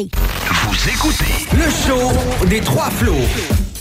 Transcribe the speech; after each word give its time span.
Vous 0.00 0.88
écoutez 0.88 1.46
le 1.56 1.70
show 1.70 2.46
des 2.48 2.60
trois 2.60 2.90
flots. 2.90 3.73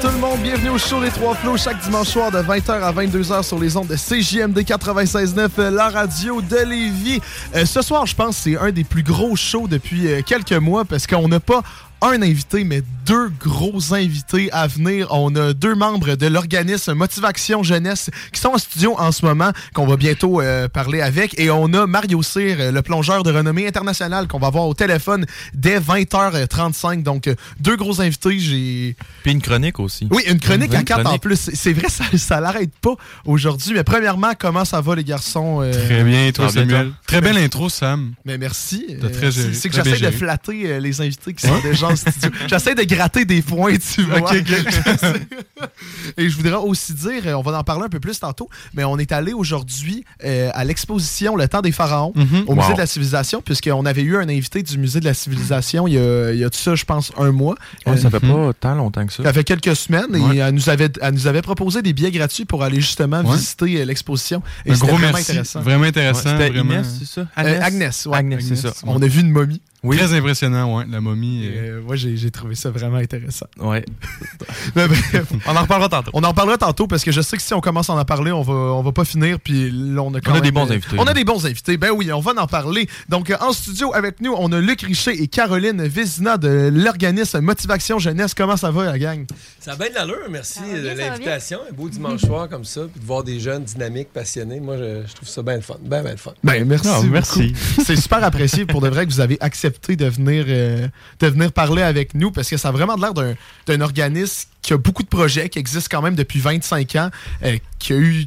Tout 0.00 0.08
le 0.08 0.18
monde, 0.18 0.40
bienvenue 0.42 0.70
au 0.70 0.78
show 0.78 1.00
Les 1.00 1.10
Trois 1.10 1.34
Flots 1.34 1.56
chaque 1.56 1.80
dimanche 1.80 2.08
soir 2.08 2.30
de 2.30 2.38
20h 2.38 2.70
à 2.70 2.92
22h 2.92 3.42
sur 3.42 3.58
les 3.58 3.76
ondes 3.76 3.86
de 3.86 3.94
CJMD 3.94 4.58
96.9, 4.58 5.48
euh, 5.58 5.70
la 5.70 5.88
radio 5.88 6.42
de 6.42 6.56
Lévis. 6.56 7.20
Euh, 7.54 7.64
ce 7.64 7.80
soir, 7.80 8.04
je 8.04 8.14
pense, 8.14 8.36
c'est 8.36 8.58
un 8.58 8.72
des 8.72 8.84
plus 8.84 9.02
gros 9.02 9.36
shows 9.36 9.68
depuis 9.68 10.08
euh, 10.08 10.20
quelques 10.26 10.52
mois 10.52 10.84
parce 10.84 11.06
qu'on 11.06 11.28
n'a 11.28 11.40
pas 11.40 11.62
un 12.02 12.20
invité, 12.22 12.62
mais 12.64 12.82
deux 13.06 13.30
gros 13.40 13.94
invités 13.94 14.50
à 14.52 14.66
venir. 14.66 15.08
On 15.10 15.34
a 15.34 15.52
deux 15.54 15.74
membres 15.74 16.14
de 16.14 16.26
l'organisme 16.26 16.92
Motivation 16.94 17.62
Jeunesse 17.62 18.10
qui 18.32 18.40
sont 18.40 18.50
en 18.50 18.58
studio 18.58 18.94
en 18.98 19.12
ce 19.12 19.24
moment, 19.24 19.50
qu'on 19.74 19.86
va 19.86 19.96
bientôt 19.96 20.40
euh, 20.40 20.68
parler 20.68 21.00
avec. 21.00 21.38
Et 21.40 21.50
on 21.50 21.72
a 21.72 21.86
Mario 21.86 22.22
Cyr, 22.22 22.70
le 22.72 22.82
plongeur 22.82 23.22
de 23.22 23.32
renommée 23.32 23.66
internationale, 23.66 24.28
qu'on 24.28 24.38
va 24.38 24.50
voir 24.50 24.66
au 24.66 24.74
téléphone 24.74 25.24
dès 25.54 25.78
20h35. 25.80 27.02
Donc, 27.02 27.30
deux 27.60 27.76
gros 27.76 28.00
invités. 28.00 28.38
J'ai. 28.38 28.96
Puis 29.22 29.32
une 29.32 29.40
chronique 29.42 29.80
aussi. 29.80 30.06
Oui, 30.10 30.22
une 30.28 30.38
chronique 30.40 30.74
à 30.74 30.82
quatre 30.82 31.06
en 31.06 31.18
plus. 31.18 31.50
C'est 31.54 31.72
vrai, 31.72 31.88
ça, 31.88 32.04
ça 32.16 32.40
l'arrête 32.40 32.72
pas 32.80 32.94
aujourd'hui. 33.24 33.72
Mais 33.74 33.84
premièrement, 33.84 34.32
comment 34.38 34.64
ça 34.64 34.80
va, 34.80 34.94
les 34.96 35.04
garçons? 35.04 35.60
Euh, 35.62 35.72
Très 35.72 36.04
bien, 36.04 36.30
toi, 36.32 36.50
Samuel? 36.50 36.92
Très 37.06 37.20
belle 37.20 37.38
intro, 37.38 37.68
Sam. 37.68 38.12
Mais 38.24 38.36
merci. 38.38 38.84
T'as 39.00 39.06
Euh, 39.06 39.10
très 39.10 39.30
c'est- 39.32 39.40
géré, 39.42 39.54
c'est 39.54 39.68
que 39.70 39.74
j'essaie 39.76 40.04
de 40.06 40.10
flatter 40.10 40.80
les 40.80 41.00
invités 41.00 41.32
qui 41.32 41.46
sont 41.46 41.58
déjà 41.60 41.85
studio. 41.94 42.30
J'essaie 42.48 42.74
de 42.74 42.82
gratter 42.82 43.24
des 43.24 43.42
points, 43.42 43.76
tu 43.76 44.02
vois. 44.02 44.32
Et 46.16 46.28
je 46.28 46.36
voudrais 46.36 46.54
aussi 46.56 46.94
dire, 46.94 47.22
euh, 47.26 47.34
on 47.34 47.42
va 47.42 47.58
en 47.58 47.64
parler 47.64 47.84
un 47.84 47.88
peu 47.88 48.00
plus 48.00 48.18
tantôt, 48.18 48.48
mais 48.74 48.84
on 48.84 48.98
est 48.98 49.12
allé 49.12 49.32
aujourd'hui 49.32 50.04
euh, 50.24 50.50
à 50.54 50.64
l'exposition 50.64 51.36
Le 51.36 51.48
Temps 51.48 51.62
des 51.62 51.72
Pharaons 51.72 52.12
Mhm. 52.14 52.44
au 52.46 52.54
Musée 52.54 52.68
Wow. 52.68 52.74
de 52.74 52.78
la 52.80 52.86
Civilisation, 52.86 53.42
puisqu'on 53.42 53.84
avait 53.86 54.02
eu 54.02 54.16
un 54.16 54.28
invité 54.28 54.62
du 54.62 54.78
Musée 54.78 55.00
de 55.00 55.04
la 55.04 55.14
Civilisation 55.14 55.86
il 55.86 55.94
y 55.94 55.98
a, 55.98 56.32
il 56.32 56.38
y 56.38 56.44
a 56.44 56.48
de 56.48 56.54
ça, 56.54 56.74
je 56.74 56.84
pense, 56.84 57.12
un 57.18 57.32
mois. 57.32 57.56
Ouais, 57.86 57.96
ça 57.96 58.08
Euh, 58.08 58.10
fait 58.10 58.20
pas 58.20 58.52
tant 58.58 58.74
longtemps 58.74 59.06
que 59.06 59.12
ça. 59.12 59.22
ça 59.22 59.32
fait 59.32 59.44
quelques 59.44 59.76
semaines 59.76 60.14
et 60.14 60.20
Ouais. 60.20 60.36
elle, 60.38 60.54
nous 60.54 60.68
avait, 60.70 60.88
elle 61.00 61.14
nous 61.14 61.26
avait 61.26 61.42
proposé 61.42 61.82
des 61.82 61.92
billets 61.92 62.10
gratuits 62.10 62.44
pour 62.44 62.62
aller 62.62 62.80
justement 62.80 63.20
Ouais. 63.22 63.34
visiter 63.36 63.80
euh, 63.80 63.84
l'exposition. 63.84 64.42
Et 64.64 64.70
Un 64.72 64.74
c'était 64.74 64.86
gros 64.86 64.96
vraiment 64.96 65.12
merci. 65.12 65.30
intéressant. 65.32 65.60
Vraiment 65.60 65.84
intéressant. 65.84 66.34
Vraiment. 66.36 66.74
Inès, 66.74 66.86
c'est 66.98 67.06
ça? 67.08 67.20
Euh, 67.38 67.60
Agnès, 67.62 68.06
ouais. 68.06 68.16
Agnès, 68.16 68.44
c'est 68.46 68.56
ça. 68.56 68.72
On 68.86 69.00
a 69.02 69.06
vu 69.06 69.20
une 69.20 69.30
momie. 69.30 69.60
Oui. 69.86 69.96
Très 69.96 70.12
impressionnant, 70.14 70.76
ouais, 70.78 70.84
la 70.90 71.00
momie. 71.00 71.44
Et, 71.44 71.52
euh, 71.56 71.80
moi, 71.80 71.96
j'ai 71.96 72.30
trouvé 72.30 72.54
ça 72.54 72.70
vraiment 72.70 72.96
intéressant. 72.96 73.46
Ouais. 73.58 73.84
Mais 74.76 74.86
bref, 74.88 75.32
On 75.46 75.56
en 75.56 75.62
reparlera 75.62 75.88
tantôt. 75.88 76.10
on 76.14 76.22
en 76.24 76.34
parlera 76.34 76.58
tantôt 76.58 76.86
parce 76.86 77.04
que 77.04 77.12
je 77.12 77.20
sais 77.20 77.36
que 77.36 77.42
si 77.42 77.54
on 77.54 77.60
commence 77.60 77.88
à 77.90 77.94
en 77.94 78.04
parler, 78.04 78.32
on 78.32 78.42
va, 78.42 78.52
on 78.52 78.82
va 78.82 78.92
pas 78.92 79.04
finir. 79.04 79.38
Puis 79.40 79.70
là, 79.70 80.02
on 80.02 80.12
a 80.14 80.20
quand 80.20 80.30
On 80.32 80.34
a 80.34 80.36
même- 80.36 80.42
des 80.42 80.50
bons 80.50 80.70
invités. 80.70 80.96
On 80.98 81.04
a 81.04 81.14
des 81.14 81.24
bons 81.24 81.46
invités. 81.46 81.76
Ben 81.76 81.90
oui, 81.90 82.12
on 82.12 82.20
va 82.20 82.32
en 82.36 82.46
parler. 82.46 82.88
Donc, 83.08 83.30
euh, 83.30 83.36
en 83.40 83.52
studio 83.52 83.94
avec 83.94 84.20
nous, 84.20 84.34
on 84.36 84.50
a 84.52 84.60
Luc 84.60 84.80
Richer 84.82 85.22
et 85.22 85.28
Caroline 85.28 85.82
Vézina 85.86 86.36
de 86.36 86.70
l'organisme 86.74 87.40
Motivation 87.40 87.98
Jeunesse. 87.98 88.34
Comment 88.34 88.56
ça 88.56 88.70
va, 88.70 88.84
la 88.86 88.98
gang? 88.98 89.24
Ça 89.60 89.72
a 89.72 89.76
bien 89.76 89.88
de 89.90 89.94
l'allure, 89.94 90.16
merci 90.30 90.58
bien, 90.68 90.82
de 90.82 90.98
l'invitation. 90.98 91.60
Un 91.70 91.74
beau 91.74 91.88
dimanche 91.88 92.22
soir 92.22 92.48
comme 92.48 92.64
ça, 92.64 92.80
puis 92.92 93.00
de 93.00 93.06
voir 93.06 93.22
des 93.22 93.38
jeunes 93.38 93.62
dynamiques, 93.64 94.12
passionnés. 94.12 94.58
Moi, 94.60 94.76
je, 94.78 95.02
je 95.06 95.14
trouve 95.14 95.28
ça 95.28 95.42
bien 95.42 95.54
le 95.56 95.60
fun. 95.60 95.76
Ben, 95.82 96.02
ben 96.02 96.10
le 96.12 96.16
fun. 96.16 96.32
Ben, 96.42 96.64
merci. 96.66 96.88
Ah, 96.90 97.00
merci. 97.08 97.52
C'est 97.84 97.96
super 97.96 98.22
apprécié 98.24 98.64
pour 98.66 98.80
de 98.80 98.88
vrai 98.88 99.06
que 99.06 99.12
vous 99.12 99.20
avez 99.20 99.36
accepté 99.40 99.75
de 99.88 100.06
venir, 100.06 100.44
euh, 100.48 100.88
de 101.20 101.26
venir 101.26 101.52
parler 101.52 101.82
avec 101.82 102.14
nous 102.14 102.30
parce 102.30 102.48
que 102.48 102.56
ça 102.56 102.68
a 102.68 102.72
vraiment 102.72 102.96
l'air 102.96 103.14
d'un 103.14 103.34
d'un 103.66 103.80
organisme 103.80 104.48
qui 104.62 104.72
a 104.72 104.78
beaucoup 104.78 105.02
de 105.02 105.08
projets, 105.08 105.48
qui 105.48 105.58
existe 105.58 105.88
quand 105.90 106.02
même 106.02 106.14
depuis 106.14 106.40
25 106.40 106.96
ans, 106.96 107.10
euh, 107.44 107.56
qui 107.78 107.92
a 107.92 107.96
eu. 107.96 108.26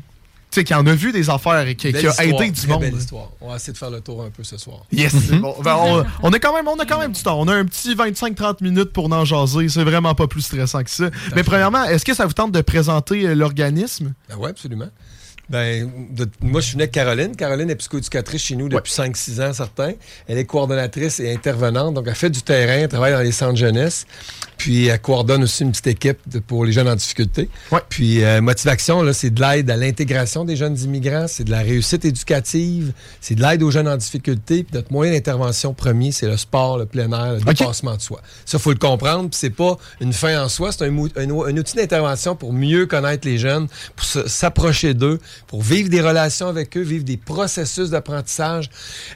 Tu 0.51 0.61
sais, 0.61 0.63
qui 0.63 0.73
en 0.73 0.83
a 0.87 0.95
vu 0.95 1.11
des 1.11 1.29
affaires 1.29 1.67
et 1.67 1.75
qui, 1.75 1.85
a 1.85 1.89
histoire, 1.91 2.21
aidé 2.21 2.49
du 2.49 2.65
monde. 2.65 2.81
belle 2.81 2.95
histoire. 2.95 3.29
On 3.39 3.49
va 3.49 3.57
essayer 3.57 3.71
de 3.71 3.77
faire 3.77 3.91
le 3.91 4.01
tour 4.01 4.23
un 4.23 4.31
peu 4.31 4.43
ce 4.43 4.57
soir. 4.57 4.79
Yes. 4.91 5.13
Bon, 5.33 5.55
ben, 5.63 5.75
on, 5.77 6.03
on 6.23 6.33
a 6.33 6.39
quand 6.39 6.55
même, 6.55 6.67
on 6.67 6.79
a 6.79 6.85
quand 6.85 6.97
même 6.97 7.11
du 7.11 7.21
temps. 7.21 7.39
On 7.39 7.47
a 7.47 7.53
un 7.53 7.65
petit 7.65 7.93
25-30 7.93 8.63
minutes 8.63 8.91
pour 8.91 9.13
en 9.13 9.25
jaser. 9.25 9.69
C'est 9.69 9.83
vraiment 9.83 10.15
pas 10.15 10.25
plus 10.25 10.41
stressant 10.41 10.83
que 10.83 10.89
ça. 10.89 11.11
Mais 11.35 11.43
premièrement, 11.43 11.83
est-ce 11.83 12.03
que 12.03 12.15
ça 12.15 12.25
vous 12.25 12.33
tente 12.33 12.51
de 12.51 12.61
présenter 12.61 13.27
euh, 13.27 13.35
l'organisme? 13.35 14.15
Ben 14.27 14.37
oui, 14.39 14.49
absolument. 14.49 14.89
Ben, 15.49 15.89
de- 16.11 16.29
moi, 16.41 16.61
je 16.61 16.65
suis 16.67 16.73
venu 16.73 16.83
avec 16.83 16.91
Caroline. 16.93 17.35
Caroline 17.35 17.69
est 17.71 17.75
psychoéducatrice 17.75 18.41
chez 18.43 18.55
nous 18.55 18.69
depuis 18.69 18.91
5-6 18.93 19.41
ans, 19.41 19.51
certains. 19.53 19.93
Elle 20.27 20.37
est 20.37 20.45
coordonnatrice 20.45 21.19
et 21.19 21.33
intervenante. 21.33 21.95
Donc, 21.95 22.05
elle 22.07 22.15
fait 22.15 22.29
du 22.29 22.41
terrain, 22.43 22.73
elle 22.83 22.87
travaille 22.87 23.13
dans 23.13 23.21
les 23.21 23.31
centres 23.31 23.55
jeunesse. 23.57 24.05
Puis, 24.57 24.87
elle 24.87 24.99
coordonne 24.99 25.43
aussi 25.43 25.63
une 25.63 25.71
petite 25.71 25.87
équipe 25.87 26.19
de- 26.27 26.39
pour 26.39 26.65
les 26.65 26.71
jeunes 26.71 26.87
en 26.89 26.95
difficulté. 26.95 27.49
Ouais. 27.71 27.79
Puis, 27.89 28.23
euh, 28.23 28.41
Motivation, 28.41 29.01
là, 29.01 29.13
c'est 29.13 29.29
de 29.31 29.41
l'aide 29.41 29.69
à 29.71 29.77
l'intégration 29.77 30.43
des 30.45 30.55
jeunes 30.55 30.77
immigrants. 30.79 31.25
C'est 31.27 31.45
de 31.45 31.51
la 31.51 31.59
réussite 31.61 32.03
éducative. 32.05 32.91
C'est 33.21 33.35
de 33.35 33.41
l'aide 33.41 33.63
aux 33.63 33.71
jeunes 33.71 33.87
en 33.87 33.97
difficulté. 33.97 34.63
Puis, 34.63 34.73
notre 34.75 34.91
moyen 34.91 35.13
d'intervention 35.13 35.73
premier, 35.73 36.11
c'est 36.11 36.27
le 36.27 36.37
sport, 36.37 36.77
le 36.77 36.85
plein 36.85 37.11
air, 37.11 37.33
le 37.33 37.39
dépassement 37.39 37.95
de 37.95 38.01
soi. 38.01 38.21
Ça, 38.45 38.59
faut 38.59 38.71
le 38.71 38.77
comprendre. 38.77 39.29
Puis, 39.29 39.39
c'est 39.39 39.49
pas 39.49 39.77
une 40.01 40.13
fin 40.13 40.43
en 40.43 40.49
soi. 40.49 40.71
C'est 40.71 40.85
un, 40.85 40.91
mou- 40.91 41.09
un, 41.15 41.29
un 41.29 41.57
outil 41.57 41.75
d'intervention 41.75 42.35
pour 42.35 42.53
mieux 42.53 42.85
connaître 42.85 43.27
les 43.27 43.37
jeunes, 43.37 43.67
pour 43.95 44.05
s'approcher 44.05 44.93
d'eux, 44.93 45.19
pour 45.47 45.61
vivre 45.61 45.89
des 45.89 46.01
relations 46.01 46.47
avec 46.47 46.75
eux, 46.77 46.81
vivre 46.81 47.03
des 47.03 47.17
processus 47.17 47.89
d'apprentissage 47.89 48.69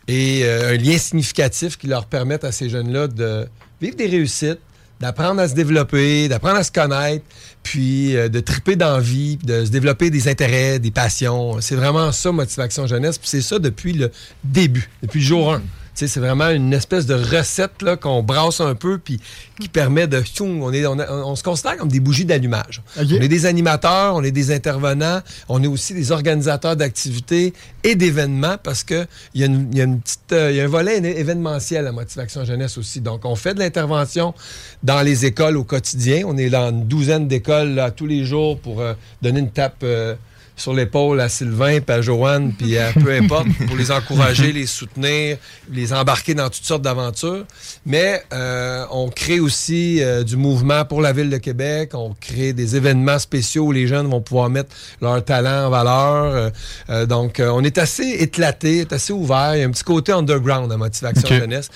et 0.07 0.41
euh, 0.43 0.73
un 0.73 0.77
lien 0.77 0.97
significatif 0.97 1.77
qui 1.77 1.87
leur 1.87 2.05
permettent 2.05 2.43
à 2.43 2.51
ces 2.51 2.69
jeunes-là 2.69 3.07
de 3.07 3.47
vivre 3.81 3.95
des 3.95 4.07
réussites, 4.07 4.59
d'apprendre 4.99 5.41
à 5.41 5.47
se 5.47 5.53
développer, 5.53 6.27
d'apprendre 6.27 6.57
à 6.57 6.63
se 6.63 6.71
connaître, 6.71 7.25
puis 7.61 8.15
euh, 8.15 8.29
de 8.29 8.39
triper 8.39 8.75
dans 8.75 8.93
la 8.93 8.99
vie, 8.99 9.37
puis 9.37 9.47
de 9.47 9.65
se 9.65 9.69
développer 9.69 10.09
des 10.09 10.27
intérêts, 10.27 10.79
des 10.79 10.91
passions. 10.91 11.59
C'est 11.61 11.75
vraiment 11.75 12.11
ça, 12.11 12.31
Motivation 12.31 12.87
Jeunesse. 12.87 13.17
Puis 13.17 13.29
c'est 13.29 13.41
ça 13.41 13.59
depuis 13.59 13.93
le 13.93 14.11
début, 14.43 14.89
depuis 15.01 15.19
le 15.19 15.25
jour 15.25 15.53
1. 15.53 15.61
C'est 15.95 16.17
vraiment 16.17 16.49
une 16.49 16.73
espèce 16.73 17.05
de 17.05 17.13
recette 17.13 17.71
qu'on 18.01 18.23
brasse 18.23 18.61
un 18.61 18.73
peu, 18.75 18.97
puis 18.97 19.19
qui 19.59 19.69
permet 19.69 20.07
de... 20.07 20.23
On, 20.41 20.73
est, 20.73 20.85
on, 20.87 20.97
a- 20.97 21.11
on 21.11 21.35
se 21.35 21.43
considère 21.43 21.77
comme 21.77 21.87
des 21.89 21.99
bougies 21.99 22.25
d'allumage. 22.25 22.81
On 23.19 23.21
est 23.21 23.27
des 23.27 23.45
animateurs, 23.45 24.15
on 24.15 24.23
est 24.23 24.31
des 24.31 24.51
intervenants, 24.51 25.21
on 25.49 25.61
est 25.63 25.67
aussi 25.67 25.93
des 25.93 26.11
organisateurs 26.11 26.75
d'activités 26.75 27.53
et 27.83 27.93
d'événements 27.95 28.55
parce 28.61 28.83
que 28.83 29.05
il 29.35 29.41
y, 29.41 29.43
a 29.43 29.47
une- 29.47 29.69
y 29.75 29.81
a 29.81 29.83
une 29.83 29.99
petite, 30.01 30.31
euh, 30.31 30.51
il 30.51 30.57
y 30.57 30.61
a 30.61 30.63
un 30.63 30.67
volet 30.67 30.97
événementiel 30.97 31.85
à 31.85 31.91
Motivation 31.91 32.43
Jeunesse 32.43 32.77
aussi. 32.79 32.99
Donc, 32.99 33.23
on 33.25 33.35
fait 33.35 33.53
de 33.53 33.59
l'intervention 33.59 34.33
dans 34.81 35.01
les 35.01 35.25
écoles 35.25 35.57
au 35.57 35.63
quotidien. 35.63 36.23
On 36.25 36.37
est 36.37 36.49
dans 36.49 36.69
une 36.71 36.87
douzaine 36.87 37.27
d'écoles 37.27 37.79
tous 37.95 38.07
les 38.07 38.25
jours 38.25 38.59
pour 38.59 38.81
euh, 38.81 38.93
donner 39.21 39.39
une 39.41 39.51
tape. 39.51 39.77
euh, 39.83 40.15
sur 40.55 40.73
l'épaule 40.73 41.19
à 41.19 41.29
Sylvain, 41.29 41.79
puis 41.81 41.95
à 41.95 42.01
Joanne, 42.01 42.53
puis 42.57 42.77
à 42.77 42.91
peu 42.93 43.11
importe, 43.11 43.47
pour 43.67 43.75
les 43.75 43.89
encourager, 43.91 44.51
les 44.51 44.67
soutenir, 44.67 45.37
les 45.71 45.93
embarquer 45.93 46.33
dans 46.35 46.49
toutes 46.49 46.63
sortes 46.65 46.81
d'aventures. 46.83 47.45
Mais 47.85 48.21
euh, 48.33 48.85
on 48.91 49.09
crée 49.09 49.39
aussi 49.39 50.01
euh, 50.03 50.23
du 50.23 50.37
mouvement 50.37 50.85
pour 50.85 51.01
la 51.01 51.11
ville 51.11 51.29
de 51.29 51.37
Québec. 51.37 51.91
On 51.93 52.13
crée 52.19 52.53
des 52.53 52.75
événements 52.75 53.19
spéciaux 53.19 53.65
où 53.65 53.71
les 53.71 53.87
jeunes 53.87 54.07
vont 54.07 54.21
pouvoir 54.21 54.49
mettre 54.49 54.69
leur 55.01 55.23
talent 55.25 55.67
en 55.67 55.69
valeur. 55.69 56.51
Euh, 56.89 57.05
donc, 57.05 57.41
on 57.43 57.63
est 57.63 57.77
assez 57.77 58.03
éclaté, 58.19 58.85
assez 58.91 59.11
ouvert. 59.13 59.55
Il 59.55 59.59
y 59.59 59.63
a 59.63 59.67
un 59.67 59.71
petit 59.71 59.83
côté 59.83 60.11
underground 60.11 60.71
à 60.71 60.77
Motivation. 60.77 61.27
Jeunesse 61.27 61.69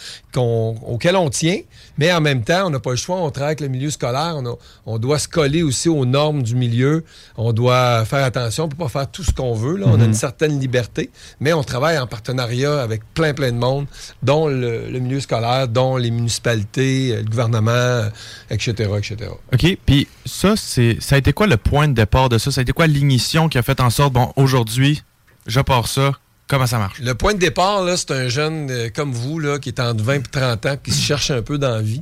auquel 0.85 1.15
on 1.15 1.29
tient, 1.31 1.59
mais 1.97 2.11
en 2.13 2.21
même 2.21 2.43
temps, 2.43 2.67
on 2.67 2.69
n'a 2.69 2.79
pas 2.79 2.91
le 2.91 2.95
choix. 2.95 3.17
On 3.17 3.31
travaille 3.31 3.49
avec 3.53 3.61
le 3.61 3.69
milieu 3.69 3.89
scolaire. 3.89 4.35
On, 4.37 4.45
a- 4.45 4.57
on 4.85 4.99
doit 4.99 5.17
se 5.17 5.27
coller 5.27 5.63
aussi 5.63 5.89
aux 5.89 6.05
normes 6.05 6.43
du 6.43 6.55
milieu. 6.55 7.03
On 7.37 7.53
doit 7.53 8.05
faire 8.05 8.23
attention. 8.23 8.66
On 8.67 8.69
peut 8.69 8.75
pas 8.75 8.89
faire 8.89 9.09
tout 9.09 9.23
ce 9.23 9.31
qu'on 9.31 9.53
veut. 9.53 9.77
Là. 9.77 9.85
On 9.87 10.01
a 10.01 10.03
une 10.03 10.13
certaine 10.13 10.59
liberté, 10.59 11.09
mais 11.39 11.53
on 11.53 11.63
travaille 11.63 11.97
en 11.97 12.05
partenariat 12.05 12.81
avec 12.81 13.01
plein, 13.13 13.33
plein 13.33 13.53
de 13.53 13.57
monde, 13.57 13.87
dont 14.23 14.47
le, 14.47 14.89
le 14.89 14.99
milieu 14.99 15.21
scolaire, 15.21 15.69
dont 15.69 15.95
les 15.95 16.11
municipalités, 16.11 17.13
euh, 17.13 17.19
le 17.19 17.29
gouvernement, 17.29 17.71
euh, 17.71 18.09
etc., 18.49 18.91
etc. 18.97 19.31
OK, 19.53 19.77
puis 19.85 20.07
ça, 20.25 20.55
c'est 20.57 20.97
ça 20.99 21.15
a 21.15 21.17
été 21.17 21.31
quoi 21.31 21.47
le 21.47 21.55
point 21.55 21.87
de 21.87 21.93
départ 21.93 22.27
de 22.27 22.37
ça? 22.37 22.51
Ça 22.51 22.59
a 22.59 22.63
été 22.63 22.73
quoi 22.73 22.87
l'ignition 22.87 23.47
qui 23.47 23.57
a 23.57 23.63
fait 23.63 23.79
en 23.79 23.89
sorte, 23.89 24.11
bon, 24.11 24.33
aujourd'hui, 24.35 25.01
je 25.45 25.61
pars 25.61 25.87
ça, 25.87 26.11
comment 26.47 26.67
ça 26.67 26.77
marche? 26.77 26.99
Le 26.99 27.13
point 27.15 27.33
de 27.33 27.39
départ, 27.39 27.83
là, 27.83 27.97
c'est 27.97 28.11
un 28.11 28.27
jeune 28.29 28.69
euh, 28.71 28.89
comme 28.93 29.11
vous, 29.11 29.39
là, 29.39 29.59
qui 29.59 29.69
est 29.69 29.79
entre 29.79 30.03
20 30.03 30.13
et 30.15 30.21
30 30.31 30.65
ans, 30.65 30.75
qui 30.83 30.91
se 30.91 31.01
cherche 31.01 31.31
un 31.31 31.41
peu 31.41 31.57
dans 31.57 31.71
la 31.75 31.81
vie, 31.81 32.01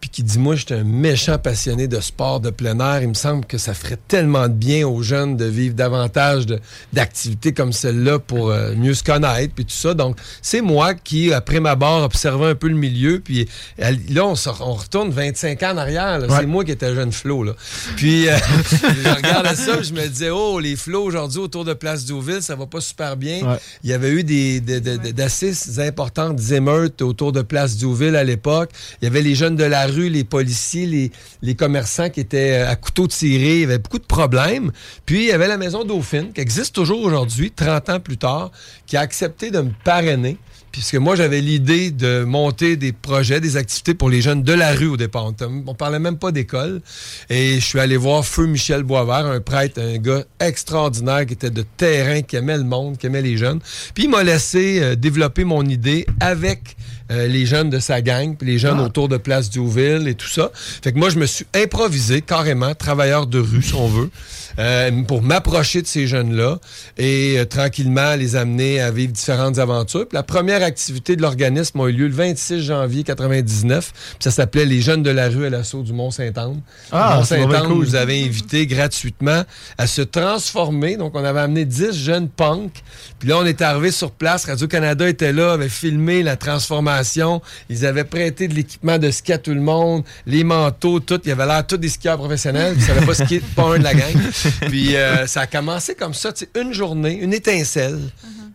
puis 0.00 0.10
qui 0.10 0.22
dit, 0.22 0.38
moi, 0.38 0.54
j'étais 0.56 0.74
un 0.74 0.84
méchant 0.84 1.38
passionné 1.38 1.88
de 1.88 1.98
sport 2.00 2.40
de 2.40 2.50
plein 2.50 2.78
air. 2.80 3.00
Il 3.02 3.08
me 3.08 3.14
semble 3.14 3.46
que 3.46 3.56
ça 3.56 3.72
ferait 3.72 3.98
tellement 4.08 4.48
de 4.48 4.52
bien 4.52 4.86
aux 4.86 5.02
jeunes 5.02 5.36
de 5.36 5.46
vivre 5.46 5.74
davantage 5.74 6.44
d'activités 6.92 7.52
comme 7.52 7.72
celle-là 7.72 8.18
pour 8.18 8.50
euh, 8.50 8.74
mieux 8.74 8.94
se 8.94 9.02
connaître, 9.02 9.54
puis 9.54 9.64
tout 9.64 9.72
ça. 9.74 9.94
Donc, 9.94 10.16
c'est 10.42 10.60
moi 10.60 10.94
qui, 10.94 11.32
après 11.32 11.60
ma 11.60 11.74
barre, 11.74 12.02
observais 12.02 12.46
un 12.48 12.54
peu 12.54 12.68
le 12.68 12.74
milieu, 12.76 13.20
puis 13.20 13.48
là, 13.78 14.26
on, 14.26 14.34
se- 14.34 14.50
on 14.60 14.74
retourne 14.74 15.10
25 15.10 15.62
ans 15.62 15.72
en 15.72 15.76
arrière. 15.78 16.20
C'est 16.40 16.46
moi 16.46 16.64
qui 16.64 16.72
étais 16.72 16.94
jeune 16.94 17.12
Flo, 17.12 17.42
là. 17.44 17.52
Puis, 17.96 18.28
euh, 18.28 18.36
je 18.70 19.08
regardais 19.14 19.54
ça, 19.54 19.76
puis 19.78 19.86
je 19.88 19.94
me 19.94 20.06
disais, 20.06 20.30
oh, 20.30 20.58
les 20.60 20.76
flots 20.76 21.04
aujourd'hui 21.04 21.38
autour 21.38 21.64
de 21.64 21.72
Place 21.74 22.04
Douville, 22.04 22.42
ça 22.42 22.56
va 22.56 22.66
pas 22.66 22.80
super 22.80 23.16
bien. 23.16 23.40
Ouais. 23.52 23.58
Il 23.84 23.90
y 23.90 23.92
avait 23.92 24.10
eu 24.10 24.24
des, 24.24 24.60
de- 24.60 24.78
de- 24.78 24.96
de- 24.96 25.10
d'assez 25.10 25.52
importantes 25.78 26.40
émeutes 26.50 27.02
autour 27.02 27.32
de 27.32 27.42
Place 27.42 27.76
Douville 27.76 28.16
à 28.16 28.24
l'époque. 28.24 28.70
Il 29.00 29.04
y 29.04 29.08
avait 29.08 29.20
les 29.20 29.34
jeunes 29.34 29.56
de 29.56 29.64
la 29.64 29.86
rue, 29.86 30.08
les 30.08 30.24
policiers, 30.24 30.86
les, 30.86 31.12
les 31.42 31.54
commerçants 31.54 32.08
qui 32.08 32.20
étaient 32.20 32.62
euh, 32.62 32.70
à 32.70 32.76
couteau 32.76 33.06
tiré. 33.06 33.56
Il 33.56 33.60
y 33.60 33.64
avait 33.64 33.78
beaucoup 33.78 33.98
de 33.98 34.04
problèmes. 34.06 34.72
Puis, 35.04 35.24
il 35.24 35.26
y 35.28 35.32
avait 35.32 35.48
la 35.48 35.58
Maison 35.58 35.84
Dauphine, 35.84 36.32
qui 36.32 36.40
existe 36.40 36.74
toujours 36.74 37.02
aujourd'hui, 37.02 37.50
30 37.50 37.90
ans 37.90 38.00
plus 38.00 38.16
tard, 38.16 38.50
qui 38.86 38.96
a 38.96 39.00
accepté 39.00 39.50
de 39.50 39.60
me 39.60 39.70
parrainer. 39.84 40.38
Puisque 40.74 40.96
moi, 40.96 41.14
j'avais 41.14 41.40
l'idée 41.40 41.92
de 41.92 42.24
monter 42.24 42.74
des 42.74 42.90
projets, 42.90 43.40
des 43.40 43.56
activités 43.56 43.94
pour 43.94 44.10
les 44.10 44.20
jeunes 44.20 44.42
de 44.42 44.52
la 44.52 44.72
rue 44.72 44.88
au 44.88 44.96
départ. 44.96 45.24
On 45.24 45.62
on 45.68 45.74
parlait 45.76 46.00
même 46.00 46.18
pas 46.18 46.32
d'école. 46.32 46.82
Et 47.30 47.60
je 47.60 47.64
suis 47.64 47.78
allé 47.78 47.96
voir 47.96 48.26
Feu 48.26 48.46
Michel 48.46 48.82
Boisvert, 48.82 49.24
un 49.24 49.40
prêtre, 49.40 49.80
un 49.80 49.98
gars 49.98 50.24
extraordinaire 50.40 51.26
qui 51.26 51.34
était 51.34 51.50
de 51.50 51.64
terrain, 51.76 52.22
qui 52.22 52.34
aimait 52.34 52.56
le 52.56 52.64
monde, 52.64 52.98
qui 52.98 53.06
aimait 53.06 53.22
les 53.22 53.36
jeunes. 53.36 53.60
Puis 53.94 54.04
il 54.04 54.10
m'a 54.10 54.24
laissé 54.24 54.80
euh, 54.82 54.96
développer 54.96 55.44
mon 55.44 55.64
idée 55.64 56.06
avec 56.18 56.74
euh, 57.12 57.28
les 57.28 57.46
jeunes 57.46 57.70
de 57.70 57.78
sa 57.78 58.00
gang, 58.00 58.34
puis 58.36 58.48
les 58.48 58.58
jeunes 58.58 58.80
autour 58.80 59.08
de 59.08 59.16
Place 59.16 59.50
Diouville 59.50 60.08
et 60.08 60.14
tout 60.14 60.28
ça. 60.28 60.50
Fait 60.54 60.90
que 60.90 60.98
moi, 60.98 61.08
je 61.08 61.20
me 61.20 61.26
suis 61.26 61.46
improvisé 61.54 62.20
carrément, 62.20 62.74
travailleur 62.74 63.28
de 63.28 63.38
rue, 63.38 63.62
si 63.62 63.74
on 63.74 63.86
veut, 63.86 64.10
euh, 64.58 65.02
pour 65.04 65.22
m'approcher 65.22 65.82
de 65.82 65.86
ces 65.86 66.06
jeunes-là 66.06 66.58
et 66.98 67.38
euh, 67.38 67.44
tranquillement 67.44 68.14
les 68.16 68.36
amener 68.36 68.80
à 68.80 68.90
vivre 68.90 69.12
différentes 69.12 69.58
aventures. 69.58 70.06
Puis 70.08 70.16
la 70.16 70.22
première 70.22 70.62
activité 70.62 71.16
de 71.16 71.22
l'organisme 71.22 71.80
a 71.80 71.88
eu 71.88 71.92
lieu 71.92 72.06
le 72.08 72.14
26 72.14 72.62
janvier 72.62 73.04
99. 73.04 73.92
Puis 73.92 74.16
ça 74.20 74.30
s'appelait 74.30 74.64
Les 74.64 74.80
jeunes 74.80 75.02
de 75.02 75.10
la 75.10 75.28
rue 75.28 75.46
à 75.46 75.50
l'assaut 75.50 75.82
du 75.82 75.92
Mont-Saint-Anne. 75.92 76.60
Ah, 76.92 77.16
Mont-Saint-Anne 77.18 77.66
cool. 77.66 77.84
nous 77.84 77.94
avait 77.94 78.22
invités 78.22 78.66
gratuitement 78.66 79.42
à 79.78 79.86
se 79.86 80.02
transformer. 80.02 80.96
Donc, 80.96 81.12
on 81.14 81.24
avait 81.24 81.40
amené 81.40 81.64
10 81.64 81.92
jeunes 81.92 82.28
punks. 82.28 82.82
Puis 83.18 83.28
là, 83.28 83.38
on 83.38 83.46
est 83.46 83.62
arrivé 83.62 83.90
sur 83.90 84.10
place. 84.10 84.44
Radio-Canada 84.46 85.08
était 85.08 85.32
là, 85.32 85.52
avait 85.52 85.68
filmé 85.68 86.22
la 86.22 86.36
transformation. 86.36 87.42
Ils 87.70 87.86
avaient 87.86 88.04
prêté 88.04 88.48
de 88.48 88.54
l'équipement 88.54 88.98
de 88.98 89.10
ski 89.10 89.32
à 89.32 89.38
tout 89.38 89.54
le 89.54 89.60
monde, 89.60 90.04
les 90.26 90.44
manteaux, 90.44 91.00
tout. 91.00 91.20
Il 91.24 91.28
y 91.28 91.32
avait 91.32 91.46
l'air 91.46 91.66
tous 91.66 91.76
des 91.76 91.88
skieurs 91.88 92.18
professionnels. 92.18 92.74
Ils 92.76 92.80
ne 92.80 92.86
savaient 92.86 93.06
pas 93.06 93.14
skier, 93.14 93.42
pas 93.56 93.74
un 93.74 93.78
de 93.78 93.84
la 93.84 93.94
gang. 93.94 94.14
Puis 94.68 94.96
euh, 94.96 95.26
ça 95.26 95.42
a 95.42 95.46
commencé 95.46 95.94
comme 95.94 96.14
ça, 96.14 96.32
tu 96.32 96.44
sais, 96.44 96.60
une 96.60 96.72
journée, 96.72 97.14
une 97.14 97.32
étincelle. 97.32 98.00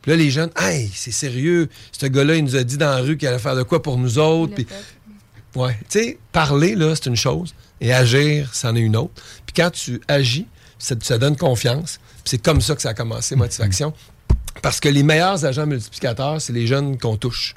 Puis 0.02 0.12
là, 0.12 0.18
les 0.18 0.30
jeunes, 0.32 0.52
hey, 0.58 0.90
c'est 0.94 1.12
sérieux. 1.12 1.70
Ce 1.92 2.06
gars-là, 2.06 2.36
il 2.36 2.44
nous 2.44 2.56
a 2.56 2.64
dit 2.64 2.78
dans 2.78 2.90
la 2.90 3.02
rue 3.02 3.18
qu'il 3.18 3.28
allait 3.28 3.40
faire 3.40 3.56
de 3.56 3.64
quoi 3.64 3.82
pour 3.82 3.98
nous 3.98 4.18
autres. 4.18 4.56
Puis 4.56 4.68
Ouais. 5.56 5.76
Tu 5.90 6.00
sais, 6.00 6.20
parler, 6.32 6.76
là, 6.76 6.94
c'est 6.96 7.08
une 7.08 7.16
chose. 7.16 7.54
Et 7.82 7.94
agir, 7.94 8.50
c'en 8.54 8.76
est 8.76 8.82
une 8.82 8.96
autre. 8.96 9.14
Puis 9.46 9.54
quand 9.56 9.72
tu 9.72 10.02
agis, 10.08 10.46
ça, 10.78 10.96
ça 11.02 11.18
donne 11.18 11.36
confiance. 11.36 12.00
Puis 12.24 12.32
c'est 12.32 12.38
comme 12.38 12.62
ça 12.62 12.76
que 12.76 12.82
ça 12.82 12.90
a 12.90 12.94
commencé, 12.94 13.36
Motivation. 13.36 13.94
Parce 14.62 14.80
que 14.80 14.90
les 14.90 15.04
meilleurs 15.04 15.44
agents 15.46 15.66
multiplicateurs, 15.66 16.42
c'est 16.42 16.54
les 16.54 16.68
jeunes 16.68 16.98
qu'on 16.98 17.18
touche. 17.18 17.56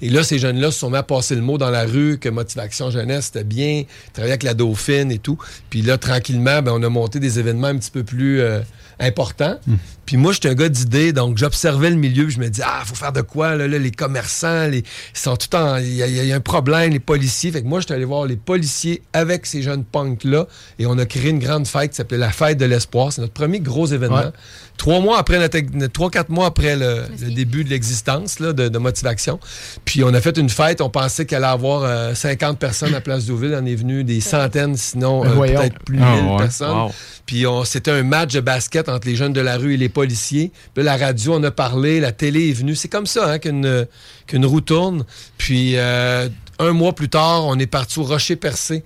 Et 0.00 0.10
là, 0.10 0.22
ces 0.22 0.38
jeunes-là 0.38 0.70
se 0.70 0.78
sont 0.78 0.90
mis 0.90 0.96
à 0.96 1.02
passer 1.02 1.34
le 1.34 1.40
mot 1.40 1.58
dans 1.58 1.70
la 1.70 1.84
rue 1.84 2.18
que 2.18 2.28
Motivation 2.28 2.90
Jeunesse, 2.90 3.26
c'était 3.26 3.44
bien, 3.44 3.84
travailler 4.12 4.32
avec 4.32 4.42
la 4.42 4.54
Dauphine 4.54 5.10
et 5.10 5.18
tout. 5.18 5.38
Puis 5.70 5.82
là, 5.82 5.98
tranquillement, 5.98 6.62
ben, 6.62 6.72
on 6.74 6.82
a 6.82 6.88
monté 6.88 7.20
des 7.20 7.38
événements 7.38 7.68
un 7.68 7.78
petit 7.78 7.90
peu 7.90 8.04
plus 8.04 8.40
euh, 8.40 8.60
importants. 9.00 9.58
Puis 10.06 10.16
moi, 10.16 10.32
j'étais 10.32 10.48
un 10.50 10.54
gars 10.54 10.68
d'idées, 10.68 11.12
donc 11.12 11.38
j'observais 11.38 11.90
le 11.90 11.96
milieu, 11.96 12.24
puis 12.26 12.34
je 12.34 12.40
me 12.40 12.48
dis, 12.48 12.60
ah, 12.64 12.82
faut 12.84 12.94
faire 12.94 13.12
de 13.12 13.22
quoi, 13.22 13.54
là, 13.56 13.66
là, 13.66 13.78
les 13.78 13.90
commerçants, 13.90 14.66
les, 14.68 14.78
ils 14.78 14.84
sont 15.18 15.36
tout 15.36 15.54
en. 15.56 15.76
Il 15.78 15.94
y, 15.94 16.02
a- 16.02 16.06
il 16.06 16.26
y 16.26 16.32
a 16.32 16.36
un 16.36 16.40
problème, 16.40 16.90
les 16.92 17.00
policiers. 17.00 17.50
Fait 17.52 17.62
que 17.62 17.66
moi, 17.66 17.80
j'étais 17.80 17.94
allé 17.94 18.04
voir 18.04 18.26
les 18.26 18.36
policiers 18.36 19.02
avec 19.12 19.46
ces 19.46 19.62
jeunes 19.62 19.84
punks-là, 19.84 20.46
et 20.78 20.86
on 20.86 20.98
a 20.98 21.06
créé 21.06 21.30
une 21.30 21.38
grande 21.38 21.66
fête 21.66 21.90
qui 21.90 21.96
s'appelait 21.96 22.18
la 22.18 22.30
Fête 22.30 22.58
de 22.58 22.64
l'Espoir. 22.64 23.12
C'est 23.12 23.20
notre 23.20 23.32
premier 23.32 23.60
gros 23.60 23.86
événement. 23.86 24.16
Ouais. 24.16 24.30
Trois 24.76 24.98
mois 25.00 25.18
après 25.18 25.38
notre, 25.38 25.86
trois, 25.92 26.10
quatre 26.10 26.30
mois 26.30 26.46
après 26.46 26.74
le, 26.76 27.02
le 27.22 27.30
début 27.30 27.62
de 27.62 27.70
l'existence 27.70 28.40
là, 28.40 28.52
de, 28.52 28.68
de 28.68 28.78
Motivation. 28.78 29.38
Puis 29.84 30.02
on 30.02 30.12
a 30.12 30.20
fait 30.20 30.36
une 30.36 30.48
fête, 30.48 30.80
on 30.80 30.90
pensait 30.90 31.26
qu'elle 31.26 31.44
allait 31.44 31.52
avoir 31.52 31.82
euh, 31.84 32.12
50 32.14 32.58
personnes 32.58 32.92
à 32.92 33.00
Place 33.00 33.26
Deauville. 33.26 33.56
On 33.60 33.64
est 33.66 33.76
venu 33.76 34.02
des 34.02 34.20
centaines, 34.20 34.76
sinon 34.76 35.24
euh, 35.24 35.28
Voyons. 35.28 35.60
peut-être 35.60 35.78
plus 35.84 35.98
de 35.98 36.02
Ah, 36.02 36.16
1000 36.20 36.24
ouais. 36.32 36.36
personnes. 36.38 36.76
Wow. 36.76 36.92
Puis 37.24 37.46
on- 37.46 37.64
c'était 37.64 37.92
un 37.92 38.02
match 38.02 38.32
de 38.32 38.40
basket 38.40 38.88
entre 38.88 39.06
les 39.06 39.14
jeunes 39.14 39.32
de 39.32 39.40
la 39.40 39.56
rue 39.58 39.74
et 39.74 39.76
les 39.76 39.88
policiers. 39.94 40.52
Puis 40.74 40.84
la 40.84 40.98
radio, 40.98 41.36
on 41.36 41.42
a 41.42 41.50
parlé, 41.50 42.00
la 42.00 42.12
télé 42.12 42.50
est 42.50 42.52
venue. 42.52 42.74
C'est 42.74 42.88
comme 42.88 43.06
ça 43.06 43.30
hein, 43.30 43.38
qu'une 43.38 43.86
qu'une 44.26 44.44
roue 44.44 44.60
tourne. 44.60 45.06
Puis 45.38 45.76
euh, 45.76 46.28
un 46.58 46.72
mois 46.72 46.94
plus 46.94 47.08
tard, 47.08 47.46
on 47.46 47.58
est 47.58 47.66
parti 47.66 47.98
au 47.98 48.02
Rocher 48.02 48.36
Percé, 48.36 48.84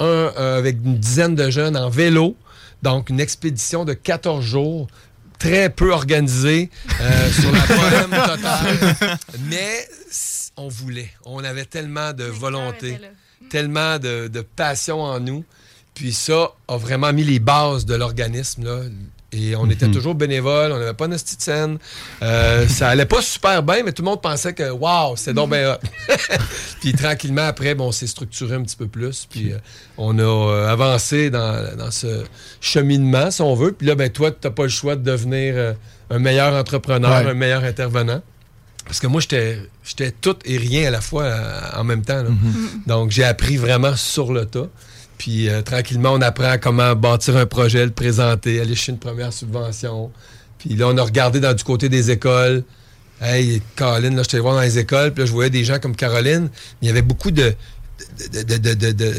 un, 0.00 0.04
euh, 0.04 0.58
avec 0.58 0.76
une 0.84 0.98
dizaine 0.98 1.34
de 1.34 1.48
jeunes 1.48 1.76
en 1.76 1.88
vélo. 1.88 2.36
Donc, 2.82 3.08
une 3.10 3.18
expédition 3.18 3.84
de 3.84 3.92
14 3.94 4.44
jours, 4.44 4.86
très 5.38 5.70
peu 5.70 5.92
organisée, 5.92 6.70
euh, 7.00 7.30
sur 7.32 7.50
la 7.50 7.66
bohème 7.66 8.10
totale. 8.10 9.18
Mais 9.48 9.88
on 10.56 10.68
voulait. 10.68 11.10
On 11.24 11.42
avait 11.42 11.64
tellement 11.64 12.12
de 12.12 12.24
volonté 12.24 12.98
tellement 13.48 13.98
de, 13.98 14.28
de 14.28 14.40
passion 14.40 15.00
en 15.00 15.20
nous. 15.20 15.44
Puis 15.94 16.12
ça 16.12 16.52
a 16.68 16.76
vraiment 16.76 17.12
mis 17.12 17.24
les 17.24 17.40
bases 17.40 17.86
de 17.86 17.94
l'organisme. 17.94 18.90
Et 19.32 19.54
on 19.56 19.68
était 19.68 19.88
toujours 19.90 20.14
bénévoles, 20.14 20.72
on 20.72 20.78
n'avait 20.78 20.94
pas 20.94 21.06
notre 21.06 21.22
petite 21.22 21.42
scène. 21.42 21.76
Euh, 22.22 22.66
ça 22.66 22.88
allait 22.88 23.04
pas 23.04 23.20
super 23.20 23.62
bien, 23.62 23.82
mais 23.84 23.92
tout 23.92 24.02
le 24.02 24.08
monde 24.08 24.22
pensait 24.22 24.54
que 24.54 24.70
waouh, 24.70 25.16
c'est 25.16 25.34
donc 25.34 25.50
bien 25.50 25.74
hot. 25.74 25.78
puis 26.80 26.92
tranquillement 26.94 27.46
après, 27.46 27.74
bon, 27.74 27.88
on 27.88 27.92
s'est 27.92 28.06
structuré 28.06 28.54
un 28.54 28.62
petit 28.62 28.76
peu 28.76 28.86
plus. 28.86 29.26
Puis 29.28 29.52
euh, 29.52 29.58
on 29.98 30.18
a 30.18 30.22
euh, 30.22 30.68
avancé 30.68 31.28
dans, 31.28 31.76
dans 31.76 31.90
ce 31.90 32.24
cheminement, 32.62 33.30
si 33.30 33.42
on 33.42 33.54
veut. 33.54 33.72
Puis 33.72 33.86
là, 33.86 33.94
ben 33.94 34.08
toi, 34.10 34.30
tu 34.30 34.38
n'as 34.44 34.50
pas 34.50 34.62
le 34.62 34.68
choix 34.70 34.96
de 34.96 35.02
devenir 35.02 35.54
euh, 35.56 35.72
un 36.10 36.18
meilleur 36.18 36.54
entrepreneur, 36.54 37.10
Ouais. 37.22 37.30
un 37.30 37.34
meilleur 37.34 37.64
intervenant. 37.64 38.22
Parce 38.86 39.00
que 39.00 39.06
moi, 39.06 39.20
j'étais 39.20 39.58
j'étais 39.84 40.10
tout 40.10 40.36
et 40.46 40.56
rien 40.56 40.88
à 40.88 40.90
la 40.90 41.02
fois 41.02 41.24
euh, 41.24 41.60
en 41.76 41.84
même 41.84 42.02
temps. 42.02 42.22
là. 42.22 42.30
Donc, 42.86 43.10
j'ai 43.10 43.24
appris 43.24 43.58
vraiment 43.58 43.94
sur 43.94 44.32
le 44.32 44.46
tas. 44.46 44.68
Puis 45.18 45.48
euh, 45.48 45.62
tranquillement, 45.62 46.12
on 46.12 46.20
apprend 46.22 46.56
comment 46.60 46.94
bâtir 46.94 47.36
un 47.36 47.46
projet, 47.46 47.84
le 47.84 47.90
présenter, 47.90 48.60
aller 48.60 48.74
chercher 48.74 48.92
une 48.92 48.98
première 48.98 49.32
subvention. 49.32 50.10
Puis 50.58 50.70
là, 50.70 50.86
on 50.88 50.96
a 50.96 51.02
regardé 51.02 51.40
dans, 51.40 51.52
du 51.52 51.64
côté 51.64 51.88
des 51.88 52.10
écoles. 52.10 52.62
Hey, 53.20 53.60
Caroline, 53.74 54.14
là, 54.14 54.22
je 54.22 54.28
j'étais 54.28 54.38
voir 54.38 54.54
dans 54.54 54.60
les 54.60 54.78
écoles, 54.78 55.12
puis 55.12 55.22
là, 55.22 55.26
je 55.26 55.32
voyais 55.32 55.50
des 55.50 55.64
gens 55.64 55.80
comme 55.80 55.96
Caroline. 55.96 56.48
Il 56.80 56.86
y 56.86 56.90
avait 56.90 57.02
beaucoup 57.02 57.32
de. 57.32 57.52
de, 58.32 58.56
de, 58.56 58.92
de 58.92 59.14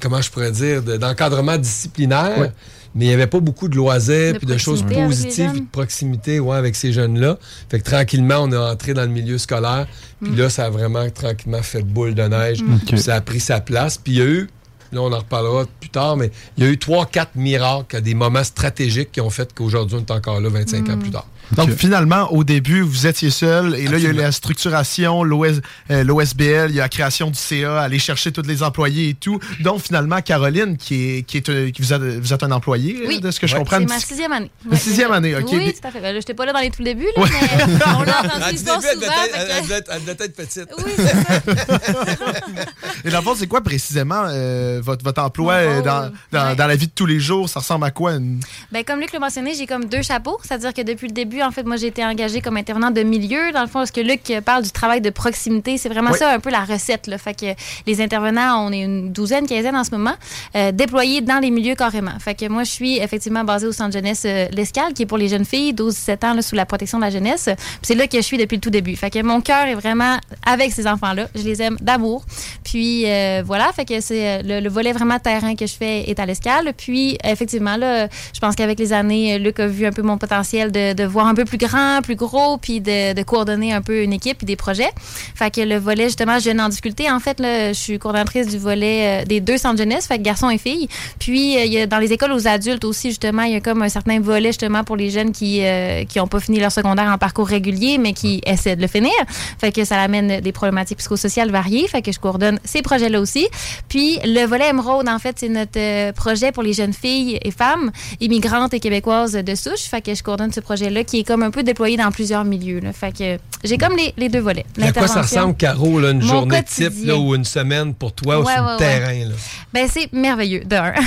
comment 0.00 0.22
je 0.22 0.30
pourrais 0.30 0.50
dire 0.50 0.82
D'encadrement 0.82 1.58
disciplinaire. 1.58 2.52
Mais 2.94 3.04
il 3.04 3.08
n'y 3.08 3.14
avait 3.14 3.26
pas 3.26 3.40
beaucoup 3.40 3.68
de 3.68 3.76
loisirs 3.76 4.38
puis 4.38 4.46
de 4.46 4.56
choses 4.56 4.82
positives 4.82 5.60
de 5.60 5.66
proximité 5.70 6.40
ouais, 6.40 6.56
avec 6.56 6.74
ces 6.74 6.92
jeunes-là. 6.92 7.38
Fait 7.68 7.80
que 7.80 7.84
tranquillement, 7.84 8.38
on 8.40 8.50
est 8.50 8.56
entré 8.56 8.94
dans 8.94 9.02
le 9.02 9.08
milieu 9.08 9.36
scolaire. 9.36 9.86
Puis 10.22 10.34
là, 10.34 10.48
ça 10.48 10.64
a 10.64 10.70
vraiment 10.70 11.08
tranquillement 11.10 11.62
fait 11.62 11.82
boule 11.82 12.14
de 12.14 12.22
neige. 12.22 12.62
Mm. 12.62 12.78
Puis 12.86 12.98
ça 12.98 13.16
a 13.16 13.20
pris 13.20 13.40
sa 13.40 13.60
place. 13.60 13.98
Puis 13.98 14.14
il 14.14 14.18
y 14.18 14.22
a 14.22 14.24
eu 14.24 14.48
Là, 14.92 15.02
on 15.02 15.12
en 15.12 15.18
reparlera 15.18 15.64
plus 15.80 15.90
tard, 15.90 16.16
mais 16.16 16.30
il 16.56 16.64
y 16.64 16.66
a 16.66 16.70
eu 16.70 16.78
trois, 16.78 17.06
quatre 17.06 17.34
miracles, 17.36 18.00
des 18.00 18.14
moments 18.14 18.44
stratégiques 18.44 19.12
qui 19.12 19.20
ont 19.20 19.30
fait 19.30 19.52
qu'aujourd'hui, 19.54 19.96
on 19.96 20.00
est 20.00 20.10
encore 20.10 20.40
là 20.40 20.48
25 20.48 20.88
ans 20.88 20.96
Mm. 20.96 21.00
plus 21.00 21.10
tard. 21.10 21.26
Donc, 21.56 21.70
finalement, 21.70 22.30
au 22.32 22.44
début, 22.44 22.82
vous 22.82 23.06
étiez 23.06 23.30
seul, 23.30 23.74
et 23.74 23.86
là, 23.88 23.96
il 23.98 24.04
y 24.04 24.06
a 24.06 24.10
eu 24.10 24.12
la 24.12 24.32
structuration, 24.32 25.22
l'OS, 25.22 25.60
euh, 25.90 26.04
l'OSBL, 26.04 26.66
il 26.70 26.76
y 26.76 26.80
a 26.80 26.84
la 26.84 26.88
création 26.88 27.30
du 27.30 27.38
CA, 27.38 27.80
aller 27.80 27.98
chercher 27.98 28.32
tous 28.32 28.42
les 28.46 28.62
employés 28.62 29.10
et 29.10 29.14
tout. 29.14 29.38
Donc, 29.60 29.80
finalement, 29.80 30.20
Caroline, 30.20 30.76
qui 30.76 31.18
est, 31.18 31.22
qui 31.22 31.38
est, 31.38 31.48
euh, 31.48 31.70
qui 31.70 31.80
vous, 31.82 31.92
êtes, 31.92 32.02
vous 32.02 32.32
êtes 32.32 32.42
un 32.42 32.50
employé, 32.50 33.02
Oui. 33.06 33.16
euh, 33.16 33.20
de 33.26 33.30
ce 33.30 33.40
que 33.40 33.46
je 33.46 33.54
Ouais. 33.54 33.60
comprends. 33.60 33.78
C'est 33.78 33.86
ma 33.86 33.98
sixième 33.98 34.32
année. 34.32 34.50
La 34.70 34.76
sixième 34.76 35.12
année, 35.12 35.34
ok. 35.36 35.48
Oui, 35.52 35.72
tout 35.72 35.88
à 35.88 35.90
fait. 35.90 36.00
Ben, 36.00 36.12
là, 36.14 36.20
j'étais 36.20 36.34
pas 36.34 36.44
là 36.46 36.52
dans 36.52 36.60
les 36.60 36.70
tout 36.70 36.82
débuts, 36.82 37.06
là, 37.16 37.22
Ouais. 37.22 37.28
mais 37.66 37.74
on 37.96 38.02
l'a 38.02 38.20
entendu 38.36 38.58
souvent. 38.58 38.76
devait 38.78 38.88
être- 38.88 39.00
fait 39.00 39.28
que- 39.28 39.90
elle 39.90 40.00
devait 40.02 40.12
être- 40.12 40.22
être 40.22 40.36
petite. 40.36 40.68
Oui, 40.78 40.92
c'est 40.96 41.06
ça. 41.06 41.78
Et 43.04 43.10
dans 43.10 43.18
le 43.18 43.24
fond, 43.24 43.34
c'est 43.38 43.46
quoi 43.46 43.60
précisément 43.62 44.24
euh, 44.28 44.80
votre, 44.82 45.04
votre 45.04 45.22
emploi 45.22 45.54
euh, 45.54 45.82
dans, 45.82 46.10
dans, 46.32 46.48
ouais. 46.48 46.56
dans 46.56 46.66
la 46.66 46.76
vie 46.76 46.86
de 46.88 46.92
tous 46.94 47.06
les 47.06 47.20
jours? 47.20 47.48
Ça 47.48 47.60
ressemble 47.60 47.84
à 47.86 47.90
quoi? 47.90 48.12
une- 48.14 48.40
Ben, 48.72 48.84
comme 48.84 49.00
Luc 49.00 49.12
l'a 49.12 49.18
mentionné, 49.18 49.54
j'ai 49.54 49.66
comme 49.66 49.84
deux 49.86 50.02
chapeaux. 50.02 50.38
C'est-à-dire 50.42 50.74
que 50.74 50.82
depuis 50.82 51.08
le 51.08 51.14
début, 51.14 51.37
en 51.42 51.50
fait, 51.50 51.64
moi, 51.64 51.76
j'ai 51.76 51.88
été 51.88 52.04
engagée 52.04 52.40
comme 52.40 52.56
intervenant 52.56 52.90
de 52.90 53.02
milieu. 53.02 53.52
Dans 53.52 53.62
le 53.62 53.66
fond, 53.66 53.80
parce 53.80 53.90
que 53.90 54.00
Luc 54.00 54.32
parle 54.44 54.62
du 54.62 54.70
travail 54.70 55.00
de 55.00 55.10
proximité, 55.10 55.78
c'est 55.78 55.88
vraiment 55.88 56.10
Oui. 56.12 56.18
ça 56.18 56.32
un 56.32 56.40
peu 56.40 56.50
la 56.50 56.64
recette. 56.64 57.06
Là. 57.06 57.18
Fait 57.18 57.34
que 57.38 57.46
les 57.86 58.00
intervenants, 58.00 58.66
on 58.66 58.72
est 58.72 58.80
une 58.80 59.12
douzaine, 59.12 59.46
quinzaine 59.46 59.76
en 59.76 59.84
ce 59.84 59.90
moment, 59.90 60.14
euh, 60.56 60.72
déployés 60.72 61.20
dans 61.20 61.38
les 61.38 61.50
milieux 61.50 61.74
carrément. 61.74 62.18
Fait 62.18 62.34
que 62.34 62.48
moi, 62.48 62.64
je 62.64 62.70
suis 62.70 62.98
effectivement 62.98 63.44
basée 63.44 63.66
au 63.66 63.72
centre 63.72 63.92
jeunesse 63.92 64.22
euh, 64.26 64.46
L'Escale, 64.52 64.92
qui 64.94 65.02
est 65.02 65.06
pour 65.06 65.18
les 65.18 65.28
jeunes 65.28 65.44
filles, 65.44 65.72
12-17 65.74 66.26
ans, 66.26 66.34
là, 66.34 66.42
sous 66.42 66.54
la 66.54 66.66
protection 66.66 66.98
de 66.98 67.04
la 67.04 67.10
jeunesse. 67.10 67.48
C'est 67.82 67.94
là 67.94 68.06
que 68.06 68.16
je 68.16 68.22
suis 68.22 68.38
depuis 68.38 68.56
le 68.56 68.60
tout 68.60 68.70
début. 68.70 68.96
Fait 68.96 69.10
que 69.10 69.22
mon 69.22 69.40
cœur 69.40 69.66
est 69.66 69.74
vraiment 69.74 70.16
avec 70.44 70.72
ces 70.72 70.86
enfants-là. 70.86 71.28
Je 71.34 71.42
les 71.42 71.62
aime 71.62 71.76
d'amour. 71.80 72.24
Puis 72.64 73.04
euh, 73.06 73.42
voilà, 73.44 73.70
fait 73.72 73.84
que 73.84 74.00
c'est 74.00 74.28
euh, 74.28 74.42
le, 74.44 74.60
le 74.60 74.68
volet 74.68 74.92
vraiment 74.92 75.18
terrain 75.18 75.54
que 75.54 75.66
je 75.66 75.74
fais 75.74 76.08
est 76.10 76.18
à 76.18 76.26
l'escale. 76.26 76.72
Puis 76.76 77.16
effectivement, 77.24 77.76
là, 77.76 78.08
je 78.34 78.40
pense 78.40 78.54
qu'avec 78.56 78.78
les 78.78 78.92
années, 78.92 79.38
Luc 79.38 79.60
a 79.60 79.66
vu 79.66 79.86
un 79.86 79.92
peu 79.92 80.02
mon 80.02 80.18
potentiel 80.18 80.72
de, 80.72 80.92
de 80.92 81.04
voir 81.04 81.26
un 81.28 81.34
peu 81.34 81.44
plus 81.44 81.58
grand, 81.58 82.00
plus 82.02 82.16
gros, 82.16 82.58
puis 82.58 82.80
de, 82.80 83.22
coordonner 83.22 83.72
un 83.72 83.82
peu 83.82 84.02
une 84.02 84.12
équipe 84.12 84.38
puis 84.38 84.46
des 84.46 84.56
projets. 84.56 84.90
Fait 85.34 85.50
que 85.50 85.60
le 85.60 85.76
volet, 85.76 86.04
justement, 86.04 86.38
jeune 86.38 86.60
en 86.60 86.68
difficulté, 86.68 87.10
en 87.10 87.20
fait, 87.20 87.40
là, 87.40 87.72
je 87.72 87.78
suis 87.78 87.98
coordonnatrice 87.98 88.48
du 88.48 88.58
volet 88.58 89.22
euh, 89.22 89.24
des 89.24 89.40
deux 89.40 89.58
centres 89.58 89.78
jeunesse, 89.78 90.06
fait 90.06 90.18
que 90.18 90.22
garçons 90.22 90.50
et 90.50 90.58
filles. 90.58 90.88
Puis 91.18 91.56
euh, 91.56 91.64
il 91.64 91.72
y 91.72 91.80
a, 91.80 91.86
dans 91.86 91.98
les 91.98 92.12
écoles 92.12 92.32
aux 92.32 92.46
adultes 92.46 92.84
aussi, 92.84 93.08
justement, 93.08 93.42
il 93.42 93.52
y 93.52 93.56
a 93.56 93.60
comme 93.60 93.82
un 93.82 93.88
certain 93.88 94.20
volet, 94.20 94.50
justement, 94.50 94.84
pour 94.84 94.96
les 94.96 95.10
jeunes 95.10 95.32
qui 95.32 95.64
euh, 95.64 96.04
qui 96.04 96.18
pas 96.18 96.40
fini 96.40 96.58
leur 96.58 96.72
secondaire 96.72 97.10
en 97.10 97.16
parcours 97.16 97.46
régulier, 97.46 97.96
mais 97.96 98.12
qui 98.12 98.42
essaient 98.44 98.76
de 98.76 98.82
le 98.82 98.88
finir. 98.88 99.12
Fait 99.58 99.72
que 99.72 99.84
ça 99.84 100.00
amène 100.00 100.40
des 100.40 100.52
problématiques 100.52 100.98
psychosociales 100.98 101.50
variées. 101.50 101.86
Fait 101.88 102.02
que 102.02 102.12
je 102.12 102.18
coordonne 102.18 102.58
ces 102.64 102.82
projets-là 102.82 103.20
aussi. 103.20 103.46
Puis 103.88 104.18
le 104.24 104.44
volet 104.44 104.68
Emeraude, 104.68 105.08
en 105.08 105.18
fait, 105.18 105.36
c'est 105.38 105.48
notre 105.48 106.12
projet 106.12 106.52
pour 106.52 106.62
les 106.62 106.72
jeunes 106.72 106.92
filles 106.92 107.38
et 107.42 107.50
femmes 107.50 107.92
immigrantes 108.20 108.74
et 108.74 108.80
québécoises 108.80 109.32
de 109.32 109.54
souche. 109.54 109.82
Fait 109.82 110.02
que 110.02 110.14
je 110.14 110.22
coordonne 110.22 110.52
ce 110.52 110.60
projet-là 110.60 111.04
qui 111.04 111.17
est 111.18 111.24
comme 111.24 111.42
un 111.42 111.50
peu 111.50 111.62
déployé 111.62 111.96
dans 111.96 112.10
plusieurs 112.10 112.44
milieux. 112.44 112.80
là. 112.80 112.92
Fait 112.92 113.12
que 113.16 113.38
j'ai 113.64 113.78
comme 113.78 113.96
les, 113.96 114.14
les 114.16 114.28
deux 114.28 114.40
volets. 114.40 114.64
À 114.80 114.92
quoi 114.92 115.08
ça 115.08 115.22
ressemble, 115.22 115.56
Caro, 115.56 115.98
là, 116.00 116.10
une 116.10 116.20
Mon 116.20 116.26
journée 116.26 116.58
quotidien. 116.58 116.90
type 116.90 117.06
là, 117.06 117.16
ou 117.16 117.34
une 117.34 117.44
semaine 117.44 117.94
pour 117.94 118.12
toi 118.12 118.38
ou 118.40 118.44
sur 118.44 118.50
ouais, 118.50 118.72
le 118.72 118.76
terrain? 118.78 119.28
Là? 119.28 119.34
Ben, 119.72 119.88
c'est 119.92 120.12
merveilleux, 120.12 120.60
d'un. 120.64 120.92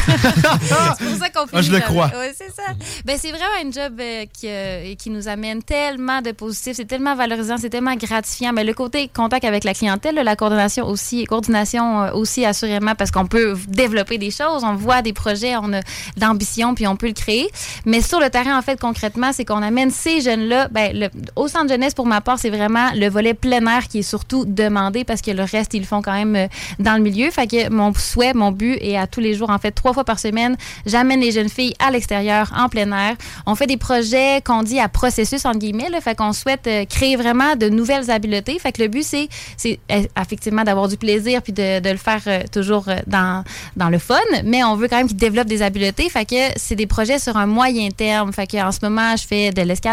c'est 0.98 1.06
pour 1.06 1.18
ça 1.18 1.30
qu'on 1.30 1.46
Ah, 1.53 1.62
je 1.62 1.72
le 1.72 1.80
crois. 1.80 2.08
Ouais, 2.08 2.34
c'est 2.38 2.53
ça. 2.53 2.63
Ben, 3.06 3.18
c'est 3.20 3.32
vraiment 3.32 3.46
un 3.63 3.72
job 3.72 3.94
euh, 4.00 4.25
qui, 4.32 4.48
euh, 4.48 4.94
qui 4.96 5.10
nous 5.10 5.27
amène 5.27 5.63
tellement 5.63 6.22
de 6.22 6.32
positifs. 6.32 6.75
C'est 6.77 6.86
tellement 6.86 7.15
valorisant, 7.15 7.56
c'est 7.58 7.70
tellement 7.70 7.96
gratifiant. 7.96 8.53
Ben, 8.53 8.65
le 8.65 8.74
côté 8.74 9.10
contact 9.13 9.46
avec 9.46 9.63
la 9.63 9.74
clientèle, 9.74 10.15
là, 10.15 10.24
la 10.24 10.36
coordination 10.36 10.86
aussi, 10.88 11.24
coordination 11.25 12.03
euh, 12.03 12.12
aussi, 12.13 12.46
assurément, 12.46 12.96
parce 12.96 13.12
qu'on 13.12 13.25
peut 13.25 13.58
développer 13.68 14.18
des 14.18 14.32
choses, 14.32 14.63
on 14.63 14.75
voit 14.75 15.01
des 15.01 15.13
projets, 15.13 15.56
on 15.58 15.74
a 15.74 15.80
d'ambition, 16.18 16.75
puis 16.75 16.86
on 16.88 16.96
peut 16.96 17.08
le 17.08 17.13
créer. 17.13 17.48
Mais 17.86 18.01
sur 18.01 18.20
le 18.20 18.30
terrain, 18.30 18.58
en 18.58 18.62
fait, 18.62 18.80
concrètement, 18.80 19.32
c'est 19.34 19.46
qu'on 19.46 19.63
amène 19.63 19.91
ces 20.01 20.22
jeunes-là, 20.22 20.67
ben, 20.72 20.91
le- 20.98 21.10
au 21.36 21.48
centre 21.48 21.70
jeunesse, 21.70 21.93
pour 21.93 22.08
ma 22.08 22.22
part, 22.22 22.39
c'est 22.39 22.50
vraiment 22.50 22.89
le 22.96 23.08
volet 23.08 23.34
plein 23.36 23.65
air 23.67 23.88
qui 23.88 24.00
est 24.00 24.10
surtout 24.13 24.46
demandé 24.46 25.03
parce 25.03 25.22
que 25.22 25.29
le 25.31 25.43
reste, 25.43 25.74
ils 25.75 25.81
le 25.81 25.86
font 25.86 26.01
quand 26.01 26.13
même 26.13 26.36
euh, 26.36 26.48
dans 26.79 26.93
le 26.96 27.01
milieu. 27.01 27.29
Fait 27.29 27.46
que 27.48 27.70
mon 27.70 27.93
souhait, 27.93 28.34
mon 28.34 28.51
but 28.51 28.77
est 28.81 28.98
à 28.98 29.05
tous 29.05 29.20
les 29.20 29.36
jours, 29.36 29.50
en 29.51 29.60
fait, 29.60 29.72
trois 29.72 29.93
fois 29.93 30.03
par 30.03 30.17
semaine, 30.17 30.58
j'amène 30.86 31.20
les 31.22 31.31
jeunes 31.31 31.50
filles 31.50 31.75
à 31.79 31.91
l'extérieur, 31.91 32.51
en 32.58 32.67
plein 32.67 32.91
air. 32.91 33.15
On 33.46 33.53
fait 33.55 33.67
des 33.67 33.77
projets 33.77 34.41
qu'on 34.43 34.63
dit 34.63 34.79
à 34.79 34.89
processus, 34.89 35.46
entre 35.46 35.60
guillemets, 35.60 35.89
là, 35.89 36.01
fait 36.01 36.15
qu'on 36.17 36.34
souhaite 36.34 36.65
euh, 36.67 36.86
créer 36.86 37.15
vraiment 37.15 37.55
de 37.55 37.70
nouvelles 37.70 38.10
habiletés. 38.10 38.58
Fait 38.58 38.72
que 38.72 38.81
le 38.81 38.88
but, 38.88 39.03
c'est, 39.03 39.29
euh, 39.91 40.01
effectivement 40.20 40.63
d'avoir 40.63 40.88
du 40.88 40.98
plaisir 40.98 41.41
puis 41.43 41.53
de, 41.53 41.91
le 41.91 41.98
faire 41.98 42.22
euh, 42.27 42.41
toujours 42.51 42.86
dans, 43.05 43.43
dans 43.75 43.89
le 43.89 44.00
fun, 44.00 44.15
mais 44.46 44.63
on 44.63 44.75
veut 44.75 44.88
quand 44.88 44.98
même 44.98 45.08
qu'ils 45.08 45.17
développent 45.17 45.48
des 45.48 45.62
habiletés. 45.62 46.10
Fait 46.10 46.25
que 46.25 46.36
c'est 46.55 46.75
des 46.75 46.88
projets 46.88 47.20
sur 47.20 47.38
un 47.38 47.46
moyen 47.46 47.89
terme. 47.89 48.34
Fait 48.34 48.48
que 48.48 48.58
en 48.58 48.72
ce 48.72 48.79
moment, 48.81 49.15
je 49.15 49.27
fais 49.27 49.51
de 49.51 49.62
l'escalade, 49.62 49.91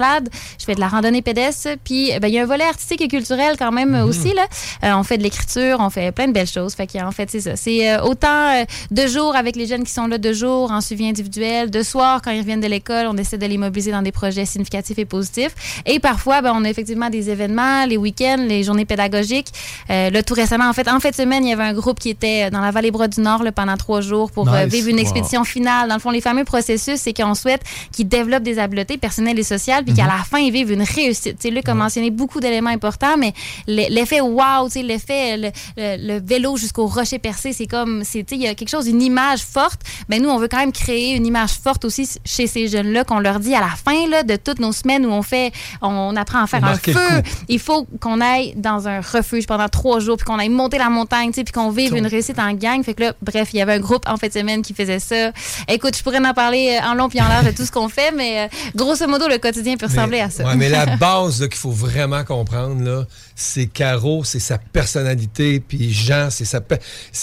je 0.59 0.65
fais 0.65 0.75
de 0.75 0.81
la 0.81 0.89
randonnée 0.89 1.23
pédestre, 1.23 1.71
puis 1.85 2.13
euh, 2.13 2.19
ben, 2.21 2.29
il 2.29 2.35
y 2.35 2.39
a 2.39 2.43
un 2.43 2.47
volet 2.47 2.65
artistique 2.65 3.01
et 3.01 3.09
culturel 3.09 3.57
quand 3.59 3.73
même 3.73 3.95
euh, 3.95 4.05
aussi. 4.05 4.33
Là. 4.35 4.47
Euh, 4.85 4.93
on 4.95 5.03
fait 5.03 5.19
de 5.19 5.23
l'écriture, 5.23 5.79
on 5.81 5.91
fait 5.91 6.13
plein 6.13 6.29
de 6.29 6.33
belles 6.33 6.47
choses. 6.47 6.75
Fait 6.75 6.87
que, 6.87 6.99
en 7.03 7.11
fait, 7.13 7.31
c'est 7.31 7.41
ça. 7.41 7.57
C'est 7.57 7.91
euh, 7.91 8.03
autant 8.03 8.49
euh, 8.55 8.65
de 8.91 9.07
jours 9.07 9.35
avec 9.37 9.57
les 9.57 9.67
jeunes 9.67 9.85
qui 9.85 9.93
sont 9.93 10.07
là 10.07 10.19
de 10.19 10.33
jour 10.33 10.71
en 10.73 10.81
suivi 10.81 11.09
individuel, 11.09 11.71
de 11.71 11.83
soir 11.83 12.21
quand 12.23 12.31
ils 12.31 12.41
reviennent 12.41 12.61
de 12.61 12.67
l'école, 12.67 13.07
on 13.09 13.17
essaie 13.17 13.39
de 13.39 13.47
les 13.47 13.59
mobiliser 13.59 13.91
dans 13.93 14.03
des 14.03 14.13
projets 14.13 14.45
significatifs 14.47 14.99
et 14.99 15.05
positifs. 15.05 15.55
Et 15.87 15.99
parfois, 15.99 16.41
ben, 16.43 16.53
on 16.55 16.65
a 16.65 16.69
effectivement 16.69 17.11
des 17.11 17.31
événements, 17.31 17.85
les 17.87 17.97
week-ends, 17.97 18.37
les 18.47 18.63
journées 18.65 18.85
pédagogiques. 18.85 19.49
Là, 19.89 20.23
tout 20.23 20.35
récemment, 20.35 20.69
en 20.69 20.73
fait, 20.73 20.89
en 20.89 21.01
fin 21.01 21.11
de 21.11 21.15
semaine, 21.15 21.45
il 21.45 21.51
y 21.51 21.53
avait 21.53 21.63
un 21.65 21.73
groupe 21.75 21.99
qui 21.99 22.11
était 22.11 22.51
dans 22.51 22.61
la 22.61 22.71
vallée 22.71 22.91
Bras 22.91 23.09
du 23.09 23.21
Nord 23.21 23.43
là, 23.43 23.53
pendant 23.53 23.77
trois 23.77 24.01
jours 24.01 24.31
pour 24.31 24.47
Nice. 24.47 24.67
vivre 24.67 24.89
une 24.89 24.97
Wow. 24.97 25.03
expédition 25.03 25.45
finale. 25.45 25.89
Dans 25.89 25.95
le 25.95 26.01
fond, 26.01 26.11
les 26.11 26.21
fameux 26.21 26.45
processus, 26.45 26.97
c'est 27.01 27.13
qu'on 27.13 27.35
souhaite 27.35 27.63
qu'ils 27.93 28.09
développent 28.09 28.43
des 28.43 28.59
habiletés 28.59 28.99
personnelles 28.99 29.39
et 29.39 29.43
sociales, 29.43 29.78
puis 29.85 29.95
qu'à 29.95 30.05
Mhm. 30.05 30.09
la 30.19 30.25
fin, 30.25 30.39
ils 30.39 30.53
vivent 30.53 30.73
une 30.73 30.83
réussite. 30.83 31.39
Tu 31.39 31.49
sais, 31.49 31.51
Luc 31.51 31.69
a 31.69 31.75
mentionné 31.75 32.11
beaucoup 32.11 32.41
d'éléments 32.41 32.71
importants, 32.71 33.17
mais 33.19 33.33
l'e- 33.67 33.89
l'effet 33.91 34.21
wow, 34.21 34.67
tu 34.67 34.73
sais, 34.73 34.83
l'effet 34.83 35.37
le, 35.37 35.51
le- 35.77 36.15
le 36.15 36.21
vélo 36.25 36.57
jusqu'au 36.57 36.87
rocher 36.87 37.19
percé, 37.19 37.53
c'est 37.53 37.67
comme, 37.67 38.03
c'est, 38.05 38.25
tu 38.25 38.35
sais, 38.35 38.41
il 38.41 38.43
y 38.43 38.47
a 38.49 38.55
quelque 38.55 38.69
chose, 38.69 38.87
une 38.87 39.03
image 39.03 39.41
forte. 39.41 39.81
Ben 40.09 40.23
nous, 40.23 40.29
on 40.29 40.39
veut 40.39 40.49
quand 40.49 40.59
même 40.59 40.73
créer 40.73 41.15
une 41.15 41.27
image 41.27 41.53
forte 41.53 41.85
aussi 41.85 42.09
chez 42.25 42.47
ces 42.47 42.69
jeunes-là, 42.69 43.05
qu'on 43.05 43.19
leur 43.19 43.41
dit 43.41 43.55
à 43.55 43.61
la 43.61 43.69
fin 43.71 44.09
là, 44.09 44.23
de 44.23 44.37
toutes 44.37 44.61
nos 44.61 44.73
semaines 44.73 45.05
où 45.07 45.11
on 45.11 45.23
fait, 45.23 45.53
on 45.83 46.15
apprend 46.17 46.43
à 46.43 46.47
faire 46.47 46.65
un 46.65 46.77
feu. 46.77 47.23
Il 47.49 47.59
faut 47.59 47.87
qu'on 48.01 48.21
aille 48.21 48.55
dans 48.57 48.89
un 48.89 49.01
refuge 49.01 49.47
pendant 49.47 49.69
trois 49.69 50.01
jours, 50.01 50.17
puis 50.17 50.27
qu'on 50.27 50.39
aille 50.39 50.49
monter 50.49 50.79
la 50.79 50.91
montagne, 50.91 51.31
tu 51.31 51.37
sais, 51.37 51.45
puis 51.45 51.53
qu'on 51.53 51.71
vive 51.71 51.95
une 51.97 52.07
réussite 52.07 52.39
en 52.39 52.53
gang. 52.53 52.83
Fait 52.83 52.95
que 52.95 53.03
là, 53.05 53.13
bref, 53.23 53.51
il 53.53 53.59
y 53.59 53.63
avait 53.63 53.75
un 53.75 53.81
groupe 53.81 54.05
en 54.09 54.15
de 54.15 54.33
semaine 54.33 54.63
qui 54.63 54.75
faisait 54.75 54.99
ça. 54.99 55.31
Écoute, 55.69 55.97
je 55.97 56.03
pourrais 56.03 56.19
en 56.19 56.35
parler 56.35 56.79
euh, 56.83 56.87
en 56.91 56.95
long 56.95 57.09
puis 57.09 57.21
en 57.21 57.29
large 57.29 57.47
de 57.47 57.51
tout 57.53 57.65
ce 57.65 57.71
qu'on 57.71 57.89
fait, 57.89 58.11
mais 58.11 58.41
euh, 58.41 58.49
grosso 58.75 59.07
modo, 59.07 59.29
le 59.29 59.39
quotidien 59.39 59.68
peut 59.77 59.87
ressembler 59.87 60.19
mais, 60.19 60.23
à 60.23 60.31
ça. 60.31 60.45
ouais, 60.45 60.57
mais 60.57 60.69
la 60.69 60.87
base 60.97 61.41
qu'il 61.41 61.59
faut 61.59 61.71
vraiment 61.71 62.25
comprendre, 62.25 62.83
là, 62.83 63.05
c'est 63.41 63.67
Caro, 63.67 64.25
c'est 64.25 64.41
sa 64.41 64.59
personnalité, 64.59 65.61
puis 65.61 65.93
Jean, 65.93 66.29
c'est 66.29 66.45
sa. 66.45 66.61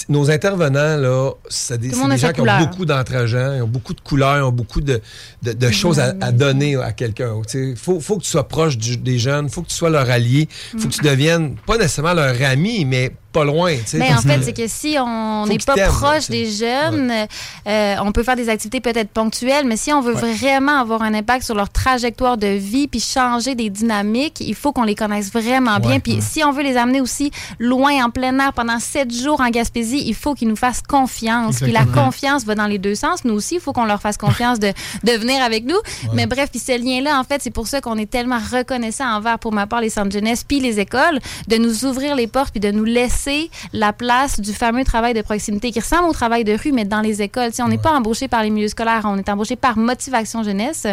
Nos 0.08 0.30
intervenants, 0.30 0.96
là, 0.96 1.30
c'est 1.50 1.78
des, 1.78 1.88
des 2.08 2.16
gens 2.16 2.32
qui 2.32 2.40
ont 2.40 2.44
couleur. 2.44 2.58
beaucoup 2.66 2.86
d'entre-gens, 2.86 3.52
ils 3.56 3.62
ont 3.62 3.66
beaucoup 3.68 3.92
de 3.92 4.00
couleurs, 4.00 4.38
ils 4.38 4.42
ont 4.42 4.50
beaucoup 4.52 4.80
de, 4.80 5.00
de- 5.42 5.52
de 5.52 5.70
choses 5.70 6.00
à, 6.00 6.14
à 6.22 6.32
donner 6.32 6.76
à 6.76 6.92
quelqu'un. 6.92 7.34
Il 7.54 7.76
faut, 7.76 8.00
faut 8.00 8.16
que 8.16 8.22
tu 8.22 8.30
sois 8.30 8.48
proche 8.48 8.78
du- 8.78 8.96
des 8.96 9.18
jeunes, 9.18 9.46
il 9.48 9.52
faut 9.52 9.60
que 9.60 9.68
tu 9.68 9.74
sois 9.74 9.90
leur 9.90 10.08
allié, 10.08 10.48
il 10.72 10.80
faut 10.80 10.88
que 10.88 10.94
tu 10.94 11.02
deviennes 11.02 11.56
pas 11.66 11.76
nécessairement 11.76 12.14
leur 12.14 12.34
ami, 12.42 12.86
mais 12.86 13.12
pas 13.32 13.44
loin. 13.44 13.74
Mais 13.98 14.06
en 14.14 14.22
fait, 14.22 14.42
c'est 14.44 14.52
que 14.54 14.66
si 14.66 14.96
on 14.98 15.44
n'est 15.46 15.58
pas 15.66 15.74
proche 15.92 16.28
des 16.30 16.50
jeunes, 16.50 17.12
euh, 17.68 17.96
on 18.02 18.10
peut 18.12 18.22
faire 18.22 18.36
des 18.36 18.48
activités 18.48 18.80
peut-être 18.80 19.10
ponctuelles, 19.10 19.66
mais 19.66 19.76
si 19.76 19.92
on 19.92 20.00
veut 20.00 20.14
vraiment 20.14 20.80
avoir 20.80 21.02
un 21.02 21.12
impact 21.12 21.44
sur 21.44 21.54
leur 21.54 21.68
trajectoire 21.68 22.38
de 22.38 22.46
vie 22.46 22.88
puis 22.88 23.00
changer 23.00 23.54
des 23.54 23.68
dynamiques, 23.68 24.40
il 24.40 24.54
faut 24.54 24.72
qu'on 24.72 24.84
les 24.84 24.94
connaisse 24.94 25.30
vraiment 25.30 25.78
bien. 25.80 26.00
Puis 26.06 26.14
ouais. 26.14 26.20
si 26.20 26.44
on 26.44 26.52
veut 26.52 26.62
les 26.62 26.76
amener 26.76 27.00
aussi 27.00 27.32
loin 27.58 28.04
en 28.04 28.10
plein 28.10 28.38
air 28.38 28.52
pendant 28.52 28.78
sept 28.78 29.12
jours 29.12 29.40
en 29.40 29.50
Gaspésie, 29.50 30.04
il 30.06 30.14
faut 30.14 30.34
qu'ils 30.34 30.46
nous 30.46 30.54
fassent 30.54 30.82
confiance. 30.82 31.58
Puis 31.60 31.72
la 31.72 31.84
confiance 31.84 32.44
va 32.44 32.54
dans 32.54 32.68
les 32.68 32.78
deux 32.78 32.94
sens. 32.94 33.24
Nous 33.24 33.34
aussi, 33.34 33.56
il 33.56 33.60
faut 33.60 33.72
qu'on 33.72 33.86
leur 33.86 34.00
fasse 34.00 34.16
confiance 34.16 34.60
de, 34.60 34.68
de 35.02 35.12
venir 35.12 35.42
avec 35.42 35.64
nous. 35.64 35.78
Mais 36.12 36.26
bref, 36.26 36.48
puis 36.52 36.60
ce 36.60 36.78
lien-là, 36.78 37.18
en 37.18 37.24
fait, 37.24 37.42
c'est 37.42 37.50
pour 37.50 37.66
ça 37.66 37.80
qu'on 37.80 37.96
est 37.98 38.08
tellement 38.08 38.38
reconnaissant 38.38 39.08
envers, 39.08 39.40
pour 39.40 39.52
ma 39.52 39.66
part, 39.66 39.80
les 39.80 39.90
centres 39.90 40.12
jeunesse 40.12 40.44
puis 40.44 40.60
les 40.60 40.78
écoles, 40.78 41.18
de 41.48 41.56
nous 41.56 41.84
ouvrir 41.84 42.14
les 42.14 42.28
portes 42.28 42.52
puis 42.52 42.60
de 42.60 42.70
nous 42.70 42.84
laisser 42.84 43.50
la 43.72 43.92
place 43.92 44.38
du 44.38 44.52
fameux 44.52 44.84
travail 44.84 45.12
de 45.12 45.22
proximité 45.22 45.72
qui 45.72 45.80
ressemble 45.80 46.08
au 46.08 46.12
travail 46.12 46.44
de 46.44 46.56
rue, 46.56 46.70
mais 46.70 46.84
dans 46.84 47.00
les 47.00 47.20
écoles. 47.20 47.50
Tu 47.50 47.56
sais, 47.56 47.62
on 47.62 47.68
n'est 47.68 47.78
pas 47.78 47.92
embauché 47.92 48.28
par 48.28 48.44
les 48.44 48.50
milieux 48.50 48.68
scolaires, 48.68 49.02
on 49.06 49.18
est 49.18 49.28
embauché 49.28 49.56
par 49.56 49.76
motivation 49.76 50.44
jeunesse, 50.44 50.86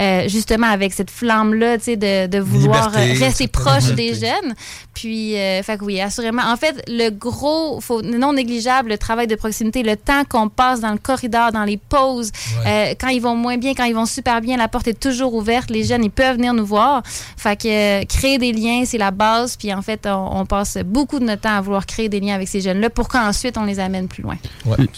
euh, 0.00 0.28
justement 0.28 0.66
avec 0.66 0.92
cette 0.92 1.10
flamme-là, 1.10 1.76
de, 1.76 2.26
de 2.26 2.38
vouloir 2.40 2.90
Liberté, 2.90 3.24
rester 3.24 3.46
proche 3.46 3.94
des 3.94 4.14
jeunes. 4.14 4.55
Puis, 4.94 5.36
euh, 5.36 5.62
fait 5.62 5.76
que 5.78 5.84
oui, 5.84 6.00
assurément. 6.00 6.42
En 6.42 6.56
fait, 6.56 6.82
le 6.88 7.10
gros, 7.10 7.80
faut, 7.80 8.02
non 8.02 8.32
négligeable, 8.32 8.90
le 8.90 8.98
travail 8.98 9.26
de 9.26 9.34
proximité, 9.34 9.82
le 9.82 9.96
temps 9.96 10.24
qu'on 10.28 10.48
passe 10.48 10.80
dans 10.80 10.92
le 10.92 10.98
corridor, 10.98 11.52
dans 11.52 11.64
les 11.64 11.76
pauses, 11.76 12.30
euh, 12.66 12.94
quand 12.98 13.08
ils 13.08 13.20
vont 13.20 13.34
moins 13.36 13.56
bien, 13.58 13.74
quand 13.74 13.84
ils 13.84 13.94
vont 13.94 14.06
super 14.06 14.40
bien, 14.40 14.56
la 14.56 14.68
porte 14.68 14.88
est 14.88 14.98
toujours 14.98 15.34
ouverte. 15.34 15.70
Les 15.70 15.84
jeunes, 15.84 16.04
ils 16.04 16.10
peuvent 16.10 16.36
venir 16.36 16.54
nous 16.54 16.66
voir. 16.66 17.02
Fait 17.36 17.56
que 17.60 17.68
euh, 17.68 18.04
créer 18.04 18.38
des 18.38 18.52
liens, 18.52 18.84
c'est 18.86 18.98
la 18.98 19.10
base. 19.10 19.56
Puis 19.56 19.72
en 19.72 19.82
fait, 19.82 20.06
on, 20.06 20.40
on 20.40 20.46
passe 20.46 20.78
beaucoup 20.84 21.18
de 21.18 21.24
notre 21.24 21.42
temps 21.42 21.56
à 21.56 21.60
vouloir 21.60 21.84
créer 21.86 22.08
des 22.08 22.20
liens 22.20 22.34
avec 22.34 22.48
ces 22.48 22.60
jeunes-là 22.60 22.90
pour 22.90 23.08
qu'ensuite 23.08 23.58
on 23.58 23.64
les 23.64 23.78
amène 23.80 24.08
plus 24.08 24.22
loin. 24.22 24.36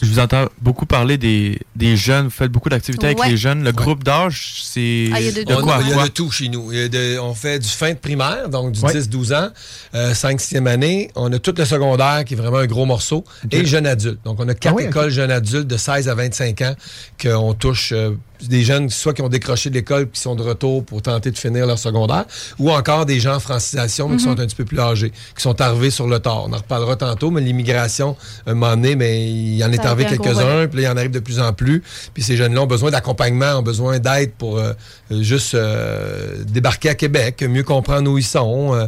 Je 0.00 0.06
vous 0.06 0.18
entends 0.18 0.46
beaucoup 0.60 0.86
parler 0.86 1.18
des, 1.18 1.58
des 1.76 1.96
jeunes. 1.96 2.24
Vous 2.26 2.30
faites 2.30 2.50
beaucoup 2.52 2.68
d'activités 2.68 3.06
avec 3.06 3.24
les 3.26 3.36
jeunes. 3.36 3.64
Le 3.64 3.72
groupe 3.72 4.04
d'âge, 4.04 4.60
c'est 4.64 5.10
Ah, 5.12 5.20
il 5.20 5.26
y 5.26 5.28
a 5.28 5.32
de- 5.32 5.42
de 5.42 5.54
on, 5.54 5.62
quoi 5.62 5.78
il 5.82 5.88
y 5.88 5.92
a 5.92 5.94
quoi? 5.94 6.04
de 6.04 6.08
tout 6.08 6.30
chez 6.30 6.48
nous. 6.48 6.72
Il 6.72 6.78
y 6.78 6.82
a 6.82 6.88
de- 6.88 7.18
on 7.18 7.34
fait 7.34 7.58
du 7.58 7.68
fin 7.68 7.90
de 7.90 7.98
primaire, 7.98 8.48
donc 8.48 8.72
du 8.72 8.80
Ouais. 8.80 8.92
10-12 8.92 9.32
ans, 9.34 9.47
euh, 9.94 10.12
5-6e 10.12 10.66
année. 10.66 11.10
On 11.14 11.32
a 11.32 11.38
tout 11.38 11.54
le 11.56 11.64
secondaire, 11.64 12.24
qui 12.24 12.34
est 12.34 12.36
vraiment 12.36 12.58
un 12.58 12.66
gros 12.66 12.86
morceau, 12.86 13.24
et 13.50 13.64
jeune 13.64 13.86
adulte. 13.86 14.18
Donc, 14.24 14.38
on 14.40 14.48
a 14.48 14.54
quatre 14.54 14.72
Ah 14.72 14.76
oui, 14.76 14.84
écoles 14.84 15.10
jeunes 15.10 15.30
adultes 15.30 15.66
de 15.66 15.76
16 15.76 16.08
à 16.08 16.14
25 16.14 16.62
ans 16.62 16.74
qu'on 17.22 17.54
touche 17.54 17.92
euh, 17.92 18.10
des 18.46 18.62
jeunes, 18.62 18.88
soit 18.90 19.14
qui 19.14 19.22
ont 19.22 19.28
décroché 19.28 19.70
de 19.70 19.74
l'école, 19.74 20.08
qui 20.10 20.20
sont 20.20 20.36
de 20.36 20.42
retour 20.42 20.84
pour 20.84 21.02
tenter 21.02 21.30
de 21.30 21.38
finir 21.38 21.66
leur 21.66 21.78
secondaire, 21.78 22.24
ou 22.58 22.70
encore 22.70 23.04
des 23.04 23.18
gens 23.20 23.34
en 23.34 23.40
francisation, 23.40 24.08
mais 24.08 24.16
qui 24.16 24.24
sont 24.24 24.38
un 24.38 24.46
petit 24.46 24.54
peu 24.54 24.64
plus 24.64 24.78
âgés, 24.78 25.10
qui 25.36 25.42
sont 25.42 25.60
arrivés 25.60 25.90
sur 25.90 26.06
le 26.06 26.20
tard. 26.20 26.44
On 26.46 26.52
en 26.52 26.56
reparlera 26.58 26.96
tantôt, 26.96 27.30
mais 27.30 27.40
l'immigration, 27.40 28.16
un 28.46 28.54
moment 28.54 28.76
donné, 28.76 28.94
mais 28.96 29.28
il 29.28 29.56
y 29.56 29.64
en 29.64 29.72
est 29.72 29.84
arrivé 29.84 30.06
quelques-uns, 30.06 30.68
puis 30.68 30.80
là, 30.80 30.82
il 30.82 30.84
y 30.84 30.88
en 30.88 30.96
arrive 30.96 31.10
de 31.10 31.18
plus 31.18 31.40
en 31.40 31.52
plus. 31.52 31.82
Puis 32.14 32.22
ces 32.22 32.36
jeunes-là 32.36 32.62
ont 32.62 32.66
besoin 32.66 32.90
d'accompagnement, 32.90 33.58
ont 33.58 33.62
besoin 33.62 33.98
d'aide 33.98 34.32
pour 34.38 34.58
euh, 34.58 34.72
euh, 35.10 35.22
juste 35.22 35.54
euh, 35.54 36.44
débarquer 36.44 36.90
à 36.90 36.94
Québec, 36.94 37.42
mieux 37.42 37.62
comprendre 37.62 38.10
où 38.10 38.18
ils 38.18 38.22
sont, 38.24 38.74
euh, 38.74 38.86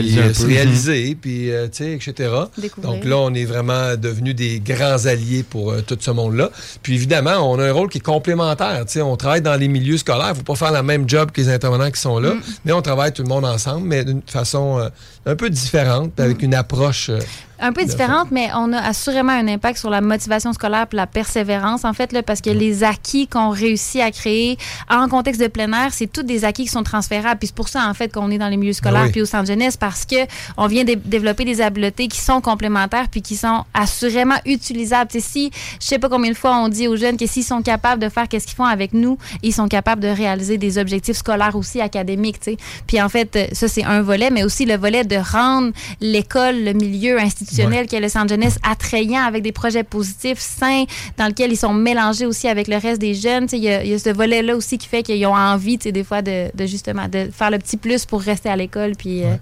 puis, 0.00 0.18
un 0.18 0.22
euh, 0.28 0.32
peu. 0.32 0.46
réaliser, 0.46 1.16
puis, 1.20 1.50
euh, 1.50 1.68
tu 1.68 1.84
sais, 1.84 1.92
etc. 1.92 2.30
Découvrir. 2.58 2.92
Donc 2.92 3.04
là, 3.04 3.16
on 3.18 3.34
est 3.34 3.44
vraiment 3.44 3.96
devenus 3.96 4.34
des 4.34 4.60
grands 4.60 5.06
alliés 5.06 5.42
pour 5.42 5.72
euh, 5.72 5.80
tout 5.86 5.96
ce 6.00 6.10
monde-là. 6.10 6.50
Puis 6.82 6.94
évidemment, 6.94 7.36
on 7.50 7.58
a 7.58 7.64
un 7.68 7.72
rôle 7.72 7.88
qui 7.88 7.98
est 7.98 8.02
complémentaire. 8.02 8.84
Tu 8.86 8.92
sais, 8.94 9.02
on 9.02 9.16
travaille 9.16 9.42
dans 9.42 9.56
les 9.56 9.68
milieux 9.68 9.96
scolaires. 9.98 10.28
Il 10.28 10.32
ne 10.32 10.34
faut 10.36 10.42
pas 10.42 10.54
faire 10.56 10.72
la 10.72 10.82
même 10.82 11.08
job 11.08 11.30
que 11.30 11.40
les 11.40 11.48
intervenants 11.48 11.90
qui 11.90 12.00
sont 12.00 12.18
là, 12.18 12.34
Mm. 12.34 12.40
mais 12.64 12.72
on 12.72 12.82
travaille 12.82 13.12
tout 13.12 13.22
le 13.22 13.28
monde 13.28 13.44
ensemble, 13.44 13.86
mais 13.86 14.04
d'une 14.04 14.22
façon 14.26 14.78
euh, 14.78 14.88
un 15.26 15.36
peu 15.36 15.50
différente, 15.50 16.18
avec 16.18 16.42
une 16.42 16.54
approche... 16.54 17.10
euh, 17.10 17.18
Un 17.62 17.74
peu 17.74 17.84
différente, 17.84 18.28
mais 18.30 18.48
on 18.54 18.72
a 18.72 18.78
assurément 18.78 19.32
un 19.32 19.46
impact 19.46 19.78
sur 19.78 19.90
la 19.90 20.00
motivation 20.00 20.54
scolaire 20.54 20.86
et 20.90 20.96
la 20.96 21.06
persévérance, 21.06 21.84
en 21.84 21.92
fait, 21.92 22.10
là, 22.12 22.22
parce 22.22 22.40
que 22.40 22.48
les 22.48 22.84
acquis 22.84 23.26
qu'on 23.28 23.50
réussit 23.50 24.00
à 24.00 24.10
créer 24.10 24.56
en 24.88 25.08
contexte 25.08 25.42
de 25.42 25.46
plein 25.46 25.70
air, 25.74 25.92
c'est 25.92 26.06
tous 26.10 26.22
des 26.22 26.46
acquis 26.46 26.64
qui 26.64 26.70
sont 26.70 26.82
transférables. 26.82 27.38
Puis 27.38 27.48
c'est 27.48 27.54
pour 27.54 27.68
ça, 27.68 27.86
en 27.86 27.92
fait, 27.92 28.10
qu'on 28.10 28.30
est 28.30 28.38
dans 28.38 28.48
les 28.48 28.56
milieux 28.56 28.72
scolaires 28.72 29.04
oui. 29.04 29.12
puis 29.12 29.20
au 29.20 29.26
centre 29.26 29.46
jeunesse, 29.46 29.76
parce 29.76 30.06
que 30.06 30.16
on 30.56 30.68
vient 30.68 30.84
de 30.84 30.94
développer 30.94 31.44
des 31.44 31.60
habiletés 31.60 32.08
qui 32.08 32.18
sont 32.18 32.40
complémentaires 32.40 33.08
puis 33.10 33.20
qui 33.20 33.36
sont 33.36 33.64
assurément 33.74 34.36
utilisables. 34.46 35.10
Tu 35.10 35.20
sais, 35.20 35.28
si, 35.28 35.50
je 35.80 35.86
sais 35.86 35.98
pas 35.98 36.08
combien 36.08 36.30
de 36.30 36.36
fois 36.36 36.56
on 36.56 36.68
dit 36.70 36.88
aux 36.88 36.96
jeunes 36.96 37.18
que 37.18 37.26
s'ils 37.26 37.44
sont 37.44 37.60
capables 37.60 38.00
de 38.00 38.08
faire 38.08 38.26
qu'est-ce 38.26 38.46
qu'ils 38.46 38.56
font 38.56 38.64
avec 38.64 38.94
nous, 38.94 39.18
ils 39.42 39.52
sont 39.52 39.68
capables 39.68 40.00
de 40.00 40.08
réaliser 40.08 40.56
des 40.56 40.78
objectifs 40.78 41.18
scolaires 41.18 41.56
aussi 41.56 41.82
académiques, 41.82 42.40
tu 42.40 42.52
sais. 42.52 42.56
Puis 42.86 43.02
en 43.02 43.10
fait, 43.10 43.36
euh, 43.36 43.46
ça, 43.52 43.68
c'est 43.68 43.84
un 43.84 44.00
volet, 44.00 44.30
mais 44.30 44.44
aussi 44.44 44.64
le 44.64 44.78
volet 44.78 45.04
de 45.10 45.16
rendre 45.16 45.72
l'école, 46.00 46.62
le 46.64 46.72
milieu 46.72 47.18
institutionnel 47.20 47.86
qui 47.86 47.96
est 47.96 48.00
le 48.00 48.08
centre 48.08 48.28
jeunesse 48.28 48.58
attrayant 48.62 49.22
avec 49.22 49.42
des 49.42 49.52
projets 49.52 49.82
positifs, 49.84 50.38
sains, 50.38 50.84
dans 51.18 51.26
lesquels 51.26 51.52
ils 51.52 51.56
sont 51.56 51.74
mélangés 51.74 52.26
aussi 52.26 52.48
avec 52.48 52.68
le 52.68 52.76
reste 52.76 53.00
des 53.00 53.14
jeunes. 53.14 53.46
Il 53.52 53.58
y, 53.58 53.68
a- 53.68 53.84
il 53.84 53.90
y 53.90 53.94
a 53.94 53.98
ce 53.98 54.10
volet-là 54.10 54.56
aussi 54.56 54.78
qui 54.78 54.88
fait 54.88 55.02
qu'ils 55.02 55.24
ont 55.26 55.34
envie, 55.34 55.76
des 55.76 56.04
fois, 56.04 56.22
de, 56.22 56.50
de 56.54 56.66
justement 56.66 57.08
de 57.08 57.28
faire 57.32 57.50
le 57.50 57.58
petit 57.58 57.76
plus 57.76 58.06
pour 58.06 58.20
rester 58.22 58.48
à 58.48 58.56
l'école. 58.56 58.92
Puis, 58.96 59.24
euh, 59.24 59.34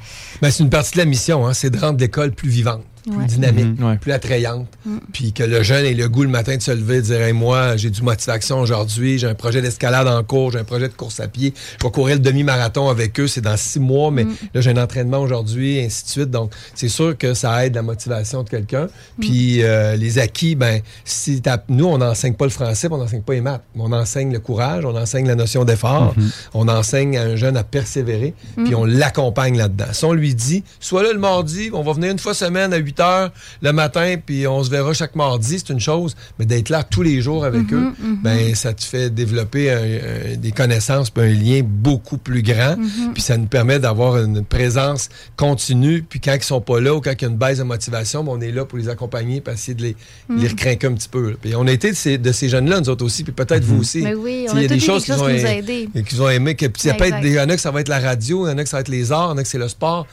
Ben, 0.42 0.50
c'est 0.50 0.62
une 0.62 0.70
partie 0.70 0.92
de 0.92 0.98
la 0.98 1.04
mission, 1.04 1.46
hein, 1.46 1.52
c'est 1.54 1.70
de 1.70 1.78
rendre 1.78 1.98
l'école 2.00 2.32
plus 2.32 2.48
vivante, 2.48 2.82
plus 3.02 3.16
Ouais. 3.16 3.24
dynamique, 3.26 3.78
Mhm, 3.80 3.86
ouais. 3.88 3.96
plus 3.98 4.12
attrayante. 4.12 4.66
Puis 5.12 5.32
que 5.32 5.42
le 5.42 5.62
jeune 5.62 5.84
ait 5.84 5.94
le 5.94 6.08
goût 6.08 6.22
le 6.22 6.28
matin 6.28 6.56
de 6.56 6.62
se 6.62 6.70
lever 6.70 6.96
et 6.96 7.00
de 7.00 7.06
dire 7.06 7.20
Hey, 7.22 7.32
Moi, 7.32 7.76
j'ai 7.76 7.90
du 7.90 8.02
motivation 8.02 8.60
aujourd'hui, 8.60 9.18
j'ai 9.18 9.26
un 9.26 9.34
projet 9.34 9.62
d'escalade 9.62 10.06
en 10.08 10.22
cours, 10.24 10.52
j'ai 10.52 10.58
un 10.58 10.64
projet 10.64 10.88
de 10.88 10.94
course 10.94 11.20
à 11.20 11.28
pied, 11.28 11.54
je 11.80 11.84
vais 11.86 11.90
courir 11.92 12.16
le 12.16 12.20
demi-marathon 12.22 12.88
avec 12.88 13.18
eux, 13.20 13.26
c'est 13.26 13.40
dans 13.40 13.56
six 13.56 13.80
mois, 13.80 14.10
mais 14.10 14.26
là, 14.54 14.60
j'ai 14.60 14.70
un 14.70 14.76
entraînement 14.82 15.18
aujourd'hui, 15.20 15.76
et 15.78 15.86
ainsi 15.86 16.04
de 16.04 16.08
suite. 16.10 16.30
Donc, 16.30 16.52
c'est 16.74 16.88
sûr 16.88 17.16
que 17.16 17.34
ça 17.34 17.64
aide 17.66 17.74
la 17.74 17.82
motivation 17.82 18.42
de 18.42 18.48
quelqu'un. 18.48 18.88
Puis 19.20 19.62
euh, 19.62 19.96
les 19.96 20.18
acquis, 20.18 20.54
ben, 20.54 20.80
si 21.04 21.40
nous, 21.68 21.86
on 21.86 21.98
n'enseigne 21.98 22.34
pas 22.34 22.44
le 22.44 22.50
français, 22.50 22.88
puis 22.88 22.94
on 22.96 22.98
n'enseigne 22.98 23.22
pas 23.22 23.34
les 23.34 23.40
maths. 23.40 23.62
On 23.76 23.92
enseigne 23.92 24.32
le 24.32 24.38
courage, 24.40 24.84
on 24.84 24.96
enseigne 24.96 25.26
la 25.26 25.34
notion 25.34 25.64
d'effort, 25.64 26.14
on 26.54 26.68
enseigne 26.68 27.16
à 27.16 27.22
un 27.22 27.36
jeune 27.36 27.56
à 27.56 27.64
persévérer, 27.64 28.34
puis 28.56 28.74
on 28.74 28.84
l'accompagne 28.84 29.56
là-dedans. 29.56 29.86
Si 29.92 30.04
on 30.04 30.12
lui 30.12 30.34
dit, 30.34 30.64
sois 30.80 31.02
là 31.02 31.12
le 31.12 31.18
mardi, 31.18 31.70
on 31.72 31.82
va 31.82 31.92
venir 31.92 32.10
une 32.10 32.18
fois 32.18 32.34
semaine 32.34 32.72
à 32.72 32.76
8 32.76 32.87
heures 33.00 33.30
le 33.62 33.72
matin, 33.72 34.16
puis 34.24 34.46
on 34.46 34.62
se 34.64 34.70
verra 34.70 34.92
chaque 34.94 35.14
mardi, 35.14 35.58
c'est 35.58 35.72
une 35.72 35.80
chose, 35.80 36.16
mais 36.38 36.44
d'être 36.46 36.68
là 36.68 36.82
tous 36.82 37.02
les 37.02 37.20
jours 37.22 37.44
avec 37.44 37.72
eux, 37.72 37.92
ben 38.22 38.54
ça 38.54 38.72
te 38.72 38.82
fait 38.84 39.10
développer 39.10 39.70
un- 39.70 40.32
un- 40.32 40.36
des 40.36 40.52
connaissances, 40.52 41.10
puis 41.10 41.22
un 41.24 41.28
lien 41.34 41.60
beaucoup 41.64 42.18
plus 42.18 42.42
grand, 42.42 42.76
puis 43.14 43.22
ça 43.22 43.36
nous 43.36 43.46
permet 43.46 43.78
d'avoir 43.78 44.18
une 44.18 44.44
présence 44.44 45.08
continue, 45.36 46.02
puis 46.02 46.20
quand 46.20 46.34
ils 46.34 46.42
sont 46.42 46.60
pas 46.60 46.80
là 46.80 46.94
ou 46.94 47.00
quand 47.00 47.12
il 47.12 47.22
y 47.22 47.24
a 47.24 47.28
une 47.28 47.36
baisse 47.36 47.58
de 47.58 47.62
motivation, 47.64 48.24
ben, 48.24 48.32
on 48.34 48.40
est 48.40 48.52
là 48.52 48.64
pour 48.64 48.78
les 48.78 48.88
accompagner, 48.88 49.40
puis 49.40 49.54
essayer 49.54 49.74
de 49.74 49.82
les, 49.82 49.96
les 50.36 50.48
recrinquer 50.48 50.86
un 50.86 50.94
petit 50.94 51.08
peu. 51.08 51.36
Puis 51.40 51.54
on 51.54 51.66
a 51.66 51.72
été 51.72 51.90
de 51.90 51.96
ces, 51.96 52.18
ces 52.32 52.48
jeunes-là, 52.48 52.80
nous 52.80 52.88
autres 52.88 53.04
aussi, 53.04 53.24
puis 53.24 53.32
peut-être 53.32 53.64
vous 53.64 53.80
aussi. 53.80 54.02
Mais 54.02 54.14
oui, 54.14 54.44
Tu 54.46 54.52
on 54.52 54.56
a 54.56 54.60
il 54.60 54.62
y 54.62 54.64
a 54.64 54.68
des 54.68 54.80
choses 54.80 55.02
ont, 55.10 55.14
qui 55.14 55.20
nous 55.20 55.28
aimé- 55.28 55.58
aidés. 55.58 55.88
qu'ils 56.04 56.22
ont 56.22 56.28
aimé. 56.28 56.54
Que, 56.54 56.66
ça 56.76 56.94
peut 56.94 57.04
être, 57.04 57.16
il 57.22 57.32
y 57.32 57.40
en 57.40 57.48
a 57.48 57.54
que 57.54 57.60
ça 57.60 57.70
va 57.70 57.80
être 57.80 57.88
la 57.88 58.00
radio, 58.00 58.46
il 58.46 58.50
y 58.50 58.52
en 58.54 58.58
a 58.58 58.62
que 58.62 58.68
ça 58.68 58.76
va 58.76 58.80
être 58.82 58.88
les 58.88 59.12
arts, 59.12 59.28
il 59.28 59.30
y 59.30 59.34
en 59.34 59.38
a 59.38 59.42
que 59.42 59.48
c'est 59.48 59.58
le 59.58 59.68
sport. 59.68 60.06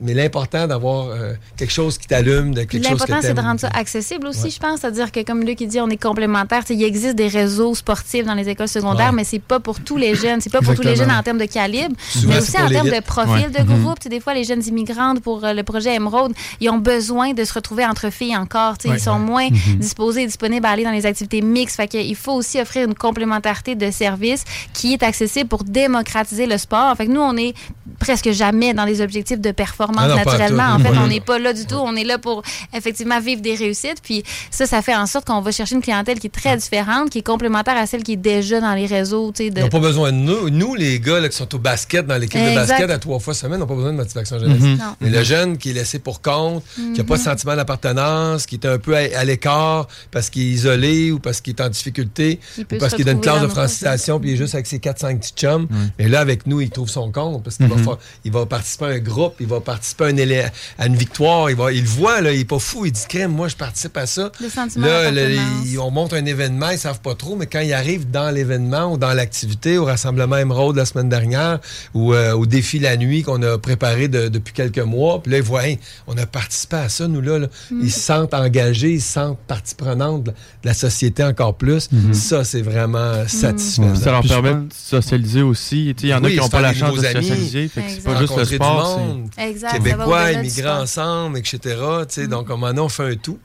Mais 0.00 0.14
l'important 0.14 0.66
d'avoir 0.66 1.08
euh, 1.08 1.32
quelque 1.56 1.72
chose 1.72 1.98
qui 1.98 2.06
t'allume, 2.24 2.54
de 2.54 2.64
Puis 2.64 2.80
quelque 2.80 2.88
chose 2.90 3.02
que 3.02 3.10
L'important, 3.10 3.26
c'est 3.26 3.34
de 3.34 3.40
rendre 3.40 3.60
ça 3.60 3.68
accessible 3.74 4.26
aussi, 4.26 4.42
Ouais. 4.44 4.50
je 4.50 4.58
pense. 4.58 4.80
C'est-à-dire 4.80 5.10
que, 5.12 5.20
comme 5.24 5.42
Luc 5.42 5.60
il 5.60 5.68
dit, 5.68 5.80
on 5.80 5.88
est 5.88 5.96
complémentaires. 6.02 6.60
Tu 6.64 6.74
sais, 6.74 6.74
il 6.80 6.84
existe 6.84 7.14
des 7.16 7.28
réseaux 7.28 7.74
sportifs 7.74 8.24
dans 8.24 8.34
les 8.34 8.48
écoles 8.48 8.68
secondaires, 8.68 9.10
Ouais. 9.10 9.16
mais 9.16 9.24
c'est 9.24 9.38
pas 9.38 9.60
pour 9.60 9.80
tous 9.80 9.96
les 9.96 10.14
jeunes. 10.14 10.40
C'est 10.40 10.50
pas 10.52 10.60
pour 10.60 10.74
tous 10.74 10.82
les 10.82 10.96
jeunes 10.96 11.10
en 11.10 11.22
termes 11.22 11.38
de 11.38 11.44
calibre, 11.46 11.94
Souvent, 12.08 12.28
mais 12.34 12.38
aussi 12.40 12.56
en 12.60 12.68
termes 12.68 12.90
de 12.90 13.00
profil 13.00 13.46
Ouais. 13.54 13.62
de 13.62 13.64
groupe. 13.64 13.98
Tu 13.98 14.04
sais, 14.04 14.08
des 14.08 14.20
fois, 14.20 14.34
les 14.34 14.44
jeunes 14.44 14.62
immigrantes 14.66 15.20
pour 15.20 15.44
euh, 15.44 15.52
le 15.52 15.62
projet 15.62 15.94
Emerald, 15.94 16.34
ils 16.60 16.68
ont 16.70 16.78
besoin 16.78 17.32
de 17.32 17.44
se 17.44 17.52
retrouver 17.54 17.84
entre 17.86 18.10
filles 18.10 18.36
encore. 18.36 18.74
Ils 18.84 19.00
sont 19.00 19.18
moins 19.18 19.48
disposés 19.76 20.22
et 20.22 20.26
disponibles 20.26 20.66
à 20.66 20.70
aller 20.70 20.84
dans 20.84 20.90
les 20.90 21.06
activités 21.06 21.40
mixtes. 21.42 21.76
Fait 21.76 21.88
qu'il 21.88 22.16
faut 22.16 22.32
aussi 22.32 22.60
offrir 22.60 22.86
une 22.86 22.94
complémentarité 22.94 23.74
de 23.74 23.90
services 23.90 24.44
qui 24.72 24.92
est 24.94 25.02
accessible 25.02 25.48
pour 25.48 25.64
démocratiser 25.64 26.46
le 26.46 26.58
sport. 26.58 26.94
Fait 26.96 27.06
que 27.06 27.12
nous, 27.12 27.20
on 27.20 27.36
est 27.36 27.54
presque 27.98 28.30
jamais 28.30 28.74
dans 28.74 28.84
les 28.84 29.00
objectifs 29.00 29.40
de 29.40 29.50
performance 29.52 30.04
Ah 30.04 30.08
non, 30.08 30.16
naturellement. 30.16 30.68
En 30.74 30.78
fait, 30.78 30.90
Ouais. 30.90 30.98
on 31.02 31.06
n'est 31.06 31.20
pas 31.20 31.38
là 31.38 31.52
du 31.52 31.66
tout. 31.66 31.76
On 31.76 31.94
est 31.96 32.04
là 32.04 32.11
pour 32.18 32.42
effectivement 32.74 33.20
vivre 33.20 33.40
des 33.42 33.54
réussites. 33.54 34.00
Puis 34.02 34.22
ça, 34.50 34.66
ça 34.66 34.82
fait 34.82 34.94
en 34.94 35.06
sorte 35.06 35.26
qu'on 35.26 35.40
va 35.40 35.50
chercher 35.52 35.74
une 35.74 35.82
clientèle 35.82 36.18
qui 36.18 36.26
est 36.28 36.30
très 36.30 36.56
différente, 36.56 37.10
qui 37.10 37.18
est 37.18 37.26
complémentaire 37.26 37.76
à 37.76 37.86
celle 37.86 38.02
qui 38.02 38.12
est 38.12 38.16
déjà 38.16 38.60
dans 38.60 38.74
les 38.74 38.86
réseaux. 38.86 39.32
tu 39.34 39.44
sais, 39.44 39.50
De... 39.50 39.60
Ils 39.60 39.62
n'ont 39.64 39.68
pas 39.68 39.78
besoin 39.80 40.12
de 40.12 40.16
nous. 40.16 40.50
Nous, 40.50 40.74
les 40.74 40.98
gars 41.00 41.20
là, 41.20 41.28
qui 41.28 41.36
sont 41.36 41.54
au 41.54 41.58
basket, 41.58 42.06
dans 42.06 42.16
l'équipe 42.18 42.40
de 42.40 42.54
basket 42.54 42.90
à 42.90 42.98
trois 42.98 43.18
fois 43.18 43.34
semaine, 43.34 43.60
n'ont 43.60 43.66
pas 43.66 43.74
besoin 43.74 43.92
de 43.92 43.96
motivation 43.96 44.38
jeunesse. 44.38 44.60
Non. 44.78 44.96
Mais 45.00 45.10
le 45.10 45.22
jeune 45.22 45.58
qui 45.58 45.70
est 45.70 45.74
laissé 45.74 45.98
pour 45.98 46.20
compte, 46.22 46.62
qui 46.74 46.98
n'a 46.98 47.04
pas 47.04 47.16
de 47.16 47.22
sentiment 47.22 47.56
d'appartenance, 47.56 48.46
qui 48.46 48.56
est 48.56 48.66
un 48.66 48.78
peu 48.78 48.96
à, 48.96 49.00
à 49.18 49.24
l'écart 49.24 49.88
parce 50.10 50.30
qu'il 50.30 50.42
est 50.42 50.46
isolé 50.50 51.10
ou 51.10 51.18
parce 51.18 51.40
qu'il 51.40 51.54
est 51.54 51.60
en 51.62 51.68
difficulté, 51.68 52.40
ou 52.58 52.64
parce 52.78 52.94
qu'il 52.94 53.08
a 53.08 53.12
une 53.12 53.20
classe 53.20 53.42
de 53.42 53.48
francisation 53.48 54.18
puis 54.20 54.30
il 54.30 54.34
est 54.34 54.36
juste 54.36 54.54
avec 54.54 54.66
ses 54.66 54.78
4-5 54.78 55.18
petits 55.18 55.32
chums. 55.34 55.66
Mais 55.98 56.08
là, 56.08 56.20
avec 56.20 56.46
nous, 56.46 56.60
il 56.60 56.70
trouve 56.70 56.88
son 56.88 57.10
compte 57.10 57.42
parce 57.42 57.56
qu'il 57.56 57.66
va, 57.68 57.76
faire- 57.76 57.98
il 58.24 58.32
va 58.32 58.46
participer 58.46 58.84
à 58.84 58.88
un 58.88 58.98
groupe, 58.98 59.34
il 59.40 59.46
va 59.46 59.60
participer 59.60 60.04
à 60.04 60.10
une, 60.10 60.18
élé- 60.18 60.46
à 60.78 60.86
une 60.86 60.96
victoire, 60.96 61.50
il, 61.50 61.56
va, 61.56 61.72
il 61.72 61.82
le 61.82 61.86
voit, 62.02 62.20
là, 62.20 62.32
il 62.32 62.40
est 62.40 62.44
pas 62.44 62.58
fou, 62.58 62.84
il 62.86 62.92
dit 62.92 63.00
crème, 63.08 63.30
moi 63.32 63.48
je 63.48 63.56
participe 63.56 63.96
à 63.96 64.06
ça. 64.06 64.30
Le 64.40 64.48
sentiment 64.48 64.86
Là, 64.86 65.10
le- 65.10 65.78
on 65.78 65.90
monte 65.90 66.12
un 66.12 66.24
événement, 66.24 66.70
ils 66.70 66.78
savent 66.78 67.00
pas 67.00 67.14
trop, 67.14 67.36
mais 67.36 67.46
quand 67.46 67.60
ils 67.60 67.72
arrivent 67.72 68.10
dans 68.10 68.30
l'événement 68.30 68.92
ou 68.92 68.98
dans 68.98 69.12
l'activité, 69.14 69.78
au 69.78 69.84
rassemblement 69.84 70.36
Emerald 70.36 70.76
la 70.76 70.84
semaine 70.84 71.08
dernière, 71.08 71.60
ou 71.94 72.12
euh, 72.14 72.32
au 72.32 72.46
défi 72.46 72.78
la 72.78 72.96
nuit 72.96 73.22
qu'on 73.22 73.42
a 73.42 73.56
préparé 73.58 74.08
de- 74.08 74.28
depuis 74.28 74.52
quelques 74.52 74.78
mois, 74.78 75.22
puis 75.22 75.32
là, 75.32 75.38
ils 75.38 75.42
voient, 75.44 75.66
Hey, 75.66 75.78
on 76.08 76.16
a 76.18 76.26
participé 76.26 76.76
à 76.76 76.88
ça, 76.88 77.06
nous, 77.06 77.20
là. 77.20 77.38
là. 77.38 77.46
Mm. 77.70 77.80
Ils 77.84 77.92
se 77.92 78.00
sentent 78.00 78.34
engagés, 78.34 78.92
ils 78.94 79.00
se 79.00 79.12
sentent 79.12 79.38
partie 79.46 79.74
prenante 79.76 80.24
de 80.24 80.32
la, 80.64 80.74
société 80.74 81.22
encore 81.22 81.54
plus. 81.54 81.88
Ça, 82.12 82.42
c'est 82.44 82.62
vraiment 82.62 83.28
satisfaisant. 83.28 83.94
Ça 83.94 84.10
leur 84.10 84.22
permet 84.22 84.54
de 84.54 84.66
socialiser 84.76 85.42
aussi. 85.42 85.94
Il 86.02 86.08
y 86.08 86.14
en 86.14 86.18
Oui, 86.22 86.26
a 86.26 86.30
qui 86.30 86.36
n'ont 86.38 86.48
pas 86.48 86.60
la 86.60 86.74
chance 86.74 86.96
de 86.96 87.02
socialiser. 87.04 87.70
C'est 87.72 88.02
pas 88.02 88.18
juste 88.18 88.30
le 88.30 88.42
Rencontrer 88.42 88.56
sport. 88.56 88.96
du 88.96 89.02
c'est- 89.02 89.06
monde, 89.08 89.28
Exact, 89.38 89.72
Québécois, 89.72 90.32
immigrants 90.32 90.80
ensemble, 90.82 91.38
etc. 91.38 91.76
Tu 92.06 92.14
sais, 92.14 92.26
Donc, 92.28 92.48
à 92.50 92.54
un 92.54 92.56
moment 92.56 92.68
donné, 92.68 92.80
on 92.80 92.88
fait 92.88 93.12
un 93.12 93.16
tout. 93.16 93.38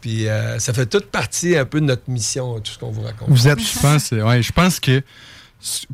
Puis 0.00 0.28
euh, 0.28 0.58
ça 0.58 0.72
fait 0.72 0.86
toute 0.86 1.06
partie 1.10 1.56
un 1.56 1.64
peu 1.66 1.78
de 1.80 1.84
notre 1.86 2.08
mission, 2.08 2.58
tout 2.60 2.72
ce 2.72 2.78
qu'on 2.78 2.90
vous 2.90 3.02
raconte. 3.02 3.28
Vous 3.28 3.48
êtes 3.48 3.60
Je 3.60 3.78
pense, 3.80 4.12
euh, 4.12 4.22
ouais, 4.22 4.42
je 4.42 4.50
pense 4.52 4.80
que 4.80 5.02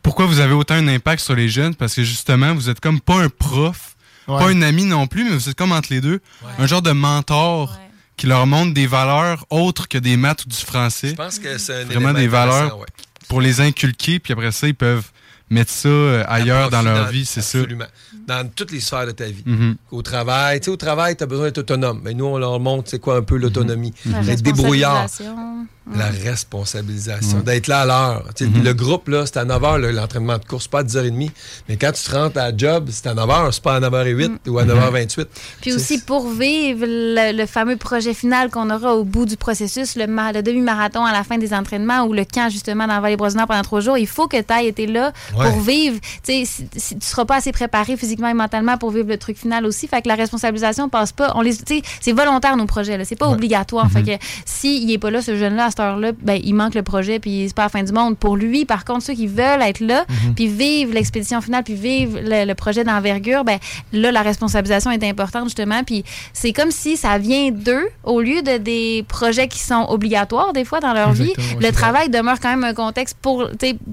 pourquoi 0.02 0.26
vous 0.26 0.38
avez 0.38 0.52
autant 0.54 0.74
un 0.76 0.86
impact 0.88 1.20
sur 1.22 1.34
les 1.34 1.48
jeunes, 1.48 1.74
parce 1.74 1.94
que 1.94 2.04
justement, 2.04 2.54
vous 2.54 2.70
êtes 2.70 2.78
comme 2.80 3.00
pas 3.00 3.16
un 3.16 3.28
prof, 3.28 3.96
Ouais. 4.28 4.38
pas 4.38 4.48
un 4.50 4.62
ami 4.62 4.84
non 4.84 5.06
plus, 5.08 5.24
mais 5.24 5.30
vous 5.30 5.48
êtes 5.48 5.56
comme 5.56 5.72
entre 5.72 5.88
les 5.92 6.00
deux, 6.00 6.20
un 6.58 6.66
genre 6.66 6.82
de 6.82 6.90
mentor 6.92 7.70
Ouais. 7.72 7.88
qui 8.16 8.26
leur 8.28 8.46
montre 8.46 8.74
des 8.74 8.86
valeurs 8.86 9.44
autres 9.50 9.88
que 9.88 9.98
des 9.98 10.16
maths 10.16 10.44
ou 10.44 10.48
du 10.48 10.56
français 10.56 11.08
Je 11.10 11.14
pense 11.14 11.38
que 11.40 11.58
c'est 11.58 11.82
un 11.82 11.84
Vraiment 11.84 12.12
des 12.12 12.28
valeurs. 12.28 12.78
pour 13.28 13.40
les 13.40 13.60
inculquer, 13.60 14.18
puis 14.20 14.32
après 14.32 14.52
ça, 14.52 14.68
ils 14.68 14.74
peuvent 14.74 15.10
mettre 15.50 15.70
ça 15.70 15.88
euh, 15.88 16.24
ailleurs 16.28 16.70
dans 16.70 16.82
leur 16.82 17.06
vie, 17.08 17.24
c'est 17.24 17.40
ça. 17.42 17.58
Absolument. 17.58 17.84
Dans 18.26 18.48
toutes 18.50 18.72
les 18.72 18.80
sphères 18.80 19.06
de 19.06 19.12
ta 19.12 19.26
vie. 19.26 19.42
Mhm. 19.46 19.76
Au 19.92 20.02
travail, 20.02 20.58
tu 20.60 20.64
sais, 20.64 20.70
au 20.72 20.76
travail, 20.76 21.16
tu 21.16 21.22
as 21.22 21.26
besoin 21.26 21.46
d'être 21.46 21.58
autonome. 21.58 22.00
Mais 22.02 22.12
nous, 22.14 22.24
on 22.24 22.38
leur 22.38 22.58
montre, 22.58 22.90
c'est 22.90 22.98
quoi 22.98 23.16
un 23.16 23.22
peu 23.22 23.36
l'autonomie. 23.36 23.92
La 24.06 24.20
D'être 24.22 24.42
débrouillard. 24.42 25.02
responsabilisation. 25.02 25.66
La 25.94 26.06
responsabilisation, 26.08 27.40
d'être 27.40 27.68
là 27.68 27.82
à 27.82 27.86
l'heure. 27.86 28.24
Tu 28.34 28.44
sais, 28.44 28.50
Le 28.50 28.74
groupe, 28.74 29.08
là, 29.08 29.24
c'est 29.26 29.36
à 29.36 29.44
9 29.44 29.62
h 29.62 29.90
l'entraînement 29.92 30.38
de 30.38 30.44
course, 30.44 30.66
pas 30.66 30.80
à 30.80 30.82
10h30. 30.82 31.30
Mais 31.68 31.76
quand 31.76 31.92
tu 31.92 32.02
te 32.02 32.10
rentres 32.14 32.38
à 32.38 32.50
la 32.50 32.56
job, 32.56 32.88
c'est 32.90 33.06
à 33.06 33.14
9 33.14 33.24
h, 33.28 33.52
c'est 33.52 33.62
pas 33.62 33.76
à 33.76 33.80
9h08 33.80 34.48
ou 34.48 34.58
à 34.58 34.64
9h28. 34.64 35.26
Puis 35.60 35.72
aussi, 35.72 36.00
pour 36.00 36.28
vivre 36.28 36.84
le, 36.88 37.36
le 37.36 37.46
fameux 37.46 37.76
projet 37.76 38.14
final 38.14 38.50
qu'on 38.50 38.68
aura 38.70 38.94
au 38.96 39.04
bout 39.04 39.26
du 39.26 39.36
processus, 39.36 39.94
le, 39.96 40.06
ma- 40.08 40.32
le 40.32 40.42
demi-marathon 40.42 41.04
à 41.04 41.12
la 41.12 41.22
fin 41.22 41.38
des 41.38 41.54
entraînements 41.54 42.02
ou 42.04 42.12
le 42.12 42.24
camp, 42.24 42.48
justement, 42.50 42.86
dans 42.88 43.00
Brosina 43.16 43.46
pendant 43.46 43.62
trois 43.62 43.80
jours, 43.80 43.96
il 43.98 44.08
faut 44.08 44.26
que 44.26 44.40
tu 44.40 44.52
aies 44.54 44.66
été 44.66 44.86
là 44.88 45.12
Ouais. 45.36 45.50
pour 45.50 45.60
vivre. 45.60 46.00
Tu 46.24 46.44
sais, 46.44 46.64
si, 46.76 46.96
tu 46.98 47.06
seras 47.06 47.24
pas 47.24 47.36
assez 47.36 47.52
préparé 47.52 47.96
physiquement 47.96 48.28
et 48.28 48.34
mentalement 48.34 48.76
pour 48.78 48.90
vivre 48.90 49.08
le 49.08 49.18
truc 49.18 49.36
final 49.36 49.66
aussi. 49.66 49.86
Fait 49.86 50.02
que 50.02 50.08
la 50.08 50.14
responsabilisation 50.14 50.88
passe 50.88 51.12
pas. 51.12 51.32
On 51.34 51.42
les, 51.42 51.52
c'est 52.00 52.12
volontaire, 52.12 52.56
nos 52.56 52.66
projets. 52.66 52.96
là. 52.96 53.04
C'est 53.04 53.16
pas 53.16 53.28
obligatoire. 53.28 53.90
Fait 53.90 54.02
que 54.02 54.12
s'il 54.44 54.90
est 54.90 54.98
pas 54.98 55.10
là, 55.10 55.22
ce 55.22 55.36
jeune-là, 55.36 55.66
à 55.66 55.70
cette 55.70 55.80
heure-là, 55.80 56.12
ben, 56.22 56.40
il 56.42 56.54
manque 56.54 56.74
le 56.74 56.82
projet 56.82 57.18
puis 57.18 57.44
c'est 57.48 57.54
pas 57.56 57.64
la 57.64 57.68
fin 57.68 57.82
du 57.82 57.92
monde. 57.92 58.16
Pour 58.16 58.36
lui, 58.36 58.64
par 58.64 58.84
contre, 58.84 59.02
ceux 59.02 59.14
qui 59.14 59.26
veulent 59.26 59.62
être 59.62 59.80
là, 59.80 60.04
puis 60.34 60.48
vivre 60.48 60.92
l'expédition 60.94 61.40
finale, 61.40 61.64
puis 61.64 61.74
vivre 61.74 62.18
le, 62.22 62.44
le 62.44 62.54
projet 62.54 62.84
d'envergure, 62.84 63.44
ben, 63.44 63.58
là, 63.92 64.10
la 64.12 64.22
responsabilisation 64.22 64.90
est 64.90 65.04
importante, 65.04 65.44
justement. 65.44 65.82
Puis 65.84 66.04
c'est 66.32 66.52
comme 66.52 66.70
si 66.70 66.96
ça 66.96 67.18
vient 67.18 67.50
d'eux 67.50 67.88
au 68.04 68.20
lieu 68.20 68.42
de 68.42 68.56
des 68.56 69.04
projets 69.08 69.48
qui 69.48 69.58
sont 69.60 69.86
obligatoires, 69.88 70.52
des 70.52 70.64
fois, 70.64 70.80
dans 70.80 70.92
leur 70.92 71.12
vie. 71.12 71.32
Le 71.60 71.70
travail 71.70 72.08
demeure 72.08 72.40
quand 72.40 72.50
même 72.50 72.64
un 72.64 72.74
contexte 72.74 73.16
pour, 73.20 73.48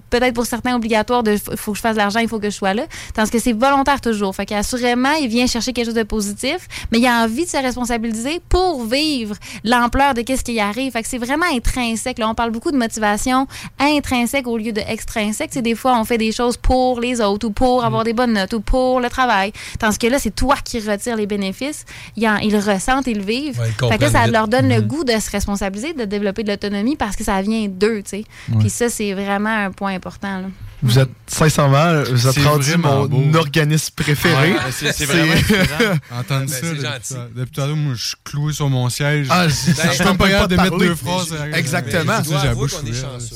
peut-être 0.10 0.34
pour 0.34 0.46
certains 0.46 0.76
obligatoire 0.76 1.24
de 1.24 1.33
il 1.52 1.58
faut 1.58 1.72
que 1.72 1.78
je 1.78 1.82
fasse 1.82 1.94
de 1.94 2.00
l'argent, 2.00 2.20
il 2.20 2.28
faut 2.28 2.40
que 2.40 2.50
je 2.50 2.56
sois 2.56 2.74
là. 2.74 2.84
Tandis 3.14 3.32
que 3.32 3.40
c'est 3.40 3.54
volontaire 3.54 4.02
toujours. 4.02 4.36
Fait 4.36 4.46
qu'assurément, 4.46 5.14
il 5.14 5.28
vient 5.28 5.48
chercher 5.48 5.74
quelque 5.74 5.86
chose 5.86 5.94
de 5.94 6.04
positif, 6.04 6.68
mais 6.92 7.00
il 7.00 7.06
a 7.08 7.24
envie 7.24 7.46
de 7.46 7.50
se 7.50 7.58
responsabiliser 7.58 8.42
pour 8.50 8.86
vivre 8.86 9.36
l'ampleur 9.64 10.14
de 10.14 10.22
qu'est-ce 10.22 10.44
qui 10.44 10.60
arrive. 10.60 10.92
Fait 10.92 11.02
que 11.04 11.08
c'est 11.08 11.18
vraiment 11.18 11.46
intrinsèque. 11.54 12.20
Là, 12.20 12.30
on 12.30 12.36
parle 12.36 12.52
beaucoup 12.52 12.72
de 12.72 12.78
motivation 12.78 13.48
intrinsèque 13.80 14.48
au 14.48 14.58
lieu 14.58 14.72
de 14.72 14.82
extrinsèque. 14.88 15.50
C'est 15.54 15.62
des 15.62 15.76
fois, 15.76 15.98
on 16.00 16.04
fait 16.06 16.18
des 16.18 16.32
choses 16.32 16.58
pour 16.58 17.00
les 17.00 17.22
autres 17.22 17.48
ou 17.48 17.52
pour 17.52 17.84
avoir 17.84 18.04
des 18.04 18.14
bonnes 18.14 18.34
notes 18.34 18.54
ou 18.54 18.62
pour 18.62 19.00
le 19.00 19.10
travail. 19.10 19.52
Tandis 19.80 19.98
que 19.98 20.08
là, 20.08 20.20
c'est 20.20 20.36
toi 20.36 20.56
qui 20.64 20.80
retires 20.80 21.16
les 21.16 21.26
bénéfices. 21.28 21.86
Ils, 22.16 22.28
en- 22.28 22.38
ils 22.38 22.52
le 22.52 22.60
ressentent, 22.60 23.08
ils 23.08 23.18
le 23.18 23.24
vivent. 23.24 23.60
Ouais, 23.60 23.68
ils 23.70 23.92
fait 23.92 23.98
que 23.98 24.04
là, 24.04 24.10
ça 24.12 24.28
leur 24.28 24.48
donne 24.48 24.70
le 24.70 24.82
goût 24.82 25.04
de 25.04 25.12
se 25.20 25.30
responsabiliser, 25.32 25.94
de 25.94 26.06
développer 26.06 26.44
de 26.44 26.52
l'autonomie 26.52 26.96
parce 26.96 27.16
que 27.16 27.24
ça 27.24 27.42
vient 27.42 27.68
d'eux, 27.68 28.02
tu 28.04 28.10
sais. 28.20 28.24
Puis 28.60 28.70
ça, 28.70 28.90
c'est 28.90 29.14
vraiment 29.14 29.50
un 29.50 29.72
point 29.72 29.94
important. 29.94 30.40
là. 30.40 30.48
Vous 30.84 31.00
êtes, 31.00 31.10
sincèrement, 31.28 32.04
vous 32.04 32.28
êtes 32.28 32.38
rendu 32.44 32.78
mon 32.78 33.06
beau. 33.06 33.38
organisme 33.38 33.94
préféré. 33.96 34.52
Ouais, 34.52 34.60
c'est 34.72 34.92
c'est 34.92 35.06
vraiment. 35.06 35.34
Entendre 36.12 36.42
Ben, 36.42 36.48
ça, 36.50 36.58
c'est 37.02 37.34
depuis, 37.36 37.52
tout 37.52 37.62
à 37.62 37.68
l'heure, 37.68 37.76
moi, 37.76 37.94
je 37.96 38.08
suis 38.08 38.18
cloué 38.24 38.54
sur 38.54 38.70
mon 38.70 38.90
siège. 38.90 39.28
Ah, 39.30 39.48
je 39.48 39.98
peux 39.98 40.04
pas 40.04 40.16
pas 40.16 40.30
capable 40.30 40.56
de 40.56 40.62
mettre 40.62 40.78
deux 40.78 40.96
phrases. 40.96 41.34
Exactement. 41.54 42.22
Je 42.24 42.30
dois 42.30 42.40
avouer 42.42 42.68
qu'on 42.70 42.86
est 42.86 42.94
chanceux. 42.94 43.36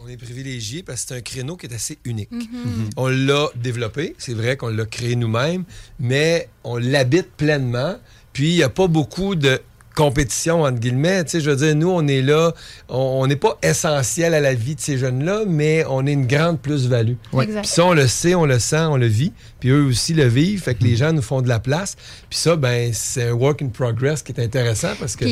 On 0.00 0.08
est 0.08 0.16
privilégié 0.16 0.82
parce 0.82 1.02
que 1.02 1.08
c'est 1.08 1.16
un 1.16 1.20
créneau 1.20 1.56
qui 1.56 1.66
est 1.66 1.74
assez 1.74 1.98
unique. 2.04 2.30
Mm-hmm. 2.30 2.90
On 2.96 3.08
l'a 3.08 3.48
développé, 3.56 4.14
c'est 4.16 4.32
vrai 4.32 4.56
qu'on 4.56 4.68
l'a 4.68 4.86
créé 4.86 5.16
nous-mêmes, 5.16 5.64
mais 5.98 6.48
on 6.62 6.76
l'habite 6.76 7.32
pleinement. 7.36 7.96
Puis 8.32 8.50
il 8.50 8.54
n'y 8.54 8.62
a 8.62 8.68
pas 8.68 8.86
beaucoup 8.86 9.34
de 9.34 9.60
compétition, 9.98 10.62
entre 10.62 10.78
guillemets. 10.78 11.24
Tu 11.24 11.30
sais, 11.32 11.40
je 11.40 11.50
veux 11.50 11.56
dire, 11.56 11.74
nous, 11.74 11.90
on 11.90 12.06
est 12.06 12.22
là, 12.22 12.52
on 12.88 13.26
n'est 13.26 13.36
pas 13.36 13.58
essentiel 13.62 14.32
à 14.32 14.40
la 14.40 14.54
vie 14.54 14.74
de 14.76 14.80
ces 14.80 14.96
jeunes-là, 14.96 15.40
mais 15.48 15.84
on 15.90 16.06
est 16.06 16.12
une 16.12 16.26
grande 16.26 16.60
plus-value. 16.60 17.14
Exact. 17.40 17.60
Puis 17.62 17.68
ça, 17.68 17.84
on 17.84 17.92
le 17.94 18.06
sait, 18.06 18.34
on 18.34 18.46
le 18.46 18.58
sent, 18.58 18.80
on 18.84 18.96
le 18.96 19.06
vit. 19.08 19.32
Puis 19.60 19.70
eux 19.70 19.82
aussi 19.84 20.14
le 20.14 20.26
vivent. 20.28 20.62
Fait 20.62 20.74
que 20.76 20.84
les 20.84 20.94
gens 20.96 21.12
nous 21.12 21.22
font 21.22 21.42
de 21.42 21.48
la 21.48 21.58
place. 21.58 21.96
Puis 22.30 22.38
ça, 22.38 22.54
ben, 22.56 22.90
c'est 22.92 23.24
un 23.30 23.32
work 23.32 23.60
in 23.60 23.68
progress 23.68 24.22
qui 24.22 24.32
est 24.32 24.40
intéressant 24.40 24.92
parce 25.00 25.16
que 25.16 25.24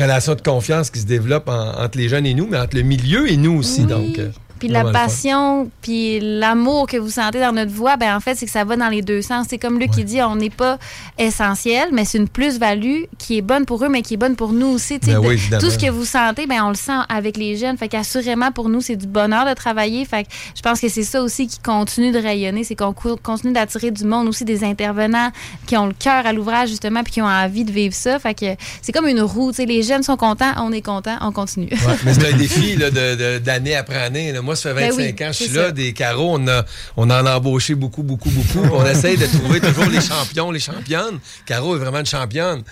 relation 0.00 0.34
de 0.34 0.40
confiance 0.42 0.90
qui 0.90 0.98
se 1.00 1.06
développe 1.06 1.48
en- 1.48 1.80
entre 1.82 1.96
les 1.96 2.08
jeunes 2.08 2.26
et 2.26 2.34
nous, 2.34 2.48
mais 2.50 2.58
entre 2.58 2.76
le 2.76 2.82
milieu 2.82 3.30
et 3.30 3.36
nous 3.36 3.56
aussi. 3.56 3.82
Oui. 3.82 3.86
Donc, 3.86 4.18
euh, 4.18 4.30
Puis 4.58 4.68
la 4.68 4.82
passion, 4.92 5.70
puis 5.82 6.18
l'amour 6.20 6.86
que 6.86 6.96
vous 6.96 7.10
sentez 7.10 7.40
dans 7.40 7.52
notre 7.52 7.72
voix, 7.72 7.96
ben 7.96 8.14
en 8.16 8.20
fait, 8.20 8.34
c'est 8.34 8.46
que 8.46 8.52
ça 8.52 8.64
va 8.64 8.76
dans 8.76 8.88
les 8.88 9.02
deux 9.02 9.22
sens. 9.22 9.46
C'est 9.50 9.58
comme 9.58 9.78
Luc 9.78 9.90
qui 9.90 10.04
dit, 10.04 10.20
on 10.22 10.36
n'est 10.36 10.50
pas 10.50 10.78
essentiel, 11.18 11.88
mais 11.92 12.04
c'est 12.04 12.18
une 12.18 12.28
plus-value 12.28 13.02
qui 13.18 13.38
est 13.38 13.42
bonne 13.42 13.66
pour 13.66 13.84
eux, 13.84 13.88
mais 13.88 14.02
qui 14.02 14.14
est 14.14 14.18
bonne 14.18 14.36
pour 14.36 14.52
nous 14.52 14.66
aussi. 14.68 14.98
Ben 14.98 15.18
oui, 15.18 15.36
tout 15.60 15.70
ce 15.70 15.78
que 15.78 15.90
vous 15.90 16.04
sentez, 16.04 16.46
ben 16.46 16.62
on 16.64 16.68
le 16.70 16.74
sent 16.74 16.92
avec 17.08 17.36
les 17.36 17.56
jeunes. 17.56 17.76
Fait 17.76 17.88
qu'assurément, 17.88 18.52
pour 18.52 18.68
nous, 18.68 18.80
c'est 18.80 18.96
du 18.96 19.06
bonheur 19.06 19.44
de 19.46 19.54
travailler. 19.54 20.04
Fait 20.04 20.24
que 20.24 20.28
je 20.54 20.62
pense 20.62 20.80
que 20.80 20.88
c'est 20.88 21.02
ça 21.02 21.22
aussi 21.22 21.46
qui 21.46 21.58
continue 21.58 22.12
de 22.12 22.18
rayonner, 22.18 22.64
c'est 22.64 22.76
qu'on 22.76 22.92
continue 23.22 23.52
d'attirer 23.52 23.90
du 23.90 24.04
monde 24.04 24.28
aussi, 24.28 24.44
des 24.44 24.64
intervenants 24.64 25.30
qui 25.66 25.76
ont 25.76 25.86
le 25.86 25.92
cœur 25.94 26.24
à 26.26 26.32
l'ouvrage, 26.32 26.68
justement, 26.68 27.02
puis 27.02 27.14
qui 27.14 27.22
ont 27.22 27.26
envie 27.26 27.64
de 27.64 27.72
vivre 27.72 27.94
ça. 27.94 28.18
Fait 28.18 28.34
que 28.34 28.46
c'est 28.82 28.92
comme 28.92 29.06
une 29.06 29.20
roue. 29.20 29.52
Les 29.58 29.82
jeunes 29.82 30.02
sont 30.02 30.16
contents, 30.16 30.52
on 30.58 30.72
est 30.72 30.82
contents, 30.82 31.16
on 31.20 31.32
continue. 31.32 31.68
Ouais, 31.70 31.94
mais 32.04 32.14
c'est 32.14 32.32
un 32.32 32.36
défi 32.36 32.76
là, 32.76 32.90
de- 32.90 33.16
de- 33.16 33.38
d'année 33.38 33.74
après 33.76 33.96
année. 34.02 34.32
là. 34.32 34.40
Moi, 34.48 34.56
ça 34.56 34.74
fait 34.74 34.88
Ben 34.88 34.90
25 34.90 34.96
oui, 34.98 35.26
ans, 35.26 35.32
je 35.32 35.44
suis 35.44 35.54
là, 35.54 35.66
ça. 35.66 35.72
des 35.72 35.92
carreaux, 35.92 36.36
on, 36.38 36.48
a, 36.48 36.64
on 36.96 37.04
en 37.04 37.26
a 37.26 37.36
embauché 37.36 37.74
beaucoup, 37.74 38.02
beaucoup, 38.02 38.30
beaucoup. 38.30 38.66
on 38.72 38.86
essaye 38.86 39.16
de 39.16 39.26
trouver 39.26 39.60
toujours 39.68 39.90
les 39.90 40.00
champions, 40.00 40.50
les 40.50 40.60
championnes. 40.60 41.18
Caro 41.46 41.76
est 41.76 41.78
vraiment 41.78 42.00
une 42.00 42.06
championne. 42.06 42.62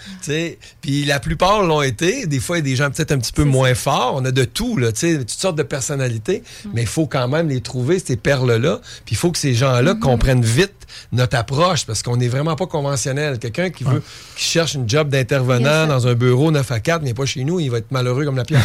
Puis 0.81 1.05
la 1.05 1.21
plupart 1.21 1.63
l'ont 1.63 1.83
été. 1.83 2.27
Des 2.27 2.41
fois, 2.41 2.59
il 2.59 2.61
y 2.61 2.63
a 2.63 2.71
des 2.71 2.77
gens 2.77 2.91
peut-être 2.91 3.13
un 3.13 3.19
petit 3.19 3.33
peu 3.33 3.45
moins 3.45 3.75
forts. 3.75 4.15
On 4.15 4.25
a 4.25 4.31
de 4.31 4.45
tout, 4.45 4.77
là, 4.77 4.93
toutes 4.93 5.31
sortes 5.31 5.57
de 5.57 5.63
personnalités. 5.63 6.43
Mm. 6.65 6.69
Mais 6.75 6.83
il 6.83 6.89
faut 6.89 7.07
quand 7.07 7.29
même 7.29 7.49
les 7.49 7.61
trouver, 7.61 7.99
ces 7.99 8.17
perles-là. 8.17 8.81
Puis 9.05 9.15
il 9.15 9.19
faut 9.19 9.33
que 9.33 9.39
ces 9.39 9.55
gens-là 9.55 9.95
Mm-hmm. 9.95 10.01
comprennent 10.01 10.43
vite 10.45 10.73
notre 11.13 11.37
approche 11.37 11.85
parce 11.85 12.03
qu'on 12.03 12.17
n'est 12.17 12.29
vraiment 12.29 12.57
pas 12.57 12.67
conventionnel. 12.67 13.39
Quelqu'un 13.39 13.71
qui 13.71 13.85
veut, 13.85 14.03
qui 14.37 14.45
cherche 14.45 14.75
une 14.75 14.89
job 14.89 15.09
d'intervenant 15.09 15.87
dans 15.87 16.07
un 16.07 16.15
bureau 16.15 16.51
9 16.51 16.71
à 16.71 16.81
4, 16.81 17.03
n'est 17.03 17.15
pas 17.15 17.27
chez 17.27 17.45
nous, 17.45 17.61
il 17.61 17.71
va 17.71 17.79
être 17.79 17.91
malheureux 17.91 18.25
comme 18.25 18.37
la 18.37 18.45
pierre. 18.45 18.63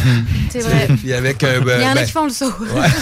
C'est 0.50 0.60
vrai. 0.60 0.88
Puis 1.02 1.12
avec. 1.12 1.42
Il 1.42 1.48
y 1.48 1.84
en 1.84 1.90
a 1.90 1.94
ben, 1.94 2.04
qui 2.04 2.12
font 2.12 2.24
le 2.24 2.30
saut. 2.30 2.52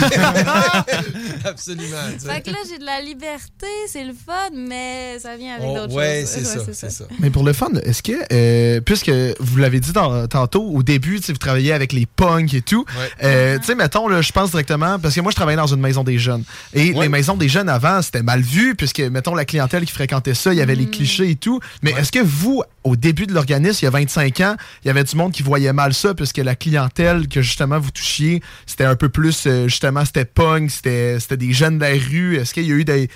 Absolument. 1.45 1.97
tu 2.19 2.27
sais. 2.27 2.33
Fait 2.33 2.41
que 2.43 2.51
là, 2.51 2.57
j'ai 2.69 2.79
de 2.79 2.85
la 2.85 3.01
liberté, 3.01 3.67
c'est 3.89 4.05
le 4.05 4.13
fun, 4.13 4.33
mais 4.57 5.19
ça 5.19 5.37
vient 5.37 5.55
avec 5.55 5.67
On- 5.67 5.75
d'autres 5.75 5.95
ouais, 5.95 6.21
choses. 6.23 6.29
c'est 6.31 6.45
ça, 6.45 6.59
Ouais, 6.61 6.65
c'est 6.73 6.91
ça. 6.91 7.05
Mais 7.21 7.31
pour 7.31 7.45
le 7.45 7.53
fun, 7.53 7.69
est-ce 7.85 8.03
que, 8.03 8.13
euh, 8.33 8.81
puisque 8.81 9.11
vous 9.41 9.57
l'avez 9.57 9.81
dit 9.81 9.93
dans- 9.93 10.27
tantôt, 10.27 10.63
au 10.65 10.83
début, 10.83 11.19
vous 11.19 11.33
travaillez 11.35 11.73
avec 11.73 11.93
les 11.93 12.07
punks 12.07 12.53
et 12.55 12.63
tout, 12.63 12.85
Ouais. 12.99 13.11
euh, 13.25 13.59
tu 13.59 13.65
sais, 13.67 13.75
mettons, 13.75 14.09
là, 14.09 14.21
je 14.23 14.33
pense 14.33 14.51
directement, 14.51 14.99
parce 14.99 15.15
que 15.15 15.21
moi, 15.21 15.31
je 15.31 15.37
travaillais 15.37 15.57
dans 15.57 15.67
une 15.67 15.81
maison 15.81 16.05
des 16.05 16.19
jeunes. 16.19 16.45
Et 16.75 16.93
Ouais. 16.93 17.03
les 17.03 17.09
maisons 17.09 17.37
des 17.37 17.49
jeunes 17.49 17.69
avant, 17.69 18.03
c'était 18.03 18.23
mal 18.23 18.41
vu, 18.41 18.75
puisque, 18.75 19.01
mettons, 19.01 19.35
la 19.35 19.45
clientèle 19.45 19.85
qui 19.85 19.93
fréquentait 19.93 20.35
ça, 20.35 20.53
il 20.53 20.59
y 20.59 20.63
avait 20.63 20.75
les 20.75 20.87
clichés 20.87 21.31
et 21.31 21.37
tout. 21.37 21.61
Mais 21.83 21.93
est-ce 21.93 22.13
que 22.13 22.21
vous, 22.21 22.63
au 22.85 22.97
début 22.97 23.27
de 23.27 23.35
l'organisme, 23.35 23.79
il 23.83 23.85
y 23.85 23.89
a 23.89 23.91
25 23.91 24.41
ans, 24.41 24.57
il 24.85 24.89
y 24.89 24.91
avait 24.91 25.05
du 25.05 25.17
monde 25.17 25.33
qui 25.33 25.43
voyait 25.43 25.73
mal 25.73 25.93
ça, 25.93 26.15
puisque 26.15 26.39
la 26.39 26.55
clientèle 26.55 27.29
que, 27.29 27.43
justement, 27.43 27.79
vous 27.79 27.91
touchiez, 27.91 28.43
c'était 28.67 28.85
un 28.85 28.97
peu 28.97 29.09
plus, 29.09 29.47
euh, 29.47 29.69
justement, 29.69 30.05
c'était 30.05 30.25
punk, 30.25 30.71
c'était 30.71 31.19
des 31.37 31.53
jeunes 31.53 31.79
de 31.79 31.85
la 31.85 31.93
rue. 31.93 32.37
Est-ce 32.37 32.55
qu'il 32.55 32.67
y 32.67 32.73
a 32.73 32.75
eu 32.75 32.85
des, 32.85 33.09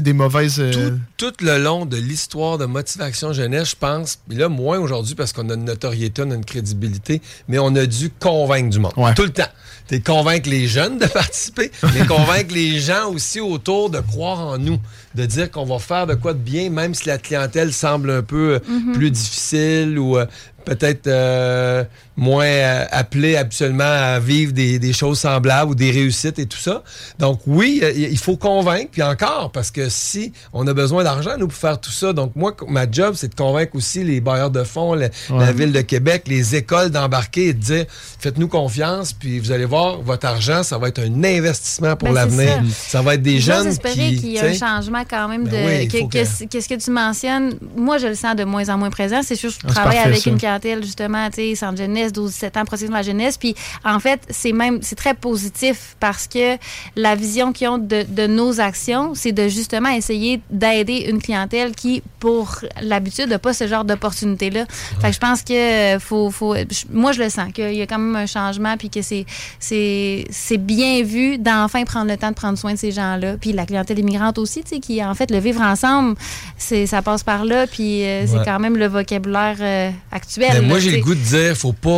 des 0.00 0.12
mauvaises... 0.12 0.56
euh, 0.58 0.90
Tout, 1.16 1.30
tout 1.30 1.44
le 1.44 1.58
long 1.58 1.84
de 1.86 1.96
l'histoire 1.96 2.58
de 2.58 2.64
Motivation 2.66 3.32
Jeunesse, 3.32 3.70
je 3.70 3.76
pense, 3.76 4.18
mais 4.28 4.36
là, 4.36 4.48
moins 4.48 4.78
aujourd'hui 4.78 5.14
parce 5.14 5.32
qu'on 5.32 5.48
a 5.50 5.54
une 5.54 5.64
notoriété, 5.64 6.22
on 6.24 6.30
a 6.30 6.34
une 6.34 6.44
crédibilité, 6.44 7.20
mais 7.48 7.58
on 7.58 7.74
a 7.76 7.86
dû 7.86 8.10
convaincre 8.10 8.70
du 8.70 8.78
monde. 8.78 8.92
Ouais. 8.96 9.14
Tout 9.14 9.22
le 9.24 9.30
temps. 9.32 9.48
C'est 9.88 10.00
convaincre 10.00 10.48
les 10.48 10.68
jeunes 10.68 10.98
de 10.98 11.06
participer, 11.12 11.70
mais 11.94 12.06
convaincre 12.06 12.54
les 12.54 12.78
gens 12.80 13.10
aussi 13.12 13.40
autour 13.40 13.90
de 13.90 14.00
croire 14.00 14.38
en 14.38 14.56
nous, 14.58 14.78
de 15.14 15.26
dire 15.26 15.50
qu'on 15.50 15.66
va 15.66 15.78
faire 15.78 16.06
de 16.06 16.14
quoi 16.14 16.32
de 16.32 16.38
bien, 16.38 16.70
même 16.70 16.94
si 16.94 17.08
la 17.08 17.18
clientèle 17.18 17.72
semble 17.74 18.10
un 18.10 18.22
peu 18.22 18.54
euh, 18.64 18.92
plus 18.94 19.10
difficile 19.10 19.98
ou 19.98 20.16
euh, 20.16 20.24
peut-être 20.64 21.08
euh, 21.08 21.84
moins 22.16 22.44
euh, 22.44 22.84
appelée 22.90 23.36
habituellement 23.36 23.84
à 23.84 24.18
vivre 24.18 24.52
des, 24.52 24.78
des 24.78 24.92
choses 24.92 25.18
semblables 25.20 25.70
ou 25.70 25.74
des 25.74 25.90
réussites 25.90 26.38
et 26.38 26.46
tout 26.46 26.58
ça. 26.58 26.82
Donc 27.18 27.40
oui, 27.46 27.80
euh, 27.82 27.92
il 27.96 28.18
faut 28.18 28.36
convaincre, 28.36 28.88
puis 28.92 29.02
encore, 29.02 29.50
parce 29.52 29.70
que 29.70 29.88
si 29.88 30.32
on 30.52 30.66
a 30.66 30.74
besoin 30.74 31.04
d'argent, 31.04 31.30
nous, 31.38 31.48
pour 31.48 31.56
faire 31.58 31.80
tout 31.80 31.90
ça, 31.90 32.12
donc 32.12 32.32
moi, 32.36 32.54
ma 32.68 32.90
job, 32.90 33.14
c'est 33.16 33.28
de 33.28 33.34
convaincre 33.34 33.74
aussi 33.76 34.04
les 34.04 34.20
bailleurs 34.20 34.50
de 34.50 34.62
fonds, 34.64 34.94
la, 34.94 35.08
la 35.30 35.52
Ville 35.52 35.72
de 35.72 35.80
Québec, 35.80 36.24
les 36.26 36.54
écoles 36.54 36.90
d'embarquer 36.90 37.48
et 37.48 37.54
de 37.54 37.60
dire, 37.60 37.84
faites-nous 37.88 38.48
confiance, 38.48 39.12
puis 39.12 39.38
vous 39.38 39.50
allez 39.52 39.64
voir, 39.64 40.00
votre 40.02 40.26
argent, 40.26 40.62
ça 40.62 40.78
va 40.78 40.88
être 40.88 41.00
un 41.00 41.24
investissement 41.24 41.96
pour 41.96 42.08
Ben, 42.08 42.14
l'avenir. 42.14 42.62
Ça. 42.76 43.00
va 43.02 43.14
être 43.14 43.22
des 43.22 43.38
jeunes 43.38 43.74
qui... 43.76 44.16
qu'il 44.18 44.30
y 44.32 44.38
a 44.38 44.50
tu 44.50 44.62
un 44.62 44.68
changement 44.80 45.02
quand 45.08 45.28
même 45.28 45.44
Ben 45.48 45.50
de 45.50 45.80
oui, 45.82 45.88
que, 45.88 45.98
que 46.08 46.46
qu'est-ce 46.46 46.68
que 46.68 46.74
tu 46.74 46.90
mentionnes? 46.90 47.54
Moi, 47.76 47.98
je 47.98 48.06
le 48.08 48.14
sens 48.14 48.36
de 48.36 48.44
moins 48.44 48.68
en 48.68 48.76
moins 48.78 48.90
présent. 48.90 49.20
C'est 49.22 49.36
sûr, 49.36 49.50
je 49.50 49.56
Ah, 49.64 49.68
travaille 49.72 49.94
parfait, 49.94 50.08
avec 50.10 50.22
ça. 50.22 50.30
une 50.30 50.38
clientèle, 50.38 50.82
justement, 50.84 51.28
tu 51.30 51.36
sais, 51.36 51.54
centre 51.54 51.76
jeunesse, 52.08 52.12
12-17 52.12 52.58
ans, 52.58 52.64
protection 52.64 52.88
de 52.88 52.94
la 52.94 53.02
jeunesse. 53.02 53.36
Puis, 53.36 53.54
en 53.84 53.98
fait, 54.00 54.20
c'est 54.30 54.52
même, 54.52 54.78
c'est 54.82 54.96
très 54.96 55.14
positif 55.14 55.96
parce 56.00 56.26
que 56.26 56.56
la 56.96 57.14
vision 57.14 57.52
qu'ils 57.52 57.68
ont 57.68 57.78
de, 57.78 58.04
de 58.08 58.26
nos 58.26 58.60
actions, 58.60 59.12
c'est 59.14 59.32
de 59.32 59.48
justement 59.48 59.88
essayer 59.90 60.40
d'aider 60.50 61.06
une 61.08 61.20
clientèle 61.20 61.74
qui, 61.74 62.02
pour 62.20 62.60
l'habitude, 62.80 63.28
n'a 63.28 63.38
pas 63.38 63.52
ce 63.52 63.66
genre 63.66 63.84
d'opportunité-là. 63.84 64.66
Fait 65.00 65.08
que 65.08 65.14
je 65.14 65.18
pense 65.18 65.42
que 65.42 65.98
faut, 65.98 66.30
faut, 66.30 66.54
moi, 66.90 67.12
je 67.12 67.22
le 67.22 67.28
sens, 67.28 67.52
qu'il 67.52 67.74
y 67.74 67.82
a 67.82 67.86
quand 67.86 67.98
même 67.98 68.16
un 68.16 68.26
changement, 68.26 68.76
puis 68.76 68.90
que 68.90 69.02
c'est, 69.02 69.26
c'est, 69.58 70.24
c'est 70.30 70.58
bien 70.58 71.02
vu 71.02 71.38
d'enfin 71.38 71.84
prendre 71.84 72.10
le 72.10 72.16
temps 72.16 72.30
de 72.30 72.34
prendre 72.34 72.58
soin 72.58 72.72
de 72.74 72.78
ces 72.78 72.92
gens-là. 72.92 73.36
Puis 73.40 73.52
la 73.52 73.66
clientèle 73.66 73.98
immigrante 73.98 74.38
aussi, 74.38 74.62
tu 74.62 74.70
sais, 74.74 74.80
qui, 74.80 75.04
en 75.04 75.14
fait, 75.14 75.30
le 75.30 75.38
vivre 75.38 75.60
ensemble, 75.62 76.16
c'est, 76.56 76.86
ça 76.86 77.02
passe 77.02 77.22
par 77.22 77.44
là, 77.44 77.66
puis 77.66 78.04
euh, 78.04 78.22
Ouais. 78.22 78.26
c'est 78.28 78.44
quand 78.44 78.60
même 78.60 78.76
le 78.76 78.86
vocabulaire 78.86 79.56
euh, 79.60 79.90
actuel. 80.12 80.50
Mais 80.52 80.60
moi, 80.60 80.78
j'ai 80.78 80.92
le 80.92 81.02
goût 81.02 81.14
de 81.14 81.20
dire, 81.20 81.56
faut 81.56 81.72
pas 81.72 81.90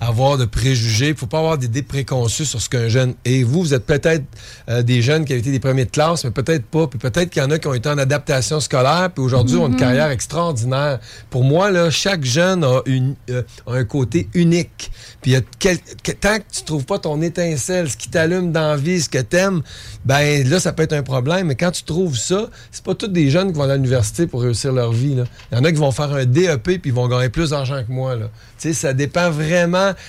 avoir 0.00 0.38
de 0.38 0.44
préjugés, 0.44 1.14
faut 1.14 1.26
pas 1.26 1.38
avoir 1.38 1.58
d'idées 1.58 1.82
préconçues 1.82 2.44
sur 2.44 2.60
ce 2.60 2.68
qu'un 2.68 2.88
jeune 2.88 3.14
est. 3.24 3.42
Vous, 3.42 3.60
vous 3.62 3.74
êtes 3.74 3.86
peut-être 3.86 4.24
euh, 4.68 4.82
des 4.82 5.02
jeunes 5.02 5.24
qui 5.24 5.32
avaient 5.32 5.40
été 5.40 5.50
des 5.52 5.60
premiers 5.60 5.84
de 5.84 5.90
classe, 5.90 6.24
mais 6.24 6.30
peut-être 6.30 6.64
pas. 6.66 6.86
Puis 6.86 6.98
peut-être 6.98 7.30
qu'il 7.30 7.42
y 7.42 7.44
en 7.44 7.50
a 7.50 7.58
qui 7.58 7.66
ont 7.68 7.74
été 7.74 7.88
en 7.88 7.98
adaptation 7.98 8.60
scolaire, 8.60 9.10
puis 9.14 9.22
aujourd'hui 9.24 9.56
ont 9.56 9.66
une 9.66 9.72
Mhm. 9.74 9.78
carrière 9.78 10.10
extraordinaire. 10.10 10.98
Pour 11.30 11.44
moi, 11.44 11.70
là, 11.70 11.90
chaque 11.90 12.24
jeune 12.24 12.64
a, 12.64 12.80
une, 12.86 13.14
euh, 13.30 13.42
a 13.66 13.74
un 13.74 13.84
côté 13.84 14.28
unique. 14.34 14.90
Puis 15.20 15.32
il 15.32 15.34
y 15.34 15.36
a 15.36 15.40
quel- 15.58 15.78
que- 16.02 16.12
tant 16.12 16.38
que 16.38 16.44
tu 16.52 16.62
trouves 16.64 16.84
pas 16.84 16.98
ton 16.98 17.20
étincelle, 17.22 17.88
ce 17.88 17.96
qui 17.96 18.08
t'allume 18.08 18.52
dans 18.52 18.68
la 18.70 18.76
vie, 18.76 19.00
ce 19.00 19.08
que 19.08 19.18
t'aimes, 19.18 19.62
ben 20.04 20.48
là, 20.48 20.58
ça 20.60 20.72
peut 20.72 20.82
être 20.82 20.92
un 20.92 21.02
problème. 21.02 21.46
Mais 21.48 21.54
quand 21.54 21.70
tu 21.70 21.84
trouves 21.84 22.16
ça, 22.16 22.48
c'est 22.70 22.84
pas 22.84 22.94
tous 22.94 23.08
des 23.08 23.30
jeunes 23.30 23.52
qui 23.52 23.58
vont 23.58 23.64
à 23.68 23.74
l'université 23.74 24.26
pour 24.26 24.42
réussir 24.42 24.72
leur 24.72 24.92
vie. 24.92 25.16
Il 25.52 25.56
y 25.56 25.60
en 25.60 25.64
a 25.64 25.70
qui 25.72 25.78
vont 25.78 25.92
faire 25.92 26.12
un 26.12 26.24
DEP 26.24 26.62
puis 26.78 26.90
ils 26.90 26.92
vont 26.92 27.06
gagner 27.08 27.28
plus 27.28 27.50
d'argent 27.50 27.82
que 27.86 27.92
moi. 27.92 28.16
Là. 28.16 28.26
Tu 28.58 28.68
sais, 28.68 28.74
ça 28.74 28.92
dépend 28.92 29.30
vraiment. 29.30 29.41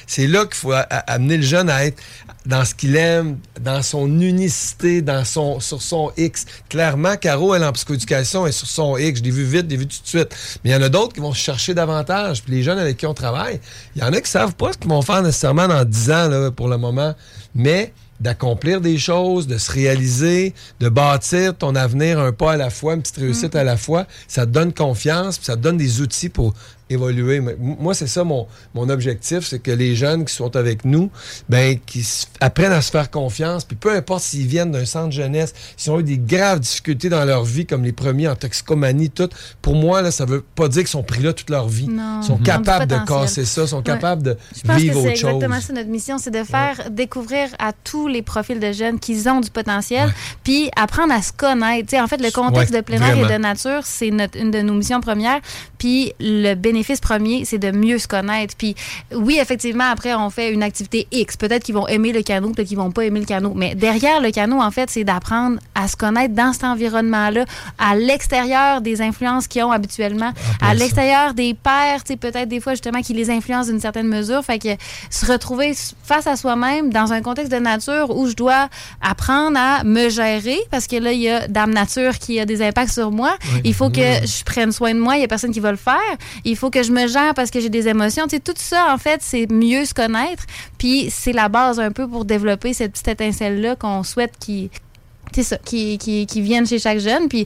C'est 0.07 0.27
là 0.27 0.45
qu'il 0.45 0.55
faut 0.55 0.73
amener 1.07 1.37
le 1.37 1.43
jeune 1.43 1.69
à 1.69 1.85
être 1.85 2.01
dans 2.45 2.65
ce 2.65 2.75
qu'il 2.75 2.95
aime, 2.95 3.37
dans 3.61 3.81
son 3.81 4.19
unicité, 4.19 5.01
dans 5.01 5.23
son, 5.23 5.59
sur 5.59 5.81
son 5.81 6.11
X. 6.17 6.45
Clairement, 6.69 7.15
Caro, 7.15 7.55
elle, 7.55 7.63
en 7.63 7.71
psychoéducation, 7.71 8.45
est 8.45 8.51
sur 8.51 8.67
son 8.67 8.97
X. 8.97 9.19
Je 9.19 9.23
l'ai 9.23 9.31
vu 9.31 9.43
vite, 9.43 9.65
je 9.65 9.69
l'ai 9.69 9.77
vu 9.77 9.87
tout 9.87 10.01
de 10.01 10.07
suite. 10.07 10.35
Mais 10.63 10.71
il 10.71 10.73
y 10.73 10.75
en 10.75 10.81
a 10.81 10.89
d'autres 10.89 11.13
qui 11.13 11.21
vont 11.21 11.33
chercher 11.33 11.73
davantage. 11.73 12.43
Puis 12.43 12.53
les 12.53 12.63
jeunes 12.63 12.79
avec 12.79 12.97
qui 12.97 13.05
on 13.05 13.13
travaille, 13.13 13.59
il 13.95 14.01
y 14.01 14.05
en 14.05 14.11
a 14.11 14.19
qui 14.19 14.29
savent 14.29 14.55
pas 14.55 14.73
ce 14.73 14.77
qu'ils 14.77 14.89
vont 14.89 15.01
faire 15.01 15.21
nécessairement 15.21 15.67
dans 15.67 15.85
10 15.85 16.11
ans, 16.11 16.27
là, 16.27 16.51
pour 16.51 16.67
le 16.67 16.77
moment. 16.77 17.13
Mais 17.55 17.93
d'accomplir 18.19 18.79
des 18.79 18.97
choses, 18.97 19.47
de 19.47 19.57
se 19.57 19.71
réaliser, 19.71 20.53
de 20.79 20.89
bâtir 20.89 21.55
ton 21.57 21.75
avenir 21.75 22.19
un 22.19 22.31
pas 22.31 22.53
à 22.53 22.57
la 22.57 22.69
fois, 22.69 22.93
une 22.93 23.01
petite 23.01 23.17
réussite 23.17 23.55
à 23.55 23.65
la 23.65 23.75
fois, 23.75 24.07
ça 24.27 24.45
te 24.45 24.51
donne 24.51 24.73
confiance, 24.73 25.37
puis 25.37 25.45
ça 25.45 25.57
te 25.57 25.61
donne 25.61 25.77
des 25.77 25.99
outils 25.99 26.29
pour 26.29 26.53
évoluer. 26.93 27.39
Mais 27.39 27.55
moi, 27.59 27.93
c'est 27.93 28.07
ça 28.07 28.23
mon, 28.23 28.47
mon 28.73 28.89
objectif, 28.89 29.41
c'est 29.45 29.59
que 29.59 29.71
les 29.71 29.95
jeunes 29.95 30.25
qui 30.25 30.33
sont 30.33 30.55
avec 30.55 30.85
nous, 30.85 31.09
ben, 31.49 31.77
qui 31.85 32.05
apprennent 32.39 32.71
à 32.71 32.81
se 32.81 32.91
faire 32.91 33.09
confiance, 33.11 33.63
puis 33.65 33.75
peu 33.75 33.91
importe 33.93 34.23
s'ils 34.23 34.47
viennent 34.47 34.71
d'un 34.71 34.85
centre 34.85 35.11
jeunesse, 35.11 35.53
s'ils 35.77 35.91
ont 35.91 35.99
eu 35.99 36.03
des 36.03 36.17
graves 36.17 36.59
difficultés 36.59 37.09
dans 37.09 37.25
leur 37.25 37.43
vie, 37.43 37.65
comme 37.65 37.83
les 37.83 37.91
premiers 37.91 38.27
en 38.27 38.35
toxicomanie, 38.35 39.09
tout, 39.09 39.29
pour 39.61 39.75
moi, 39.75 40.01
là, 40.01 40.11
ça 40.11 40.25
veut 40.25 40.43
pas 40.55 40.67
dire 40.67 40.81
qu'ils 40.83 40.87
sont 40.89 41.03
pris 41.03 41.21
là 41.21 41.33
toute 41.33 41.49
leur 41.49 41.67
vie. 41.67 41.87
Non. 41.87 42.21
Ils 42.21 42.27
sont 42.27 42.37
capables 42.37 42.87
de 42.87 42.97
casser 43.05 43.45
ça, 43.45 43.63
ils 43.63 43.67
sont 43.67 43.77
Ouais. 43.77 43.83
capables 43.83 44.23
de 44.23 44.37
Je 44.55 44.61
pense 44.61 44.77
vivre 44.77 44.93
que 44.93 44.99
c'est 45.01 45.07
autre 45.09 45.17
chose. 45.19 45.29
exactement 45.29 45.61
ça 45.61 45.73
notre 45.73 45.89
mission, 45.89 46.17
c'est 46.17 46.31
de 46.31 46.43
faire 46.43 46.89
découvrir 46.91 47.49
à 47.59 47.71
tous 47.73 48.07
les 48.07 48.21
profils 48.21 48.59
de 48.59 48.71
jeunes 48.71 48.99
qu'ils 48.99 49.27
ont 49.29 49.41
du 49.41 49.49
potentiel, 49.49 50.13
puis 50.43 50.69
apprendre 50.75 51.13
à 51.13 51.21
se 51.21 51.31
connaître. 51.33 51.89
Tu 51.89 51.95
sais, 51.95 52.01
en 52.01 52.07
fait, 52.07 52.21
le 52.21 52.31
contexte 52.31 52.73
de 52.73 52.81
plein 52.81 53.01
air 53.01 53.17
et 53.17 53.33
de 53.33 53.37
nature, 53.39 53.81
c'est 53.83 54.07
une 54.07 54.51
de 54.51 54.61
nos 54.61 54.73
missions 54.73 55.01
premières. 55.01 55.39
Puis 55.77 56.13
le 56.19 56.53
bénéfice 56.55 56.82
premier, 57.01 57.45
c'est 57.45 57.57
de 57.57 57.71
mieux 57.71 57.97
se 57.97 58.07
connaître. 58.07 58.55
Puis 58.57 58.75
oui, 59.13 59.37
effectivement, 59.41 59.85
après, 59.85 60.13
on 60.13 60.29
fait 60.29 60.51
une 60.51 60.63
activité 60.63 61.07
X. 61.11 61.37
Peut-être 61.37 61.63
qu'ils 61.63 61.75
vont 61.75 61.87
aimer 61.87 62.11
le 62.13 62.21
canot, 62.21 62.49
peut-être 62.51 62.67
qu'ils 62.67 62.77
vont 62.77 62.91
pas 62.91 63.05
aimer 63.05 63.19
le 63.19 63.25
canot. 63.25 63.53
Mais 63.55 63.75
derrière 63.75 64.21
le 64.21 64.31
canot, 64.31 64.61
en 64.61 64.71
fait, 64.71 64.89
c'est 64.89 65.03
d'apprendre 65.03 65.59
à 65.75 65.87
se 65.87 65.95
connaître 65.95 66.33
dans 66.33 66.53
cet 66.53 66.63
environnement-là, 66.63 67.45
à 67.77 67.95
l'extérieur 67.95 68.81
des 68.81 69.01
influences 69.01 69.47
qu'ils 69.47 69.63
ont 69.63 69.71
habituellement, 69.71 70.31
à 70.61 70.69
ça. 70.69 70.73
l'extérieur 70.73 71.33
des 71.33 71.55
sais, 72.05 72.17
peut-être 72.17 72.47
des 72.47 72.59
fois 72.59 72.73
justement 72.73 73.01
qui 73.01 73.13
les 73.13 73.29
influencent 73.29 73.69
d'une 73.69 73.79
certaine 73.79 74.07
mesure. 74.07 74.43
Fait 74.43 74.59
que 74.59 74.69
se 75.09 75.25
retrouver 75.25 75.73
face 76.03 76.27
à 76.27 76.35
soi-même 76.35 76.91
dans 76.91 77.13
un 77.13 77.21
contexte 77.21 77.51
de 77.51 77.57
nature 77.57 78.15
où 78.15 78.27
je 78.27 78.33
dois 78.33 78.69
apprendre 79.01 79.57
à 79.57 79.83
me 79.83 80.09
gérer 80.09 80.59
parce 80.71 80.87
que 80.87 80.95
là, 80.95 81.11
il 81.11 81.21
y 81.21 81.29
a 81.29 81.47
Dame 81.47 81.71
Nature 81.71 82.17
qui 82.19 82.39
a 82.39 82.45
des 82.45 82.61
impacts 82.61 82.91
sur 82.91 83.11
moi. 83.11 83.35
Oui. 83.53 83.61
Il 83.65 83.73
faut 83.73 83.89
que 83.89 84.01
je 84.01 84.43
prenne 84.43 84.71
soin 84.71 84.93
de 84.93 84.99
moi. 84.99 85.17
Il 85.17 85.21
y 85.21 85.23
a 85.23 85.27
personne 85.27 85.51
qui 85.51 85.59
va 85.59 85.71
le 85.71 85.77
faire. 85.77 85.93
Il 86.43 86.55
faut 86.55 86.62
que 86.69 86.83
je 86.83 86.91
me 86.91 87.07
gère 87.07 87.33
parce 87.35 87.51
que 87.51 87.59
j'ai 87.59 87.69
des 87.69 87.87
émotions. 87.87 88.23
Tu 88.27 88.35
sais, 88.35 88.39
tout 88.39 88.53
ça, 88.55 88.93
en 88.93 88.97
fait, 88.97 89.21
c'est 89.21 89.49
mieux 89.51 89.85
se 89.85 89.93
connaître. 89.93 90.43
Puis 90.77 91.09
c'est 91.09 91.33
la 91.33 91.49
base 91.49 91.79
un 91.79 91.91
peu 91.91 92.07
pour 92.07 92.25
développer 92.25 92.73
cette 92.73 92.93
petite 92.93 93.07
étincelle-là 93.07 93.75
qu'on 93.75 94.03
souhaite 94.03 94.33
qui 94.39 94.69
c'est 95.31 95.43
ça, 95.43 95.57
qui, 95.57 95.97
qui, 95.97 96.25
qui 96.27 96.41
viennent 96.41 96.67
chez 96.67 96.79
chaque 96.79 96.99
jeune. 96.99 97.27
Puis 97.27 97.45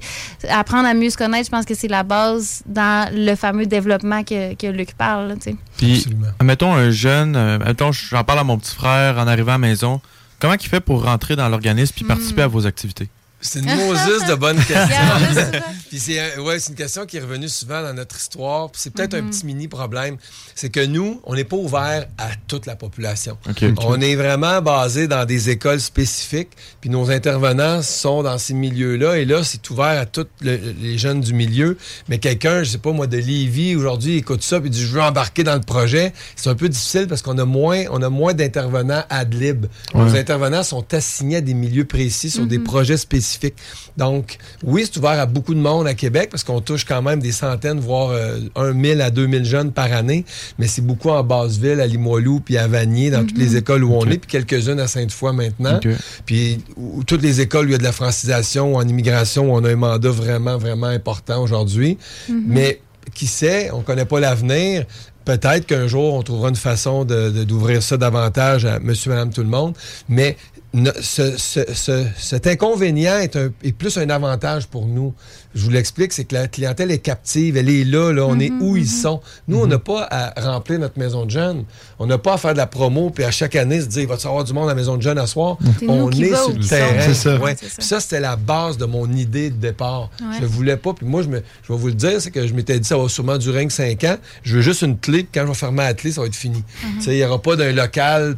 apprendre 0.49 0.87
à 0.87 0.93
mieux 0.93 1.09
se 1.09 1.17
connaître, 1.17 1.45
je 1.45 1.51
pense 1.51 1.65
que 1.65 1.73
c'est 1.75 1.87
la 1.87 2.03
base 2.03 2.61
dans 2.65 3.09
le 3.13 3.35
fameux 3.35 3.65
développement 3.65 4.23
que, 4.23 4.55
que 4.55 4.67
Luc 4.67 4.93
parle. 4.95 5.29
là. 5.29 5.35
Puis, 5.77 6.05
mettons 6.43 6.73
un 6.73 6.91
jeune, 6.91 7.35
euh, 7.35 7.59
mettons, 7.59 7.91
j'en 7.91 8.23
parle 8.23 8.39
à 8.39 8.43
mon 8.43 8.57
petit 8.57 8.75
frère 8.75 9.17
en 9.17 9.27
arrivant 9.27 9.51
à 9.51 9.55
la 9.55 9.59
maison. 9.59 10.01
Comment 10.39 10.53
il 10.53 10.67
fait 10.67 10.81
pour 10.81 11.03
rentrer 11.03 11.35
dans 11.35 11.49
l'organisme 11.49 11.93
puis 11.95 12.05
participer 12.05 12.43
à 12.43 12.47
vos 12.47 12.65
activités? 12.67 13.09
C'est 13.39 13.59
une 13.59 13.75
Moses 13.75 14.25
de 14.27 14.35
bonne 14.35 14.57
question. 14.65 15.61
Puis 15.89 15.99
c'est 15.99 16.37
ouais, 16.39 16.59
c'est 16.59 16.69
une 16.71 16.75
question 16.75 17.05
qui 17.05 17.17
est 17.17 17.21
revenue 17.21 17.47
souvent 17.47 17.81
dans 17.81 17.93
notre 17.93 18.17
histoire. 18.17 18.69
Puis 18.71 18.81
c'est 18.81 18.89
peut-être 18.93 19.13
un 19.13 19.21
Mhm. 19.21 19.29
petit 19.29 19.45
mini 19.45 19.67
problème. 19.67 20.17
C'est 20.55 20.69
que 20.69 20.85
nous, 20.85 21.21
on 21.23 21.35
n'est 21.35 21.43
pas 21.43 21.55
ouvert 21.57 22.07
à 22.17 22.29
toute 22.47 22.65
la 22.65 22.75
population. 22.75 23.37
On 23.85 24.01
est 24.01 24.15
vraiment 24.15 24.61
basé 24.61 25.07
dans 25.07 25.25
des 25.25 25.49
écoles 25.49 25.79
spécifiques. 25.79 26.49
Puis 26.81 26.89
nos 26.89 27.09
intervenants 27.09 27.81
sont 27.81 28.23
dans 28.23 28.37
ces 28.37 28.53
milieux-là. 28.53 29.17
Et 29.17 29.25
là, 29.25 29.43
c'est 29.43 29.69
ouvert 29.69 29.99
à 30.01 30.05
tous 30.05 30.27
le- 30.41 30.59
les 30.81 30.97
jeunes 30.97 31.21
du 31.21 31.33
milieu. 31.33 31.77
Mais 32.09 32.17
quelqu'un, 32.17 32.63
je 32.63 32.71
sais 32.71 32.77
pas 32.79 32.91
moi, 32.91 33.07
de 33.07 33.17
Lévis, 33.17 33.75
aujourd'hui, 33.75 34.17
écoute 34.17 34.43
ça 34.43 34.59
puis 34.59 34.69
dit 34.69 34.81
je 34.81 34.87
veux 34.87 35.01
embarquer 35.01 35.43
dans 35.43 35.55
le 35.55 35.61
projet. 35.61 36.13
C'est 36.35 36.49
un 36.49 36.55
peu 36.55 36.67
difficile 36.69 37.07
parce 37.07 37.21
qu'on 37.21 37.37
a 37.37 37.45
moins, 37.45 37.83
on 37.91 38.01
a 38.01 38.09
moins 38.09 38.33
d'intervenants 38.33 39.03
ad 39.09 39.33
lib. 39.33 39.65
Ouais. 39.93 40.01
Nos 40.03 40.15
intervenants 40.15 40.63
sont 40.63 40.93
assignés 40.93 41.37
à 41.37 41.41
des 41.41 41.53
milieux 41.53 41.85
précis 41.85 42.29
sur 42.29 42.45
des 42.45 42.57
Mhm. 42.57 42.63
projets 42.63 42.97
spécifiques. 42.97 43.55
Donc, 43.97 44.37
oui, 44.63 44.83
c'est 44.85 44.97
ouvert 44.97 45.19
à 45.19 45.25
beaucoup 45.25 45.53
de 45.53 45.59
monde 45.59 45.76
à 45.85 45.93
Québec 45.93 46.29
parce 46.31 46.43
qu'on 46.43 46.61
touche 46.61 46.85
quand 46.85 47.01
même 47.01 47.19
des 47.21 47.31
centaines, 47.31 47.79
voire 47.79 48.09
euh, 48.09 48.39
1 48.55 48.81
000 48.81 49.01
à 49.01 49.09
2000 49.11 49.45
jeunes 49.45 49.71
par 49.71 49.91
année. 49.93 50.25
Mais 50.57 50.67
c'est 50.67 50.81
beaucoup 50.81 51.09
en 51.09 51.23
Basseville, 51.23 51.79
à 51.79 51.85
Limoilou, 51.87 52.39
puis 52.39 52.57
à 52.57 52.67
Vanier, 52.67 53.11
dans 53.11 53.25
toutes 53.25 53.37
les 53.37 53.55
écoles 53.57 53.83
où 53.83 53.93
on 53.93 54.05
est, 54.05 54.17
puis 54.17 54.29
quelques-unes 54.31 54.79
à 54.79 54.87
Sainte-Foy 54.87 55.33
maintenant. 55.33 55.79
Puis 56.25 56.63
où- 56.77 57.03
toutes 57.03 57.21
les 57.21 57.41
écoles 57.41 57.65
où 57.65 57.69
il 57.69 57.73
y 57.73 57.75
a 57.75 57.77
de 57.77 57.83
la 57.83 57.91
francisation 57.91 58.73
ou 58.73 58.77
en 58.77 58.87
immigration, 58.87 59.51
où 59.53 59.55
on 59.55 59.63
a 59.63 59.69
un 59.71 59.75
mandat 59.75 60.09
vraiment, 60.09 60.57
vraiment 60.57 60.87
important 60.87 61.41
aujourd'hui. 61.43 61.97
Mhm. 62.29 62.43
Mais 62.47 62.81
qui 63.13 63.27
sait, 63.27 63.69
on 63.71 63.81
connaît 63.81 64.05
pas 64.05 64.19
l'avenir. 64.19 64.85
Peut-être 65.25 65.65
qu'un 65.65 65.87
jour, 65.87 66.13
on 66.13 66.23
trouvera 66.23 66.49
une 66.49 66.55
façon 66.55 67.03
de- 67.03 67.29
de- 67.29 67.43
d'ouvrir 67.43 67.83
ça 67.83 67.97
davantage 67.97 68.63
à 68.65 68.79
monsieur, 68.79 69.09
madame, 69.11 69.31
tout 69.33 69.41
le 69.41 69.49
monde. 69.49 69.75
Mais 70.07 70.37
ne- 70.73 70.91
ce- 71.01 71.35
ce- 71.37 71.73
ce- 71.73 72.05
cet 72.17 72.47
inconvénient 72.47 73.17
est, 73.17 73.35
un- 73.35 73.49
est 73.63 73.71
plus 73.73 73.97
un 73.97 74.09
avantage 74.09 74.67
pour 74.67 74.85
nous. 74.85 75.13
Je 75.57 75.63
vous 75.63 75.71
l'explique, 75.71 76.13
c'est 76.13 76.25
que 76.25 76.35
la 76.35 76.47
clientèle 76.47 76.91
est 76.91 76.99
captive, 76.99 77.57
elle 77.57 77.69
est 77.69 77.83
là, 77.83 78.11
là 78.11 78.25
on 78.27 78.39
est 78.39 78.51
où 78.51 78.77
ils 78.77 78.87
sont. 78.87 79.21
Nous, 79.47 79.57
on 79.57 79.65
n'a 79.65 79.79
pas 79.79 80.07
à 80.09 80.39
remplir 80.39 80.79
notre 80.79 80.99
maison 80.99 81.25
de 81.25 81.31
jeunes. 81.31 81.65
On 81.97 82.05
n'a 82.05 82.19
pas 82.19 82.33
à 82.33 82.37
faire 82.37 82.53
de 82.53 82.57
la 82.57 82.67
promo, 82.67 83.09
puis 83.09 83.23
à 83.23 83.31
chaque 83.31 83.55
année 83.55 83.81
se 83.81 83.87
dire, 83.87 84.03
il 84.03 84.07
va 84.07 84.15
y 84.15 84.27
avoir 84.27 84.43
du 84.43 84.53
monde 84.53 84.65
à 84.65 84.67
la 84.67 84.75
maison 84.75 84.97
de 84.97 85.01
jeunes 85.01 85.17
à 85.17 85.25
soir? 85.25 85.57
On 85.87 86.11
est 86.11 86.35
sur 86.35 86.51
le 86.51 86.63
terrain. 86.63 87.01
C'est 87.01 87.13
ça. 87.15 87.37
Ouais. 87.37 87.55
C'est 87.59 87.69
ça. 87.69 87.75
Puis 87.77 87.87
ça, 87.87 87.99
c'était 87.99 88.19
la 88.19 88.35
base 88.35 88.77
de 88.77 88.85
mon 88.85 89.11
idée 89.11 89.49
de 89.49 89.55
départ. 89.55 90.11
Ouais. 90.21 90.37
Je 90.37 90.41
ne 90.43 90.47
voulais 90.47 90.77
pas. 90.77 90.93
Puis 90.93 91.07
moi, 91.07 91.23
je, 91.23 91.29
me, 91.29 91.41
je 91.63 91.73
vais 91.73 91.79
vous 91.79 91.87
le 91.87 91.93
dire, 91.93 92.21
c'est 92.21 92.31
que 92.31 92.45
je 92.45 92.53
m'étais 92.53 92.79
dit, 92.79 92.87
ça 92.87 92.97
va 92.97 93.09
sûrement 93.09 93.37
durer 93.37 93.65
que 93.65 93.73
5 93.73 94.03
ans. 94.03 94.17
Je 94.43 94.57
veux 94.57 94.61
juste 94.61 94.83
une 94.83 94.97
clé, 94.97 95.23
puis 95.23 95.31
quand 95.33 95.41
je 95.41 95.47
vais 95.47 95.57
fermer 95.57 95.83
la 95.83 95.93
clé, 95.95 96.11
ça 96.11 96.21
va 96.21 96.27
être 96.27 96.35
fini. 96.35 96.63
Mhm. 96.83 97.01
Il 97.07 97.13
n'y 97.13 97.23
aura 97.23 97.41
pas 97.41 97.55
d'un 97.55 97.71
local 97.71 98.37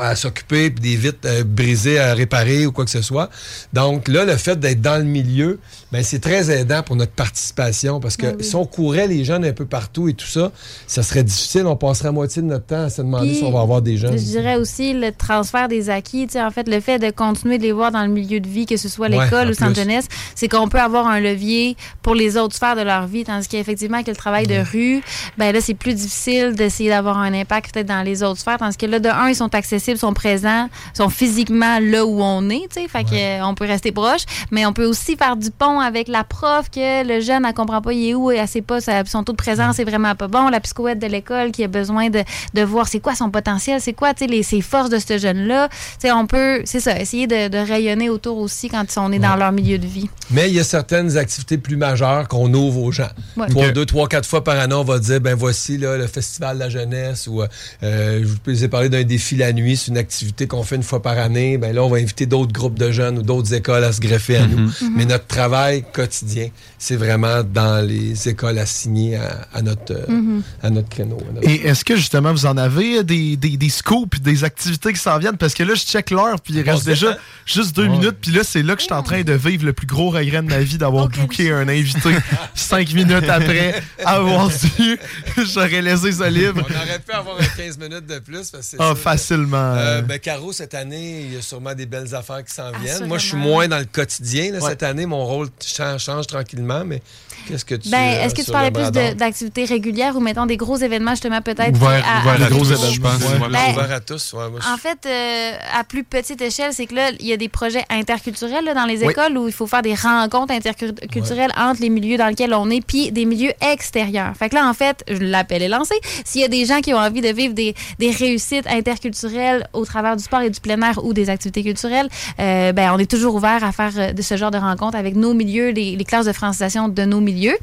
à 0.00 0.16
s'occuper, 0.16 0.70
puis 0.70 0.80
des 0.80 0.96
vitres 0.96 1.18
euh, 1.26 1.44
brisées 1.44 1.98
à 1.98 2.14
réparer 2.14 2.66
ou 2.66 2.72
quoi 2.72 2.84
que 2.84 2.90
ce 2.90 3.02
soit. 3.02 3.28
Donc 3.72 4.08
là, 4.08 4.24
le 4.24 4.36
fait 4.36 4.58
d'être 4.58 4.80
dans 4.80 4.96
le 4.96 5.04
milieu, 5.04 5.58
ben, 5.90 6.02
c'est 6.02 6.20
très 6.20 6.50
aidant 6.50 6.82
pour 6.82 6.96
notre 6.96 7.12
participation 7.12 8.00
parce 8.00 8.16
que 8.16 8.26
Ben 8.26 8.36
oui. 8.38 8.44
si 8.44 8.56
on 8.56 8.64
courait 8.64 9.06
les 9.06 9.24
jeunes 9.24 9.44
un 9.44 9.52
peu 9.52 9.66
partout 9.66 10.08
et 10.08 10.14
tout 10.14 10.26
ça, 10.26 10.50
ça 10.86 11.02
serait 11.02 11.22
difficile. 11.24 11.66
On 11.66 11.76
passerait 11.76 12.12
moitié 12.12 12.40
de 12.40 12.46
notre 12.46 12.66
temps 12.66 12.84
à 12.84 12.90
se 12.90 13.02
demander 13.02 13.28
Puis, 13.28 13.38
si 13.38 13.44
on 13.44 13.52
va 13.52 13.60
avoir 13.60 13.82
des 13.82 13.98
jeunes. 13.98 14.12
Je 14.12 14.24
dirais 14.24 14.56
aussi 14.56 14.94
le 14.94 15.12
transfert 15.12 15.68
des 15.68 15.90
acquis. 15.90 16.26
En 16.36 16.50
fait, 16.50 16.68
le 16.68 16.80
fait 16.80 16.98
de 16.98 17.10
continuer 17.10 17.58
de 17.58 17.64
les 17.64 17.72
voir 17.72 17.92
dans 17.92 18.02
le 18.02 18.08
milieu 18.08 18.40
de 18.40 18.48
vie, 18.48 18.64
que 18.64 18.76
ce 18.76 18.88
soit 18.88 19.08
Ouais, 19.08 19.24
l'école 19.24 19.48
en 19.48 19.50
ou 19.50 19.54
centre 19.54 19.74
jeunesse, 19.74 20.06
c'est 20.34 20.48
qu'on 20.48 20.68
peut 20.68 20.80
avoir 20.80 21.06
un 21.08 21.20
levier 21.20 21.76
pour 22.02 22.14
les 22.14 22.36
autres 22.36 22.54
sphères 22.54 22.76
de 22.76 22.82
leur 22.82 23.06
vie. 23.06 23.24
Tandis 23.24 23.48
qu'effectivement, 23.48 24.02
que 24.02 24.10
le 24.10 24.16
travail 24.16 24.46
de 24.46 24.62
rue, 24.72 25.02
ben 25.36 25.52
là, 25.52 25.60
c'est 25.60 25.74
plus 25.74 25.94
difficile 25.94 26.54
d'essayer 26.54 26.88
d'avoir 26.88 27.18
un 27.18 27.34
impact 27.34 27.74
peut-être 27.74 27.88
dans 27.88 28.02
les 28.02 28.22
autres 28.22 28.38
sphères. 28.40 28.58
Tandis 28.58 28.76
que 28.76 28.86
là, 28.86 29.00
de 29.00 29.08
un, 29.08 29.28
ils 29.28 29.34
sont 29.34 29.54
accessibles 29.54 29.81
accessibles, 29.82 29.98
sont 29.98 30.14
présents, 30.14 30.68
sont 30.94 31.08
physiquement 31.08 31.78
là 31.80 32.04
où 32.04 32.22
on 32.22 32.48
est, 32.50 32.68
tu 32.72 32.80
sais, 32.82 32.88
fait 32.88 33.04
que, 33.04 33.14
euh, 33.14 33.44
on 33.44 33.54
peut 33.54 33.66
rester 33.66 33.92
proche, 33.92 34.22
mais 34.50 34.64
on 34.66 34.72
peut 34.72 34.86
aussi 34.86 35.16
faire 35.16 35.36
du 35.36 35.50
pont 35.50 35.80
avec 35.80 36.08
la 36.08 36.24
prof 36.24 36.70
que 36.70 37.06
le 37.06 37.20
jeune 37.20 37.42
ne 37.42 37.52
comprend 37.52 37.80
pas 37.80 37.92
il 37.92 38.10
est 38.10 38.14
où 38.14 38.30
et 38.30 38.36
elle 38.36 38.48
sait 38.48 38.62
pas 38.62 38.78
son 38.80 39.24
taux 39.24 39.32
de 39.32 39.36
présence 39.36 39.78
est 39.78 39.84
vraiment 39.84 40.14
pas 40.14 40.28
bon, 40.28 40.48
la 40.48 40.60
psychoète 40.60 40.98
de 40.98 41.06
l'école 41.06 41.50
qui 41.50 41.64
a 41.64 41.68
besoin 41.68 42.10
de, 42.10 42.22
de 42.54 42.62
voir 42.62 42.86
c'est 42.88 43.00
quoi 43.00 43.14
son 43.14 43.30
potentiel, 43.30 43.80
c'est 43.80 43.92
quoi 43.92 44.14
tu 44.14 44.24
sais, 44.24 44.30
les, 44.30 44.42
ses 44.42 44.60
forces 44.60 44.90
de 44.90 44.98
ce 44.98 45.18
jeune-là. 45.18 45.68
Tu 45.68 45.76
sais, 46.00 46.12
on 46.12 46.26
peut, 46.26 46.62
c'est 46.64 46.80
ça, 46.80 46.98
essayer 46.98 47.26
de, 47.26 47.48
de 47.48 47.58
rayonner 47.58 48.08
autour 48.08 48.38
aussi 48.38 48.68
quand 48.68 48.84
on 48.96 49.12
est 49.12 49.18
dans 49.18 49.36
leur 49.36 49.52
milieu 49.52 49.78
de 49.78 49.86
vie. 49.86 50.08
Mais 50.30 50.48
il 50.48 50.54
y 50.54 50.60
a 50.60 50.64
certaines 50.64 51.16
activités 51.16 51.58
plus 51.58 51.76
majeures 51.76 52.28
qu'on 52.28 52.52
ouvre 52.54 52.82
aux 52.82 52.92
gens. 52.92 53.10
Ouais. 53.36 53.48
Trois, 53.48 53.70
deux, 53.70 53.86
trois, 53.86 54.08
quatre 54.08 54.28
fois 54.28 54.44
par 54.44 54.58
année, 54.58 54.74
on 54.74 54.84
va 54.84 54.98
dire, 54.98 55.20
ben 55.20 55.34
voici 55.34 55.78
là, 55.78 55.96
le 55.96 56.06
Festival 56.06 56.56
de 56.56 56.60
la 56.60 56.68
jeunesse 56.68 57.26
ou 57.26 57.42
euh, 57.42 58.22
je 58.22 58.50
vous 58.50 58.64
ai 58.64 58.68
parlé 58.68 58.88
d'un 58.88 59.02
défi 59.02 59.36
la 59.36 59.52
nuit, 59.52 59.71
c'est 59.76 59.88
une 59.90 59.98
activité 59.98 60.46
qu'on 60.46 60.62
fait 60.62 60.76
une 60.76 60.82
fois 60.82 61.02
par 61.02 61.18
année. 61.18 61.58
Ben 61.58 61.74
là, 61.74 61.82
on 61.84 61.88
va 61.88 61.98
inviter 61.98 62.26
d'autres 62.26 62.52
groupes 62.52 62.78
de 62.78 62.90
jeunes 62.90 63.18
ou 63.18 63.22
d'autres 63.22 63.52
écoles 63.54 63.84
à 63.84 63.92
se 63.92 64.00
greffer 64.00 64.36
à 64.36 64.46
nous. 64.46 64.58
Mhm. 64.66 64.92
Mais 64.96 65.04
notre 65.04 65.26
travail 65.26 65.84
quotidien, 65.92 66.48
c'est 66.78 66.96
vraiment 66.96 67.42
dans 67.42 67.86
les 67.86 68.28
écoles 68.28 68.58
assignées 68.58 69.16
à, 69.16 69.46
à 69.52 69.62
notre, 69.62 69.92
euh, 69.92 70.06
Mhm. 70.08 70.42
à 70.62 70.70
notre 70.70 70.88
créneau. 70.88 71.18
à 71.28 71.32
notre- 71.34 71.48
Et 71.48 71.66
est-ce 71.66 71.84
que 71.84 71.96
justement 71.96 72.32
vous 72.32 72.46
en 72.46 72.56
avez 72.56 73.02
des, 73.04 73.36
des, 73.36 73.56
des 73.56 73.68
scoops, 73.68 74.20
des 74.20 74.44
activités 74.44 74.92
qui 74.92 75.00
s'en 75.00 75.18
viennent? 75.18 75.36
Parce 75.36 75.54
que 75.54 75.62
là, 75.62 75.74
je 75.74 75.82
check 75.82 76.10
l'heure, 76.10 76.40
puis 76.40 76.54
il 76.54 76.62
reste 76.68 76.84
déjà 76.84 77.16
juste 77.46 77.74
deux 77.76 77.86
minutes, 77.88 78.16
puis 78.20 78.32
là, 78.32 78.42
c'est 78.44 78.62
là 78.62 78.74
que 78.74 78.80
je 78.80 78.86
suis 78.86 78.94
en 78.94 79.02
train 79.02 79.22
de 79.22 79.32
vivre 79.32 79.64
le 79.66 79.72
plus 79.72 79.86
gros 79.86 80.10
regret 80.10 80.42
de 80.42 80.48
ma 80.48 80.58
vie 80.60 80.78
d'avoir 80.78 81.08
booké 81.08 81.52
un 81.52 81.68
invité 81.68 82.10
cinq 82.54 82.92
minutes 82.94 83.28
après 83.28 83.82
avoir 84.04 84.48
dû. 84.48 84.98
J'aurais 85.54 85.82
laissé 85.82 86.12
ça 86.12 86.28
libre. 86.30 86.66
On 86.68 86.74
aurait 86.74 86.98
pu 86.98 87.12
avoir 87.12 87.36
un 87.38 87.44
15 87.56 87.78
minutes 87.78 88.06
de 88.06 88.18
plus. 88.18 88.50
Parce 88.50 88.64
que 88.64 88.70
c'est 88.70 88.76
Ah, 88.78 88.94
facilement. 88.94 89.61
Euh, 89.62 90.02
ben, 90.02 90.18
Caro, 90.18 90.52
cette 90.52 90.74
année, 90.74 91.22
il 91.22 91.34
y 91.34 91.36
a 91.36 91.42
sûrement 91.42 91.74
des 91.74 91.86
belles 91.86 92.14
affaires 92.14 92.44
qui 92.44 92.52
s'en 92.54 92.70
viennent. 92.72 93.06
Moi, 93.06 93.18
je 93.18 93.26
suis 93.28 93.36
moins 93.36 93.68
dans 93.68 93.78
le 93.78 93.84
quotidien. 93.84 94.52
là, 94.52 94.58
Ouais. 94.60 94.70
Cette 94.70 94.82
année, 94.82 95.06
mon 95.06 95.24
rôle 95.24 95.48
change, 95.64 96.02
change 96.04 96.26
tranquillement, 96.26 96.84
mais 96.84 97.02
qu'est-ce 97.48 97.64
que 97.64 97.74
tu 97.74 97.88
Ben, 97.90 97.98
euh, 97.98 98.24
est-ce 98.24 98.34
que 98.34 98.42
tu 98.42 98.50
parlais 98.50 98.70
plus 98.70 98.90
d'activités 98.90 99.64
régulières 99.64 100.16
ou 100.16 100.20
mettons 100.20 100.46
des 100.46 100.56
gros 100.56 100.76
événements 100.76 101.12
justement 101.12 101.40
peut-être 101.40 101.76
Ouvert- 101.76 102.04
à- 102.06 102.20
ouvert 102.22 102.42
à- 102.42 102.46
à 102.46 102.48
gros 102.50 102.60
tous, 102.60 102.70
événements, 102.72 102.90
je 102.92 103.00
pense. 103.00 103.22
ouais. 103.22 103.38
Ben, 103.50 103.72
Ouvert 103.72 103.92
à 103.92 104.00
tous. 104.00 104.32
ouais, 104.34 104.50
moi, 104.50 104.60
je- 104.62 104.68
En 104.72 104.76
fait, 104.76 104.98
euh, 105.06 105.52
à 105.78 105.84
plus 105.84 106.04
petite 106.04 106.40
échelle, 106.40 106.72
c'est 106.72 106.86
que 106.86 106.94
là, 106.94 107.10
il 107.20 107.26
y 107.26 107.32
a 107.32 107.36
des 107.36 107.48
projets 107.48 107.84
interculturels 107.90 108.64
là, 108.64 108.74
dans 108.74 108.84
les 108.86 109.02
Oui. 109.04 109.10
écoles 109.10 109.36
où 109.38 109.46
il 109.48 109.52
faut 109.54 109.66
faire 109.66 109.82
des 109.82 109.94
rencontres 109.94 110.52
interculturelles 110.54 111.50
entre 111.56 111.80
les 111.80 111.90
milieux 111.90 112.16
dans 112.16 112.26
lesquels 112.28 112.54
on 112.54 112.68
est 112.70 112.84
puis 112.84 113.12
des 113.12 113.24
milieux 113.24 113.52
extérieurs. 113.60 114.32
Fait 114.38 114.48
que 114.48 114.54
là, 114.54 114.68
en 114.68 114.74
fait, 114.74 115.04
l'appel 115.08 115.62
est 115.62 115.68
lancé. 115.68 115.94
S'il 116.24 116.40
y 116.40 116.44
a 116.44 116.48
des 116.48 116.64
gens 116.66 116.80
qui 116.80 116.92
ont 116.94 116.98
envie 116.98 117.20
de 117.20 117.28
vivre 117.28 117.54
des, 117.54 117.74
des 117.98 118.10
réussites 118.10 118.66
interculturelles 118.66 119.66
au 119.72 119.84
travers 119.84 120.16
du 120.16 120.22
sport 120.22 120.40
et 120.42 120.50
du 120.50 120.60
plein 120.60 120.80
air 120.82 121.04
ou 121.04 121.12
des 121.12 121.30
activités 121.30 121.62
culturelles, 121.62 122.08
euh, 122.40 122.72
ben, 122.72 122.92
on 122.94 122.98
est 122.98 123.10
toujours 123.10 123.34
ouvert 123.34 123.64
à 123.64 123.72
faire 123.72 123.92
euh, 123.96 124.12
de 124.12 124.22
ce 124.22 124.36
genre 124.36 124.50
de 124.50 124.58
rencontres 124.58 124.96
avec 124.96 125.16
nos 125.16 125.34
milieux, 125.34 125.70
les, 125.70 125.96
les 125.96 126.04
classes 126.04 126.26
de 126.26 126.32
francisation 126.32 126.88
de 126.88 127.04
nos 127.04 127.20
milieux. 127.22 127.56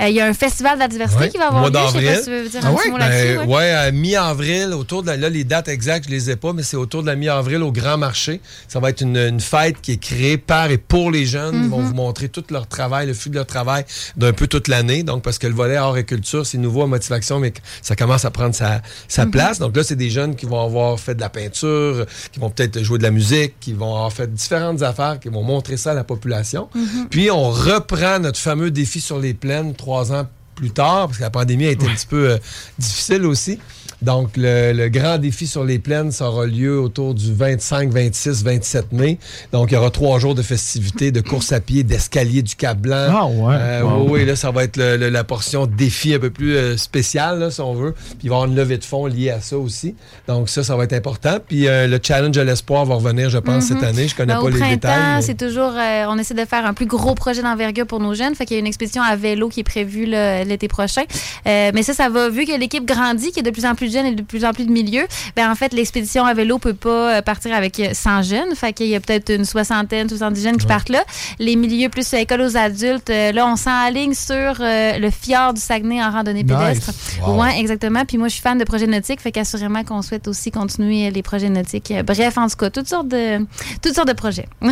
Euh, 0.00 0.08
Il 0.08 0.14
y 0.14 0.20
a 0.20 0.26
un 0.26 0.34
festival 0.34 0.74
de 0.74 0.80
la 0.80 0.88
diversité 0.88 1.22
Ouais, 1.24 1.28
qui 1.30 1.38
va 1.38 1.48
avoir 1.48 1.64
lieu. 1.68 1.72
Je 1.72 1.98
sais 1.98 2.04
pas 2.04 2.16
si 2.16 2.24
tu 2.24 2.30
veux 2.30 2.48
dire 2.48 2.60
Ah 2.64 2.68
un 2.68 2.72
ouais? 2.72 2.76
petit 2.78 2.90
mot 2.90 2.98
là-dessus. 2.98 3.38
ouais. 3.38 3.46
ouais, 3.56 3.70
à 3.70 3.90
mi-avril, 3.92 4.72
autour 4.74 5.02
de 5.02 5.08
la, 5.08 5.16
là, 5.16 5.28
les 5.28 5.44
dates 5.44 5.68
exactes, 5.68 6.06
je 6.06 6.10
les 6.10 6.30
ai 6.30 6.36
pas, 6.36 6.52
mais 6.52 6.62
c'est 6.62 6.76
autour 6.76 7.02
de 7.02 7.06
la 7.06 7.16
mi-avril 7.16 7.62
au 7.62 7.72
Grand 7.72 7.98
Marché. 7.98 8.40
Ça 8.68 8.80
va 8.80 8.90
être 8.90 9.00
une, 9.02 9.16
une 9.16 9.40
fête 9.40 9.80
qui 9.80 9.92
est 9.92 9.96
créée 10.02 10.36
par 10.38 10.70
et 10.70 10.78
pour 10.78 11.10
les 11.10 11.26
jeunes. 11.26 11.54
Ils 11.54 11.60
Mhm. 11.62 11.68
vont 11.70 11.82
vous 11.82 11.94
montrer 11.94 12.28
tout 12.28 12.44
leur 12.50 12.66
travail, 12.66 13.06
le 13.06 13.14
flux 13.14 13.30
de 13.30 13.36
leur 13.36 13.46
travail 13.46 13.84
d'un 14.16 14.32
peu 14.32 14.46
toute 14.46 14.68
l'année. 14.68 15.02
Donc, 15.02 15.22
parce 15.22 15.38
que 15.38 15.46
le 15.46 15.54
volet 15.54 15.76
art 15.76 15.96
et 15.96 16.04
culture, 16.04 16.46
c'est 16.46 16.58
nouveau 16.58 16.82
à 16.82 16.86
motivation, 16.86 17.38
mais 17.38 17.52
ça 17.82 17.94
commence 17.96 18.24
à 18.24 18.30
prendre 18.30 18.54
sa, 18.54 18.82
sa 19.08 19.24
Mhm. 19.26 19.30
place. 19.30 19.58
Donc 19.58 19.76
là, 19.76 19.82
c'est 19.84 19.96
des 19.96 20.10
jeunes 20.10 20.34
qui 20.36 20.46
vont 20.46 20.60
avoir 20.64 20.98
fait 20.98 21.14
de 21.14 21.20
la 21.20 21.28
peinture, 21.28 22.06
qui 22.32 22.38
vont 22.40 22.50
peut-être 22.50 22.82
jouer 22.82 22.98
de 22.98 23.02
la 23.02 23.10
musique, 23.10 23.54
qui 23.60 23.72
vont 23.72 23.94
avoir 23.94 24.12
fait 24.12 24.32
différentes 24.32 24.82
affaires, 24.82 25.18
qui 25.20 25.28
vont 25.28 25.42
montrer 25.42 25.76
ça 25.76 25.90
à 25.92 25.94
la 25.94 26.04
population. 26.04 26.68
Mhm. 26.74 27.08
Puis 27.10 27.30
on 27.30 27.50
reprend 27.50 28.18
notre 28.18 28.38
fameux 28.38 28.70
défi 28.70 29.00
sur 29.02 29.18
les 29.18 29.34
plaines 29.34 29.74
trois 29.74 30.12
ans 30.12 30.26
plus 30.54 30.70
tard, 30.70 31.06
parce 31.06 31.18
que 31.18 31.22
la 31.22 31.30
pandémie 31.30 31.66
a 31.66 31.70
été 31.70 31.86
un 31.86 31.94
petit 31.94 32.06
peu 32.06 32.30
euh, 32.30 32.38
difficile 32.78 33.26
aussi. 33.26 33.58
Donc, 34.02 34.30
le, 34.36 34.72
le 34.72 34.88
grand 34.88 35.18
défi 35.18 35.46
sur 35.46 35.64
les 35.64 35.78
plaines, 35.78 36.10
ça 36.12 36.28
aura 36.28 36.46
lieu 36.46 36.78
autour 36.80 37.14
du 37.14 37.32
25, 37.32 37.90
26, 37.90 38.44
27 38.44 38.92
mai. 38.92 39.18
Donc, 39.52 39.70
il 39.70 39.74
y 39.74 39.76
aura 39.76 39.90
trois 39.90 40.18
jours 40.18 40.34
de 40.34 40.42
festivités, 40.42 41.10
de 41.12 41.20
course 41.20 41.52
à 41.52 41.60
pied, 41.60 41.82
d'escalier 41.84 42.42
du 42.42 42.54
Cap 42.56 42.78
Blanc. 42.78 43.06
Ah 43.10 43.26
ouais. 43.26 43.54
Euh, 43.58 43.82
Wow. 43.82 44.02
Oui, 44.04 44.10
oui, 44.20 44.24
là, 44.26 44.36
ça 44.36 44.50
va 44.50 44.64
être 44.64 44.76
le- 44.76 44.96
le- 44.96 45.08
la 45.08 45.24
portion 45.24 45.66
défi 45.66 46.14
un 46.14 46.18
peu 46.18 46.30
plus 46.30 46.56
euh, 46.56 46.76
spéciale, 46.76 47.38
là, 47.38 47.50
si 47.50 47.60
on 47.60 47.74
veut. 47.74 47.92
Puis, 47.92 48.18
il 48.24 48.28
va 48.30 48.34
y 48.34 48.38
avoir 48.38 48.44
une 48.48 48.56
levée 48.56 48.78
de 48.78 48.84
fonds 48.84 49.06
liée 49.06 49.30
à 49.30 49.40
ça 49.40 49.56
aussi. 49.58 49.94
Donc, 50.28 50.48
ça, 50.48 50.62
ça 50.64 50.76
va 50.76 50.84
être 50.84 50.92
important. 50.92 51.38
Puis, 51.46 51.68
euh, 51.68 51.86
le 51.86 51.98
challenge 52.02 52.32
de 52.36 52.40
l'espoir 52.42 52.84
va 52.84 52.94
revenir, 52.96 53.30
je 53.30 53.38
pense, 53.38 53.64
cette 53.66 53.82
année. 53.82 54.08
Je 54.08 54.14
connais 54.14 54.34
Ben, 54.34 54.40
pas 54.40 54.46
au 54.46 54.48
les 54.48 54.58
printemps, 54.58 54.74
détails. 54.74 55.14
mais- 55.16 55.22
c'est 55.22 55.34
toujours. 55.36 55.72
euh, 55.76 56.04
on 56.08 56.18
essaie 56.18 56.34
de 56.34 56.44
faire 56.44 56.66
un 56.66 56.74
plus 56.74 56.86
gros 56.86 57.14
projet 57.14 57.42
d'envergure 57.42 57.86
pour 57.86 58.00
nos 58.00 58.14
jeunes. 58.14 58.34
Fait 58.34 58.46
qu'il 58.46 58.54
y 58.56 58.58
a 58.58 58.60
une 58.60 58.66
expédition 58.66 59.02
à 59.02 59.14
vélo 59.16 59.48
qui 59.48 59.60
est 59.60 59.64
prévue 59.64 60.06
l'été 60.06 60.68
prochain. 60.68 61.02
Euh, 61.46 61.70
mais 61.74 61.82
ça, 61.82 61.92
ça 61.94 62.08
va. 62.08 62.28
Vu 62.28 62.44
que 62.44 62.58
l'équipe 62.58 62.84
grandit, 62.86 63.28
qu'il 63.28 63.36
y 63.36 63.40
a 63.40 63.42
de 63.42 63.50
plus 63.50 63.64
en 63.66 63.74
plus 63.74 63.91
de 63.92 63.98
jeunes 63.98 64.06
et 64.06 64.14
de 64.14 64.22
plus 64.22 64.44
en 64.44 64.52
plus 64.52 64.64
de 64.66 64.72
milieux, 64.72 65.06
ben 65.36 65.50
en 65.50 65.54
fait, 65.54 65.72
l'expédition 65.72 66.24
à 66.24 66.34
vélo 66.34 66.58
peut 66.58 66.74
pas 66.74 67.18
euh, 67.18 67.22
partir 67.22 67.54
avec 67.54 67.78
euh, 67.80 67.90
100 67.92 68.22
jeunes. 68.22 68.54
Fait 68.54 68.72
qu'il 68.72 68.86
y 68.86 68.94
a 68.94 69.00
peut-être 69.00 69.30
une 69.32 69.44
soixantaine, 69.44 70.08
70 70.08 70.42
jeunes 70.42 70.56
qui 70.56 70.66
partent 70.66 70.88
là. 70.88 71.04
Les 71.38 71.56
milieux 71.56 71.88
plus 71.88 72.12
euh, 72.14 72.18
école 72.18 72.40
aux 72.42 72.56
adultes, 72.56 73.10
euh, 73.10 73.32
là, 73.32 73.46
on 73.46 73.56
s'enligne 73.56 74.14
sur 74.14 74.34
euh, 74.60 74.98
le 74.98 75.10
fjord 75.10 75.54
du 75.54 75.60
Saguenay 75.60 76.02
en 76.02 76.10
randonnée 76.10 76.42
Nice. 76.42 76.52
pédestre. 76.56 76.90
Wow. 77.26 77.42
Ouais, 77.42 77.58
exactement. 77.60 78.04
Puis 78.04 78.18
moi, 78.18 78.28
je 78.28 78.32
suis 78.34 78.42
fan 78.42 78.58
de 78.58 78.64
projets 78.64 78.86
nautiques, 78.86 79.20
fait 79.20 79.32
qu'assurément 79.32 79.84
qu'on 79.84 80.02
souhaite 80.02 80.26
aussi 80.28 80.50
continuer 80.50 81.10
les 81.10 81.22
projets 81.22 81.48
nautiques. 81.50 81.90
Euh, 81.90 82.02
Bref, 82.02 82.36
en 82.38 82.48
tout 82.48 82.56
cas, 82.56 82.70
toutes 82.70 82.88
sortes 82.88 83.08
de, 83.08 83.38
toutes 83.82 83.94
sortes 83.94 84.08
de 84.08 84.12
projets. 84.12 84.46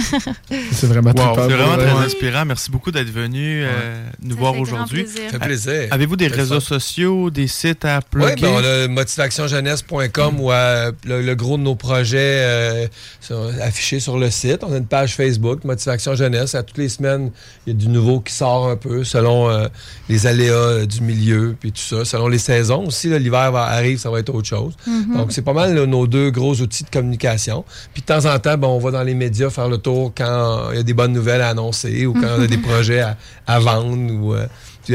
C'est 0.72 0.86
vraiment 0.86 1.10
Wow, 1.10 1.34
c'est 1.36 1.54
vraiment 1.54 1.76
très 1.76 2.04
inspirant. 2.06 2.44
Merci 2.46 2.70
beaucoup 2.70 2.90
d'être 2.90 3.10
venu 3.10 3.62
euh, 3.64 4.04
nous 4.22 4.34
Ça 4.34 4.40
voir 4.40 4.58
aujourd'hui. 4.58 5.02
plaisir. 5.04 5.22
Ça 5.30 5.38
fait 5.38 5.44
plaisir. 5.44 5.88
Avez-vous 5.90 6.16
des 6.16 6.28
réseaux 6.28 6.60
sociaux, 6.60 7.30
des 7.30 7.46
sites 7.48 7.84
à 7.84 7.98
Oui, 8.14 8.20
plugger? 8.36 8.42
ben, 8.42 8.48
on 8.52 8.64
a 8.64 8.88
motivationjeunesse.com 9.18 10.40
où 10.40 10.52
euh, 10.52 10.92
le, 11.04 11.22
le 11.22 11.34
gros 11.34 11.56
de 11.56 11.62
nos 11.62 11.74
projets 11.74 12.18
euh, 12.40 12.86
sont 13.20 13.50
affichés 13.60 14.00
sur 14.00 14.18
le 14.18 14.30
site. 14.30 14.62
On 14.62 14.72
a 14.72 14.76
une 14.76 14.86
page 14.86 15.16
Facebook, 15.16 15.64
Motivation 15.64 16.14
Jeunesse. 16.14 16.54
À 16.54 16.62
toutes 16.62 16.78
les 16.78 16.88
semaines, 16.88 17.30
il 17.66 17.72
y 17.72 17.76
a 17.76 17.78
du 17.78 17.88
nouveau 17.88 18.20
qui 18.20 18.32
sort 18.32 18.68
un 18.68 18.76
peu 18.76 19.04
selon 19.04 19.50
euh, 19.50 19.66
les 20.08 20.26
aléas 20.26 20.86
du 20.86 21.00
milieu 21.02 21.56
puis 21.58 21.72
tout 21.72 21.80
ça, 21.80 22.04
selon 22.04 22.28
les 22.28 22.38
saisons 22.38 22.86
aussi. 22.86 23.08
L'hiver 23.18 23.54
arrive, 23.54 23.98
ça 23.98 24.10
va 24.10 24.20
être 24.20 24.34
autre 24.34 24.48
chose. 24.48 24.74
Donc, 25.14 25.32
c'est 25.32 25.42
pas 25.42 25.52
mal 25.52 25.74
là, 25.74 25.86
nos 25.86 26.06
deux 26.06 26.30
gros 26.30 26.54
outils 26.60 26.84
de 26.84 26.90
communication. 26.90 27.64
Puis 27.92 28.02
de 28.02 28.06
temps 28.06 28.26
en 28.26 28.38
temps, 28.38 28.56
ben, 28.56 28.68
on 28.68 28.78
va 28.78 28.90
dans 28.90 29.02
les 29.02 29.14
médias 29.14 29.50
faire 29.50 29.68
le 29.68 29.78
tour 29.78 30.12
quand 30.16 30.70
il 30.70 30.76
y 30.76 30.80
a 30.80 30.82
des 30.82 30.94
bonnes 30.94 31.12
nouvelles 31.12 31.40
à 31.40 31.48
annoncer 31.48 32.06
ou 32.06 32.14
quand 32.14 32.38
on 32.38 32.42
a 32.42 32.46
des 32.46 32.58
projets 32.70 33.00
à, 33.00 33.16
à 33.46 33.58
vendre 33.58 34.12
ou 34.12 34.34
euh, 34.34 34.46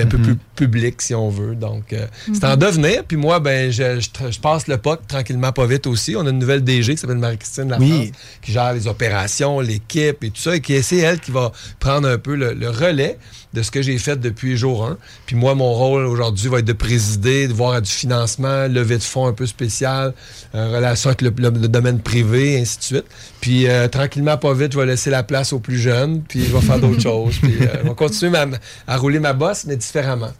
un 0.01 0.05
peu 0.07 0.17
plus 0.17 0.35
public 0.55 1.01
si 1.01 1.13
on 1.15 1.29
veut. 1.29 1.55
Donc, 1.55 1.93
euh, 1.93 2.05
c'est 2.33 2.43
en 2.45 2.57
devenir. 2.57 3.03
Puis 3.03 3.17
moi, 3.17 3.39
ben, 3.39 3.71
je, 3.71 3.99
je 3.99 4.39
passe 4.39 4.67
le 4.67 4.77
POC 4.77 5.07
tranquillement, 5.07 5.51
pas 5.51 5.65
vite 5.65 5.87
aussi. 5.87 6.15
On 6.15 6.25
a 6.25 6.29
une 6.29 6.39
nouvelle 6.39 6.63
DG 6.63 6.95
qui 6.95 7.01
s'appelle 7.01 7.17
Marie-Christine 7.17 7.69
Lafrance 7.69 7.89
Oui. 7.89 8.11
qui 8.41 8.51
gère 8.51 8.73
les 8.73 8.87
opérations, 8.87 9.59
l'équipe 9.59 10.23
et 10.23 10.29
tout 10.29 10.41
ça, 10.41 10.55
et 10.55 10.61
qui 10.61 10.81
c'est 10.83 10.97
elle 10.97 11.19
qui 11.19 11.31
va 11.31 11.51
prendre 11.79 12.07
un 12.07 12.17
peu 12.17 12.35
le, 12.35 12.53
le 12.53 12.69
relais 12.69 13.17
de 13.55 13.61
ce 13.63 13.71
que 13.71 13.81
j'ai 13.81 13.97
fait 13.97 14.17
depuis 14.19 14.57
jour 14.57 14.85
1. 14.85 14.97
Puis 15.25 15.35
moi, 15.35 15.55
mon 15.55 15.73
rôle 15.73 16.05
aujourd'hui 16.05 16.49
va 16.49 16.59
être 16.59 16.65
de 16.65 16.73
présider, 16.73 17.47
de 17.47 17.53
voir 17.53 17.73
à 17.73 17.81
du 17.81 17.89
financement, 17.89 18.67
levée 18.67 18.97
de 18.97 19.03
fonds 19.03 19.25
un 19.27 19.33
peu 19.33 19.45
spécial, 19.47 20.13
euh, 20.53 20.75
relation 20.75 21.09
avec 21.09 21.21
le, 21.23 21.33
le- 21.37 21.49
le 21.49 21.67
domaine 21.67 21.99
privé, 21.99 22.53
et 22.53 22.61
ainsi 22.61 22.77
de 22.77 22.83
suite. 22.83 23.05
Puis 23.41 23.67
euh, 23.67 23.87
tranquillement, 23.87 24.37
pas 24.37 24.53
vite, 24.53 24.73
je 24.73 24.77
vais 24.79 24.85
laisser 24.85 25.09
la 25.09 25.23
place 25.23 25.53
aux 25.53 25.59
plus 25.59 25.79
jeunes, 25.79 26.21
puis 26.21 26.45
je 26.45 26.53
vais 26.55 26.61
faire 26.61 26.79
d'autres 26.79 27.01
choses. 27.09 27.35
Puis 27.41 27.55
euh, 27.61 27.67
je 27.83 27.87
vais 27.89 27.95
continuer 27.95 28.31
ma- 28.31 28.45
à 28.87 28.97
rouler 28.97 29.19
ma 29.19 29.33
bosse, 29.33 29.65
mais 29.65 29.75
différemment. 29.77 30.31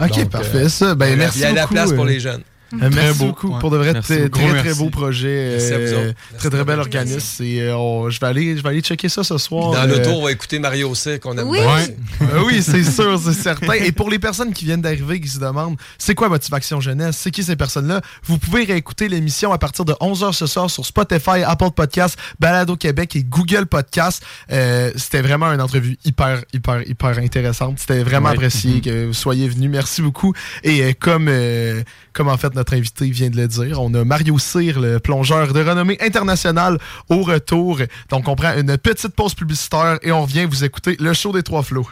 Ok, 0.00 0.08
Donc, 0.16 0.30
parfait, 0.30 0.68
ça. 0.68 0.94
Ben, 0.94 1.16
merci 1.18 1.38
Il 1.38 1.42
y 1.42 1.44
a 1.44 1.52
la 1.52 1.66
place 1.66 1.92
pour 1.92 2.06
les 2.06 2.18
jeunes. 2.18 2.40
Euh, 2.80 2.90
merci 2.92 3.18
beau, 3.18 3.26
beaucoup. 3.26 3.48
ouais. 3.52 3.58
Pour 3.60 3.70
de 3.70 3.76
vrai, 3.76 4.00
très, 4.00 4.28
gros 4.28 4.48
très, 4.48 4.58
très 4.60 4.74
beau 4.74 4.90
projet. 4.90 5.58
Euh, 5.60 6.12
très, 6.38 6.50
très 6.50 6.64
bel 6.64 6.78
organisme. 6.80 7.44
Et, 7.44 7.60
euh, 7.62 7.76
on- 7.76 8.08
je, 8.10 8.18
vais 8.20 8.26
aller, 8.26 8.56
je 8.56 8.62
vais 8.62 8.68
aller 8.70 8.80
checker 8.80 9.08
ça 9.08 9.22
ce 9.24 9.36
soir. 9.38 9.72
Dans 9.72 9.82
euh, 9.82 9.86
l'auto, 9.86 10.10
on 10.10 10.24
va 10.24 10.32
écouter 10.32 10.58
Mario 10.58 10.90
aussi, 10.90 11.18
qu'on 11.18 11.36
aime 11.36 11.48
Oui. 11.48 11.58
bien. 11.58 11.74
Ouais. 11.74 11.96
Euh, 12.22 12.42
oui, 12.46 12.62
c'est 12.62 12.84
sûr, 12.84 13.20
c'est 13.22 13.32
certain. 13.34 13.72
Et 13.74 13.92
pour 13.92 14.10
les 14.10 14.18
personnes 14.18 14.52
qui 14.52 14.64
viennent 14.64 14.80
d'arriver, 14.82 15.20
qui 15.20 15.28
se 15.28 15.38
demandent 15.38 15.76
c'est 15.98 16.14
quoi 16.14 16.28
Motivation 16.28 16.80
Jeunesse, 16.80 17.16
c'est 17.18 17.30
qui 17.30 17.42
ces 17.42 17.56
personnes-là, 17.56 18.00
vous 18.24 18.38
pouvez 18.38 18.64
réécouter 18.64 19.08
l'émission 19.08 19.52
à 19.52 19.58
partir 19.58 19.84
de 19.84 19.92
11h 20.00 20.32
ce 20.32 20.46
soir 20.46 20.70
sur 20.70 20.86
Spotify, 20.86 21.42
Apple 21.44 21.70
Podcasts, 21.74 22.18
Balado 22.40 22.76
Québec 22.76 23.16
et 23.16 23.22
Google 23.24 23.66
Podcasts. 23.66 24.22
Euh, 24.50 24.90
C'était 24.96 25.22
vraiment 25.22 25.52
une 25.52 25.60
entrevue 25.60 25.98
hyper, 26.04 26.42
hyper, 26.52 26.82
hyper 26.88 27.18
intéressante. 27.18 27.78
C'était 27.80 28.02
vraiment 28.02 28.28
Ouais. 28.28 28.34
apprécié 28.34 28.80
que 28.80 29.06
vous 29.06 29.14
soyez 29.14 29.48
venus. 29.48 29.68
Merci 29.70 30.00
beaucoup. 30.02 30.32
Et 30.62 30.82
euh, 30.82 30.92
comme, 30.98 31.26
euh, 31.28 31.82
comme 32.12 32.28
en 32.28 32.36
fait 32.36 32.54
notre 32.54 32.61
invité 32.70 33.10
vient 33.10 33.30
de 33.30 33.36
le 33.36 33.48
dire, 33.48 33.80
on 33.80 33.92
a 33.94 34.04
Mario 34.04 34.38
Cyr, 34.38 34.80
le 34.80 35.00
plongeur 35.00 35.52
de 35.52 35.60
renommée 35.60 35.98
internationale, 36.00 36.78
au 37.08 37.22
retour. 37.22 37.78
Donc 38.10 38.28
on 38.28 38.36
prend 38.36 38.56
une 38.56 38.76
petite 38.78 39.14
pause 39.14 39.34
publicitaire 39.34 39.98
et 40.02 40.12
on 40.12 40.22
revient 40.22 40.44
vous 40.44 40.64
écouter 40.64 40.96
le 41.00 41.12
show 41.12 41.32
des 41.32 41.42
trois 41.42 41.62
flots. 41.62 41.88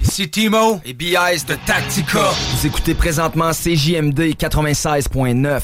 Ici 0.00 0.30
Timo 0.30 0.80
et 0.84 0.92
BIS 0.92 1.44
de 1.46 1.56
Tactica. 1.66 2.30
Vous 2.52 2.66
écoutez 2.66 2.94
présentement 2.94 3.50
CJMD 3.52 4.34
96.9. 4.38 5.60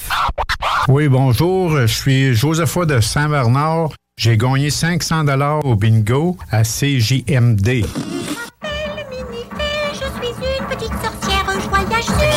Oui, 0.87 1.07
bonjour. 1.07 1.77
Je 1.77 1.85
suis 1.87 2.33
Joseph 2.33 2.77
de 2.85 3.01
Saint-Bernard. 3.01 3.89
J'ai 4.17 4.37
gagné 4.37 4.69
500 4.69 5.25
dollars 5.25 5.65
au 5.65 5.75
bingo 5.75 6.37
à 6.51 6.63
CJMD. 6.63 7.85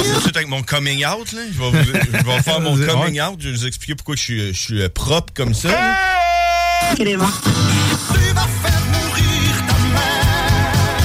Joyeuse. 0.03 0.13
Tout 0.13 0.19
de 0.19 0.23
suite 0.25 0.37
avec 0.37 0.49
mon 0.49 0.63
coming 0.63 1.05
out, 1.07 1.33
là. 1.33 1.41
Je 1.53 1.59
vais, 1.59 1.71
vous- 1.71 1.85
je 1.87 2.25
vais 2.27 2.43
faire 2.43 2.61
mon 2.61 2.77
coming 2.87 3.21
out. 3.21 3.37
Je 3.41 3.49
vais 3.49 3.55
vous 3.57 3.67
expliquer 3.67 3.95
pourquoi 3.95 4.17
je 4.17 4.23
suis, 4.23 4.55
je 4.55 4.61
suis 4.61 4.83
euh, 4.83 4.89
propre 4.89 5.33
comme 5.35 5.55
ça. 5.55 5.69
là. 5.69 5.97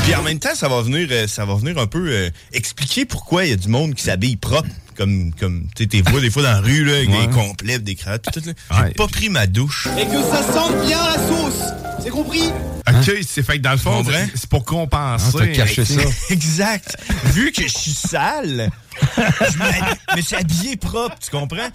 Puis 0.04 0.14
en 0.16 0.22
même 0.22 0.38
temps, 0.40 0.54
ça 0.54 0.68
va 0.70 0.82
venir, 0.82 1.08
euh, 1.12 1.28
ça 1.28 1.46
va 1.46 1.56
venir 1.56 1.78
un 1.80 1.88
peu 1.88 2.08
euh, 2.12 2.30
expliquer 2.54 3.06
pourquoi 3.06 3.46
il 3.46 3.50
y 3.50 3.54
a 3.54 3.56
du 3.56 3.68
monde 3.70 3.96
qui 3.96 4.04
s'habille 4.04 4.36
propre. 4.36 4.70
Comme, 4.96 5.34
comme 5.34 5.68
tu 5.76 5.84
sais, 5.84 5.90
t'es 5.90 6.02
vois 6.10 6.22
des 6.22 6.30
fois 6.30 6.44
dans 6.44 6.52
la 6.54 6.62
rue, 6.62 6.86
là, 6.86 6.94
avec 6.98 7.10
Ouais. 7.10 7.28
des 7.28 7.34
complets, 7.34 7.80
des 7.80 7.96
cravates, 7.96 8.24
tout. 8.32 8.40
J'ai 8.42 8.94
pas 8.94 9.08
pris 9.08 9.30
ma 9.30 9.46
douche. 9.48 9.88
Et 10.00 10.06
que 10.06 10.22
ça 10.22 10.42
sente 10.54 10.86
bien 10.86 11.00
la 11.04 11.16
sauce. 11.18 11.62
C'est 12.02 12.12
compris? 12.12 12.44
OK, 12.88 13.12
c'est 13.28 13.44
fait 13.44 13.58
que 13.58 13.64
dans 13.64 13.72
le 13.72 13.78
fond, 13.78 14.04
Comprends? 14.04 14.14
c'est- 14.36 14.48
pour 14.48 14.64
compenser. 14.64 15.38
Ah, 15.42 15.48
caché 15.48 15.86
ça. 15.86 16.02
exact. 16.30 16.98
Vu 17.34 17.52
que 17.52 17.64
je 17.64 17.68
suis 17.78 17.92
sale, 17.92 18.70
je 19.18 20.16
me 20.16 20.22
suis 20.22 20.36
habillé 20.36 20.76
propre, 20.78 21.16
tu 21.20 21.32
comprends? 21.32 21.70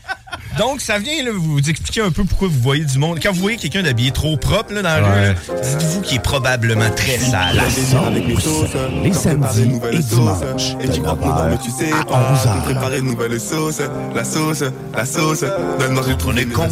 Donc, 0.58 0.80
ça 0.80 0.98
vient 0.98 1.22
là, 1.24 1.30
vous 1.34 1.58
expliquer 1.68 2.02
un 2.02 2.10
peu 2.10 2.24
pourquoi 2.24 2.48
vous 2.48 2.60
voyez 2.60 2.84
du 2.84 2.98
monde. 2.98 3.18
Quand 3.22 3.32
vous 3.32 3.40
voyez 3.40 3.56
quelqu'un 3.56 3.82
d'habillé 3.82 4.10
trop 4.12 4.36
propre 4.36 4.72
là, 4.72 4.82
dans 4.82 5.00
la 5.00 5.30
rue, 5.30 5.34
dites-vous 5.62 6.00
qu'il 6.02 6.16
est 6.16 6.22
probablement 6.22 6.90
très 6.90 7.18
sale. 7.18 7.58
avec 8.06 8.26
mes 8.26 8.40
sauces. 8.40 8.70
Les 9.02 9.12
samedis 9.12 9.80
et 9.92 9.98
dimanches. 9.98 10.74
Et 10.80 10.88
tu 10.88 11.00
crois 11.00 11.18
tu 11.62 11.70
sais 11.70 11.90
pas. 11.90 12.60
Préparer 12.64 12.98
une 12.98 13.06
nouvelle 13.06 13.40
sauce. 13.40 13.80
La 14.14 14.24
sauce, 14.24 14.64
la 14.94 15.04
sauce. 15.04 15.44
Donne 15.78 15.92
manger 15.92 16.16
trop 16.16 16.32
les 16.32 16.46
cons. 16.46 16.68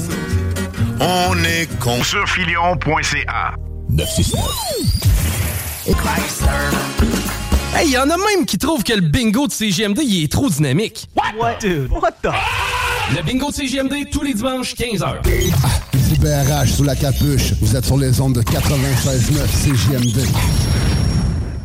On 1.01 1.37
est 1.45 1.69
con. 1.79 2.03
Sur 2.03 2.29
filion.ca. 2.29 3.55
969. 3.91 4.45
Hey, 7.75 7.87
il 7.87 7.93
y 7.93 7.99
en 7.99 8.11
a 8.11 8.17
même 8.17 8.45
qui 8.47 8.59
trouvent 8.59 8.83
que 8.83 8.93
le 8.93 9.01
bingo 9.01 9.47
de 9.47 9.53
CGMD 9.53 10.01
il 10.03 10.25
est 10.25 10.33
trop 10.33 10.49
dynamique. 10.49 11.09
What? 11.39 11.59
Dude, 11.61 11.91
what 11.91 12.13
the? 12.23 12.31
Le 13.17 13.23
bingo 13.23 13.51
de 13.51 13.55
CGMD 13.55 14.11
tous 14.11 14.23
les 14.23 14.35
dimanches 14.35 14.75
15h. 14.75 15.27
Ici 15.95 16.19
BRH 16.21 16.69
sous 16.77 16.85
la 16.85 16.97
capuche. 16.97 17.55
Vous 17.61 17.77
êtes 17.77 17.85
sur 17.85 17.97
les 17.97 18.21
ondes 18.21 18.35
de 18.35 18.43
96.9 18.43 19.47
CJMD. 19.65 20.27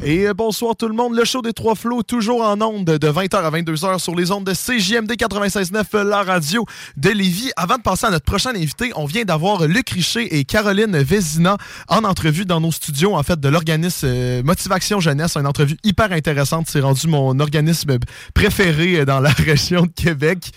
Et 0.05 0.27
euh, 0.27 0.33
bonsoir 0.33 0.75
tout 0.75 0.89
le 0.89 0.93
monde, 0.93 1.15
le 1.15 1.23
show 1.23 1.41
des 1.41 1.53
Trois 1.53 1.75
Flots, 1.75 2.03
toujours 2.03 2.41
en 2.41 2.61
ondes 2.61 2.83
de 2.83 3.07
20h 3.07 3.37
à 3.37 3.49
22h 3.49 3.99
sur 3.99 4.13
les 4.13 4.31
ondes 4.31 4.43
de 4.43 4.51
CJMD 4.51 5.13
96.9, 5.13 5.83
euh, 5.93 6.03
la 6.03 6.23
radio 6.23 6.65
de 6.97 7.09
Lévis. 7.09 7.51
Avant 7.55 7.77
de 7.77 7.83
passer 7.83 8.07
à 8.07 8.09
notre 8.09 8.25
prochain 8.25 8.49
invité, 8.49 8.91
on 8.97 9.05
vient 9.05 9.23
d'avoir 9.23 9.65
Luc 9.65 9.91
Richer 9.91 10.37
et 10.37 10.43
Caroline 10.43 10.97
Vézina 10.97 11.57
en 11.87 12.03
entrevue 12.03 12.43
dans 12.43 12.59
nos 12.59 12.73
studios, 12.73 13.15
en 13.15 13.23
fait, 13.23 13.39
de 13.39 13.47
l'organisme 13.47 14.07
euh, 14.09 14.43
Motivation 14.43 14.99
Jeunesse. 14.99 15.37
Une 15.37 15.47
entrevue 15.47 15.77
hyper 15.85 16.11
intéressante. 16.11 16.67
C'est 16.67 16.81
rendu 16.81 17.07
mon 17.07 17.39
organisme 17.39 17.97
préféré 18.33 19.05
dans 19.05 19.21
la 19.21 19.29
région 19.37 19.83
de 19.83 19.91
Québec. 19.91 20.51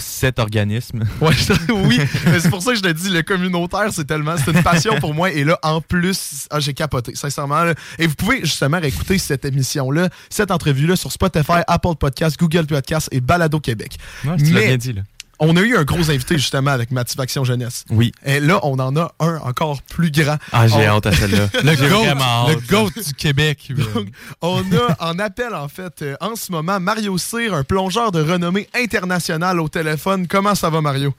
Cet 0.00 0.38
organisme. 0.38 1.04
Ouais, 1.20 1.32
je- 1.34 1.72
oui, 1.72 1.98
mais 2.26 2.40
c'est 2.40 2.50
pour 2.50 2.62
ça 2.62 2.70
que 2.72 2.78
je 2.78 2.82
te 2.82 2.88
dis, 2.92 3.10
le 3.10 3.22
communautaire, 3.22 3.88
c'est 3.92 4.04
tellement, 4.06 4.36
c'est 4.36 4.50
une 4.52 4.62
passion 4.62 4.98
pour 5.00 5.14
moi. 5.14 5.30
Et 5.32 5.44
là, 5.44 5.58
en 5.62 5.80
plus, 5.80 6.46
ah, 6.50 6.60
j'ai 6.60 6.74
capoté, 6.74 7.14
sincèrement. 7.14 7.64
là. 7.64 7.74
Et 7.98 8.06
vous 8.06 8.14
pouvez 8.14 8.40
justement 8.40 8.78
réécouter 8.80 9.18
cette 9.18 9.44
émission-là, 9.44 10.08
cette 10.30 10.50
entrevue-là 10.50 10.96
sur 10.96 11.10
Spotify, 11.12 11.60
Apple 11.66 11.96
Podcast, 11.98 12.36
Google 12.38 12.66
Podcast 12.66 13.08
et 13.12 13.20
Balado 13.20 13.60
Québec. 13.60 13.96
Ouais, 14.24 14.36
tu 14.36 14.52
l'as 14.52 14.60
bien 14.62 14.76
dit, 14.76 14.92
là. 14.92 15.02
On 15.40 15.56
a 15.56 15.60
eu 15.60 15.76
un 15.76 15.84
gros 15.84 16.10
invité 16.10 16.36
justement 16.36 16.72
avec 16.72 16.90
Motivation 16.90 17.44
Jeunesse. 17.44 17.84
Oui. 17.90 18.10
Et 18.24 18.40
là, 18.40 18.58
on 18.64 18.78
en 18.78 18.96
a 18.96 19.12
un 19.20 19.36
encore 19.38 19.82
plus 19.82 20.10
grand. 20.10 20.36
Ah, 20.52 20.66
j'ai 20.66 20.74
On- 20.88 20.96
hâte 20.96 21.06
à 21.06 21.12
celle-là. 21.12 21.48
Le 21.62 21.76
J'ai 21.76 21.88
GOAT, 21.88 22.04
le. 22.48 22.66
GOAT 22.68 22.90
du 23.06 23.14
Québec. 23.14 23.70
Donc, 23.94 24.08
on 24.42 24.62
a 24.72 24.96
en 25.10 25.18
appel, 25.20 25.54
en 25.54 25.68
fait, 25.68 26.02
euh, 26.02 26.16
en 26.20 26.34
ce 26.34 26.50
moment, 26.50 26.80
Mario 26.80 27.16
Cyr, 27.18 27.54
un 27.54 27.62
plongeur 27.64 28.10
de 28.10 28.20
renommée 28.20 28.68
internationale 28.74 29.60
au 29.60 29.68
téléphone. 29.68 30.26
Comment 30.26 30.54
ça 30.56 30.70
va, 30.70 30.80
Mario? 30.80 31.14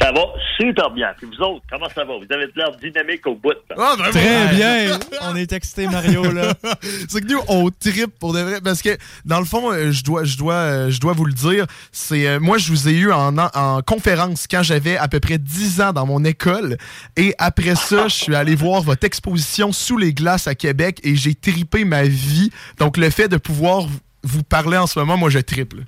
Ça 0.00 0.10
va 0.10 0.20
super 0.58 0.90
bien. 0.90 1.12
Puis 1.18 1.26
vous 1.26 1.42
autres, 1.44 1.64
comment 1.70 1.88
ça 1.88 2.04
va? 2.04 2.14
Vous 2.16 2.26
avez 2.30 2.46
de 2.46 2.52
l'air 2.56 2.72
dynamique 2.76 3.26
au 3.26 3.34
bout. 3.36 3.52
Ah, 3.76 3.94
ben 3.98 4.10
Très 4.10 4.46
ouais. 4.46 4.54
bien. 4.54 4.98
On 5.22 5.36
est 5.36 5.46
texté, 5.46 5.86
Mario, 5.86 6.32
là. 6.32 6.54
c'est 7.08 7.20
que 7.20 7.26
nous, 7.32 7.40
on 7.48 7.70
tripe 7.70 8.18
pour 8.18 8.32
de 8.32 8.40
vrai. 8.40 8.60
Parce 8.62 8.82
que, 8.82 8.96
dans 9.24 9.38
le 9.38 9.44
fond, 9.44 9.70
euh, 9.70 9.92
je 9.92 10.02
dois, 10.02 10.24
je 10.24 10.36
dois, 10.36 10.54
euh, 10.54 10.90
je 10.90 10.98
dois 11.00 11.12
vous 11.12 11.24
le 11.26 11.32
dire, 11.32 11.66
c'est 11.92 12.26
euh, 12.26 12.40
moi, 12.40 12.58
je 12.58 12.70
vous 12.70 12.88
ai 12.88 12.92
eu 12.92 13.12
en, 13.12 13.36
en 13.38 13.80
conférence 13.82 14.46
quand 14.50 14.62
j'avais 14.62 14.96
à 14.96 15.08
peu 15.08 15.20
près 15.20 15.38
10 15.38 15.80
ans 15.82 15.92
dans 15.92 16.06
mon 16.06 16.24
école. 16.24 16.78
Et 17.16 17.34
après 17.38 17.74
ça, 17.74 18.08
je 18.08 18.14
suis 18.14 18.34
allé 18.34 18.54
voir 18.54 18.82
votre 18.82 19.04
exposition 19.04 19.72
sous 19.72 19.98
les 19.98 20.12
glaces 20.14 20.46
à 20.48 20.54
Québec 20.54 20.98
et 21.04 21.14
j'ai 21.16 21.34
tripé 21.34 21.84
ma 21.84 22.02
vie. 22.04 22.50
Donc, 22.78 22.96
le 22.96 23.10
fait 23.10 23.28
de 23.28 23.36
pouvoir 23.36 23.82
vous- 24.22 24.42
parler 24.42 24.78
en 24.78 24.86
ce 24.86 24.98
moment, 24.98 25.16
moi, 25.16 25.30
je 25.30 25.38
triple. 25.38 25.78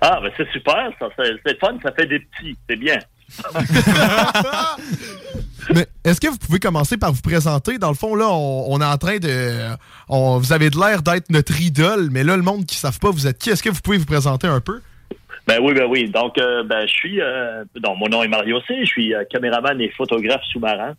Ah, 0.00 0.18
ben 0.22 0.30
c'est 0.36 0.48
super. 0.52 0.90
Ça, 0.98 1.08
c'est 1.44 1.58
fun. 1.60 1.76
Ça 1.82 1.92
fait 1.92 2.06
des 2.06 2.20
petits. 2.20 2.56
C'est 2.68 2.76
bien. 2.76 2.98
Mais 5.74 5.86
est-ce 6.04 6.20
que 6.20 6.28
vous 6.28 6.38
pouvez 6.38 6.58
commencer 6.58 6.96
par 6.96 7.12
vous 7.12 7.20
présenter? 7.20 7.78
Dans 7.78 7.90
le 7.90 7.94
fond, 7.94 8.14
là, 8.14 8.28
on, 8.30 8.80
est 8.80 8.84
en 8.84 8.96
train 8.96 9.18
de. 9.18 9.68
vous 10.08 10.52
avez 10.52 10.70
de 10.70 10.78
l'air 10.78 11.02
d'être 11.02 11.28
notre 11.30 11.60
idole, 11.60 12.08
mais 12.10 12.24
là, 12.24 12.36
le 12.36 12.42
monde 12.42 12.64
qui 12.64 12.76
ne 12.76 12.80
savent 12.80 12.98
pas, 12.98 13.10
vous 13.10 13.26
êtes 13.26 13.38
qui? 13.38 13.50
Est-ce 13.50 13.62
que 13.62 13.68
vous 13.68 13.82
pouvez 13.82 13.98
vous 13.98 14.06
présenter 14.06 14.46
un 14.46 14.60
peu? 14.60 14.80
Ben 15.46 15.58
oui, 15.62 15.74
ben 15.74 15.84
oui. 15.84 16.08
Donc, 16.08 16.38
euh, 16.38 16.62
ben, 16.62 16.86
je 16.86 16.92
suis. 16.92 17.20
Euh, 17.20 17.64
non, 17.82 17.96
mon 17.96 18.08
nom 18.08 18.22
est 18.22 18.28
Mario 18.28 18.60
C. 18.66 18.76
Je 18.80 18.86
suis 18.86 19.14
euh, 19.14 19.24
caméraman 19.30 19.80
et 19.80 19.90
photographe 19.90 20.42
sous-marin. 20.52 20.94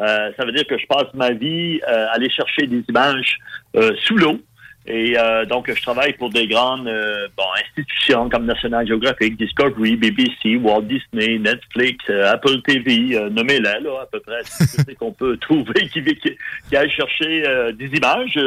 Euh, 0.00 0.30
ça 0.38 0.46
veut 0.46 0.52
dire 0.52 0.66
que 0.66 0.78
je 0.78 0.86
passe 0.86 1.12
ma 1.14 1.32
vie 1.32 1.80
euh, 1.86 2.06
à 2.06 2.12
aller 2.12 2.30
chercher 2.30 2.66
des 2.66 2.82
images 2.88 3.38
euh, 3.76 3.92
sous 4.04 4.16
l'eau. 4.16 4.40
Et 4.86 5.14
euh, 5.18 5.44
donc, 5.44 5.70
je 5.72 5.82
travaille 5.82 6.14
pour 6.14 6.30
des 6.30 6.46
grandes 6.46 6.88
euh, 6.88 7.28
bon, 7.36 7.44
institutions 7.62 8.28
comme 8.30 8.46
National 8.46 8.86
Geographic, 8.86 9.36
Discovery, 9.36 9.96
BBC, 9.96 10.56
Walt 10.56 10.82
Disney, 10.82 11.38
Netflix, 11.38 12.02
euh, 12.08 12.32
Apple 12.32 12.62
TV, 12.62 13.14
euh, 13.14 13.28
nommez-les, 13.28 13.60
là, 13.60 14.02
à 14.02 14.06
peu 14.06 14.20
près, 14.20 14.40
c'est 14.44 14.94
qu'on 14.94 15.12
peut 15.12 15.36
trouver 15.40 15.88
qui, 15.88 16.02
qui, 16.02 16.36
qui 16.68 16.76
aille 16.76 16.90
chercher 16.90 17.46
euh, 17.46 17.72
des 17.72 17.86
images. 17.88 18.38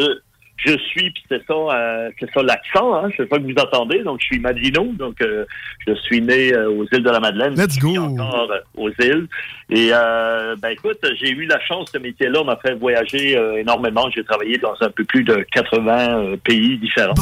Je 0.65 0.77
suis, 0.77 1.11
puis 1.11 1.23
c'est 1.29 1.45
ça, 1.45 1.53
euh, 1.53 2.09
c'est 2.19 2.31
ça 2.33 2.41
l'accent, 2.41 2.95
hein, 2.95 3.09
c'est 3.17 3.29
ça 3.29 3.37
que 3.37 3.43
vous 3.43 3.59
entendez. 3.59 3.99
Donc, 4.03 4.19
je 4.21 4.25
suis 4.27 4.39
Madino, 4.39 4.85
donc 4.93 5.21
euh, 5.21 5.45
je 5.85 5.93
suis 5.95 6.21
né 6.21 6.53
euh, 6.53 6.69
aux 6.71 6.85
îles 6.91 7.03
de 7.03 7.09
la 7.09 7.19
Madeleine. 7.19 7.55
Let's 7.55 7.77
go. 7.77 7.97
encore 7.97 8.49
euh, 8.51 8.59
aux 8.77 8.89
îles. 8.99 9.27
Et 9.69 9.89
euh, 9.91 10.55
ben 10.61 10.69
écoute, 10.69 10.99
j'ai 11.19 11.31
eu 11.31 11.45
la 11.45 11.59
chance, 11.61 11.89
ce 11.93 11.97
métier-là 11.97 12.43
m'a 12.43 12.55
fait 12.57 12.75
voyager 12.75 13.37
euh, 13.37 13.59
énormément. 13.59 14.09
J'ai 14.13 14.23
travaillé 14.23 14.57
dans 14.57 14.75
un 14.81 14.89
peu 14.89 15.03
plus 15.03 15.23
de 15.23 15.45
80 15.51 16.19
euh, 16.19 16.37
pays 16.37 16.77
différents. 16.77 17.13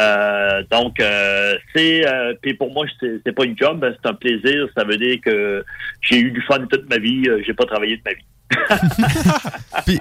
Euh, 0.00 0.62
donc, 0.70 0.98
euh, 1.00 1.56
c'est, 1.74 2.06
euh, 2.06 2.34
puis 2.42 2.54
pour 2.54 2.72
moi, 2.72 2.86
c'est, 3.00 3.20
c'est 3.24 3.32
pas 3.32 3.44
une 3.44 3.56
job, 3.56 3.78
ben, 3.80 3.94
c'est 4.02 4.08
un 4.08 4.14
plaisir. 4.14 4.66
Ça 4.76 4.84
veut 4.84 4.96
dire 4.96 5.18
que 5.22 5.64
j'ai 6.00 6.18
eu 6.18 6.30
du 6.30 6.40
fun 6.42 6.58
toute 6.70 6.88
ma 6.88 6.98
vie. 6.98 7.28
euh, 7.28 7.42
j'ai 7.46 7.54
pas 7.54 7.64
travaillé 7.64 7.96
de 7.98 8.02
ma 8.04 8.12
vie. 8.12 8.24
Puis, 9.86 9.98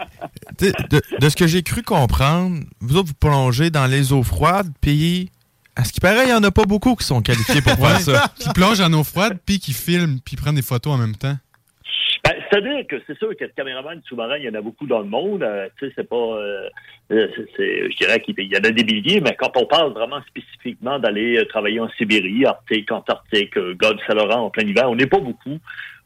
de, 0.71 1.01
de 1.19 1.29
ce 1.29 1.35
que 1.35 1.47
j'ai 1.47 1.63
cru 1.63 1.81
comprendre, 1.83 2.59
vous 2.81 2.97
autres, 2.97 3.07
vous 3.09 3.13
plongez 3.19 3.69
dans 3.69 3.85
les 3.87 4.13
eaux 4.13 4.23
froides, 4.23 4.71
puis 4.81 5.29
à 5.75 5.83
ce 5.83 5.91
qui 5.91 5.99
paraît, 5.99 6.23
il 6.23 6.27
n'y 6.27 6.33
en 6.33 6.43
a 6.43 6.51
pas 6.51 6.65
beaucoup 6.65 6.95
qui 6.95 7.05
sont 7.05 7.21
qualifiés 7.21 7.61
pour 7.61 7.73
faire 7.75 7.99
ça. 7.99 8.27
Qui 8.39 8.49
plonge 8.49 8.79
en 8.79 8.93
eau 8.93 9.03
froide, 9.03 9.39
puis 9.45 9.59
qui 9.59 9.73
filme, 9.73 10.19
puis 10.23 10.35
prend 10.35 10.53
des 10.53 10.61
photos 10.61 10.93
en 10.93 10.97
même 10.97 11.15
temps. 11.15 11.35
Ben, 12.23 12.33
C'est-à-dire 12.49 12.85
que 12.87 12.95
c'est 13.07 13.17
sûr 13.17 13.29
que 13.35 13.43
le 13.43 13.51
caméraman 13.55 13.99
sous-marin, 14.07 14.37
il 14.37 14.45
y 14.45 14.49
en 14.49 14.53
a 14.53 14.61
beaucoup 14.61 14.85
dans 14.85 14.99
le 14.99 15.07
monde. 15.09 15.41
Euh, 15.43 15.67
tu 15.79 15.87
sais, 15.87 15.93
c'est 15.95 16.07
pas. 16.07 16.15
euh, 16.15 16.69
euh, 17.11 17.27
je 17.59 17.97
dirais 17.97 18.21
qu'il 18.21 18.39
y 18.39 18.55
en 18.55 18.63
a 18.63 18.69
des 18.71 18.83
milliers, 18.83 19.19
mais 19.19 19.35
quand 19.37 19.51
on 19.55 19.65
parle 19.65 19.91
vraiment 19.93 20.21
spécifiquement 20.27 20.99
d'aller 20.99 21.43
travailler 21.49 21.79
en 21.79 21.89
Sibérie, 21.97 22.45
Arctique, 22.45 22.91
Antarctique, 22.91 23.57
euh, 23.57 23.73
Golfe 23.75 23.99
Saint-Laurent 24.07 24.45
en 24.45 24.49
plein 24.51 24.63
hiver, 24.63 24.89
on 24.89 24.95
n'est 24.95 25.07
pas 25.07 25.19
beaucoup. 25.19 25.57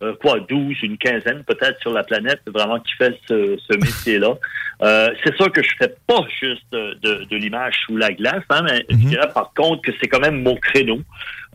Euh, 0.04 0.14
quoi, 0.22 0.40
12, 0.42 0.84
une 0.84 0.98
quinzaine 0.98 1.44
peut-être 1.44 1.80
sur 1.82 1.92
la 1.92 2.04
planète, 2.04 2.42
vraiment 2.46 2.80
qui 2.80 2.94
fait 2.94 3.18
ce, 3.28 3.58
ce 3.58 3.76
métier-là. 3.78 4.36
Euh, 4.84 5.10
c'est 5.24 5.36
sûr 5.36 5.52
que 5.52 5.64
je 5.64 5.72
fais 5.76 5.96
pas 6.06 6.22
juste 6.40 6.72
de, 6.72 7.24
de 7.24 7.36
l'image 7.36 7.74
sous 7.86 7.98
la 7.98 8.12
glace, 8.12 8.44
hein, 8.52 8.62
mais 8.64 8.86
je 8.92 8.96
dirais 9.08 9.30
par 9.34 9.52
contre 9.56 9.82
que 9.82 9.92
c'est 10.00 10.08
quand 10.08 10.20
même 10.20 10.44
mon 10.44 10.56
créneau. 10.56 11.00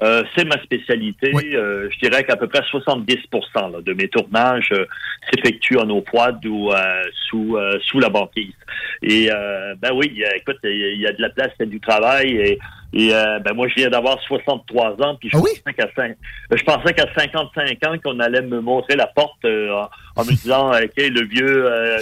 Euh, 0.03 0.25
c'est 0.35 0.45
ma 0.45 0.61
spécialité. 0.65 1.31
Euh, 1.55 1.89
je 1.93 1.99
dirais 2.01 2.25
qu'à 2.25 2.35
peu 2.37 2.49
près 2.49 2.63
70 2.69 3.17
là, 3.55 3.71
de 3.81 3.93
mes 3.93 4.09
tournages 4.09 4.71
euh, 4.73 4.87
s'effectuent 5.31 5.79
en 5.79 5.89
eau 5.91 6.03
froide 6.09 6.45
ou 6.45 6.73
euh, 6.73 7.03
sous 7.29 7.57
euh, 7.57 7.79
sous 7.83 8.01
la 8.01 8.09
banquise. 8.09 8.55
Et 9.03 9.31
euh, 9.31 9.77
ben 9.81 9.93
oui, 9.95 10.21
écoute, 10.35 10.57
il 10.65 10.77
y 10.77 10.85
a- 10.85 10.89
il 10.89 11.01
y, 11.01 11.07
a 11.07 11.13
de 11.13 11.23
la 11.23 11.31
place, 11.31 11.51
il 11.61 11.67
y 11.67 11.69
a 11.69 11.71
du 11.71 11.79
travail. 11.81 12.31
Et, 12.37 12.59
et 12.93 13.15
euh, 13.15 13.39
ben 13.39 13.55
moi, 13.55 13.69
je 13.69 13.75
viens 13.75 13.89
d'avoir 13.89 14.21
63 14.21 15.03
ans, 15.03 15.17
puis 15.19 15.31
je 15.33 15.39
pensais 15.39 15.73
qu'à 15.75 15.89
je 16.51 16.63
pensais 16.63 16.93
qu'à 16.93 17.07
55 17.17 17.87
ans 17.87 17.97
qu'on 18.05 18.21
allait 18.21 18.43
me 18.43 18.61
montrer 18.61 18.97
la 18.97 19.07
porte 19.07 19.45
euh, 19.45 19.73
en, 19.73 19.89
en 20.17 20.25
me 20.25 20.31
disant, 20.31 20.71
OK, 20.73 20.97
le 20.97 21.25
vieux. 21.25 21.67
euh, 21.67 21.99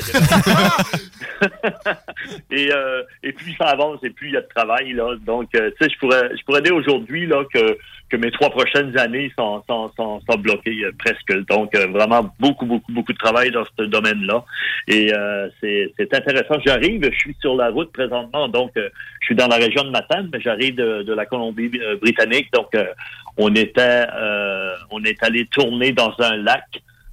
et, 2.51 2.72
euh, 2.72 3.03
et 3.22 3.32
plus 3.32 3.55
ça 3.57 3.66
avance 3.66 4.01
et 4.03 4.11
plus 4.11 4.28
il 4.28 4.34
y 4.34 4.36
a 4.36 4.41
de 4.41 4.49
travail 4.55 4.93
là. 4.93 5.14
Donc, 5.24 5.55
euh, 5.55 5.70
tu 5.78 5.84
sais, 5.84 5.93
je 5.93 5.99
pourrais, 5.99 6.30
je 6.36 6.45
pourrais 6.45 6.62
dire 6.62 6.74
aujourd'hui 6.74 7.26
là 7.26 7.45
que 7.53 7.78
que 8.11 8.16
mes 8.16 8.30
trois 8.30 8.50
prochaines 8.50 8.96
années 8.98 9.32
sont, 9.38 9.62
sont, 9.68 9.90
sont, 9.96 10.20
sont 10.28 10.38
bloquées 10.38 10.84
euh, 10.84 10.92
presque. 10.98 11.32
Donc, 11.46 11.74
euh, 11.74 11.86
vraiment 11.86 12.30
beaucoup, 12.38 12.66
beaucoup, 12.66 12.92
beaucoup 12.92 13.12
de 13.12 13.18
travail 13.18 13.50
dans 13.50 13.64
ce 13.78 13.84
domaine-là. 13.84 14.44
Et 14.88 15.12
euh, 15.14 15.48
c'est 15.61 16.14
intéressant. 16.14 16.56
J'arrive, 16.64 17.08
je 17.11 17.18
suis 17.18 17.36
sur 17.40 17.54
la 17.56 17.70
route 17.70 17.92
présentement, 17.92 18.48
donc 18.48 18.72
euh, 18.76 18.88
je 19.20 19.26
suis 19.26 19.34
dans 19.36 19.46
la 19.46 19.56
région 19.56 19.84
de 19.84 19.90
Matane, 19.90 20.28
mais 20.32 20.40
j'arrive 20.40 20.74
de, 20.74 21.02
de 21.02 21.12
la 21.14 21.24
Colombie-Britannique. 21.26 22.52
Donc, 22.52 22.76
on 23.36 23.54
était 23.54 24.04
on 24.90 25.02
est 25.04 25.22
allé 25.22 25.46
tourner 25.46 25.92
dans 25.92 26.14
un 26.18 26.36
lac 26.36 26.64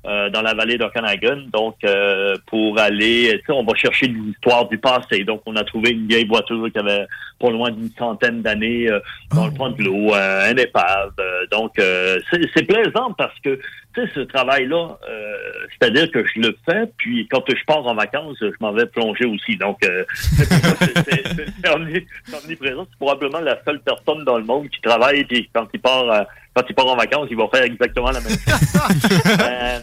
euh, 0.07 0.29
dans 0.29 0.41
la 0.41 0.53
vallée 0.53 0.77
d'Okanagan, 0.77 1.49
donc 1.51 1.75
euh, 1.83 2.35
pour 2.45 2.79
aller, 2.79 3.39
tu 3.39 3.45
sais, 3.45 3.51
on 3.51 3.63
va 3.63 3.75
chercher 3.75 4.07
des 4.07 4.19
histoires 4.31 4.67
du 4.67 4.77
passé. 4.77 5.23
Donc, 5.25 5.41
on 5.45 5.55
a 5.55 5.63
trouvé 5.63 5.91
une 5.91 6.07
vieille 6.07 6.25
voiture 6.25 6.65
qui 6.71 6.79
avait 6.79 7.05
pas 7.39 7.49
loin 7.49 7.71
d'une 7.71 7.89
centaine 7.97 8.41
d'années 8.41 8.89
euh, 8.89 8.99
dans 9.35 9.47
le 9.47 9.51
fond 9.51 9.69
de 9.69 9.83
l'eau, 9.83 10.15
euh, 10.15 10.51
un 10.51 10.55
épave. 10.55 11.11
Euh, 11.19 11.45
donc, 11.51 11.77
euh, 11.79 12.19
c'est 12.31 12.63
plaisant 12.63 13.11
parce 13.17 13.37
que, 13.43 13.59
sais, 14.05 14.11
ce 14.13 14.19
travail-là, 14.21 14.97
euh, 15.09 15.33
c'est-à-dire 15.71 16.11
que 16.11 16.23
je 16.25 16.39
le 16.41 16.57
fais, 16.65 16.83
puis 16.97 17.27
quand 17.29 17.43
je 17.47 17.63
pars 17.65 17.85
en 17.85 17.95
vacances, 17.95 18.37
je 18.41 18.47
m'en 18.59 18.71
vais 18.71 18.85
plonger 18.85 19.25
aussi. 19.25 19.55
Donc, 19.57 19.77
euh, 19.83 20.03
c'est 20.37 21.69
omniprésent. 21.69 22.87
C'est 22.89 22.97
probablement 22.99 23.39
la 23.39 23.57
seule 23.63 23.79
personne 23.81 24.23
dans 24.25 24.37
le 24.37 24.43
monde 24.43 24.69
qui 24.69 24.81
travaille, 24.81 25.23
puis 25.25 25.49
quand 25.53 25.67
il 25.73 25.79
part, 25.79 26.09
euh, 26.09 26.23
quand 26.53 26.63
il 26.69 26.75
part 26.75 26.87
en 26.87 26.95
vacances, 26.95 27.27
il 27.29 27.37
va 27.37 27.47
faire 27.53 27.63
exactement 27.63 28.11
la 28.11 28.19
même 28.21 28.29
chose. 28.29 28.47
Euh, 29.41 29.79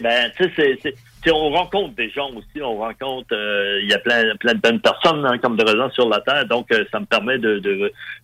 ben, 0.00 0.30
tu 0.36 0.44
sais, 0.56 0.78
c'est- 0.82 0.94
c'est- 1.24 1.30
tu 1.30 1.30
sais, 1.30 1.36
on 1.36 1.50
rencontre 1.50 1.94
des 1.94 2.10
gens 2.10 2.30
aussi, 2.30 2.62
on 2.62 2.76
rencontre, 2.76 3.28
euh, 3.32 3.80
il 3.82 3.90
y 3.90 3.94
a 3.94 3.98
plein, 3.98 4.36
plein 4.36 4.54
de 4.54 4.60
bonnes 4.60 4.80
personnes 4.80 5.24
hein, 5.26 5.38
comme 5.38 5.56
de 5.56 5.64
raison 5.64 5.90
sur 5.90 6.08
la 6.08 6.20
Terre, 6.20 6.46
donc 6.46 6.70
euh, 6.72 6.84
ça 6.92 7.00
me 7.00 7.06
permet 7.06 7.38
de, 7.38 7.58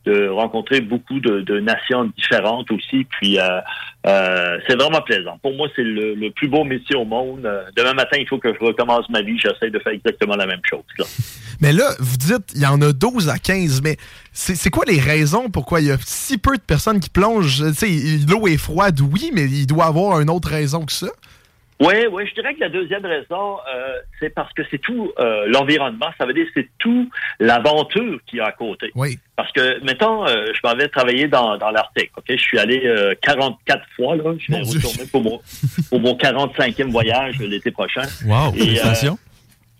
de, 0.04 0.28
rencontrer 0.28 0.80
beaucoup 0.80 1.20
de, 1.20 1.60
nations 1.60 2.10
différentes 2.16 2.70
aussi, 2.70 3.04
puis 3.04 3.38
euh, 3.38 4.58
c'est 4.66 4.76
vraiment 4.76 5.02
plaisant. 5.02 5.38
Pour 5.42 5.54
moi, 5.54 5.68
c'est 5.74 5.82
le, 5.82 6.30
plus 6.30 6.48
beau 6.48 6.64
métier 6.64 6.96
au 6.96 7.04
monde. 7.04 7.48
Demain 7.76 7.94
matin, 7.94 8.16
il 8.18 8.26
faut 8.28 8.38
que 8.38 8.52
je 8.54 8.64
recommence 8.64 9.08
ma 9.10 9.22
vie, 9.22 9.38
j'essaie 9.38 9.70
de 9.70 9.78
faire 9.78 9.92
exactement 9.92 10.36
la 10.36 10.46
même 10.46 10.62
chose. 10.64 10.82
Mais 11.60 11.72
là, 11.72 11.90
vous 11.98 12.16
dites, 12.16 12.52
il 12.54 12.62
y 12.62 12.66
en 12.66 12.80
a 12.80 12.92
12 12.92 13.28
à 13.28 13.38
15, 13.38 13.82
mais 13.82 13.98
c'est 14.32 14.70
quoi 14.70 14.84
les 14.86 14.98
raisons 14.98 15.50
pourquoi 15.50 15.82
il 15.82 15.88
y 15.88 15.90
a 15.90 15.98
si 16.06 16.38
peu 16.38 16.56
de 16.56 16.62
personnes 16.62 17.00
qui 17.00 17.10
plongent? 17.10 17.62
L'eau 18.26 18.46
est 18.46 18.56
froide, 18.56 18.98
oui, 19.00 19.30
mais 19.34 19.44
il 19.44 19.66
doit 19.66 19.84
y 19.84 19.88
avoir 19.88 20.20
une 20.20 20.30
autre 20.30 20.48
raison 20.48 20.86
que 20.86 20.92
ça. 20.92 21.08
Oui, 21.80 21.94
oui, 22.12 22.26
je 22.28 22.34
dirais 22.34 22.54
que 22.54 22.60
la 22.60 22.68
deuxième 22.68 23.06
raison, 23.06 23.56
euh, 23.74 23.96
c'est 24.20 24.28
parce 24.28 24.52
que 24.52 24.62
c'est 24.70 24.78
tout 24.78 25.12
euh, 25.18 25.46
l'environnement. 25.48 26.08
Ça 26.18 26.26
veut 26.26 26.34
dire 26.34 26.44
que 26.46 26.60
c'est 26.60 26.68
tout 26.78 27.10
l'aventure 27.38 28.20
qu'il 28.26 28.38
y 28.38 28.40
a 28.42 28.46
à 28.46 28.52
côté. 28.52 28.90
Oui. 28.94 29.18
Parce 29.34 29.50
que, 29.52 29.82
mettons, 29.82 30.26
euh, 30.26 30.48
je 30.52 30.60
m'en 30.62 30.74
vais 30.74 30.88
travailler 30.88 31.26
dans, 31.26 31.56
dans 31.56 31.70
l'Arctique. 31.70 32.10
Ok, 32.18 32.26
Je 32.28 32.36
suis 32.36 32.58
allé 32.58 32.82
euh, 32.84 33.14
44 33.22 33.82
fois. 33.96 34.14
Là. 34.16 34.34
Je 34.38 34.52
vais 34.52 34.60
retourner 34.60 35.08
pour 35.10 35.22
mon, 35.22 35.40
pour 35.88 36.00
mon 36.00 36.12
45e 36.12 36.90
voyage 36.90 37.38
l'été 37.38 37.70
prochain. 37.70 38.02
Wow, 38.26 38.52
Et, 38.54 38.60
euh, 38.60 38.64
félicitations. 38.64 39.18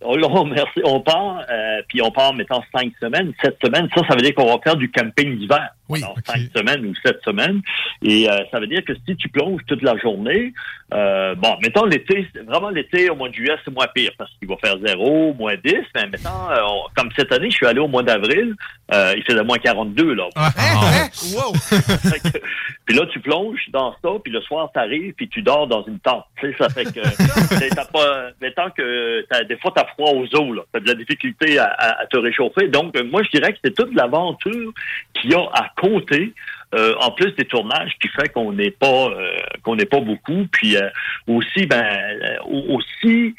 Oh 0.03 0.17
là, 0.17 0.29
merci. 0.47 0.81
On 0.85 1.01
part, 1.01 1.43
euh, 1.51 1.83
puis 1.89 2.01
on 2.01 2.11
part, 2.11 2.33
mettons, 2.33 2.63
cinq 2.75 2.93
semaines, 3.01 3.33
sept 3.43 3.59
semaines. 3.63 3.89
Ça, 3.95 4.03
ça 4.09 4.15
veut 4.15 4.23
dire 4.23 4.35
qu'on 4.35 4.47
va 4.47 4.59
faire 4.63 4.77
du 4.77 4.91
camping 4.91 5.37
d'hiver. 5.37 5.69
Oui, 5.91 6.03
Alors, 6.03 6.17
cinq 6.25 6.41
semaines 6.57 6.87
ou 6.87 6.95
sept 7.05 7.19
semaines. 7.25 7.61
Et 8.03 8.31
euh, 8.31 8.39
ça 8.51 8.61
veut 8.61 8.67
dire 8.69 8.83
que 8.85 8.93
si 9.07 9.17
tu 9.17 9.29
plonges 9.29 9.61
toute 9.67 9.83
la 9.83 9.97
journée, 9.99 10.53
euh, 10.95 11.35
bon, 11.35 11.57
mettons 11.63 11.85
l'été, 11.85 12.27
vraiment 12.47 12.71
l'été, 12.71 13.11
au 13.11 13.17
mois 13.17 13.29
de 13.29 13.35
juillet, 13.35 13.57
c'est 13.65 13.73
moins 13.75 13.87
pire 13.95 14.13
parce 14.17 14.31
qu'il 14.39 14.49
va 14.49 14.57
faire 14.57 14.77
zéro, 14.85 15.35
moins 15.35 15.55
10. 15.65 15.75
Mais 15.95 16.07
mettons, 16.07 16.51
euh, 16.51 16.61
on- 16.67 16.85
comme 16.97 17.11
cette 17.17 17.33
année, 17.33 17.51
je 17.51 17.57
suis 17.57 17.67
allé 17.67 17.81
au 17.81 17.89
mois 17.89 18.03
d'avril, 18.03 18.55
euh, 18.95 19.15
il 19.17 19.23
faisait 19.25 19.45
moins 19.45 19.59
42, 19.59 20.15
là. 20.15 20.29
Fait 21.61 22.21
que- 22.31 22.39
puis 22.87 22.97
là, 22.97 23.07
tu 23.13 23.21
plonges 23.21 23.61
dans 23.73 23.93
ça, 24.03 24.09
puis 24.23 24.33
le 24.33 24.41
soir, 24.43 24.71
t'arrives, 24.73 25.13
puis 25.15 25.29
tu 25.29 25.43
dors 25.43 25.67
dans 25.67 25.85
une 25.85 25.99
tente. 26.01 26.25
Tu 26.41 26.51
sais, 26.51 26.57
ça 26.59 26.69
fait 26.69 26.85
que, 26.85 27.01
t'as 27.75 27.85
pas, 27.85 28.31
mais 28.41 28.51
tant 28.53 28.71
que, 28.71 29.25
t'as- 29.29 29.45
des 29.45 29.57
fois, 29.59 29.73
t'as 29.75 29.87
froid 29.87 30.11
aux 30.13 30.25
os, 30.35 30.57
là. 30.57 30.63
T'as 30.73 30.81
de 30.81 30.89
la 30.89 30.95
difficulté 30.95 31.59
à, 31.59 31.67
à- 31.67 32.03
à 32.03 32.07
te 32.07 32.17
réchauffer. 32.17 32.69
Donc, 32.69 32.97
euh, 32.97 33.05
moi, 33.05 33.23
je 33.23 33.39
dirais 33.39 33.53
que 33.53 33.59
c'est 33.65 33.75
toute 33.75 33.95
l'aventure 33.95 34.73
qu'il 35.15 35.31
y 35.31 35.35
a 35.35 35.41
à 35.55 35.71
côté, 35.81 36.33
euh, 36.75 36.95
en 37.01 37.11
plus 37.11 37.33
des 37.37 37.47
tournages, 37.47 37.93
qui 38.01 38.09
fait 38.09 38.29
qu'on 38.35 38.53
n'est 38.53 38.71
pas, 38.71 39.07
euh, 39.09 39.37
qu'on 39.63 39.77
n'est 39.77 39.87
pas 39.95 40.01
beaucoup. 40.01 40.47
Puis 40.53 40.77
euh, 40.77 40.89
aussi, 41.27 41.67
ben, 41.67 41.83
euh, 41.85 42.37
au- 42.45 42.77
aussi, 42.77 43.35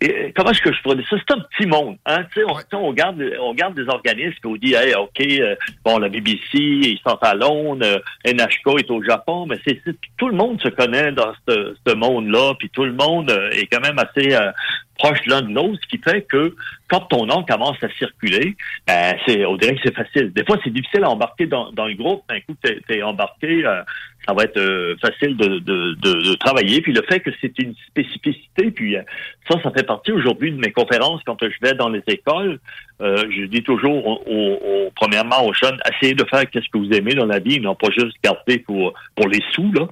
et 0.00 0.32
comment 0.36 0.50
est-ce 0.50 0.60
que 0.60 0.72
je 0.72 0.82
pourrais 0.82 0.96
dire 0.96 1.06
ça? 1.08 1.16
C'est 1.18 1.34
un 1.34 1.40
petit 1.40 1.66
monde. 1.66 1.96
Hein? 2.04 2.24
Tu 2.24 2.40
sais, 2.40 2.46
on, 2.46 2.54
tu 2.54 2.60
sais, 2.70 2.76
on, 2.76 2.88
regarde, 2.88 3.22
on 3.40 3.50
regarde 3.50 3.74
des 3.74 3.88
organismes 3.88 4.34
qui 4.34 4.46
on 4.46 4.56
dit, 4.56 4.74
hey, 4.74 4.94
OK, 4.94 5.20
euh, 5.20 5.56
bon, 5.84 5.98
la 5.98 6.10
BBC, 6.10 6.38
ils 6.54 7.00
sont 7.06 7.18
à 7.22 7.34
Londres, 7.34 7.86
euh, 7.86 7.98
NHK 8.30 8.80
est 8.80 8.90
au 8.90 9.02
Japon, 9.02 9.46
mais 9.46 9.56
c'est 9.66 9.80
tout 10.18 10.28
le 10.28 10.36
monde 10.36 10.60
se 10.60 10.68
connaît 10.68 11.12
dans 11.12 11.32
ce, 11.48 11.74
ce 11.86 11.94
monde-là, 11.94 12.54
puis 12.58 12.68
tout 12.68 12.84
le 12.84 12.92
monde 12.92 13.30
euh, 13.30 13.50
est 13.52 13.66
quand 13.66 13.80
même 13.80 13.98
assez 13.98 14.34
euh, 14.34 14.52
proche 14.98 15.24
l'un 15.26 15.42
de 15.42 15.54
l'autre, 15.54 15.78
ce 15.82 15.88
qui 15.88 16.02
fait 16.02 16.22
que 16.22 16.54
quand 16.88 17.00
ton 17.00 17.26
nom 17.26 17.42
commence 17.44 17.82
à 17.82 17.88
circuler, 17.90 18.56
ben, 18.86 19.16
c'est, 19.26 19.44
on 19.44 19.56
dirait 19.56 19.74
que 19.74 19.80
c'est 19.84 19.94
facile. 19.94 20.32
Des 20.32 20.44
fois, 20.44 20.56
c'est 20.62 20.72
difficile 20.72 21.04
à 21.04 21.10
embarquer 21.10 21.46
dans, 21.46 21.72
dans 21.72 21.86
le 21.86 21.94
groupe. 21.94 22.22
D'un 22.28 22.40
coup, 22.40 22.54
t'es, 22.62 22.80
t'es 22.86 23.02
embarqué, 23.02 23.64
euh, 23.64 23.82
ça 24.26 24.34
va 24.34 24.44
être 24.44 24.56
euh, 24.58 24.96
facile 25.00 25.36
de, 25.36 25.58
de, 25.60 25.94
de, 25.94 26.30
de 26.30 26.34
travailler. 26.34 26.80
Puis 26.82 26.92
le 26.92 27.02
fait 27.02 27.20
que 27.20 27.30
c'est 27.40 27.58
une 27.58 27.74
spécificité, 27.88 28.70
puis 28.70 28.96
euh, 28.96 29.02
ça, 29.48 29.60
ça 29.62 29.70
fait 29.70 29.86
partie 29.86 30.12
aujourd'hui 30.12 30.50
de 30.52 30.58
mes 30.58 30.72
conférences 30.72 31.20
quand 31.24 31.36
je 31.40 31.48
vais 31.62 31.74
dans 31.74 31.88
les 31.88 32.02
écoles. 32.08 32.58
Euh, 33.00 33.24
je 33.30 33.44
dis 33.44 33.62
toujours, 33.62 34.06
au- 34.06 34.22
au- 34.26 34.90
premièrement 34.96 35.44
aux 35.46 35.52
jeunes, 35.54 35.78
essayez 35.92 36.14
de 36.14 36.24
faire 36.24 36.48
qu'est-ce 36.50 36.68
que 36.68 36.78
vous 36.78 36.90
aimez 36.92 37.14
dans 37.14 37.26
la 37.26 37.38
vie, 37.38 37.60
non 37.60 37.74
pas 37.74 37.88
juste 37.96 38.16
garder 38.24 38.58
pour, 38.58 38.94
pour 39.14 39.28
les 39.28 39.42
sous, 39.52 39.70
là. 39.72 39.86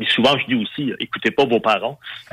Mais 0.00 0.06
souvent, 0.06 0.36
je 0.36 0.46
dis 0.52 0.60
aussi, 0.60 0.92
écoutez 0.98 1.30
pas 1.30 1.44
vos 1.44 1.60
parents. 1.60 2.00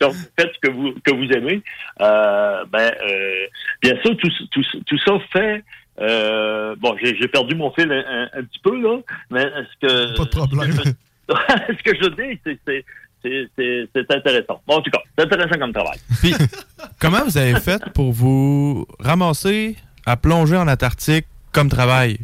Donc, 0.00 0.14
faites 0.38 0.52
ce 0.54 0.58
que 0.60 0.70
vous, 0.70 0.92
que 1.04 1.10
vous 1.14 1.30
aimez. 1.32 1.62
Euh, 2.00 2.64
ben, 2.66 2.92
euh, 3.08 3.46
bien 3.82 3.94
sûr, 4.04 4.16
tout, 4.18 4.28
tout, 4.50 4.62
tout 4.86 4.98
ça 4.98 5.18
fait... 5.32 5.64
euh, 6.00 6.74
bon, 6.78 6.96
j'ai 7.02 7.28
perdu 7.28 7.54
mon 7.54 7.70
fil 7.72 7.90
un, 7.90 7.98
un- 7.98 8.28
un 8.38 8.42
petit 8.44 8.60
peu, 8.62 8.80
là, 8.80 8.98
mais 9.30 9.42
est-ce 9.42 9.86
que... 9.86 10.16
Pas 10.16 10.24
de 10.24 10.28
problème. 10.30 10.72
Ce 11.28 11.82
que 11.82 11.94
je 11.96 12.08
dis, 12.10 12.40
c'est- 12.44 12.58
c'est 12.66 12.84
c'est- 13.22 13.48
c'est 13.56 13.88
c'est 13.94 14.14
intéressant. 14.14 14.62
Bon, 14.66 14.76
en 14.76 14.80
tout 14.82 14.90
cas, 14.90 14.98
c'est 15.16 15.24
intéressant 15.24 15.58
comme 15.60 15.72
travail. 15.74 15.98
Puis, 16.22 16.34
comment 16.98 17.22
vous 17.24 17.36
avez 17.36 17.54
fait 17.60 17.82
pour 17.92 18.12
vous 18.12 18.86
ramasser 18.98 19.76
à 20.06 20.16
plonger 20.16 20.56
en 20.56 20.66
Antarctique 20.68 21.26
comme 21.52 21.68
travail? 21.68 22.18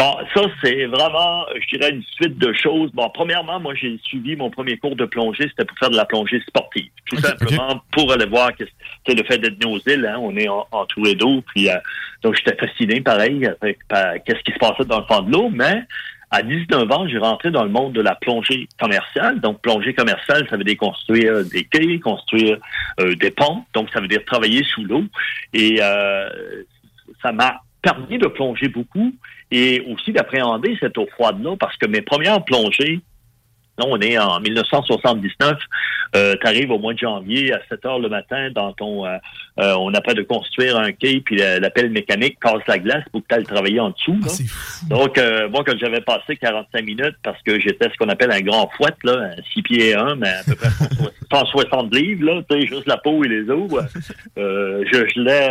Bon, 0.00 0.16
ça, 0.34 0.40
c'est 0.64 0.86
vraiment, 0.86 1.44
je 1.54 1.76
dirais, 1.76 1.90
une 1.90 2.02
suite 2.14 2.38
de 2.38 2.54
choses. 2.54 2.90
Bon, 2.94 3.10
premièrement, 3.12 3.60
moi, 3.60 3.74
j'ai 3.74 3.98
suivi 4.02 4.34
mon 4.34 4.48
premier 4.48 4.78
cours 4.78 4.96
de 4.96 5.04
plongée, 5.04 5.44
c'était 5.50 5.66
pour 5.66 5.76
faire 5.76 5.90
de 5.90 5.96
la 5.96 6.06
plongée 6.06 6.40
sportive. 6.48 6.88
Tout 7.04 7.18
simplement 7.18 7.82
pour 7.92 8.10
aller 8.10 8.24
voir 8.24 8.56
que 8.56 8.64
c'est 9.06 9.14
le 9.14 9.22
fait 9.24 9.36
d'être 9.36 9.62
nos 9.62 9.78
îles, 9.80 10.06
hein, 10.06 10.16
on 10.18 10.34
est 10.38 10.48
en- 10.48 10.66
entouré 10.72 11.14
d'eau, 11.16 11.42
puis 11.54 11.68
euh, 11.68 11.74
donc 12.22 12.34
j'étais 12.36 12.56
fasciné, 12.56 13.02
pareil, 13.02 13.46
avec 13.60 13.78
par- 13.88 14.14
qu'est-ce 14.24 14.40
qui 14.42 14.52
se 14.52 14.58
passait 14.58 14.86
dans 14.86 15.00
le 15.00 15.04
fond 15.06 15.20
de 15.20 15.32
l'eau, 15.32 15.50
mais 15.52 15.82
à 16.30 16.42
19 16.42 16.90
ans, 16.92 17.06
j'ai 17.06 17.18
rentré 17.18 17.50
dans 17.50 17.64
le 17.64 17.70
monde 17.70 17.92
de 17.92 18.00
la 18.00 18.14
plongée 18.14 18.68
commerciale. 18.80 19.40
Donc, 19.40 19.60
plongée 19.60 19.92
commerciale, 19.92 20.46
ça 20.48 20.56
veut 20.56 20.64
dire 20.64 20.76
construire 20.78 21.44
des 21.44 21.64
quais, 21.64 21.98
construire 21.98 22.56
euh, 23.00 23.16
des 23.16 23.32
ponts. 23.32 23.64
Donc, 23.74 23.90
ça 23.92 24.00
veut 24.00 24.06
dire 24.08 24.24
travailler 24.24 24.62
sous 24.62 24.84
l'eau. 24.84 25.02
Et 25.52 25.78
euh, 25.82 26.30
ça 27.20 27.32
m'a 27.32 27.60
permis 27.82 28.18
de 28.18 28.28
plonger 28.28 28.68
beaucoup 28.68 29.12
et 29.50 29.80
aussi 29.92 30.12
d'appréhender 30.12 30.76
cette 30.80 30.96
eau 30.98 31.06
froide-là 31.12 31.56
parce 31.58 31.76
que 31.76 31.86
mes 31.86 32.02
premières 32.02 32.44
plongées, 32.44 33.00
là, 33.78 33.84
on 33.88 33.98
est 34.00 34.18
en 34.18 34.38
1979, 34.40 35.56
euh, 36.16 36.34
tu 36.40 36.46
arrives 36.46 36.70
au 36.70 36.78
mois 36.78 36.92
de 36.92 36.98
janvier 36.98 37.52
à 37.52 37.60
7 37.68 37.84
heures 37.86 37.98
le 37.98 38.08
matin 38.08 38.50
dans 38.50 38.72
ton... 38.72 39.06
euh, 39.06 39.16
euh, 39.58 39.74
on 39.78 39.90
n'a 39.90 40.00
pas 40.00 40.12
de 40.14 40.22
construire 40.22 40.76
un 40.78 40.92
quai, 40.92 41.20
puis 41.20 41.36
la- 41.36 41.58
l'appel 41.60 41.90
mécanique 41.90 42.38
casse 42.40 42.62
la 42.66 42.78
glace 42.78 43.04
pour 43.12 43.22
que 43.22 43.26
tu 43.28 43.34
ailles 43.36 43.44
travailler 43.44 43.80
en 43.80 43.90
dessous. 43.90 44.18
là. 44.22 44.28
Donc, 44.88 45.18
euh, 45.18 45.48
moi, 45.48 45.62
quand 45.64 45.76
j'avais 45.78 46.00
passé 46.00 46.36
45 46.36 46.84
minutes, 46.84 47.16
parce 47.22 47.40
que 47.42 47.58
j'étais 47.60 47.88
ce 47.90 47.96
qu'on 47.96 48.08
appelle 48.08 48.32
un 48.32 48.40
grand 48.40 48.68
fouette, 48.76 48.96
là, 49.04 49.32
un 49.38 49.42
6 49.54 49.62
pieds 49.62 49.88
et 49.90 49.94
1, 49.94 50.16
mais 50.16 50.28
à 50.28 50.42
peu 50.46 50.54
près 50.56 50.68
160 51.32 51.94
livres, 51.94 52.24
là, 52.26 52.42
tu 52.50 52.60
sais, 52.60 52.66
juste 52.66 52.86
la 52.86 52.96
peau 52.98 53.22
et 53.24 53.28
les 53.28 53.48
os, 53.50 53.70
euh, 54.38 54.84
je 54.92 55.06
gelais, 55.14 55.48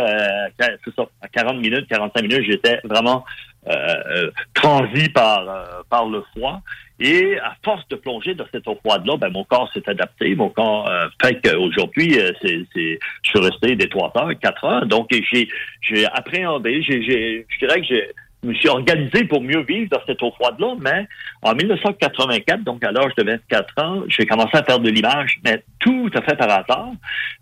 euh, 0.60 0.66
c'est 0.84 0.94
ça, 0.94 1.04
à 1.22 1.28
40 1.28 1.58
minutes, 1.60 1.86
45 1.88 2.22
minutes, 2.22 2.44
j'étais 2.46 2.80
vraiment 2.84 3.24
euh, 3.68 4.30
euh, 4.62 5.08
par, 5.14 5.48
euh, 5.48 5.82
par 5.88 6.06
le 6.06 6.22
froid. 6.34 6.60
Et 6.98 7.38
à 7.38 7.56
force 7.64 7.86
de 7.88 7.96
plonger 7.96 8.34
dans 8.34 8.44
cette 8.52 8.68
eau 8.68 8.78
froide-là, 8.84 9.16
ben, 9.16 9.30
mon 9.30 9.44
corps 9.44 9.70
s'est 9.72 9.88
adapté. 9.88 10.34
Mon 10.34 10.50
corps 10.50 10.88
euh, 10.88 11.08
fait 11.22 11.40
qu'aujourd'hui, 11.42 12.18
euh, 12.18 12.32
c'est, 12.42 12.60
c'est, 12.74 12.98
je 13.22 13.30
suis 13.30 13.38
resté 13.38 13.76
des 13.76 13.88
3 13.88 14.12
heures, 14.18 14.38
4 14.38 14.64
heures. 14.64 14.86
Donc, 14.86 15.08
j'ai, 15.10 15.48
j'ai 15.80 16.06
appréhendé, 16.06 16.82
j'ai, 16.82 17.02
j'ai, 17.02 17.46
je 17.48 17.58
dirais 17.58 17.80
que 17.80 17.86
j'ai, 17.86 18.10
je 18.42 18.48
me 18.48 18.54
suis 18.54 18.68
organisé 18.68 19.24
pour 19.24 19.42
mieux 19.42 19.62
vivre 19.62 19.90
dans 19.90 20.00
cette 20.06 20.22
eau 20.22 20.30
froide-là, 20.32 20.74
mais 20.80 21.06
en 21.42 21.54
1984, 21.54 22.62
donc 22.64 22.82
à 22.84 22.90
l'âge 22.90 23.12
de 23.16 23.22
24 23.24 23.74
ans, 23.84 24.02
j'ai 24.08 24.24
commencé 24.24 24.56
à 24.56 24.62
faire 24.64 24.78
de 24.78 24.88
l'image, 24.88 25.38
mais 25.44 25.62
tout 25.78 26.10
à 26.14 26.22
fait 26.22 26.36
par 26.36 26.48
hasard, 26.50 26.88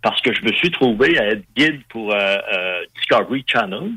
parce 0.03 0.21
que 0.23 0.33
je 0.33 0.43
me 0.43 0.53
suis 0.53 0.71
trouvé 0.71 1.17
à 1.19 1.27
être 1.29 1.45
guide 1.57 1.81
pour 1.89 2.13
euh, 2.13 2.17
euh, 2.53 2.81
Discovery 2.97 3.45
Channel. 3.47 3.91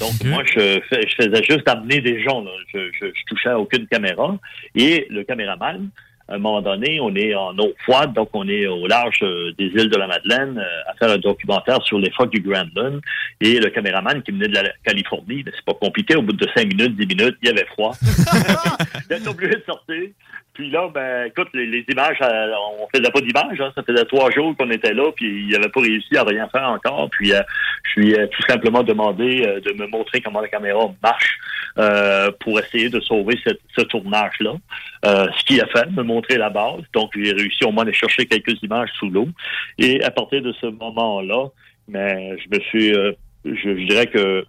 Donc 0.00 0.12
moi, 0.24 0.42
je, 0.46 0.80
fais- 0.88 1.06
je 1.08 1.14
faisais 1.14 1.42
juste 1.44 1.68
amener 1.68 2.00
des 2.00 2.22
gens, 2.22 2.42
là. 2.42 2.50
Je, 2.74 2.90
je, 3.00 3.06
je 3.06 3.22
touchais 3.28 3.50
à 3.50 3.58
aucune 3.58 3.86
caméra. 3.86 4.36
Et 4.74 5.06
le 5.10 5.22
caméraman, 5.24 5.88
à 6.28 6.34
un 6.34 6.38
moment 6.38 6.60
donné, 6.60 7.00
on 7.00 7.14
est 7.16 7.34
en 7.34 7.58
eau 7.58 7.72
froide, 7.84 8.12
donc 8.12 8.28
on 8.34 8.46
est 8.48 8.66
au 8.66 8.86
large 8.86 9.20
euh, 9.22 9.52
des 9.58 9.66
îles 9.66 9.88
de 9.88 9.96
la 9.96 10.06
Madeleine 10.06 10.58
euh, 10.58 10.90
à 10.90 10.94
faire 10.94 11.10
un 11.10 11.18
documentaire 11.18 11.82
sur 11.84 11.98
les 11.98 12.10
phoques 12.10 12.30
du 12.30 12.40
Grand 12.40 12.66
Lund. 12.76 13.00
Et 13.40 13.58
le 13.58 13.70
caméraman 13.70 14.22
qui 14.22 14.32
venait 14.32 14.48
de 14.48 14.54
la 14.54 14.64
Californie, 14.84 15.42
ben, 15.42 15.52
c'est 15.54 15.64
pas 15.64 15.74
compliqué, 15.74 16.16
au 16.16 16.22
bout 16.22 16.34
de 16.34 16.46
cinq 16.54 16.66
minutes, 16.66 16.96
dix 16.96 17.06
minutes, 17.06 17.36
il 17.42 17.48
y 17.48 17.50
avait 17.50 17.66
froid. 17.66 17.94
il 19.10 19.16
est 19.16 19.26
obligé 19.26 19.54
de 19.54 19.64
sortir. 19.64 20.10
Puis 20.58 20.70
là, 20.70 20.88
ben, 20.92 21.26
écoute, 21.26 21.50
les, 21.54 21.84
images, 21.88 22.16
euh, 22.20 22.52
on 22.80 22.88
faisait 22.92 23.12
pas 23.12 23.20
d'images, 23.20 23.60
hein, 23.60 23.70
ça 23.76 23.82
faisait 23.84 24.04
trois 24.06 24.28
jours 24.32 24.56
qu'on 24.56 24.68
était 24.72 24.92
là, 24.92 25.04
puis 25.14 25.46
il 25.46 25.54
avait 25.54 25.68
pas 25.68 25.80
réussi 25.80 26.16
à 26.16 26.24
rien 26.24 26.48
faire 26.48 26.68
encore. 26.68 27.08
Puis 27.10 27.32
euh, 27.32 27.40
je 27.84 28.00
lui 28.00 28.10
ai 28.10 28.28
tout 28.28 28.42
simplement 28.42 28.82
demandé 28.82 29.44
euh, 29.46 29.60
de 29.60 29.72
me 29.74 29.86
montrer 29.86 30.20
comment 30.20 30.40
la 30.40 30.48
caméra 30.48 30.92
marche 31.00 31.38
euh, 31.78 32.32
pour 32.40 32.58
essayer 32.58 32.88
de 32.88 32.98
sauver 32.98 33.38
ce 33.76 33.82
tournage-là. 33.82 34.54
Ce 35.04 35.44
qu'il 35.44 35.60
a 35.60 35.66
fait, 35.68 35.88
me 35.92 36.02
montrer 36.02 36.38
la 36.38 36.50
base. 36.50 36.82
Donc, 36.92 37.12
j'ai 37.14 37.30
réussi 37.30 37.64
au 37.64 37.70
moins 37.70 37.86
à 37.86 37.92
chercher 37.92 38.26
quelques 38.26 38.60
images 38.60 38.90
sous 38.98 39.10
l'eau. 39.10 39.28
Et 39.78 40.02
à 40.02 40.10
partir 40.10 40.42
de 40.42 40.52
ce 40.60 40.66
moment-là, 40.66 41.50
mais 41.86 42.36
je 42.38 42.48
me 42.50 42.60
suis, 42.64 42.92
je 43.44 43.86
dirais 43.86 44.08
que 44.08 44.44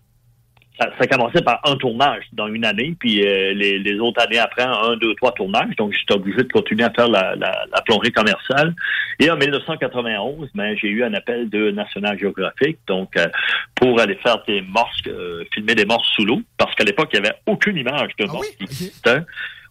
ça, 0.79 0.89
ça 0.99 1.07
commençait 1.07 1.41
par 1.41 1.59
un 1.65 1.75
tournage 1.75 2.23
dans 2.33 2.47
une 2.47 2.65
année, 2.65 2.95
puis 2.99 3.25
euh, 3.25 3.53
les, 3.53 3.79
les 3.79 3.99
autres 3.99 4.21
années 4.21 4.39
après, 4.39 4.63
un, 4.63 4.95
deux, 4.97 5.13
trois 5.15 5.31
tournages. 5.33 5.75
Donc, 5.77 5.93
j'étais 5.93 6.13
obligé 6.13 6.37
de 6.37 6.51
continuer 6.51 6.83
à 6.83 6.91
faire 6.91 7.07
la, 7.07 7.35
la, 7.35 7.65
la 7.71 7.81
plongée 7.81 8.11
commerciale. 8.11 8.73
Et 9.19 9.29
en 9.29 9.35
1991, 9.35 10.49
ben, 10.55 10.77
j'ai 10.77 10.87
eu 10.87 11.03
un 11.03 11.13
appel 11.13 11.49
de 11.49 11.71
National 11.71 12.17
Geographic, 12.17 12.77
donc 12.87 13.17
euh, 13.17 13.27
pour 13.75 13.99
aller 13.99 14.15
faire 14.15 14.41
des 14.47 14.61
morses, 14.61 15.01
euh, 15.07 15.43
filmer 15.53 15.75
des 15.75 15.85
morses 15.85 16.07
sous 16.15 16.25
l'eau, 16.25 16.41
parce 16.57 16.73
qu'à 16.75 16.85
l'époque, 16.85 17.09
il 17.13 17.19
n'y 17.19 17.27
avait 17.27 17.37
aucune 17.45 17.77
image 17.77 18.11
de 18.17 18.25
morses 18.25 18.49
qui 18.57 18.63
existait. 18.63 19.21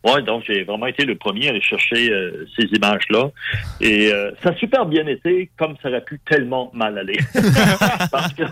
Ouais, 0.04 0.22
donc 0.22 0.44
j'ai 0.46 0.62
vraiment 0.62 0.86
été 0.86 1.04
le 1.04 1.16
premier 1.16 1.48
à 1.48 1.50
aller 1.50 1.60
chercher 1.60 2.10
euh, 2.10 2.46
ces 2.56 2.66
images-là. 2.66 3.30
Et 3.80 4.12
euh, 4.12 4.30
ça 4.42 4.50
a 4.50 4.54
super 4.54 4.86
bien 4.86 5.04
été, 5.08 5.50
comme 5.58 5.74
ça 5.82 5.88
aurait 5.88 6.04
pu 6.04 6.20
tellement 6.24 6.70
mal 6.72 6.96
aller. 6.98 7.18
parce 8.12 8.32
que, 8.32 8.44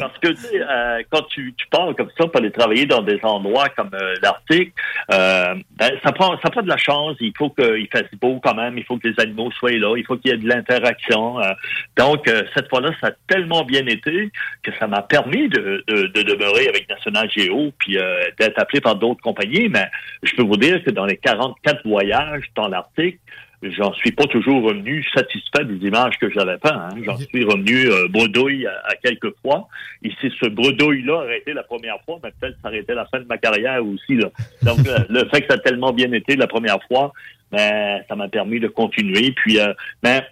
parce 0.00 0.18
euh, 0.24 1.02
quand 1.10 1.22
tu, 1.28 1.54
tu 1.56 1.66
pars 1.68 1.94
comme 1.96 2.10
ça 2.18 2.26
pour 2.26 2.36
aller 2.36 2.50
travailler 2.50 2.86
dans 2.86 3.02
des 3.02 3.20
endroits 3.22 3.68
comme 3.68 3.90
l'Arctique, 4.20 4.72
ben, 5.08 5.62
ça 6.02 6.12
prend 6.12 6.36
ça 6.42 6.50
prend 6.50 6.62
de 6.62 6.68
la 6.68 6.76
chance. 6.76 7.16
Il 7.20 7.32
faut 7.38 7.50
qu'il 7.50 7.88
fasse 7.92 8.10
beau 8.20 8.40
quand 8.42 8.54
même. 8.54 8.76
Il 8.76 8.84
faut 8.84 8.96
que 8.96 9.08
les 9.08 9.20
animaux 9.20 9.52
soient 9.52 9.70
là. 9.70 9.94
Il 9.96 10.04
faut 10.04 10.16
qu'il 10.16 10.32
y 10.32 10.34
ait 10.34 10.38
de 10.38 10.48
l'interaction. 10.48 11.36
donc 11.96 12.28
cette 12.54 12.68
fois-là, 12.68 12.90
ça 13.00 13.08
a 13.08 13.12
tellement 13.28 13.64
bien 13.64 13.86
été 13.86 14.30
que 14.62 14.72
ça 14.78 14.86
m'a 14.88 15.02
permis 15.02 15.48
de, 15.48 15.84
de, 15.86 16.06
de 16.08 16.22
demeurer 16.22 16.68
avec 16.68 16.88
National 16.88 17.30
Geo 17.30 17.72
puis 17.78 17.96
d'être 18.38 18.58
appelé 18.58 18.80
par 18.80 18.96
d'autres 18.96 19.22
compagnies. 19.22 19.68
Mais 19.68 19.88
je 20.22 20.34
peux 20.34 20.42
vous 20.42 20.56
dire 20.56 20.79
que 20.82 20.90
dans 20.90 21.06
les 21.06 21.16
44 21.16 21.86
voyages 21.86 22.44
dans 22.54 22.68
l'Arctique, 22.68 23.20
j'en 23.62 23.92
suis 23.92 24.12
pas 24.12 24.24
toujours 24.24 24.62
revenu 24.62 25.04
satisfait 25.14 25.64
des 25.64 25.86
images 25.86 26.18
que 26.18 26.30
j'avais 26.30 26.58
pas. 26.58 26.72
Hein. 26.74 27.02
J'en 27.04 27.18
suis 27.18 27.44
revenu 27.44 27.90
euh, 27.90 28.08
bredouille 28.08 28.66
à, 28.66 28.72
à 28.86 28.94
quelques 28.96 29.34
fois. 29.42 29.68
Et 30.02 30.10
si 30.20 30.32
ce 30.40 30.48
bredouille-là 30.48 31.14
aurait 31.14 31.38
été 31.38 31.52
la 31.52 31.62
première 31.62 32.00
fois, 32.04 32.18
ben, 32.22 32.30
peut-être 32.40 32.56
ça 32.62 32.68
aurait 32.68 32.80
été 32.80 32.94
la 32.94 33.04
fin 33.06 33.20
de 33.20 33.26
ma 33.26 33.38
carrière 33.38 33.84
aussi. 33.84 34.16
Là. 34.16 34.30
Donc, 34.62 34.86
euh, 34.86 34.98
le 35.08 35.26
fait 35.28 35.42
que 35.42 35.48
ça 35.48 35.54
a 35.54 35.58
tellement 35.58 35.92
bien 35.92 36.10
été 36.12 36.36
la 36.36 36.46
première 36.46 36.82
fois, 36.88 37.12
ben, 37.50 38.02
ça 38.08 38.16
m'a 38.16 38.28
permis 38.28 38.60
de 38.60 38.68
continuer. 38.68 39.32
Puis, 39.32 39.60
euh, 39.60 39.72
ben, 40.02 40.22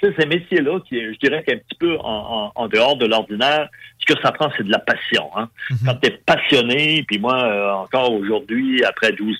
c'est 0.00 0.14
ces 0.18 0.26
métiers-là 0.26 0.80
qui, 0.88 1.00
je 1.00 1.18
dirais 1.18 1.42
qu'un 1.44 1.56
petit 1.58 1.76
peu 1.78 1.96
en, 1.98 2.02
en- 2.04 2.52
en 2.54 2.68
dehors 2.68 2.96
de 2.96 3.06
l'ordinaire, 3.06 3.68
ce 3.98 4.14
que 4.14 4.20
ça 4.22 4.32
prend, 4.32 4.50
c'est 4.56 4.64
de 4.64 4.70
la 4.70 4.78
passion. 4.78 5.28
Hein? 5.36 5.48
Quand 5.84 5.94
tu 6.02 6.08
es 6.08 6.12
passionné, 6.24 7.04
puis 7.06 7.18
moi, 7.18 7.42
euh, 7.44 7.70
encore 7.72 8.12
aujourd'hui, 8.12 8.82
après 8.84 9.12
12 9.12 9.38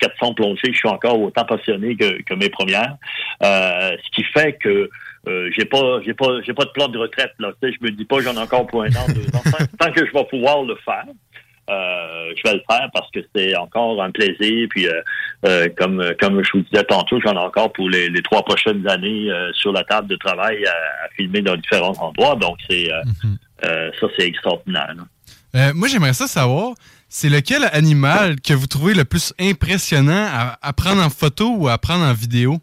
400 0.00 0.34
plongées, 0.34 0.72
je 0.72 0.78
suis 0.78 0.88
encore 0.88 1.20
autant 1.20 1.44
passionné 1.44 1.94
que, 1.96 2.22
que 2.22 2.34
mes 2.34 2.48
premières. 2.48 2.96
Euh, 3.42 3.90
ce 4.04 4.10
qui 4.14 4.24
fait 4.24 4.54
que 4.54 4.88
euh, 5.26 5.50
j'ai 5.56 5.64
pas 5.66 6.00
j'ai 6.04 6.14
pas 6.14 6.40
j'ai 6.42 6.54
pas 6.54 6.64
de 6.64 6.70
plan 6.70 6.88
de 6.88 6.96
retraite 6.96 7.32
là. 7.38 7.50
Tu 7.60 7.68
sais, 7.68 7.76
je 7.78 7.84
me 7.84 7.90
dis 7.90 8.04
pas 8.04 8.20
j'en 8.20 8.34
ai 8.34 8.38
encore 8.38 8.66
pour 8.66 8.82
un 8.82 8.88
an, 8.88 9.06
deux 9.08 9.26
ans. 9.36 9.42
Tant, 9.44 9.64
tant 9.86 9.92
que 9.92 10.06
je 10.06 10.12
vais 10.12 10.24
pouvoir 10.24 10.62
le 10.62 10.76
faire. 10.76 11.04
Euh, 11.68 12.32
je 12.36 12.48
vais 12.48 12.54
le 12.56 12.62
faire 12.68 12.88
parce 12.92 13.10
que 13.10 13.20
c'est 13.34 13.56
encore 13.56 14.02
un 14.02 14.10
plaisir. 14.10 14.68
Puis, 14.70 14.86
euh, 14.86 15.00
euh, 15.46 15.68
comme 15.76 16.02
comme 16.20 16.42
je 16.42 16.50
vous 16.54 16.64
disais 16.70 16.84
tantôt, 16.84 17.20
j'en 17.20 17.34
ai 17.34 17.38
encore 17.38 17.72
pour 17.72 17.88
les, 17.88 18.08
les 18.08 18.22
trois 18.22 18.44
prochaines 18.44 18.86
années 18.88 19.28
sur 19.52 19.72
la 19.72 19.84
table 19.84 20.08
de 20.08 20.16
travail 20.16 20.64
à, 20.66 20.70
à 20.70 21.08
filmer 21.16 21.42
dans 21.42 21.56
différents 21.56 21.96
endroits. 22.00 22.36
Donc, 22.36 22.56
c'est 22.68 22.90
euh, 23.64 23.90
ça, 24.00 24.06
c'est 24.16 24.26
extraordinaire. 24.26 24.94
moi, 25.74 25.88
j'aimerais 25.88 26.12
ça 26.12 26.26
savoir, 26.26 26.74
c'est 27.08 27.28
lequel 27.28 27.68
animal 27.72 28.40
que 28.40 28.54
vous 28.54 28.66
trouvez 28.66 28.94
le 28.94 29.04
plus 29.04 29.32
impressionnant 29.40 30.26
à, 30.32 30.58
à 30.62 30.72
prendre 30.72 31.02
en 31.02 31.10
photo 31.10 31.54
ou 31.56 31.68
à 31.68 31.78
prendre 31.78 32.04
en 32.04 32.12
vidéo? 32.12 32.58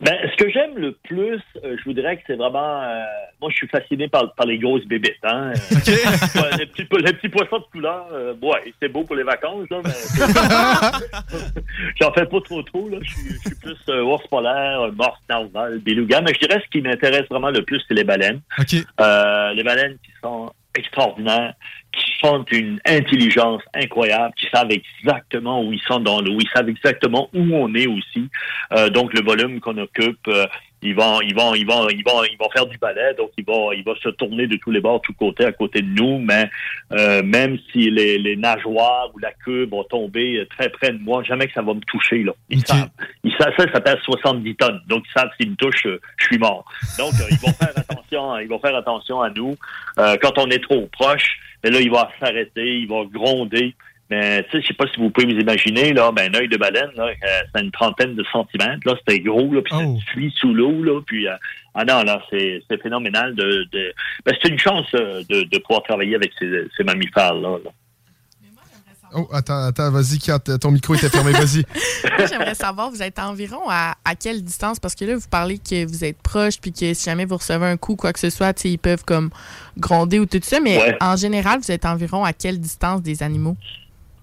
Ben, 0.00 0.14
ce 0.30 0.36
que 0.36 0.48
j'aime 0.48 0.76
le 0.76 0.92
plus, 0.92 1.40
euh, 1.64 1.76
je 1.76 1.84
vous 1.84 1.92
dirais 1.92 2.16
que 2.16 2.22
c'est 2.28 2.36
vraiment... 2.36 2.82
euh, 2.82 3.02
moi, 3.40 3.50
je 3.50 3.56
suis 3.56 3.66
fasciné 3.66 4.06
par, 4.08 4.32
par 4.34 4.46
les 4.46 4.58
grosses 4.58 4.84
bébêtes. 4.86 5.16
Hein? 5.24 5.52
Euh, 5.88 6.42
ouais, 6.42 6.56
les, 6.58 6.66
petits, 6.66 6.84
po- 6.84 6.98
les 6.98 7.12
petits 7.14 7.28
poissons 7.28 7.58
de 7.58 7.64
couleur, 7.72 8.06
euh, 8.12 8.34
ouais, 8.42 8.72
c'est 8.80 8.88
beau 8.88 9.02
pour 9.04 9.16
les 9.16 9.22
vacances, 9.22 9.66
là, 9.70 9.80
mais... 9.84 9.90
J'en 12.00 12.12
fais 12.12 12.26
pas 12.26 12.40
trop 12.42 12.62
trop. 12.62 12.88
Là. 12.88 12.98
Je, 13.02 13.10
suis, 13.10 13.54
plus 13.60 13.76
euh, 13.88 14.02
ours 14.02 14.26
polaire, 14.28 14.92
morse, 14.92 15.18
narval, 15.28 15.78
beluga. 15.78 16.20
Mais 16.20 16.34
je 16.34 16.46
dirais 16.46 16.60
ce 16.64 16.68
qui 16.70 16.82
m'intéresse 16.82 17.26
vraiment 17.30 17.50
le 17.50 17.62
plus, 17.62 17.82
c'est 17.88 17.94
les 17.94 18.04
baleines. 18.04 18.40
Euh, 19.00 19.52
les 19.54 19.64
baleines 19.64 19.96
qui 20.04 20.10
sont 20.22 20.50
extraordinaires, 20.74 21.54
qui 21.92 22.12
sont 22.20 22.44
une 22.50 22.80
intelligence 22.84 23.62
incroyable, 23.74 24.34
qui 24.36 24.46
savent 24.52 24.70
exactement 24.70 25.62
où 25.62 25.72
ils 25.72 25.80
sont 25.80 26.00
dans 26.00 26.20
l'eau, 26.20 26.38
ils 26.40 26.48
savent 26.54 26.68
exactement 26.68 27.28
où 27.34 27.54
on 27.54 27.74
est 27.74 27.86
aussi. 27.86 28.28
Euh, 28.72 28.88
donc 28.88 29.12
le 29.14 29.22
volume 29.22 29.60
qu'on 29.60 29.78
occupe, 29.78 30.28
euh, 30.28 30.46
ils 30.80 30.94
vont, 30.94 31.20
ils 31.20 31.34
vont, 31.34 31.54
ils 31.54 31.66
vont, 31.66 31.88
ils 31.88 32.04
vont, 32.04 32.22
ils 32.24 32.36
vont 32.38 32.48
faire 32.50 32.66
du 32.66 32.78
balai, 32.78 33.12
donc 33.14 33.30
ils 33.36 33.44
vont, 33.44 33.72
ils 33.72 33.82
vont 33.82 33.96
se 33.96 34.10
tourner 34.10 34.46
de 34.46 34.56
tous 34.56 34.70
les 34.70 34.80
bords, 34.80 35.00
de 35.00 35.06
tous 35.06 35.12
côtés 35.14 35.44
à 35.44 35.52
côté 35.52 35.82
de 35.82 35.88
nous. 35.88 36.18
Mais 36.18 36.48
euh, 36.92 37.22
même 37.22 37.58
si 37.72 37.90
les, 37.90 38.16
les 38.18 38.36
nageoires 38.36 39.10
ou 39.14 39.18
la 39.18 39.32
queue 39.44 39.66
vont 39.66 39.82
tomber 39.84 40.46
très 40.56 40.68
près 40.68 40.92
de 40.92 40.98
moi, 40.98 41.24
jamais 41.24 41.48
que 41.48 41.52
ça 41.52 41.62
va 41.62 41.74
me 41.74 41.80
toucher 41.80 42.22
là. 42.22 42.32
Ils 42.48 42.64
savent. 42.64 42.90
Ils 43.24 43.32
savent 43.32 43.52
ça, 43.58 43.64
ça 43.72 43.80
pèse 43.80 43.98
70 44.04 44.54
tonnes, 44.56 44.80
donc 44.86 45.04
ils 45.08 45.18
savent 45.18 45.30
s'ils 45.40 45.50
me 45.50 45.56
touchent, 45.56 45.86
euh, 45.86 46.00
je 46.16 46.26
suis 46.26 46.38
mort. 46.38 46.64
Donc 46.96 47.12
euh, 47.14 47.24
ils 47.30 47.38
vont 47.38 47.52
faire 47.52 47.72
attention, 47.76 48.38
ils 48.38 48.48
vont 48.48 48.60
faire 48.60 48.76
attention 48.76 49.20
à 49.20 49.30
nous. 49.30 49.56
Euh, 49.98 50.16
quand 50.22 50.38
on 50.38 50.48
est 50.48 50.62
trop 50.62 50.86
proche, 50.92 51.38
mais 51.62 51.70
là, 51.70 51.80
il 51.80 51.90
va 51.90 52.10
s'arrêter, 52.20 52.78
il 52.80 52.88
va 52.88 53.04
gronder. 53.10 53.74
Mais 54.10 54.42
tu 54.44 54.52
sais, 54.52 54.62
je 54.62 54.66
sais 54.68 54.74
pas 54.74 54.86
si 54.86 54.98
vous 54.98 55.10
pouvez 55.10 55.26
vous 55.26 55.38
imaginer, 55.38 55.92
là, 55.92 56.10
ben, 56.12 56.34
un 56.34 56.38
œil 56.38 56.48
de 56.48 56.56
baleine, 56.56 56.90
là, 56.96 57.08
euh, 57.08 57.40
c'est 57.54 57.60
une 57.60 57.70
trentaine 57.70 58.14
de 58.14 58.24
centimètres, 58.32 58.80
là, 58.86 58.94
c'était 58.98 59.20
gros, 59.20 59.52
là, 59.52 59.60
puis 59.60 59.74
ça 59.74 59.84
suit 60.10 60.32
sous 60.34 60.54
l'eau, 60.54 60.82
là, 60.82 61.02
puis 61.06 61.28
euh, 61.28 61.34
ah 61.74 61.84
non, 61.84 62.02
là, 62.04 62.22
c'est 62.30 62.62
c'est 62.70 62.80
phénoménal 62.82 63.34
de, 63.34 63.68
de 63.70 63.92
ben, 64.24 64.34
c'est 64.40 64.48
une 64.48 64.58
chance 64.58 64.86
euh, 64.94 65.22
de, 65.28 65.42
de 65.42 65.58
pouvoir 65.58 65.82
travailler 65.82 66.14
avec 66.14 66.32
ces, 66.38 66.68
ces 66.74 66.84
mammifères-là. 66.84 67.58
là. 67.62 67.70
Oh, 69.14 69.28
attends, 69.32 69.64
attends, 69.64 69.90
vas-y, 69.90 70.18
Kat, 70.18 70.38
ton 70.60 70.70
micro 70.70 70.94
était 70.94 71.08
fermé, 71.08 71.32
vas-y. 71.32 71.64
Moi, 72.18 72.26
j'aimerais 72.26 72.54
savoir, 72.54 72.90
vous 72.90 73.02
êtes 73.02 73.18
environ 73.18 73.62
à, 73.68 73.94
à 74.04 74.14
quelle 74.14 74.42
distance? 74.44 74.78
Parce 74.78 74.94
que 74.94 75.04
là, 75.04 75.16
vous 75.16 75.28
parlez 75.30 75.58
que 75.58 75.86
vous 75.86 76.04
êtes 76.04 76.20
proche, 76.22 76.60
puis 76.60 76.72
que 76.72 76.92
si 76.94 77.04
jamais 77.04 77.24
vous 77.24 77.36
recevez 77.36 77.66
un 77.66 77.76
coup, 77.76 77.96
quoi 77.96 78.12
que 78.12 78.18
ce 78.20 78.30
soit, 78.30 78.64
ils 78.64 78.78
peuvent 78.78 79.04
comme 79.04 79.30
gronder 79.78 80.18
ou 80.18 80.26
tout 80.26 80.40
ça. 80.42 80.60
Mais 80.60 80.78
Ouais. 80.78 80.96
en 81.00 81.16
général, 81.16 81.60
vous 81.60 81.70
êtes 81.70 81.84
environ 81.86 82.24
à 82.24 82.32
quelle 82.32 82.60
distance 82.60 83.02
des 83.02 83.22
animaux? 83.22 83.56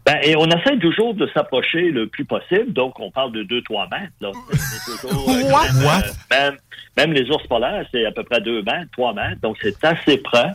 Ben, 0.06 0.20
et 0.22 0.36
on 0.36 0.46
essaie 0.46 0.78
toujours 0.80 1.16
de 1.16 1.28
s'approcher 1.34 1.90
le 1.90 2.06
plus 2.08 2.26
possible, 2.26 2.72
donc 2.74 3.00
on 3.00 3.10
parle 3.10 3.32
de 3.32 3.44
2-3 3.44 3.90
mètres. 3.90 4.14
Là. 4.22 4.32
C'est 4.54 5.02
toujours, 5.02 5.28
euh, 5.30 5.42
What? 5.52 5.64
même, 5.74 5.84
What? 5.84 6.02
euh, 6.04 6.12
même, 6.52 6.58
même 6.96 7.14
les 7.14 7.28
ours 7.32 7.48
polaires, 7.48 7.86
c'est 7.92 8.06
à 8.06 8.12
peu 8.12 8.24
près 8.24 8.40
2 8.40 8.62
mètres, 8.62 8.92
3 8.94 9.14
mètres, 9.16 9.42
donc 9.42 9.58
c'est 9.62 9.84
assez 9.84 10.18
près. 10.20 10.52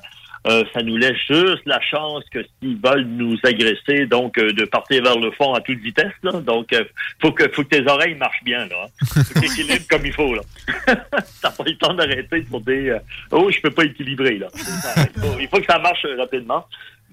Euh, 0.47 0.65
ça 0.73 0.83
nous 0.83 0.97
laisse 0.97 1.19
juste 1.29 1.61
la 1.67 1.81
chance 1.83 2.25
que 2.31 2.39
s'ils 2.43 2.79
veulent 2.83 3.05
nous 3.05 3.37
agresser, 3.45 4.07
donc 4.07 4.39
euh, 4.39 4.53
de 4.55 4.65
partir 4.65 5.03
vers 5.03 5.19
le 5.19 5.31
fond 5.33 5.53
à 5.53 5.61
toute 5.61 5.79
vitesse. 5.81 6.13
Là. 6.23 6.33
Donc, 6.41 6.73
euh, 6.73 6.83
faut 7.21 7.31
que 7.33 7.47
faut 7.53 7.63
que 7.63 7.69
tes 7.77 7.87
oreilles 7.87 8.15
marchent 8.15 8.43
bien. 8.43 8.67
Là. 8.67 8.87
hein. 8.87 8.89
Faut 9.15 9.35
que 9.35 9.41
t'équilibres 9.41 9.87
comme 9.91 10.07
il 10.07 10.13
faut. 10.15 10.35
Là. 10.35 10.41
T'as 11.43 11.51
pas 11.51 11.65
le 11.65 11.77
temps 11.77 11.93
d'arrêter 11.93 12.41
pour 12.51 12.63
dire 12.63 12.95
euh, 12.95 12.99
Oh, 13.33 13.51
je 13.51 13.61
peux 13.61 13.71
pas 13.71 13.85
équilibrer. 13.85 14.39
Là. 14.39 14.49
Il, 15.15 15.21
faut, 15.21 15.37
il 15.41 15.49
faut 15.49 15.59
que 15.61 15.67
ça 15.71 15.79
marche 15.79 16.07
rapidement. 16.19 16.65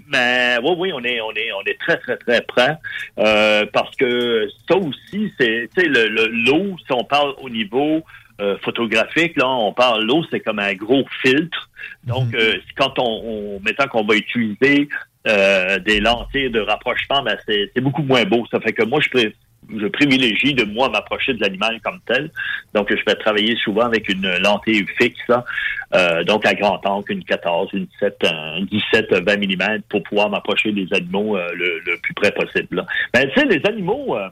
Mais 0.08 0.56
oui, 0.64 0.74
oui, 0.78 0.92
on 0.94 1.04
est, 1.04 1.20
on 1.20 1.32
est, 1.34 1.52
on 1.52 1.62
est 1.66 1.78
très, 1.80 1.98
très, 1.98 2.16
très 2.18 2.42
près. 2.42 2.78
Euh, 3.20 3.66
parce 3.74 3.94
que 3.98 4.48
ça 4.70 4.78
aussi, 4.78 5.34
c'est, 5.38 5.70
tu 5.76 5.82
sais, 5.82 5.88
le, 5.90 6.08
le- 6.08 6.28
l'eau, 6.46 6.78
si 6.86 6.94
on 6.94 7.04
parle 7.04 7.34
au 7.42 7.50
niveau 7.50 8.04
euh, 8.40 8.58
photographique, 8.64 9.36
là, 9.38 9.48
on 9.48 9.74
parle 9.74 10.04
l'eau, 10.04 10.24
c'est 10.30 10.40
comme 10.42 10.60
un 10.60 10.74
gros 10.74 11.06
filtre. 11.22 11.70
Donc, 12.04 12.34
euh, 12.36 12.56
quand 12.76 12.98
on, 13.00 13.04
on 13.04 13.60
mettons 13.66 13.88
qu'on 13.88 14.06
va 14.06 14.16
utiliser 14.16 14.88
euh, 15.28 15.80
des 15.80 16.00
lentilles 16.00 16.50
de 16.50 16.60
rapprochement, 16.60 17.22
ben 17.24 17.38
c'est 17.48 17.72
c'est 17.76 17.82
beaucoup 17.82 18.04
moins 18.04 18.24
beau. 18.26 18.46
Ça 18.52 18.60
fait 18.60 18.74
que 18.74 18.84
moi, 18.84 19.00
je, 19.02 19.10
pré- 19.10 19.36
je 19.76 19.88
privilégie 19.88 20.54
de 20.54 20.64
moi 20.64 20.90
m'approcher 20.90 21.34
de 21.34 21.42
l'animal 21.42 21.80
comme 21.84 22.00
tel. 22.06 22.30
Donc, 22.74 22.90
je 22.90 23.04
vais 23.06 23.16
travailler 23.16 23.56
souvent 23.58 23.86
avec 23.86 24.08
une 24.10 24.28
lentille 24.38 24.86
fixe, 25.00 25.20
là. 25.28 25.44
Euh, 25.96 26.24
donc 26.26 26.46
à 26.46 26.54
grand 26.54 26.86
angle, 26.86 27.14
une 27.14 27.24
14, 27.24 27.70
une 27.74 27.88
7, 28.00 28.18
un 28.26 28.62
17, 28.66 29.24
20 29.24 29.38
mm 29.38 29.82
pour 29.90 30.04
pouvoir 30.04 30.30
m'approcher 30.30 30.74
des 30.74 30.86
animaux 30.92 31.38
euh, 31.38 31.48
le, 31.56 31.80
le 31.86 31.98
plus 32.04 32.14
près 32.14 32.32
possible. 32.32 32.76
Là. 32.78 32.86
Ben, 33.14 33.30
tu 33.30 33.40
sais, 33.40 33.46
les 33.46 33.66
animaux, 33.66 34.18
euh, 34.18 34.28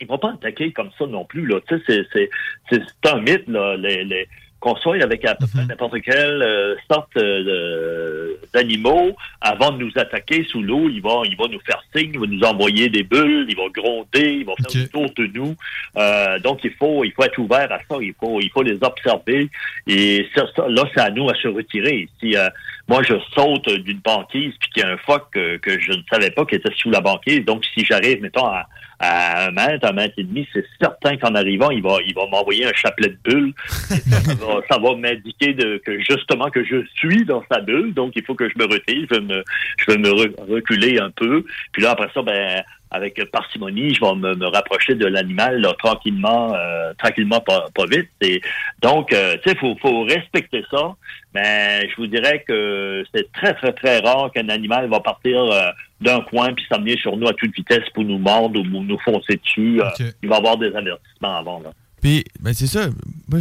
ils 0.00 0.06
vont 0.06 0.18
pas 0.18 0.32
attaquer 0.32 0.72
comme 0.72 0.90
ça 0.98 1.06
non 1.06 1.24
plus. 1.24 1.46
Là. 1.46 1.60
Tu 1.68 1.78
sais, 1.78 1.82
c'est, 2.12 2.30
c'est, 2.70 2.82
c'est, 3.02 3.10
un 3.10 3.20
mythe, 3.20 3.48
là. 3.48 3.76
Les, 3.76 4.04
les, 4.04 4.28
qu'on 4.64 4.76
soit 4.76 5.02
avec 5.02 5.26
à 5.26 5.34
peu 5.34 5.46
près 5.46 5.66
n'importe 5.66 6.00
quelle 6.00 6.42
euh, 6.42 6.74
sorte 6.90 7.14
euh, 7.18 8.34
d'animaux, 8.54 9.14
avant 9.42 9.72
de 9.72 9.84
nous 9.84 9.92
attaquer 9.96 10.42
sous 10.44 10.62
l'eau, 10.62 10.88
il 10.88 11.02
va, 11.02 11.20
il 11.26 11.36
va 11.36 11.48
nous 11.48 11.60
faire 11.60 11.82
signe, 11.94 12.12
il 12.14 12.18
va 12.18 12.26
nous 12.26 12.42
envoyer 12.42 12.88
des 12.88 13.02
bulles, 13.02 13.44
il 13.46 13.56
va 13.56 13.64
gronder, 13.68 14.38
il 14.38 14.46
va 14.46 14.54
faire 14.54 14.82
le 14.82 14.88
tour 14.88 15.10
de 15.16 15.26
nous. 15.34 15.54
Euh, 15.98 16.38
donc 16.38 16.64
il 16.64 16.72
faut, 16.72 17.04
il 17.04 17.12
faut 17.12 17.24
être 17.24 17.38
ouvert 17.38 17.70
à 17.70 17.78
ça, 17.86 17.96
il 18.00 18.14
faut, 18.18 18.40
il 18.40 18.50
faut 18.50 18.62
les 18.62 18.78
observer. 18.82 19.50
Et 19.86 20.26
ça, 20.34 20.46
ça, 20.56 20.66
là, 20.66 20.84
c'est 20.94 21.02
à 21.02 21.10
nous 21.10 21.28
à 21.28 21.34
se 21.34 21.48
retirer. 21.48 22.08
Si 22.18 22.34
euh, 22.34 22.48
moi 22.88 23.02
je 23.02 23.14
saute 23.34 23.68
d'une 23.68 23.98
banquise 23.98 24.54
puis 24.58 24.70
qu'il 24.70 24.82
y 24.82 24.86
a 24.86 24.92
un 24.92 24.96
phoque 24.96 25.28
que, 25.32 25.58
que 25.58 25.78
je 25.78 25.92
ne 25.92 26.02
savais 26.10 26.30
pas 26.30 26.46
qui 26.46 26.54
était 26.54 26.72
sous 26.74 26.88
la 26.88 27.02
banquise, 27.02 27.44
donc 27.44 27.66
si 27.66 27.84
j'arrive, 27.84 28.22
mettons, 28.22 28.46
à, 28.46 28.66
à 29.04 29.46
un 29.48 29.50
mètre, 29.50 29.86
un 29.86 29.92
mètre 29.92 30.14
et 30.16 30.24
demi, 30.24 30.48
c'est 30.52 30.64
certain 30.80 31.16
qu'en 31.16 31.34
arrivant, 31.34 31.70
il 31.70 31.82
va, 31.82 31.98
il 32.06 32.14
va 32.14 32.26
m'envoyer 32.26 32.64
un 32.66 32.72
chapelet 32.72 33.10
de 33.10 33.18
bulles. 33.24 33.52
Et 33.90 33.96
ça, 34.10 34.34
va, 34.34 34.60
ça 34.68 34.78
va 34.78 34.96
m'indiquer 34.96 35.52
de, 35.52 35.78
que 35.84 35.98
justement 36.00 36.50
que 36.50 36.64
je 36.64 36.84
suis 36.96 37.24
dans 37.24 37.44
sa 37.50 37.60
bulle, 37.60 37.92
donc 37.92 38.12
il 38.16 38.24
faut 38.24 38.34
que 38.34 38.48
je 38.48 38.58
me 38.58 38.64
retire, 38.64 39.06
je 39.10 39.16
vais 39.16 39.20
me, 39.20 39.44
je 39.78 39.90
vais 39.90 39.98
me 39.98 40.08
re- 40.08 40.34
reculer 40.50 40.98
un 40.98 41.10
peu. 41.10 41.44
Puis 41.72 41.82
là, 41.82 41.90
après 41.90 42.08
ça, 42.14 42.22
ben, 42.22 42.62
avec 42.94 43.22
parcimonie, 43.32 43.92
je 43.92 44.00
vais 44.00 44.14
me, 44.14 44.36
me 44.36 44.46
rapprocher 44.46 44.94
de 44.94 45.06
l'animal 45.06 45.66
tranquillement, 45.78 46.54
euh, 46.54 46.92
tranquillement, 46.96 47.40
pas, 47.40 47.66
pas 47.74 47.86
vite. 47.86 48.08
Et 48.20 48.40
donc, 48.80 49.12
euh, 49.12 49.36
tu 49.42 49.50
sais, 49.50 49.56
faut, 49.56 49.76
faut 49.82 50.04
respecter 50.04 50.64
ça. 50.70 50.94
Mais 51.34 51.88
je 51.90 51.96
vous 51.96 52.06
dirais 52.06 52.44
que 52.46 53.04
c'est 53.12 53.30
très, 53.32 53.52
très, 53.54 53.72
très 53.72 53.98
rare 53.98 54.30
qu'un 54.32 54.48
animal 54.48 54.88
va 54.88 55.00
partir 55.00 55.40
euh, 55.40 55.70
d'un 56.00 56.20
coin 56.20 56.54
puis 56.54 56.64
s'amener 56.70 56.96
sur 56.96 57.16
nous 57.16 57.26
à 57.26 57.32
toute 57.32 57.52
vitesse 57.54 57.88
pour 57.92 58.04
nous 58.04 58.18
mordre 58.18 58.60
ou 58.60 58.64
nous 58.64 58.98
foncer 59.00 59.36
dessus. 59.36 59.80
Il 60.22 60.28
va 60.28 60.36
y 60.36 60.38
avoir 60.38 60.56
des 60.56 60.72
avertissements 60.74 61.36
avant. 61.36 61.60
Là. 61.60 61.72
Puis, 62.00 62.24
ben 62.40 62.54
c'est 62.54 62.68
ça. 62.68 62.90
Moi, 63.28 63.40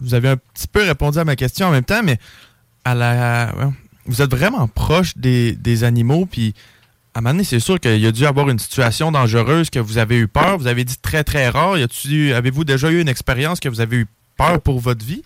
vous 0.00 0.14
avez 0.14 0.30
un 0.30 0.36
petit 0.36 0.66
peu 0.66 0.82
répondu 0.82 1.18
à 1.18 1.24
ma 1.24 1.36
question 1.36 1.68
en 1.68 1.70
même 1.70 1.84
temps, 1.84 2.02
mais 2.02 2.16
à 2.84 2.96
la, 2.96 3.52
vous 4.06 4.22
êtes 4.22 4.30
vraiment 4.30 4.66
proche 4.66 5.16
des, 5.16 5.52
des 5.52 5.84
animaux, 5.84 6.26
puis 6.26 6.54
à 7.14 7.18
un 7.18 7.22
moment 7.22 7.42
c'est 7.42 7.60
sûr 7.60 7.80
qu'il 7.80 7.98
y 7.98 8.06
a 8.06 8.12
dû 8.12 8.24
avoir 8.24 8.48
une 8.50 8.58
situation 8.58 9.10
dangereuse 9.10 9.70
que 9.70 9.78
vous 9.78 9.98
avez 9.98 10.18
eu 10.18 10.28
peur. 10.28 10.58
Vous 10.58 10.66
avez 10.66 10.84
dit 10.84 10.96
très, 11.00 11.24
très 11.24 11.48
rare. 11.48 11.74
Avez-vous 11.74 12.64
déjà 12.64 12.90
eu 12.90 13.00
une 13.00 13.08
expérience 13.08 13.58
que 13.58 13.68
vous 13.68 13.80
avez 13.80 13.98
eu 13.98 14.06
peur 14.36 14.60
pour 14.60 14.78
votre 14.78 15.04
vie? 15.04 15.22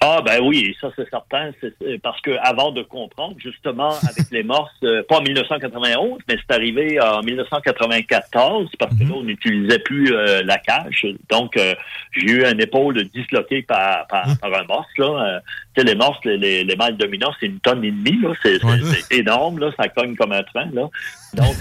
Ah 0.00 0.20
ben 0.24 0.40
oui, 0.42 0.76
ça 0.80 0.90
c'est 0.96 1.08
certain, 1.08 1.52
c'est 1.60 1.98
parce 2.02 2.20
que 2.22 2.32
avant 2.42 2.72
de 2.72 2.82
comprendre 2.82 3.36
justement 3.38 3.90
avec 4.02 4.30
les 4.32 4.42
morses, 4.42 4.70
euh, 4.82 5.02
pas 5.08 5.18
en 5.18 5.22
1991, 5.22 6.18
mais 6.28 6.36
c'est 6.36 6.54
arrivé 6.54 7.00
en 7.00 7.22
1994 7.22 8.70
parce 8.78 8.94
que 8.96 9.04
là 9.04 9.10
on 9.14 9.22
n'utilisait 9.22 9.78
plus 9.78 10.12
euh, 10.14 10.42
la 10.44 10.58
cage, 10.58 11.06
donc 11.30 11.56
euh, 11.56 11.74
j'ai 12.12 12.26
eu 12.26 12.44
une 12.44 12.60
épaule 12.60 13.02
disloquée 13.14 13.62
par, 13.62 14.06
par, 14.08 14.26
par 14.40 14.54
un 14.54 14.64
morse 14.64 14.88
là. 14.98 15.40
Tu 15.74 15.80
sais 15.80 15.86
les 15.86 15.94
morses, 15.94 16.18
les, 16.24 16.36
les, 16.36 16.64
les 16.64 16.76
mâles 16.76 16.96
dominants, 16.96 17.32
c'est 17.40 17.46
une 17.46 17.60
tonne 17.60 17.84
et 17.84 17.90
demie 17.90 18.20
là, 18.22 18.30
c'est 18.42 18.58
c'est- 18.60 19.02
c'est 19.08 19.16
énorme 19.18 19.58
là, 19.60 19.70
ça 19.78 19.88
cogne 19.88 20.16
comme 20.16 20.32
un 20.32 20.42
train 20.42 20.68
là. 20.72 20.88
Donc 21.34 21.56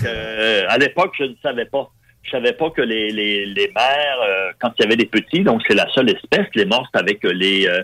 à 0.67 0.77
l'époque 0.77 1.13
je 1.17 1.25
ne 1.25 1.35
savais 1.43 1.65
pas. 1.65 1.89
Je 2.23 2.31
savais 2.31 2.53
pas 2.53 2.69
que 2.69 2.81
les, 2.81 3.09
les, 3.09 3.45
les 3.45 3.71
mères, 3.75 4.21
euh, 4.21 4.51
quand 4.59 4.71
il 4.77 4.83
y 4.83 4.85
avait 4.85 4.95
des 4.95 5.05
petits, 5.05 5.41
donc 5.41 5.61
c'est 5.67 5.75
la 5.75 5.89
seule 5.93 6.09
espèce, 6.09 6.47
les 6.55 6.65
morses 6.65 6.89
avec 6.93 7.23
les 7.23 7.67
euh, 7.67 7.81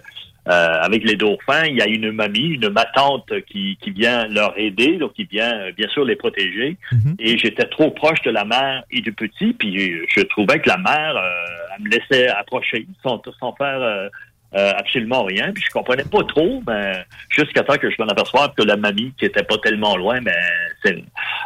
euh, 0.47 0.79
avec 0.81 1.03
les 1.03 1.15
dauphins, 1.17 1.65
il 1.65 1.75
y 1.75 1.81
a 1.81 1.87
une 1.87 2.11
mamie, 2.11 2.53
une 2.53 2.69
matante 2.69 3.33
qui, 3.47 3.77
qui 3.81 3.91
vient 3.91 4.27
leur 4.27 4.57
aider, 4.57 4.95
donc 4.95 5.13
qui 5.13 5.25
vient 5.25 5.53
euh, 5.59 5.71
bien 5.73 5.89
sûr 5.89 6.05
les 6.05 6.15
protéger. 6.15 6.77
Et 7.19 7.37
j'étais 7.37 7.65
trop 7.65 7.91
proche 7.91 8.21
de 8.21 8.31
la 8.31 8.45
mère 8.45 8.83
et 8.89 9.01
du 9.01 9.11
petit, 9.11 9.51
puis 9.51 9.77
je, 9.77 10.21
je 10.21 10.25
trouvais 10.25 10.59
que 10.59 10.69
la 10.69 10.77
mère, 10.77 11.17
euh, 11.17 11.75
elle 11.75 11.83
me 11.83 11.89
laissait 11.89 12.29
approcher 12.29 12.87
sans, 13.03 13.21
sans 13.39 13.53
faire 13.55 14.09
euh, 14.57 14.67
euh, 14.67 14.73
absolument 14.77 15.23
rien. 15.23 15.51
Puis 15.53 15.63
je 15.65 15.71
comprenais 15.71 16.03
pas 16.03 16.23
trop, 16.23 16.61
mais 16.67 17.05
jusqu'à 17.29 17.63
temps 17.63 17.77
que 17.77 17.89
je 17.89 17.95
m'en 17.99 18.07
aperçoive 18.07 18.51
que 18.57 18.63
la 18.63 18.77
mamie, 18.77 19.13
qui 19.17 19.25
était 19.25 19.43
pas 19.43 19.57
tellement 19.59 19.95
loin, 19.95 20.19
mais 20.21 20.33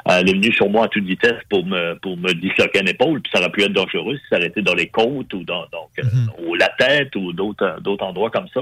elle 0.06 0.30
est 0.30 0.34
venue 0.34 0.54
sur 0.54 0.70
moi 0.70 0.86
à 0.86 0.88
toute 0.88 1.04
vitesse 1.04 1.38
pour 1.50 1.66
me 1.66 1.96
pour 1.96 2.18
me 2.18 2.34
disloquer 2.34 2.82
une 2.82 2.90
épaule. 2.90 3.22
Puis 3.22 3.32
ça 3.34 3.40
aurait 3.40 3.52
pu 3.52 3.64
être 3.64 3.74
dangereux 3.74 4.16
si 4.16 4.24
ça 4.30 4.38
aurait 4.38 4.48
été 4.48 4.62
dans 4.62 4.74
les 4.74 4.88
côtes 4.88 5.34
ou 5.34 5.44
dans 5.44 5.62
donc 5.72 5.90
euh, 6.00 6.04
ou 6.46 6.56
la 6.56 6.70
tête 6.70 7.16
ou 7.16 7.34
d'autres 7.34 7.80
d'autres 7.82 8.06
endroits 8.06 8.30
comme 8.30 8.48
ça. 8.54 8.62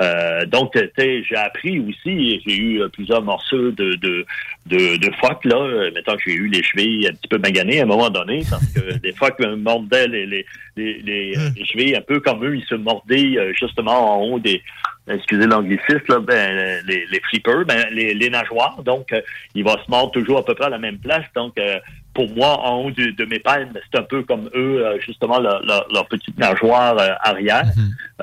Euh, 0.00 0.46
donc 0.46 0.72
j'ai 0.96 1.36
appris 1.36 1.78
aussi, 1.80 2.40
j'ai 2.46 2.56
eu 2.56 2.82
euh, 2.82 2.88
plusieurs 2.88 3.22
morceaux 3.22 3.70
de 3.70 3.94
de 3.94 4.26
de, 4.66 4.96
de 4.96 5.10
phoques 5.20 5.44
là. 5.44 5.56
Euh, 5.56 5.90
Mettons 5.94 6.16
que 6.16 6.22
j'ai 6.26 6.34
eu 6.34 6.48
les 6.48 6.62
chevilles 6.62 7.08
un 7.08 7.12
petit 7.12 7.28
peu 7.28 7.38
maganées 7.38 7.80
à 7.80 7.84
un 7.84 7.86
moment 7.86 8.10
donné 8.10 8.42
parce 8.48 8.66
que 8.72 8.94
des 9.02 9.12
phoques 9.12 9.38
me 9.40 9.56
mordaient 9.56 10.08
les 10.08 10.26
les 10.26 10.46
les, 10.76 11.00
les, 11.02 11.38
euh, 11.38 11.50
les 11.56 11.64
chevilles 11.64 11.96
un 11.96 12.00
peu 12.00 12.20
comme 12.20 12.44
eux, 12.44 12.56
ils 12.56 12.64
se 12.64 12.74
mordaient 12.74 13.36
euh, 13.36 13.52
justement 13.84 14.16
en 14.18 14.22
haut 14.24 14.38
des 14.38 14.62
excusez 15.06 15.46
l'anglicisme, 15.46 16.20
ben, 16.20 16.80
les, 16.86 17.04
les 17.12 17.20
flippers, 17.28 17.66
ben, 17.66 17.86
les, 17.92 18.14
les 18.14 18.30
nageoires. 18.30 18.82
Donc, 18.82 19.12
euh, 19.12 19.20
il 19.54 19.62
va 19.62 19.72
se 19.84 19.90
mordre 19.90 20.12
toujours 20.12 20.38
à 20.38 20.44
peu 20.46 20.54
près 20.54 20.64
à 20.64 20.70
la 20.70 20.78
même 20.78 20.96
place. 20.98 21.26
Donc, 21.36 21.58
euh, 21.58 21.78
pour 22.14 22.34
moi, 22.34 22.58
en 22.60 22.76
haut 22.80 22.90
du- 22.90 23.12
de 23.12 23.24
mes 23.26 23.38
palmes, 23.38 23.74
c'est 23.92 23.98
un 23.98 24.02
peu 24.04 24.22
comme 24.22 24.48
eux, 24.54 24.86
euh, 24.86 24.98
justement, 25.00 25.38
leur, 25.40 25.62
leur, 25.66 25.86
leur 25.92 26.06
petite 26.08 26.38
nageoire 26.38 26.96
arrière. 27.20 27.64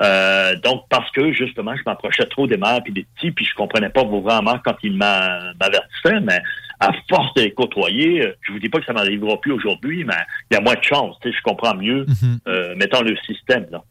Euh, 0.00 0.56
donc, 0.64 0.82
parce 0.90 1.08
que, 1.12 1.32
justement, 1.32 1.76
je 1.76 1.82
m'approchais 1.86 2.26
trop 2.26 2.48
des 2.48 2.56
mères 2.56 2.80
puis 2.82 2.92
des 2.92 3.06
petits, 3.14 3.30
puis 3.30 3.44
je 3.44 3.54
comprenais 3.54 3.90
pas 3.90 4.02
vraiment 4.02 4.58
quand 4.64 4.74
ils 4.82 4.96
m'a- 4.96 5.52
m'avertissaient, 5.60 6.18
mais 6.20 6.42
à 6.80 6.90
force 7.08 7.32
de 7.34 7.42
les 7.42 7.52
côtoyer, 7.52 8.26
je 8.40 8.50
vous 8.50 8.58
dis 8.58 8.68
pas 8.68 8.80
que 8.80 8.86
ça 8.86 8.92
m'arrivera 8.92 9.40
plus 9.40 9.52
aujourd'hui, 9.52 10.02
mais 10.02 10.14
il 10.50 10.54
y 10.54 10.56
a 10.56 10.60
moins 10.60 10.74
de 10.74 10.82
chance. 10.82 11.16
Tu 11.22 11.30
sais, 11.30 11.36
je 11.38 11.42
comprends 11.44 11.76
mieux, 11.76 12.06
euh, 12.48 12.74
mettons, 12.74 13.02
le 13.02 13.16
système, 13.18 13.66
là. 13.70 13.84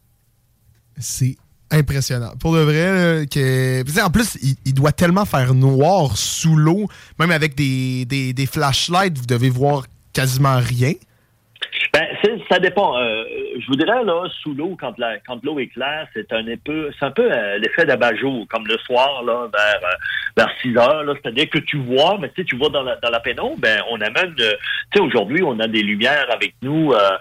C'est 0.98 1.38
impressionnant. 1.72 2.34
Pour 2.40 2.54
de 2.54 2.60
vrai, 2.60 3.26
que... 3.28 4.02
en 4.06 4.10
plus, 4.10 4.38
il, 4.42 4.56
il 4.66 4.74
doit 4.74 4.92
tellement 4.92 5.26
faire 5.26 5.54
noir 5.54 6.18
sous 6.18 6.56
l'eau, 6.56 6.88
même 7.20 7.32
avec 7.32 7.56
des, 7.56 8.06
des, 8.06 8.34
des 8.34 8.46
flashlights, 8.46 9.18
vous 9.18 9.26
devez 9.26 9.50
voir 9.50 9.86
quasiment 10.14 10.58
rien. 10.58 10.94
Ben, 11.94 12.06
ça 12.52 12.60
dépend. 12.60 12.98
Euh, 12.98 13.24
je 13.58 13.66
vous 13.68 13.76
dirais, 13.76 14.04
là, 14.04 14.28
sous 14.42 14.54
l'eau, 14.54 14.76
quand 14.80 14.98
la, 15.00 15.20
quand 15.20 15.42
l'eau 15.44 15.58
est 15.60 15.68
claire, 15.68 16.08
c'est 16.14 16.32
un 16.34 16.44
peu, 16.64 16.92
c'est 17.00 17.06
un 17.06 17.12
peu 17.12 17.32
euh, 17.32 17.58
l'effet 17.60 17.86
d'abat-jour, 17.86 18.46
comme 18.50 18.68
le 18.68 18.78
soir, 18.80 19.24
là, 19.24 19.48
vers, 19.54 19.90
euh, 19.90 19.96
vers 20.36 20.50
6 20.62 20.78
heures, 20.78 21.04
là. 21.04 21.14
C'est-à-dire 21.22 21.50
que 21.50 21.60
tu 21.60 21.78
vois, 21.78 22.18
mais 22.20 22.28
tu 22.30 22.42
sais, 22.42 22.44
tu 22.44 22.58
vois 22.58 22.70
dans 22.70 22.84
la, 22.84 22.98
dans 22.98 23.10
la 23.10 23.22
pénombre, 23.22 23.56
ben, 23.58 23.82
on 23.90 24.02
amène, 24.02 24.36
euh, 24.42 24.54
tu 24.92 24.98
sais, 24.98 25.00
aujourd'hui, 25.00 25.42
on 25.44 25.60
a 25.62 25.68
des 25.68 25.82
lumières 25.82 26.28
avec 26.30 26.54
nous, 26.62 26.92
euh, 26.94 27.18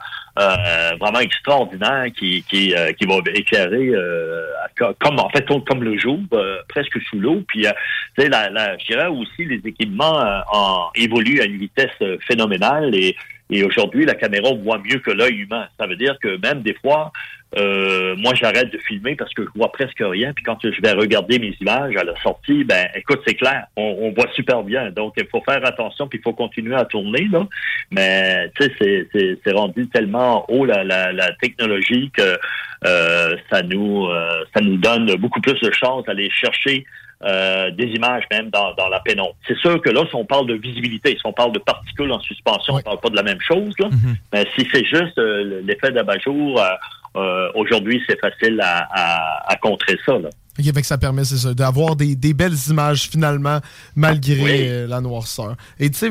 vraiment 1.01 1.21
extraordinaires 1.21 2.07
qui, 2.19 2.43
qui, 2.49 2.75
qui 2.99 3.05
vont 3.05 3.21
éclairer, 3.35 3.91
comme, 4.79 5.19
en 5.19 5.29
fait, 5.29 5.47
comme, 5.47 5.85
le 5.85 5.99
jour, 5.99 6.19
presque 6.69 6.99
sous 7.11 7.21
l'eau. 7.21 7.43
Puis, 7.47 7.67
tu 8.17 8.23
sais, 8.23 8.29
la, 8.31 8.49
la, 8.49 8.79
je 8.79 8.87
dirais 8.87 9.09
aussi, 9.09 9.45
les 9.45 9.61
équipements 9.65 10.43
en, 10.51 10.91
évoluent 10.95 11.43
à 11.43 11.45
une 11.45 11.59
vitesse 11.59 11.91
phénoménale 12.27 12.95
et, 12.95 13.15
et 13.51 13.65
aujourd'hui, 13.65 14.05
la 14.05 14.15
caméra 14.15 14.53
voit 14.53 14.79
mieux 14.79 14.99
que 14.99 15.11
l'œil 15.11 15.41
humain. 15.41 15.67
Ça 15.79 15.87
veut 15.87 15.97
dire 15.97 16.17
que 16.23 16.37
même 16.41 16.63
des 16.63 16.75
fois, 16.75 17.13
euh, 17.59 18.15
moi, 18.17 18.33
j'arrête 18.35 18.73
de 18.73 18.79
filmer 18.79 19.17
parce 19.17 19.35
que 19.35 19.43
je 19.43 19.49
vois 19.59 19.73
presque 19.73 19.99
rien. 20.01 20.33
Puis 20.33 20.45
quand 20.45 20.57
je 20.63 20.81
vais 20.81 20.93
regarder 20.93 21.39
mes 21.39 21.57
images 21.61 21.97
à 21.97 22.05
la 22.05 22.15
sortie, 22.23 22.63
ben, 22.65 22.87
écoute, 22.95 23.21
c'est 23.27 23.35
clair, 23.35 23.67
on, 23.77 23.97
on 24.03 24.13
voit 24.13 24.31
super 24.35 24.63
bien. 24.63 24.91
Donc, 24.91 25.15
il 25.17 25.27
faut 25.27 25.43
faire 25.43 25.65
attention, 25.67 26.07
puis 26.07 26.21
il 26.21 26.23
faut 26.23 26.33
continuer 26.33 26.77
à 26.77 26.85
tourner 26.85 27.27
là. 27.31 27.47
Mais 27.91 28.51
tu 28.59 28.67
sais, 28.79 29.09
c'est- 29.13 29.51
rendu 29.51 29.89
tellement 29.89 30.49
haut 30.49 30.65
la, 30.65 30.85
la, 30.85 31.13
la 31.13 31.33
technologie 31.43 32.11
que 32.17 32.39
euh, 32.87 33.37
ça 33.51 33.63
nous 33.63 34.07
euh, 34.07 34.45
ça 34.55 34.61
nous 34.61 34.77
donne 34.77 35.17
beaucoup 35.17 35.41
plus 35.41 35.59
de 35.61 35.73
chance 35.73 36.05
d'aller 36.05 36.31
chercher 36.31 36.87
euh, 37.25 37.71
des 37.73 37.85
images 37.85 38.25
même 38.31 38.49
dans, 38.51 38.75
dans 38.75 38.89
la 38.89 39.01
pénombre. 39.01 39.35
C'est 39.47 39.57
sûr 39.59 39.81
que 39.83 39.91
là, 39.91 40.05
si 40.09 40.15
on 40.15 40.25
parle 40.25 40.47
de 40.47 40.55
visibilité, 40.55 41.11
si 41.11 41.21
on 41.25 41.33
parle 41.33 41.53
de 41.53 41.59
particules 41.59 42.11
en 42.13 42.21
suspension, 42.21 42.75
on 42.75 42.81
parle 42.81 43.01
pas 43.01 43.11
de 43.11 43.17
la 43.17 43.23
même 43.23 43.41
chose. 43.47 43.75
Là. 43.79 43.89
Mais 44.33 44.47
si 44.57 44.67
c'est 44.73 44.85
juste 44.85 45.19
euh, 45.19 45.61
l'effet 45.65 45.93
d'abat-jour, 45.93 46.61
euh, 47.17 47.49
aujourd'hui, 47.55 48.03
c'est 48.09 48.19
facile 48.21 48.61
à, 48.63 48.89
à, 48.93 49.53
à 49.53 49.57
contrer 49.57 49.99
ça. 50.07 50.13
Là. 50.19 50.29
Ok, 50.59 50.65
fait 50.75 50.81
que 50.81 50.87
ça 50.87 50.99
permet, 50.99 51.23
d'avoir 51.55 51.97
des, 51.97 52.17
des 52.17 52.35
belles 52.35 52.57
images 52.69 53.09
finalement, 53.09 53.61
malgré 53.97 54.87
la 54.87 55.01
noirceur. 55.01 55.57
Et 55.79 55.91
tu 55.91 55.99
sais, 55.99 56.11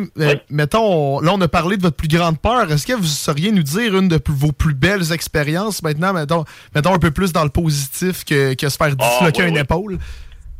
mettons, 0.49 1.17
on- 1.17 1.19
là, 1.21 1.31
on 1.33 1.41
a 1.41 1.47
parlé 1.47 1.77
de 1.77 1.81
votre 1.81 1.97
plus 1.97 2.07
grande 2.07 2.39
peur. 2.39 2.71
Est-ce 2.71 2.85
que 2.85 2.93
vous 2.93 3.03
sauriez 3.03 3.51
nous 3.51 3.63
dire 3.63 3.95
une 3.97 4.07
de 4.07 4.17
plus- 4.17 4.33
vos 4.33 4.51
plus 4.51 4.73
belles 4.73 5.11
expériences 5.11 5.83
maintenant, 5.83 6.13
mettons, 6.13 6.45
mettons 6.75 6.93
un 6.93 6.99
peu 6.99 7.11
plus 7.11 7.31
dans 7.33 7.43
le 7.43 7.49
positif 7.49 8.23
que, 8.25 8.53
que 8.55 8.69
se 8.69 8.77
faire 8.77 8.95
disloquer 8.95 9.43
oui, 9.43 9.49
une 9.49 9.55
oui. 9.55 9.61
épaule? 9.61 9.97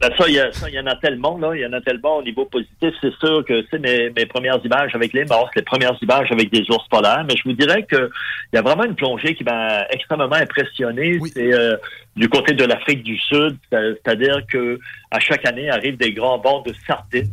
Ben 0.02 0.10
ça, 0.18 0.30
il 0.30 0.36
y, 0.36 0.80
en 0.80 0.86
a 0.88 0.96
tellement, 0.96 1.38
là. 1.38 1.54
Il 1.56 1.60
y 1.62 1.66
en 1.66 1.74
a 1.74 1.82
tellement 1.82 2.18
au 2.18 2.24
niveau 2.24 2.46
positif. 2.46 2.94
C'est 3.02 3.14
sûr 3.16 3.44
que 3.44 3.66
c'est 3.70 3.80
mes, 3.80 4.10
mes 4.12 4.26
premières 4.26 4.60
images 4.64 4.96
avec 4.96 5.12
les 5.12 5.26
morses, 5.26 5.52
les 5.58 5.62
premières 5.62 5.98
images 6.02 6.32
avec 6.32 6.50
des 6.52 6.62
ours 6.72 6.88
polaires. 6.88 7.26
Mais 7.28 7.36
je 7.36 7.44
vous 7.44 7.52
dirais 7.54 7.84
que 7.84 8.10
il 8.54 8.56
y 8.56 8.60
a 8.60 8.62
vraiment 8.62 8.86
une 8.86 8.96
plongée 8.96 9.36
qui 9.36 9.44
m'a 9.44 9.86
extrêmement 9.90 10.32
impressionné. 10.32 11.20
C'est 11.34 11.54
euh, 11.54 11.76
du 12.16 12.30
côté 12.30 12.54
de 12.54 12.64
l'Afrique 12.64 13.04
du 13.04 13.18
Sud. 13.18 13.58
C'est- 13.70 13.94
C'est-à-dire 14.06 14.40
que 14.48 14.80
à 15.12 15.20
chaque 15.20 15.46
année 15.46 15.70
arrivent 15.70 15.98
des 15.98 16.14
grands 16.14 16.38
bancs 16.38 16.66
de 16.66 16.74
sardines. 16.88 17.32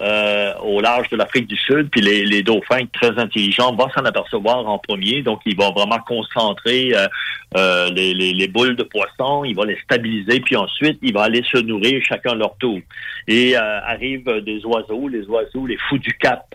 Euh, 0.00 0.54
au 0.62 0.80
large 0.80 1.08
de 1.08 1.16
l'Afrique 1.16 1.48
du 1.48 1.56
Sud, 1.56 1.88
puis 1.90 2.00
les, 2.00 2.42
dauphins 2.44 2.86
très 2.92 3.18
intelligents 3.18 3.74
vont 3.74 3.88
s'en 3.90 4.04
apercevoir 4.04 4.64
en 4.68 4.78
premier, 4.78 5.22
donc 5.22 5.40
ils 5.44 5.56
vont 5.56 5.72
vraiment 5.72 5.98
concentrer 6.06 6.92
euh, 6.94 7.08
euh, 7.56 7.90
les, 7.90 8.14
les, 8.14 8.32
les 8.32 8.46
boules 8.46 8.76
de 8.76 8.84
poisson, 8.84 9.42
ils 9.42 9.56
vont 9.56 9.64
les 9.64 9.76
stabiliser, 9.80 10.38
puis 10.38 10.54
ensuite 10.54 11.00
ils 11.02 11.12
vont 11.12 11.22
aller 11.22 11.42
se 11.50 11.58
nourrir 11.58 12.00
chacun 12.04 12.36
leur 12.36 12.56
tour. 12.58 12.78
Et 13.26 13.56
arrivent 13.56 14.40
des 14.44 14.64
oiseaux, 14.64 15.08
les 15.08 15.26
oiseaux, 15.26 15.66
les 15.66 15.76
fous 15.88 15.98
du 15.98 16.14
cap, 16.14 16.54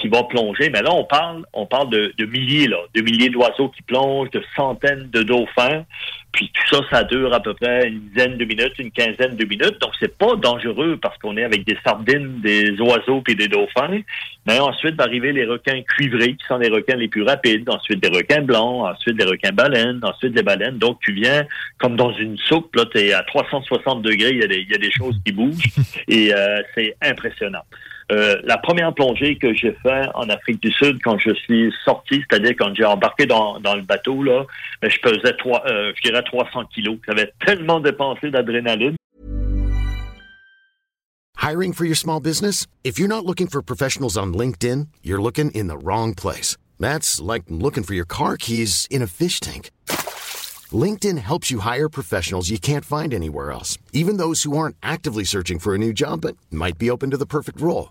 qui 0.00 0.06
vont 0.06 0.24
plonger. 0.24 0.70
Mais 0.70 0.80
là, 0.80 0.92
on 0.92 1.04
parle, 1.04 1.44
on 1.52 1.66
parle 1.66 1.90
de 1.90 2.24
milliers, 2.24 2.68
là, 2.68 2.76
de 2.94 3.00
milliers 3.00 3.30
d'oiseaux 3.30 3.68
qui 3.70 3.82
plongent, 3.82 4.30
de 4.30 4.42
centaines 4.54 5.10
de 5.10 5.22
dauphins. 5.24 5.84
Puis 6.38 6.52
tout 6.54 6.76
ça, 6.76 6.82
ça 6.88 7.02
dure 7.02 7.34
à 7.34 7.40
peu 7.40 7.52
près 7.52 7.88
une 7.88 7.98
dizaine 8.10 8.38
de 8.38 8.44
minutes, 8.44 8.74
une 8.78 8.92
quinzaine 8.92 9.34
de 9.34 9.44
minutes. 9.44 9.80
Donc 9.80 9.90
c'est 9.98 10.16
pas 10.16 10.36
dangereux 10.36 10.96
parce 11.02 11.18
qu'on 11.18 11.36
est 11.36 11.42
avec 11.42 11.66
des 11.66 11.76
sardines, 11.84 12.40
des 12.40 12.80
oiseaux 12.80 13.22
puis 13.22 13.34
des 13.34 13.48
dauphins. 13.48 14.02
Mais 14.46 14.60
ensuite 14.60 14.94
va 14.94 15.02
arriver 15.02 15.32
les 15.32 15.46
requins 15.46 15.82
cuivrés, 15.82 16.36
qui 16.36 16.46
sont 16.46 16.58
les 16.58 16.68
requins 16.68 16.94
les 16.94 17.08
plus 17.08 17.24
rapides. 17.24 17.68
Ensuite 17.68 18.00
des 18.00 18.16
requins 18.16 18.42
blancs, 18.42 18.86
ensuite 18.86 19.16
des 19.16 19.24
requins 19.24 19.50
baleines, 19.50 19.98
ensuite 20.04 20.32
des 20.32 20.44
baleines. 20.44 20.78
Donc 20.78 21.00
tu 21.00 21.12
viens 21.12 21.44
comme 21.78 21.96
dans 21.96 22.12
une 22.12 22.38
soupe. 22.38 22.72
Là, 22.76 22.84
t'es 22.86 23.12
à 23.12 23.24
360 23.24 24.02
degrés. 24.02 24.30
Il 24.30 24.38
y 24.38 24.44
a 24.44 24.46
des, 24.46 24.60
il 24.60 24.70
y 24.70 24.74
a 24.76 24.78
des 24.78 24.92
choses 24.92 25.16
qui 25.26 25.32
bougent 25.32 25.56
et 26.06 26.32
euh, 26.32 26.62
c'est 26.76 26.94
impressionnant. 27.02 27.64
Euh, 28.10 28.36
la 28.44 28.56
première 28.56 28.94
plongée 28.94 29.36
que 29.36 29.52
j'ai 29.52 29.76
fait 29.82 30.08
en 30.14 30.28
Afrique 30.30 30.62
du 30.62 30.72
Sud 30.72 30.98
quand 31.02 31.18
je 31.18 31.34
suis 31.34 31.72
sorti, 31.84 32.22
c'est-à-dire 32.28 32.54
quand 32.58 32.74
j'ai 32.74 32.84
embarqué 32.84 33.26
dans, 33.26 33.58
le 33.58 33.82
bateau, 33.82 34.22
là, 34.22 34.46
ben, 34.80 34.90
je 34.90 34.98
pesais 35.00 35.36
trois, 35.36 35.62
euh, 35.66 35.92
je 35.96 36.08
dirais 36.08 36.22
300 36.22 36.64
kilos. 36.74 36.96
J'avais 37.06 37.30
tellement 37.44 37.80
dépensé 37.80 38.30
d'adrénaline. 38.30 38.96
Hiring 41.36 41.72
for 41.72 41.84
your 41.84 41.96
small 41.96 42.20
business? 42.20 42.66
If 42.82 42.98
you're 42.98 43.08
not 43.08 43.24
looking 43.24 43.46
for 43.46 43.62
professionals 43.62 44.16
on 44.16 44.32
LinkedIn, 44.32 44.88
you're 45.02 45.22
looking 45.22 45.50
in 45.52 45.68
the 45.68 45.78
wrong 45.78 46.14
place. 46.14 46.56
That's 46.80 47.20
like 47.20 47.44
looking 47.48 47.84
for 47.84 47.94
your 47.94 48.06
car 48.06 48.36
keys 48.36 48.86
in 48.90 49.02
a 49.02 49.06
fish 49.06 49.40
tank. 49.40 49.70
LinkedIn 50.72 51.18
helps 51.18 51.50
you 51.50 51.60
hire 51.60 51.88
professionals 51.88 52.50
you 52.50 52.58
can't 52.58 52.84
find 52.84 53.14
anywhere 53.14 53.52
else, 53.52 53.78
even 53.92 54.18
those 54.18 54.42
who 54.42 54.56
aren't 54.56 54.76
actively 54.82 55.24
searching 55.24 55.58
for 55.58 55.74
a 55.74 55.78
new 55.78 55.92
job 55.92 56.20
but 56.20 56.36
might 56.50 56.76
be 56.76 56.90
open 56.90 57.10
to 57.10 57.16
the 57.16 57.26
perfect 57.26 57.60
role. 57.60 57.90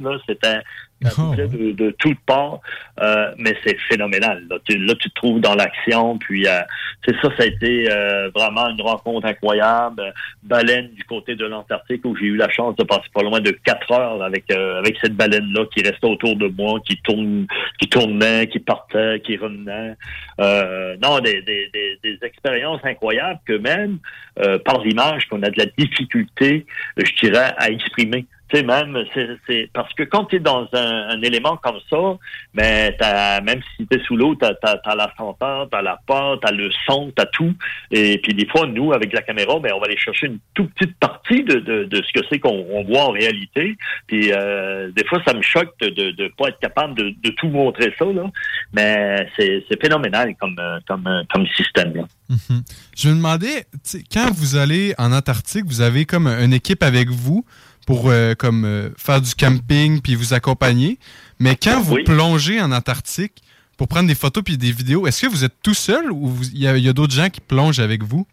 Là, 0.00 0.18
c'était 0.28 0.60
ça 1.02 1.22
bougeait 1.22 1.46
de, 1.46 1.72
de 1.72 1.90
toutes 1.98 2.18
parts, 2.26 2.60
euh, 3.00 3.32
mais 3.38 3.56
c'est 3.64 3.76
phénoménal. 3.88 4.44
Là 4.50 4.56
tu, 4.64 4.76
là, 4.78 4.94
tu 4.96 5.08
te 5.10 5.14
trouves 5.14 5.40
dans 5.40 5.54
l'action, 5.54 6.18
puis 6.18 6.46
euh, 6.46 6.60
c'est 7.04 7.14
ça, 7.20 7.28
ça 7.36 7.44
a 7.44 7.46
été 7.46 7.90
euh, 7.90 8.30
vraiment 8.34 8.68
une 8.68 8.80
rencontre 8.80 9.26
incroyable. 9.26 10.12
Baleine 10.42 10.88
du 10.94 11.04
côté 11.04 11.36
de 11.36 11.46
l'Antarctique 11.46 12.04
où 12.04 12.16
j'ai 12.16 12.26
eu 12.26 12.36
la 12.36 12.48
chance 12.48 12.74
de 12.76 12.84
passer 12.84 13.08
pas 13.14 13.22
loin 13.22 13.40
de 13.40 13.50
quatre 13.50 13.90
heures 13.92 14.22
avec 14.22 14.50
euh, 14.50 14.78
avec 14.78 14.96
cette 15.00 15.14
baleine-là 15.14 15.66
qui 15.72 15.82
restait 15.82 16.06
autour 16.06 16.36
de 16.36 16.48
moi, 16.48 16.80
qui 16.84 16.96
tourne, 17.02 17.46
qui 17.80 17.88
tournait, 17.88 18.48
qui 18.48 18.58
partait, 18.58 19.20
qui 19.20 19.36
revenait. 19.36 19.94
Euh, 20.40 20.96
non, 21.02 21.20
des, 21.20 21.42
des, 21.42 21.70
des, 21.72 21.98
des 22.02 22.18
expériences 22.22 22.84
incroyables 22.84 23.40
que 23.44 23.52
même 23.52 23.98
euh, 24.40 24.58
par 24.58 24.82
l'image 24.82 25.28
qu'on 25.28 25.42
a 25.42 25.50
de 25.50 25.58
la 25.58 25.66
difficulté, 25.66 26.66
je 26.96 27.12
dirais, 27.20 27.54
à 27.56 27.70
exprimer. 27.70 28.26
Tu 28.48 28.56
sais, 28.56 28.62
même, 28.62 28.98
c'est, 29.46 29.70
parce 29.72 29.92
que 29.94 30.04
quand 30.04 30.24
tu 30.26 30.36
es 30.36 30.38
dans 30.38 30.68
un, 30.72 31.20
élément 31.22 31.56
comme 31.58 31.78
ça, 31.90 32.18
ben, 32.54 32.94
t'as, 32.98 33.40
même 33.40 33.60
si 33.76 33.86
tu 33.86 33.98
es 33.98 34.02
sous 34.04 34.16
l'eau, 34.16 34.34
tu 34.36 34.46
as, 34.46 34.94
la 34.94 35.12
senteur, 35.16 35.68
tu 35.70 35.76
as 35.76 35.82
la 35.82 35.98
peur, 36.06 36.38
tu 36.40 36.48
as 36.48 36.52
le 36.52 36.70
son, 36.86 37.12
tu 37.14 37.22
as 37.22 37.26
tout. 37.26 37.54
Et 37.90 38.18
puis 38.18 38.34
des 38.34 38.46
fois, 38.46 38.66
nous, 38.66 38.92
avec 38.92 39.12
la 39.12 39.22
caméra, 39.22 39.58
ben, 39.58 39.72
on 39.74 39.80
va 39.80 39.86
aller 39.86 39.98
chercher 39.98 40.26
une 40.28 40.38
toute 40.54 40.72
petite 40.74 40.96
partie 40.98 41.42
de, 41.44 41.84
de, 41.84 41.96
ce 41.96 42.20
que 42.20 42.26
c'est 42.30 42.38
qu'on 42.38 42.66
on 42.70 42.84
voit 42.84 43.04
en 43.04 43.10
réalité. 43.10 43.76
Puis 44.06 44.32
euh, 44.32 44.90
des 44.92 45.04
fois, 45.04 45.22
ça 45.26 45.34
me 45.34 45.42
choque 45.42 45.74
de 45.80 46.22
ne 46.22 46.28
pas 46.28 46.48
être 46.48 46.58
capable 46.60 46.94
de, 46.94 47.14
de 47.22 47.30
tout 47.30 47.48
montrer 47.48 47.92
ça. 47.98 48.06
Là. 48.06 48.30
Mais 48.72 49.28
c'est, 49.36 49.64
phénoménal 49.80 50.34
comme, 50.40 50.56
euh, 50.58 50.78
comme, 50.86 51.06
euh, 51.06 51.22
comme 51.32 51.46
système. 51.48 52.06
Mhm. 52.28 52.62
Je 52.96 53.08
me 53.08 53.14
demandais, 53.14 53.66
quand 54.12 54.30
vous 54.32 54.56
allez 54.56 54.94
en 54.98 55.12
Antarctique, 55.12 55.64
vous 55.66 55.80
avez 55.80 56.04
comme 56.04 56.26
une 56.26 56.52
équipe 56.52 56.82
avec 56.82 57.08
vous 57.08 57.44
pour 57.88 58.10
euh, 58.10 58.34
comme 58.34 58.66
euh, 58.66 58.90
faire 58.98 59.22
du 59.22 59.34
camping 59.34 60.02
puis 60.02 60.14
vous 60.14 60.34
accompagner. 60.34 60.98
Mais 61.40 61.56
quand 61.56 61.80
vous 61.80 61.96
plongez 62.04 62.60
en 62.60 62.70
Antarctique 62.70 63.42
pour 63.78 63.88
prendre 63.88 64.08
des 64.08 64.14
photos 64.14 64.44
puis 64.44 64.58
des 64.58 64.72
vidéos, 64.72 65.06
est-ce 65.06 65.22
que 65.22 65.30
vous 65.30 65.42
êtes 65.42 65.54
tout 65.62 65.72
seul 65.72 66.12
ou 66.12 66.34
il 66.52 66.60
y 66.60 66.68
a, 66.68 66.92
d'autres 66.92 67.14
gens 67.14 67.30
qui 67.30 67.40
plongent 67.40 67.80
avec 67.80 68.02
vous? 68.02 68.26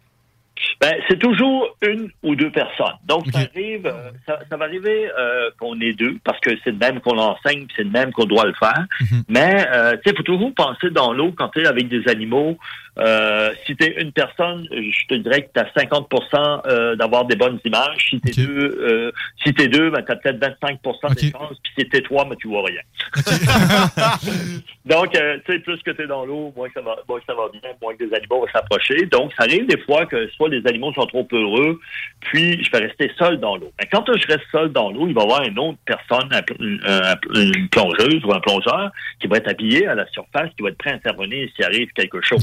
Ben, 0.78 0.92
c'est 1.08 1.18
toujours 1.18 1.74
une 1.80 2.10
ou 2.22 2.36
deux 2.36 2.50
personnes. 2.50 2.98
Donc, 3.06 3.24
ça 3.32 3.38
arrive, 3.38 3.86
euh, 3.86 4.10
ça, 4.26 4.40
ça 4.50 4.58
va 4.58 4.66
arriver 4.66 5.10
euh, 5.18 5.48
qu'on 5.58 5.80
est 5.80 5.94
deux, 5.94 6.18
parce 6.22 6.38
que 6.40 6.50
c'est 6.62 6.72
de 6.72 6.78
même 6.78 7.00
qu'on 7.00 7.14
l'enseigne, 7.14 7.66
c'est 7.74 7.84
de 7.84 7.90
même 7.90 8.12
qu'on 8.12 8.26
doit 8.26 8.44
le 8.44 8.52
faire. 8.52 8.84
Mais, 9.28 9.66
euh, 9.72 9.92
tu 9.92 10.02
sais, 10.04 10.10
il 10.10 10.16
faut 10.18 10.22
toujours 10.22 10.52
penser 10.54 10.90
dans 10.90 11.14
l'eau 11.14 11.32
quand 11.32 11.48
tu 11.48 11.62
es 11.62 11.66
avec 11.66 11.88
des 11.88 12.06
animaux. 12.08 12.58
Euh, 12.98 13.50
si 13.66 13.76
tu 13.76 13.84
es 13.84 14.00
une 14.00 14.12
personne, 14.12 14.66
je 14.70 15.06
te 15.08 15.14
dirais 15.14 15.42
que 15.42 15.48
tu 15.54 15.60
as 15.60 15.84
50% 15.84 16.62
euh, 16.66 16.96
d'avoir 16.96 17.24
des 17.26 17.36
bonnes 17.36 17.58
images. 17.64 18.06
Si 18.10 18.20
tu 18.20 18.28
es 18.30 18.44
deux, 18.46 18.78
euh, 18.80 19.12
si 19.44 19.52
t'es 19.52 19.68
deux, 19.68 19.90
ben, 19.90 20.02
tu 20.02 20.12
as 20.12 20.16
peut-être 20.16 20.38
25% 20.40 21.14
des 21.14 21.30
chances. 21.30 21.58
Puis 21.62 21.72
si 21.78 21.88
tu 21.88 21.96
es 21.96 22.00
trois, 22.02 22.24
ben, 22.24 22.36
tu 22.36 22.48
vois 22.48 22.64
rien. 22.64 22.80
Donc, 24.86 25.14
euh, 25.16 25.38
tu 25.44 25.52
sais, 25.52 25.58
plus 25.60 25.82
que 25.82 25.90
tu 25.90 26.02
es 26.02 26.06
dans 26.06 26.24
l'eau, 26.24 26.52
moins 26.56 26.68
que 26.68 26.74
ça 26.74 26.80
va, 26.80 26.96
moins 27.08 27.18
que 27.18 27.24
ça 27.26 27.34
va 27.34 27.48
bien, 27.52 27.60
moins 27.82 27.94
que 27.94 28.04
des 28.04 28.14
animaux 28.14 28.40
vont 28.40 28.46
s'approcher. 28.52 29.06
Donc, 29.06 29.32
ça 29.36 29.44
arrive 29.44 29.66
des 29.66 29.78
fois 29.78 30.06
que 30.06 30.28
soit 30.30 30.48
les 30.48 30.64
animaux 30.66 30.92
sont 30.92 31.06
trop 31.06 31.26
heureux, 31.32 31.80
puis 32.20 32.62
je 32.62 32.70
vais 32.70 32.86
rester 32.86 33.10
seul 33.18 33.38
dans 33.40 33.56
l'eau. 33.56 33.72
Mais 33.80 33.88
quand 33.90 34.04
je 34.06 34.26
reste 34.26 34.44
seul 34.52 34.70
dans 34.72 34.90
l'eau, 34.90 35.06
il 35.08 35.14
va 35.14 35.22
y 35.22 35.24
avoir 35.24 35.42
une 35.42 35.58
autre 35.58 35.78
personne, 35.84 36.28
une, 36.60 36.80
un- 36.86 37.16
une 37.34 37.68
plongeuse 37.68 38.24
ou 38.24 38.32
un 38.32 38.40
plongeur, 38.40 38.90
qui 39.20 39.26
va 39.26 39.38
être 39.38 39.48
habillé 39.48 39.86
à 39.86 39.94
la 39.94 40.06
surface, 40.08 40.50
qui 40.56 40.62
va 40.62 40.68
être 40.70 40.78
prêt 40.78 40.92
à 40.92 40.94
intervenir 40.94 41.48
s'il 41.56 41.64
arrive 41.64 41.90
quelque 41.92 42.20
chose. 42.22 42.42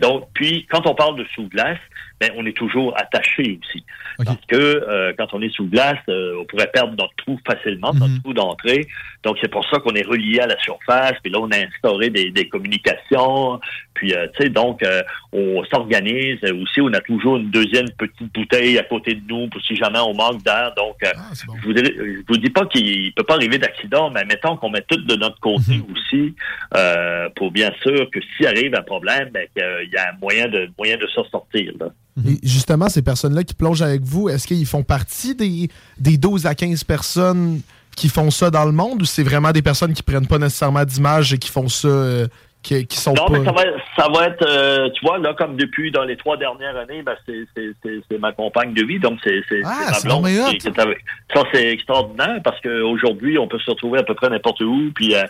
Donc, 0.00 0.28
puis, 0.34 0.66
quand 0.70 0.86
on 0.86 0.94
parle 0.94 1.16
de 1.18 1.26
sous-glace, 1.34 1.78
ben, 2.28 2.30
on 2.36 2.46
est 2.46 2.56
toujours 2.56 2.96
attaché 2.96 3.58
aussi. 3.62 3.84
Parce 4.24 4.44
que 4.46 4.56
euh, 4.56 5.12
quand 5.18 5.28
on 5.32 5.42
est 5.42 5.52
sous 5.54 5.66
glace, 5.66 5.98
euh, 6.08 6.36
on 6.40 6.44
pourrait 6.44 6.70
perdre 6.72 6.94
notre 6.98 7.14
trou 7.16 7.38
facilement, 7.46 7.92
notre 7.94 8.22
trou 8.22 8.32
d'entrée. 8.34 8.86
Donc, 9.24 9.38
c'est 9.40 9.50
pour 9.50 9.64
ça 9.70 9.78
qu'on 9.80 9.94
est 9.94 10.06
relié 10.06 10.40
à 10.40 10.46
la 10.46 10.58
surface. 10.60 11.14
Puis 11.22 11.32
là, 11.32 11.38
on 11.40 11.50
a 11.50 11.56
instauré 11.56 12.10
des, 12.10 12.30
des 12.30 12.46
communications. 12.48 13.58
Puis, 13.94 14.12
euh, 14.14 14.26
tu 14.36 14.42
sais, 14.44 14.48
donc, 14.50 14.82
on 15.32 15.64
s'organise. 15.64 16.38
Aussi, 16.44 16.80
on 16.80 16.92
a 16.92 17.00
toujours 17.00 17.36
une 17.38 17.50
deuxième 17.50 17.90
petite 17.92 18.32
bouteille 18.34 18.78
à 18.78 18.82
côté 18.84 19.14
de 19.14 19.22
nous 19.28 19.48
pour 19.48 19.60
si 19.62 19.76
jamais 19.76 19.98
on 20.00 20.14
manque 20.14 20.42
d'air. 20.42 20.72
Donc, 20.76 20.96
euh, 21.04 21.08
je 21.60 21.66
vous 21.66 21.72
dirais- 21.72 21.94
je 21.96 22.22
vous 22.28 22.36
dis 22.38 22.50
pas 22.50 22.66
qu'il 22.66 23.12
peut 23.14 23.22
pas 23.24 23.34
arriver 23.34 23.58
d'accident, 23.58 24.10
mais 24.10 24.24
mettons 24.24 24.56
qu'on 24.56 24.70
met 24.70 24.82
tout 24.88 25.00
de 25.00 25.14
notre 25.16 25.40
côté 25.40 25.72
aussi 25.92 26.34
euh, 26.76 27.28
pour 27.36 27.50
bien 27.50 27.70
sûr 27.82 28.10
que 28.10 28.20
s'il 28.20 28.46
arrive 28.46 28.74
un 28.74 28.82
problème, 28.82 29.30
ben, 29.32 29.46
qu'il 29.54 29.90
y 29.92 29.96
a 29.96 30.10
un 30.10 30.18
moyen 30.20 30.48
de, 30.48 30.68
moyen 30.78 30.96
de 30.96 31.06
s'en 31.08 31.24
sortir. 31.24 31.72
Là. 31.80 31.86
Et 32.26 32.38
justement, 32.42 32.88
ces 32.88 33.00
personnes-là 33.00 33.42
qui 33.42 33.54
plongent 33.54 33.82
avec 33.82 34.02
vous, 34.02 34.28
est-ce 34.28 34.46
qu'ils 34.46 34.66
font 34.66 34.82
partie 34.82 35.34
des, 35.34 35.70
des 35.98 36.18
12 36.18 36.44
à 36.46 36.54
15 36.54 36.84
personnes 36.84 37.60
qui 37.96 38.08
font 38.08 38.30
ça 38.30 38.50
dans 38.50 38.64
le 38.64 38.72
monde 38.72 39.02
ou 39.02 39.04
c'est 39.04 39.22
vraiment 39.22 39.52
des 39.52 39.62
personnes 39.62 39.92
qui 39.94 40.02
prennent 40.02 40.26
pas 40.26 40.38
nécessairement 40.38 40.84
d'image 40.84 41.32
et 41.32 41.38
qui 41.38 41.50
font 41.50 41.68
ça, 41.68 41.88
euh, 41.88 42.28
qui, 42.62 42.86
qui 42.86 42.96
sont 42.96 43.12
Non, 43.14 43.26
pas... 43.26 43.38
mais 43.38 43.44
ça 43.44 43.52
va, 43.52 43.62
ça 43.96 44.06
va 44.12 44.26
être, 44.28 44.46
euh, 44.48 44.88
tu 44.90 45.04
vois, 45.04 45.18
là, 45.18 45.34
comme 45.34 45.56
depuis 45.56 45.90
dans 45.90 46.04
les 46.04 46.16
trois 46.16 46.36
dernières 46.36 46.76
années, 46.76 47.02
ben, 47.02 47.14
c'est, 47.26 47.44
c'est, 47.56 47.72
c'est, 47.82 48.00
c'est 48.10 48.18
ma 48.18 48.32
compagne 48.32 48.72
de 48.74 48.82
vie, 48.84 48.98
donc 48.98 49.18
c'est, 49.24 49.42
Ah, 49.64 49.92
c'est 49.92 50.08
ma 50.08 50.14
blonde 50.14 50.26
qui- 50.50 50.58
qui. 50.58 50.68
Ça, 51.34 51.42
c'est 51.52 51.68
extraordinaire 51.72 52.40
parce 52.44 52.60
qu'aujourd'hui, 52.60 53.38
on 53.38 53.48
peut 53.48 53.58
se 53.58 53.70
retrouver 53.70 53.98
à 54.00 54.02
peu 54.02 54.14
près 54.14 54.28
n'importe 54.30 54.60
où, 54.60 54.90
puis 54.94 55.14
euh, 55.14 55.22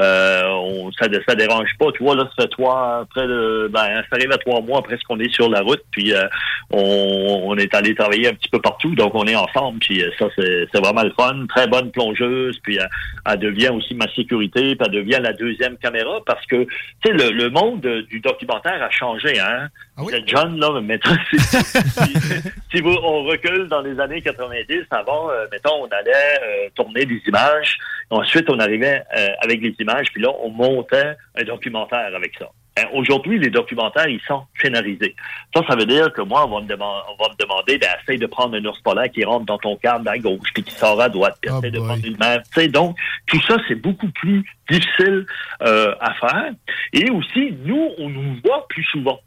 euh, 0.00 0.42
on, 0.48 0.92
ça, 0.92 1.06
ça 1.28 1.34
dérange 1.34 1.70
pas. 1.78 1.86
Tu 1.92 2.02
vois, 2.02 2.16
là, 2.16 2.28
ça 2.36 2.42
fait 2.44 2.48
trois, 2.48 3.06
près 3.10 3.26
de, 3.26 3.68
ben, 3.72 4.02
ça 4.10 4.16
arrive 4.16 4.32
à 4.32 4.38
trois 4.38 4.60
mois 4.60 4.78
après 4.80 4.96
ce 4.98 5.04
qu'on 5.04 5.18
est 5.20 5.32
sur 5.32 5.48
la 5.48 5.60
route, 5.62 5.82
puis 5.90 6.12
euh, 6.12 6.24
on, 6.70 7.42
on 7.46 7.56
est 7.56 7.72
allé 7.74 7.94
travailler 7.94 8.28
un 8.28 8.34
petit 8.34 8.48
peu 8.48 8.60
partout, 8.60 8.94
donc 8.94 9.14
on 9.14 9.24
est 9.24 9.36
ensemble, 9.36 9.78
puis 9.78 10.02
euh, 10.02 10.10
ça, 10.18 10.26
c'est 10.36 10.66
c'est 10.72 10.80
vraiment 10.80 11.02
le 11.02 11.12
fun. 11.18 11.46
Très 11.48 11.66
bonne 11.68 11.90
plongeuse, 11.90 12.58
puis 12.62 12.78
euh, 12.78 12.84
elle 13.26 13.38
devient 13.38 13.68
aussi 13.68 13.94
ma 13.94 14.12
sécurité, 14.14 14.74
puis 14.74 14.86
elle 14.86 14.92
devient 14.92 15.18
la 15.22 15.32
deuxième 15.32 15.76
caméra, 15.78 16.18
parce 16.26 16.44
que, 16.46 16.66
tu 17.02 17.10
sais, 17.10 17.12
le, 17.14 17.30
le 17.30 17.50
monde 17.50 17.84
euh, 17.86 18.02
du 18.04 18.20
documentaire 18.20 18.82
a 18.82 18.90
changé, 18.90 19.38
hein. 19.38 19.68
Vous 19.96 20.10
êtes 20.14 20.28
jeune, 20.28 20.58
là, 20.58 20.80
maintenant, 20.80 21.16
si, 21.30 21.38
si- 21.38 22.42
si 22.72 22.80
vous, 22.80 22.94
on 23.02 23.24
recule 23.24 23.68
dans 23.68 23.80
les 23.80 23.98
années 24.00 24.20
90, 24.22 24.82
avant, 24.90 25.30
euh, 25.30 25.46
mettons, 25.52 25.82
on 25.84 25.88
allait 25.88 26.10
euh, 26.42 26.68
tourner 26.74 27.04
des 27.06 27.20
images, 27.26 27.76
ensuite, 28.10 28.48
on 28.50 28.58
arrivait 28.58 29.02
avec 29.40 29.60
les 29.60 29.74
images, 29.78 30.06
puis 30.12 30.22
là, 30.22 30.30
on 30.42 30.50
montait 30.50 31.14
un 31.36 31.44
documentaire 31.44 32.10
avec 32.14 32.32
ça. 32.38 32.48
Hein, 32.76 32.86
Aujourd'hui, 32.92 33.38
les 33.38 33.50
documentaires, 33.50 34.08
ils 34.08 34.20
sont 34.26 34.42
scénarisés. 34.60 35.14
Ça, 35.54 35.62
ça 35.68 35.76
veut 35.76 35.86
dire 35.86 36.12
que 36.12 36.22
moi, 36.22 36.44
on 36.46 36.56
va 36.56 36.60
me, 36.62 36.66
deman- 36.66 37.02
on 37.08 37.22
va 37.22 37.30
me 37.30 37.36
demander 37.40 37.78
d'essayer 37.78 38.18
de 38.18 38.26
prendre 38.26 38.56
un 38.56 38.64
ours 38.64 38.80
polaire 38.80 39.10
qui 39.12 39.24
rentre 39.24 39.46
dans 39.46 39.58
ton 39.58 39.76
cadre 39.76 40.10
à 40.10 40.18
gauche, 40.18 40.48
puis 40.52 40.64
qui 40.64 40.72
sort 40.74 41.00
à 41.00 41.08
droite, 41.08 41.36
puis 41.40 41.50
essaye 41.58 41.70
de 41.70 41.78
prendre 41.86 42.04
une 42.04 42.16
main. 42.18 42.38
Tu 42.52 42.60
sais, 42.62 42.68
donc, 42.68 42.96
tout 43.26 43.40
ça, 43.42 43.56
c'est 43.68 43.76
beaucoup 43.76 44.08
plus 44.10 44.44
difficile 44.68 45.24
euh, 45.62 45.94
à 46.00 46.14
faire. 46.14 46.50
Et 46.92 47.10
aussi, 47.10 47.54
nous, 47.64 47.90
on 47.98 48.08
nous 48.08 48.36
voit 48.44 48.66
plus 48.68 48.82
souvent. 48.84 49.20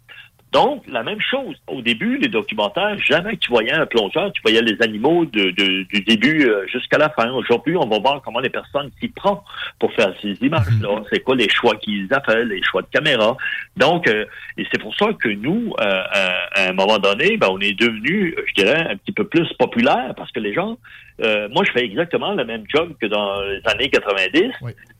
Donc, 0.53 0.83
la 0.87 1.03
même 1.03 1.19
chose. 1.19 1.55
Au 1.67 1.81
début, 1.81 2.17
les 2.17 2.29
documentaires, 2.29 2.97
jamais 2.99 3.33
que 3.33 3.39
tu 3.41 3.49
voyais 3.49 3.73
un 3.73 3.85
plongeur, 3.85 4.31
tu 4.31 4.41
voyais 4.41 4.61
les 4.61 4.81
animaux 4.81 5.25
de- 5.25 5.51
de- 5.51 5.83
du 5.83 6.01
début 6.01 6.47
euh, 6.49 6.65
jusqu'à 6.67 6.97
la 6.97 7.09
fin. 7.09 7.29
Aujourd'hui, 7.31 7.75
on 7.75 7.85
va 7.87 7.99
voir 7.99 8.21
comment 8.23 8.39
les 8.39 8.49
personnes 8.49 8.89
s'y 8.99 9.09
prennent 9.09 9.35
pour 9.77 9.91
faire 9.93 10.13
ces 10.21 10.33
images-là. 10.41 11.01
C'est 11.11 11.19
quoi 11.19 11.35
les 11.35 11.49
choix 11.49 11.75
qu'ils 11.75 12.05
ont 12.13 12.21
fait, 12.25 12.45
les 12.45 12.61
choix 12.63 12.81
de 12.81 12.87
caméra. 12.87 13.35
Donc, 13.75 14.07
euh, 14.07 14.25
et 14.57 14.65
c'est 14.71 14.79
pour 14.81 14.95
ça 14.95 15.07
que 15.21 15.27
nous, 15.29 15.73
euh, 15.81 15.83
à, 16.11 16.31
à 16.55 16.69
un 16.69 16.73
moment 16.73 16.97
donné, 16.97 17.35
ben, 17.37 17.49
on 17.51 17.59
est 17.59 17.77
devenu, 17.77 18.33
je 18.47 18.53
dirais, 18.63 18.87
un 18.89 18.95
petit 18.95 19.11
peu 19.11 19.25
plus 19.27 19.47
populaire 19.59 20.13
parce 20.15 20.31
que 20.31 20.39
les 20.39 20.53
gens, 20.53 20.77
euh, 21.23 21.49
moi, 21.51 21.63
je 21.65 21.71
fais 21.71 21.83
exactement 21.83 22.33
le 22.33 22.45
même 22.45 22.63
job 22.73 22.93
que 23.01 23.07
dans 23.07 23.41
les 23.41 23.61
années 23.65 23.89
90. 23.89 24.43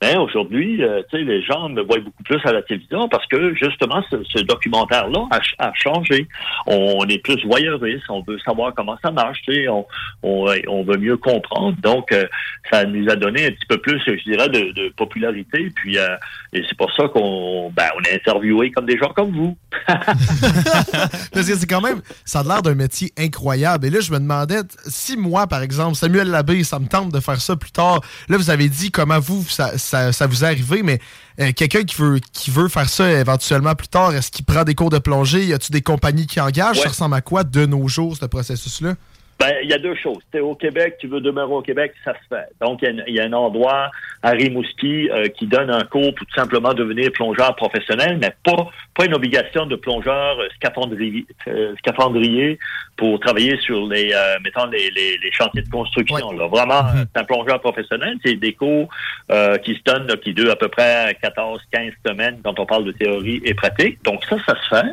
Mais 0.02 0.18
aujourd'hui, 0.18 0.84
euh, 0.84 1.02
tu 1.10 1.18
sais, 1.18 1.24
les 1.24 1.42
gens 1.42 1.70
me 1.70 1.82
voient 1.82 2.00
beaucoup 2.00 2.24
plus 2.24 2.40
à 2.44 2.52
la 2.52 2.62
télévision 2.64 3.08
parce 3.08 3.26
que 3.28 3.54
justement, 3.56 4.04
ce, 4.12 4.18
ce 4.26 4.40
documentaire-là 4.44 5.26
a, 5.38 5.42
ch- 5.42 5.56
a 5.60 5.72
changé. 5.74 6.28
On, 6.66 7.06
est 7.08 7.20
plus 7.20 7.44
voyeuriste, 7.46 8.06
on 8.10 8.22
veut 8.22 8.40
savoir 8.40 8.74
comment 8.76 8.98
ça 9.04 9.12
marche, 9.12 9.40
on, 9.70 9.86
on, 10.24 10.84
veut 10.84 10.98
mieux 10.98 11.18
comprendre. 11.18 11.78
Donc, 11.82 12.12
euh, 12.12 12.26
ça 12.72 12.86
nous 12.86 13.10
a 13.10 13.16
donné 13.16 13.48
un 13.48 13.52
petit 13.52 13.66
peu 13.68 13.78
plus, 13.78 14.02
je 14.06 14.24
dirais, 14.30 14.50
de, 14.50 14.90
popularité. 14.96 15.72
Puis, 15.76 15.98
euh, 15.98 16.08
et 16.54 16.64
c'est 16.68 16.78
pour 16.78 16.92
ça 16.94 17.08
qu'on, 17.08 17.72
ben, 17.76 17.88
on 17.98 18.02
est 18.04 18.16
interviewé 18.16 18.72
comme 18.72 18.86
des 18.86 18.98
gens 18.98 19.10
comme 19.10 19.32
vous. 19.32 19.58
Parce 19.88 21.48
que 21.48 21.56
c'est 21.56 21.68
quand 21.68 21.82
même, 21.82 22.02
ça 22.26 22.40
a 22.40 22.44
l'air 22.44 22.62
d'un 22.62 22.76
métier 22.76 23.12
incroyable. 23.18 23.86
Et 23.86 23.90
là, 23.90 24.00
je 24.00 24.12
me 24.12 24.20
demandais, 24.20 24.62
si 24.88 25.18
moi, 25.18 25.48
par 25.48 25.62
exemple, 25.62 25.96
Samuel 25.96 26.30
Labbé, 26.30 26.64
ça 26.64 26.80
me 26.80 26.88
tente 26.88 27.12
de 27.12 27.20
faire 27.20 27.40
ça 27.42 27.56
plus 27.56 27.72
tard. 27.72 28.02
Là, 28.30 28.38
vous 28.38 28.50
avez 28.50 28.70
dit 28.70 28.92
comment 28.92 29.20
vous, 29.20 29.44
ça, 29.44 29.78
ça, 29.78 30.12
ça 30.12 30.28
vous 30.28 30.44
est 30.44 30.48
arrivé, 30.48 30.84
mais 30.84 31.00
euh, 31.40 31.52
quelqu'un 31.56 31.84
qui 31.84 31.96
veut, 31.96 32.20
qui 32.34 32.50
veut 32.50 32.68
faire 32.68 32.90
ça 32.90 33.12
éventuellement 33.12 33.76
plus 33.76 33.88
tard, 33.88 34.14
est-ce 34.14 34.32
qu'il 34.32 34.44
prend 34.44 34.64
des 34.64 34.74
cours 34.74 34.90
de 34.90 34.98
plongée? 34.98 35.27
Y 35.36 35.54
a-tu 35.54 35.72
des 35.72 35.82
compagnies 35.82 36.28
qui 36.28 36.40
engagent? 36.40 36.78
Ouais. 36.78 36.84
Ça 36.84 36.90
ressemble 36.90 37.16
à 37.16 37.22
quoi 37.22 37.44
de 37.44 37.66
nos 37.66 37.88
jours, 37.88 38.16
ce 38.16 38.26
processus-là? 38.26 38.94
Ben, 39.40 39.54
il 39.64 39.70
y 39.70 39.74
a 39.74 39.78
deux 39.78 39.94
choses. 39.94 40.18
Tu 40.32 40.38
es 40.40 40.42
au 40.42 40.56
Québec, 40.56 40.96
tu 41.00 41.06
veux 41.08 41.22
demeurer 41.22 41.54
au 41.54 41.62
Québec, 41.62 41.94
ça 42.04 42.14
se 42.14 42.28
fait. 42.36 42.48
Donc, 42.60 42.80
il 42.82 42.86
y 42.96 43.00
a- 43.02 43.04
il 43.08 43.16
y, 43.16 43.20
a 43.20 43.26
un 43.26 43.34
endroit 43.34 43.92
à 44.24 44.32
Rimouski 44.32 45.12
euh, 45.12 45.28
qui 45.28 45.46
donne 45.46 45.70
un 45.70 45.84
cours 45.84 46.16
pour 46.16 46.26
tout 46.26 46.34
simplement 46.36 46.74
devenir 46.74 47.12
plongeur 47.12 47.56
professionnel, 47.56 48.18
mais 48.20 48.34
pas, 48.44 48.68
pas 48.96 49.06
une 49.06 49.14
obligation 49.14 49.68
de 49.68 49.76
plongeur 49.76 50.40
euh, 50.40 50.48
scaphandrier, 50.56 51.28
euh, 51.50 51.76
scaphandrier 51.78 52.58
pour 52.98 53.20
travailler 53.20 53.58
sur 53.62 53.88
les, 53.88 54.12
euh, 54.12 54.40
mettons, 54.44 54.66
les, 54.66 54.90
les, 54.90 55.18
les 55.18 55.32
chantiers 55.32 55.62
de 55.62 55.70
construction. 55.70 56.32
Là. 56.32 56.48
Vraiment, 56.48 56.82
c'est 56.96 57.22
un 57.22 57.24
plongeur 57.24 57.62
professionnel. 57.62 58.16
C'est 58.26 58.36
des 58.36 58.54
cours 58.54 58.90
euh, 59.32 59.58
qui 59.58 59.76
se 59.76 59.84
donnent, 59.86 60.08
là, 60.08 60.18
qui 60.18 60.34
durent 60.34 60.52
à 60.52 60.56
peu 60.56 60.68
près 60.68 61.16
14-15 61.24 61.94
semaines 62.06 62.40
quand 62.44 62.60
on 62.60 62.66
parle 62.66 62.86
de 62.86 62.92
théorie 62.92 63.42
et 63.46 63.54
pratique. 63.54 64.04
Donc, 64.04 64.24
ça, 64.26 64.38
ça 64.46 64.56
se 64.62 64.68
fait. 64.70 64.88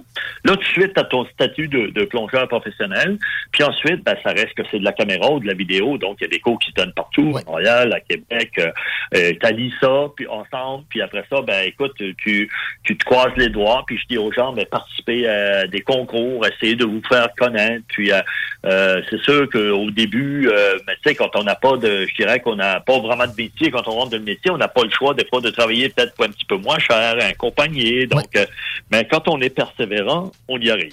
Là, 0.44 0.52
tout 0.52 0.56
de 0.56 0.64
suite, 0.64 0.92
tu 0.94 1.00
as 1.00 1.04
ton 1.04 1.24
statut 1.26 1.66
de, 1.68 1.86
de 1.86 2.04
plongeur 2.04 2.46
professionnel. 2.46 3.18
Puis 3.52 3.64
ensuite, 3.64 4.04
ben, 4.04 4.16
ça 4.22 4.30
reste 4.30 4.54
que 4.54 4.62
c'est 4.70 4.78
de 4.78 4.84
la 4.84 4.92
caméra 4.92 5.30
ou 5.30 5.40
de 5.40 5.46
la 5.46 5.54
vidéo. 5.54 5.96
Donc, 5.96 6.18
il 6.20 6.24
y 6.24 6.26
a 6.26 6.30
des 6.30 6.40
cours 6.40 6.58
qui 6.58 6.70
se 6.70 6.74
donnent 6.74 6.92
partout, 6.92 7.34
à 7.38 7.50
Montréal, 7.50 7.92
à 7.92 8.00
Québec. 8.00 8.50
Euh, 8.58 8.70
euh, 9.14 9.32
t'allies 9.40 9.72
ça, 9.80 10.08
puis 10.14 10.26
ensemble. 10.26 10.84
Puis 10.90 11.00
après 11.00 11.24
ça, 11.30 11.40
ben 11.40 11.64
écoute, 11.66 11.94
tu, 12.18 12.50
tu 12.82 12.98
te 12.98 13.04
croises 13.04 13.32
les 13.36 13.48
doigts. 13.48 13.82
Puis 13.86 13.98
je 13.98 14.06
dis 14.08 14.18
aux 14.18 14.30
gens, 14.30 14.52
ben, 14.52 14.66
participez 14.66 15.26
à 15.26 15.66
des 15.66 15.80
concours, 15.80 16.46
essayez 16.46 16.76
de 16.76 16.84
vous 16.84 17.02
faire 17.08 17.28
connaître. 17.38 17.84
Puis 17.94 18.12
euh, 18.12 18.20
euh, 18.66 19.00
c'est 19.08 19.20
sûr 19.20 19.48
qu'au 19.48 19.90
début, 19.90 20.48
euh, 20.48 20.76
tu 20.86 20.94
sais, 21.06 21.14
quand 21.14 21.30
on 21.36 21.44
n'a 21.44 21.54
pas 21.54 21.76
de, 21.76 22.06
je 22.06 22.14
dirais 22.14 22.40
qu'on 22.40 22.56
n'a 22.56 22.80
pas 22.80 22.98
vraiment 22.98 23.26
de 23.26 23.34
métier, 23.36 23.70
quand 23.70 23.86
on 23.86 23.92
rentre 23.92 24.10
dans 24.10 24.16
le 24.16 24.24
métier, 24.24 24.50
on 24.50 24.58
n'a 24.58 24.68
pas 24.68 24.82
le 24.82 24.90
choix 24.90 25.14
des 25.14 25.26
fois 25.26 25.40
de 25.40 25.50
travailler 25.50 25.88
peut-être 25.88 26.14
pour 26.14 26.24
un 26.24 26.30
petit 26.30 26.44
peu 26.44 26.56
moins 26.56 26.78
cher, 26.78 27.16
accompagné. 27.20 28.06
Donc, 28.06 28.34
euh, 28.36 28.44
mais 28.90 29.06
quand 29.06 29.28
on 29.28 29.40
est 29.40 29.50
persévérant, 29.50 30.32
on 30.48 30.58
y 30.58 30.70
arrive. 30.70 30.92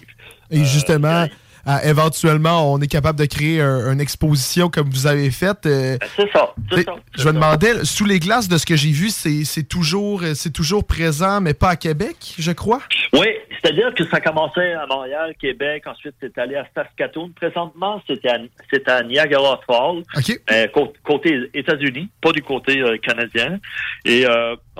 Et 0.51 0.63
justement, 0.63 1.25
euh, 1.67 1.77
éventuellement, 1.83 2.71
on 2.73 2.79
est 2.79 2.87
capable 2.87 3.19
de 3.19 3.25
créer 3.25 3.61
un- 3.61 3.91
une 3.91 4.01
exposition 4.01 4.69
comme 4.69 4.89
vous 4.89 5.07
avez 5.07 5.31
fait. 5.31 5.65
euh, 5.65 5.97
C'est 6.15 6.31
ça, 6.31 6.53
c'est 6.71 6.83
ça. 6.83 6.95
je 7.17 7.27
me 7.27 7.33
demandais, 7.33 7.83
sous 7.85 8.05
les 8.05 8.19
glaces, 8.19 8.47
de 8.47 8.57
ce 8.57 8.65
que 8.65 8.75
j'ai 8.75 8.91
vu, 8.91 9.09
c'est 9.09 9.43
c'est 9.45 9.63
toujours, 9.63 10.23
euh, 10.23 10.33
c'est 10.33 10.51
toujours 10.51 10.85
présent, 10.85 11.41
mais 11.41 11.53
pas 11.53 11.69
à 11.69 11.75
Québec, 11.75 12.35
je 12.37 12.51
crois? 12.51 12.81
Oui, 13.13 13.27
c'est-à-dire 13.61 13.93
que 13.93 14.07
ça 14.09 14.19
commençait 14.19 14.73
à 14.73 14.85
Montréal, 14.87 15.33
Québec, 15.39 15.83
ensuite 15.85 16.15
c'est 16.19 16.37
allé 16.37 16.55
à 16.55 16.65
Saskatoon. 16.75 17.31
Présentement, 17.35 18.01
c'est 18.07 18.25
à, 18.27 18.37
à 18.97 19.03
Niagara 19.03 19.59
Falls, 19.67 20.03
euh, 20.51 20.67
cô- 20.73 20.93
côté 21.03 21.49
États-Unis, 21.53 22.09
pas 22.21 22.31
du 22.31 22.41
côté 22.41 22.81
canadien. 23.03 23.59
Et 24.05 24.25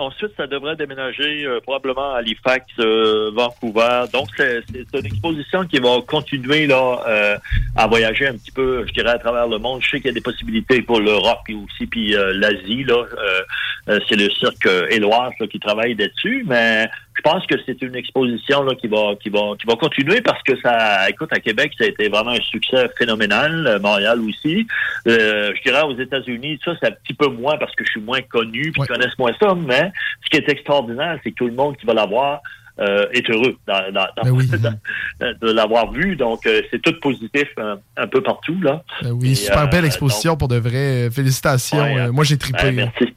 ensuite, 0.01 0.31
ça 0.35 0.47
devrait 0.47 0.75
déménager 0.75 1.45
euh, 1.45 1.59
probablement 1.61 2.13
à 2.13 2.17
Halifax, 2.17 2.65
euh, 2.79 3.31
Vancouver. 3.33 4.03
Donc, 4.11 4.27
c'est 4.35 4.63
une 4.93 5.05
exposition 5.05 5.65
qui 5.65 5.79
va 5.79 5.99
continuer 6.05 6.67
là 6.67 7.01
euh, 7.07 7.37
à 7.75 7.87
voyager 7.87 8.27
un 8.27 8.33
petit 8.33 8.51
peu, 8.51 8.85
je 8.87 8.93
dirais, 8.93 9.11
à 9.11 9.19
travers 9.19 9.47
le 9.47 9.59
monde. 9.59 9.81
Je 9.81 9.89
sais 9.89 9.97
qu'il 9.97 10.07
y 10.07 10.09
a 10.09 10.13
des 10.13 10.21
possibilités 10.21 10.81
pour 10.81 10.99
l'Europe 10.99 11.41
et 11.47 11.53
aussi 11.53 11.85
puis 11.85 12.15
euh, 12.15 12.33
l'Asie. 12.33 12.83
Là, 12.83 13.05
Euh, 13.21 13.41
euh, 13.89 13.99
c'est 14.07 14.15
le 14.15 14.29
cirque 14.29 14.65
là, 14.65 15.47
qui 15.47 15.59
travaille 15.59 15.95
là-dessus, 15.95 16.43
mais 16.47 16.89
je 17.13 17.21
pense 17.23 17.45
que 17.45 17.55
c'est 17.65 17.81
une 17.81 17.95
exposition 17.95 18.63
là, 18.63 18.73
qui 18.75 18.87
va 18.87 19.15
qui 19.21 19.29
va 19.29 19.39
qui 19.59 19.67
va 19.67 19.75
continuer 19.75 20.21
parce 20.21 20.41
que 20.43 20.53
ça 20.61 21.09
écoute 21.09 21.29
à 21.33 21.39
Québec 21.39 21.73
ça 21.77 21.83
a 21.83 21.87
été 21.87 22.07
vraiment 22.09 22.31
un 22.31 22.41
succès 22.41 22.89
phénoménal 22.97 23.67
euh, 23.67 23.79
Montréal 23.79 24.19
aussi 24.21 24.65
Euh, 25.07 25.51
je 25.55 25.61
dirais 25.69 25.81
aux 25.83 25.97
États-Unis 25.97 26.59
ça 26.63 26.71
c'est 26.79 26.87
un 26.87 26.91
petit 26.91 27.13
peu 27.13 27.27
moins 27.27 27.57
parce 27.57 27.75
que 27.75 27.83
je 27.83 27.91
suis 27.91 28.01
moins 28.01 28.21
connu 28.21 28.71
puis 28.71 28.81
ils 28.83 28.87
connaissent 28.87 29.17
moins 29.19 29.33
ça 29.41 29.53
mais 29.55 29.91
ce 30.23 30.29
qui 30.29 30.37
est 30.37 30.49
extraordinaire 30.49 31.19
c'est 31.23 31.31
que 31.31 31.35
tout 31.35 31.47
le 31.47 31.53
monde 31.53 31.75
qui 31.77 31.85
va 31.85 31.93
l'avoir 31.93 32.39
euh, 32.79 33.05
est 33.11 33.29
heureux 33.29 33.57
dans- 33.67 33.91
dans- 33.91 34.07
dans- 34.15 34.23
dans- 34.23 34.79
de 35.41 35.51
l'avoir 35.51 35.91
vu 35.91 36.15
donc 36.15 36.45
euh, 36.45 36.61
c'est 36.71 36.81
tout 36.81 36.97
positif 37.01 37.47
un, 37.57 37.77
un 37.97 38.07
peu 38.07 38.21
partout 38.23 38.57
là 38.61 38.83
Ben 39.03 39.11
oui, 39.11 39.31
Et, 39.31 39.35
super 39.35 39.63
euh, 39.63 39.65
belle 39.67 39.85
exposition 39.85 40.37
pour 40.37 40.47
de 40.47 40.55
vrai. 40.55 41.07
euh, 41.07 41.11
Félicitations. 41.11 41.77
Ouais, 41.83 41.97
euh, 41.99 42.05
hein. 42.07 42.11
moi, 42.11 42.23
j'ai 42.23 42.37
trippé. 42.37 42.63
Ouais, 42.63 42.71
merci. 42.71 43.13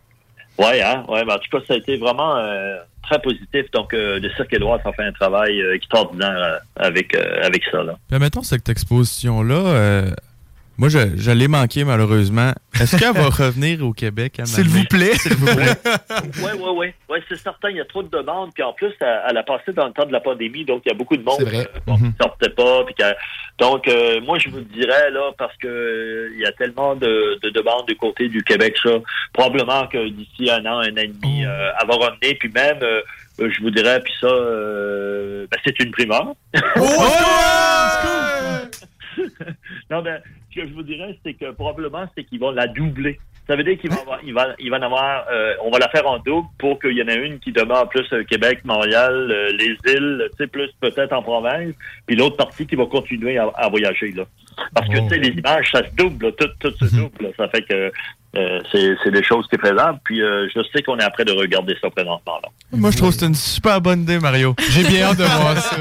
Ouais, 0.59 0.83
hein, 0.83 1.05
ouais, 1.09 1.25
ben, 1.25 1.35
en 1.35 1.39
tout 1.39 1.51
cas, 1.51 1.65
ça 1.67 1.75
a 1.75 1.77
été 1.77 1.97
vraiment 1.97 2.37
euh, 2.37 2.77
très 3.03 3.21
positif. 3.21 3.71
Donc, 3.73 3.93
euh, 3.93 4.21
le 4.21 4.31
Cirque 4.31 4.53
Éloise 4.53 4.81
a 4.85 4.93
fait 4.93 5.05
un 5.05 5.13
travail 5.13 5.61
euh, 5.61 5.75
extraordinaire 5.75 6.37
euh, 6.37 6.59
avec, 6.77 7.15
euh, 7.15 7.43
avec 7.43 7.63
ça. 7.71 7.83
Là. 7.83 7.97
Puis, 8.09 8.45
cette 8.45 8.69
exposition-là, 8.69 9.55
euh, 9.55 10.11
moi, 10.79 10.89
je, 10.89 10.99
je 11.16 11.31
l'ai 11.31 11.49
manqué 11.49 11.85
malheureusement. 11.85 12.53
Est-ce 12.81 12.97
qu'elle 12.97 13.12
va 13.14 13.29
revenir 13.45 13.85
au 13.87 13.93
Québec? 13.93 14.41
à 14.41 14.47
S'il 14.47 14.68
vous 14.68 14.85
plaît. 14.85 15.14
S'il 15.14 15.35
vous 15.35 15.55
plaît. 15.55 15.75
Oui, 16.39 16.51
oui, 16.59 16.70
oui. 16.77 16.87
Ouais, 17.09 17.22
c'est 17.29 17.39
certain, 17.39 17.70
il 17.70 17.77
y 17.77 17.81
a 17.81 17.85
trop 17.85 18.03
de 18.03 18.09
demandes. 18.09 18.51
Puis 18.55 18.62
en 18.62 18.72
plus, 18.72 18.93
elle, 19.01 19.20
elle 19.29 19.37
a 19.37 19.43
passé 19.43 19.72
dans 19.72 19.87
le 19.87 19.93
temps 19.93 20.07
de 20.07 20.12
la 20.12 20.20
pandémie, 20.20 20.64
donc 20.64 20.83
il 20.85 20.89
y 20.89 20.93
a 20.93 20.95
beaucoup 20.95 21.16
de 21.16 21.22
monde 21.22 21.37
C'est 21.39 21.45
vrai. 21.45 21.68
euh, 21.75 21.79
bon, 21.87 21.97
qui 21.97 22.05
sortait 22.20 22.51
pas. 22.51 22.85
Puis 22.85 22.95
donc, 23.59 23.87
euh, 23.87 24.20
moi, 24.22 24.39
je 24.39 24.49
vous 24.49 24.61
dirais, 24.62 25.11
là, 25.12 25.31
parce 25.39 25.57
que 25.59 25.68
euh, 25.68 26.31
il 26.35 26.41
y 26.41 26.47
a 26.47 26.53
tellement 26.53 26.97
de, 26.97 27.39
de 27.43 27.51
demandes 27.51 27.87
du 27.87 27.97
côté 27.97 28.29
du 28.29 28.43
Québec, 28.43 28.77
ça, 28.83 28.91
probablement 29.33 29.87
que 29.87 30.09
d'ici 30.09 30.51
un 30.51 30.64
an, 30.66 30.79
un 30.81 30.93
an 30.93 30.97
et 30.97 31.07
demi, 31.09 31.45
euh, 31.47 31.70
elle 31.81 31.87
va 31.89 31.95
revenir. 31.95 32.37
Puis 32.41 32.51
même, 32.53 32.79
je 33.39 33.61
vous 33.62 33.70
dirais, 33.70 34.01
puis 34.03 34.12
ça, 34.20 34.27
euh, 34.27 35.47
ben, 35.51 35.59
c'est 35.64 35.79
une 35.81 35.93
primeur. 35.93 36.33
non, 39.91 40.03
mais 40.03 40.21
ce 40.51 40.61
que 40.61 40.69
je 40.69 40.73
vous 40.75 40.83
dirais, 40.83 41.19
c'est 41.25 41.35
que 41.35 41.51
probablement, 41.53 42.05
c'est 42.17 42.25
qu'ils 42.25 42.41
vont 42.41 42.51
la 42.51 42.67
doubler. 42.67 43.19
Ça 43.47 43.57
veut 43.57 43.62
dire 43.65 43.79
qu'il 43.79 43.91
va, 43.91 44.01
avoir- 44.01 44.21
il 44.25 44.33
va, 44.33 44.55
il 44.59 44.71
va 44.71 44.79
en 44.79 44.83
avoir, 44.83 45.27
euh, 45.31 45.53
on 45.62 45.71
va 45.71 45.79
la 45.79 45.89
faire 45.91 46.07
en 46.09 46.19
double 46.19 46.49
pour 46.59 46.79
qu'il 46.81 46.93
y 46.97 47.03
en 47.03 47.09
ait 47.09 47.27
une 47.27 47.39
qui 47.41 47.53
demeure 47.53 47.87
plus 47.91 48.11
euh, 48.15 48.25
Québec, 48.25 48.61
Montréal, 48.65 49.31
euh, 49.31 49.53
les 49.53 49.77
îles, 49.93 50.29
tu 50.31 50.37
sais, 50.39 50.47
plus 50.47 50.71
peut-être 50.81 51.12
en 51.12 51.23
province, 51.23 51.75
puis 52.07 52.17
l'autre 52.17 52.37
partie 52.39 52.67
qui 52.67 52.75
va 52.75 52.87
continuer 52.87 53.37
à, 53.37 53.51
à 53.55 53.69
voyager, 53.69 54.12
là. 54.12 54.25
Parce 54.75 54.89
que, 54.89 54.97
tu 54.99 55.09
sais, 55.09 55.19
les 55.19 55.29
images, 55.37 55.69
ça 55.73 55.85
se 55.85 55.95
double, 55.95 56.27
là, 56.27 56.33
tout, 56.39 56.49
tout 56.59 56.75
se 56.87 56.97
double, 56.97 57.25
là. 57.25 57.29
Ça 57.37 57.49
fait 57.49 57.62
que, 57.62 57.93
euh, 58.37 58.61
c'est 58.73 59.11
des 59.11 59.23
choses 59.23 59.47
qui 59.49 59.57
sont 59.57 59.62
faisables. 59.69 59.99
Puis 60.05 60.23
euh, 60.23 60.49
je 60.55 60.61
sais 60.73 60.83
qu'on 60.83 60.97
est 60.99 61.05
après 61.05 61.25
de 61.27 61.33
regarder 61.33 61.77
ça 61.83 61.91
présentement. 61.91 62.41
Là. 62.43 62.49
Moi, 62.73 62.91
je 62.93 62.97
trouve 62.97 63.11
que 63.11 63.17
c'est 63.21 63.27
une 63.27 63.35
super 63.35 63.81
bonne 63.83 64.03
idée, 64.03 64.19
Mario. 64.19 64.55
J'ai 64.71 64.85
bien 64.89 65.03
hâte 65.09 65.19
de 65.19 65.25
voir 65.25 65.57
ça. 65.59 65.77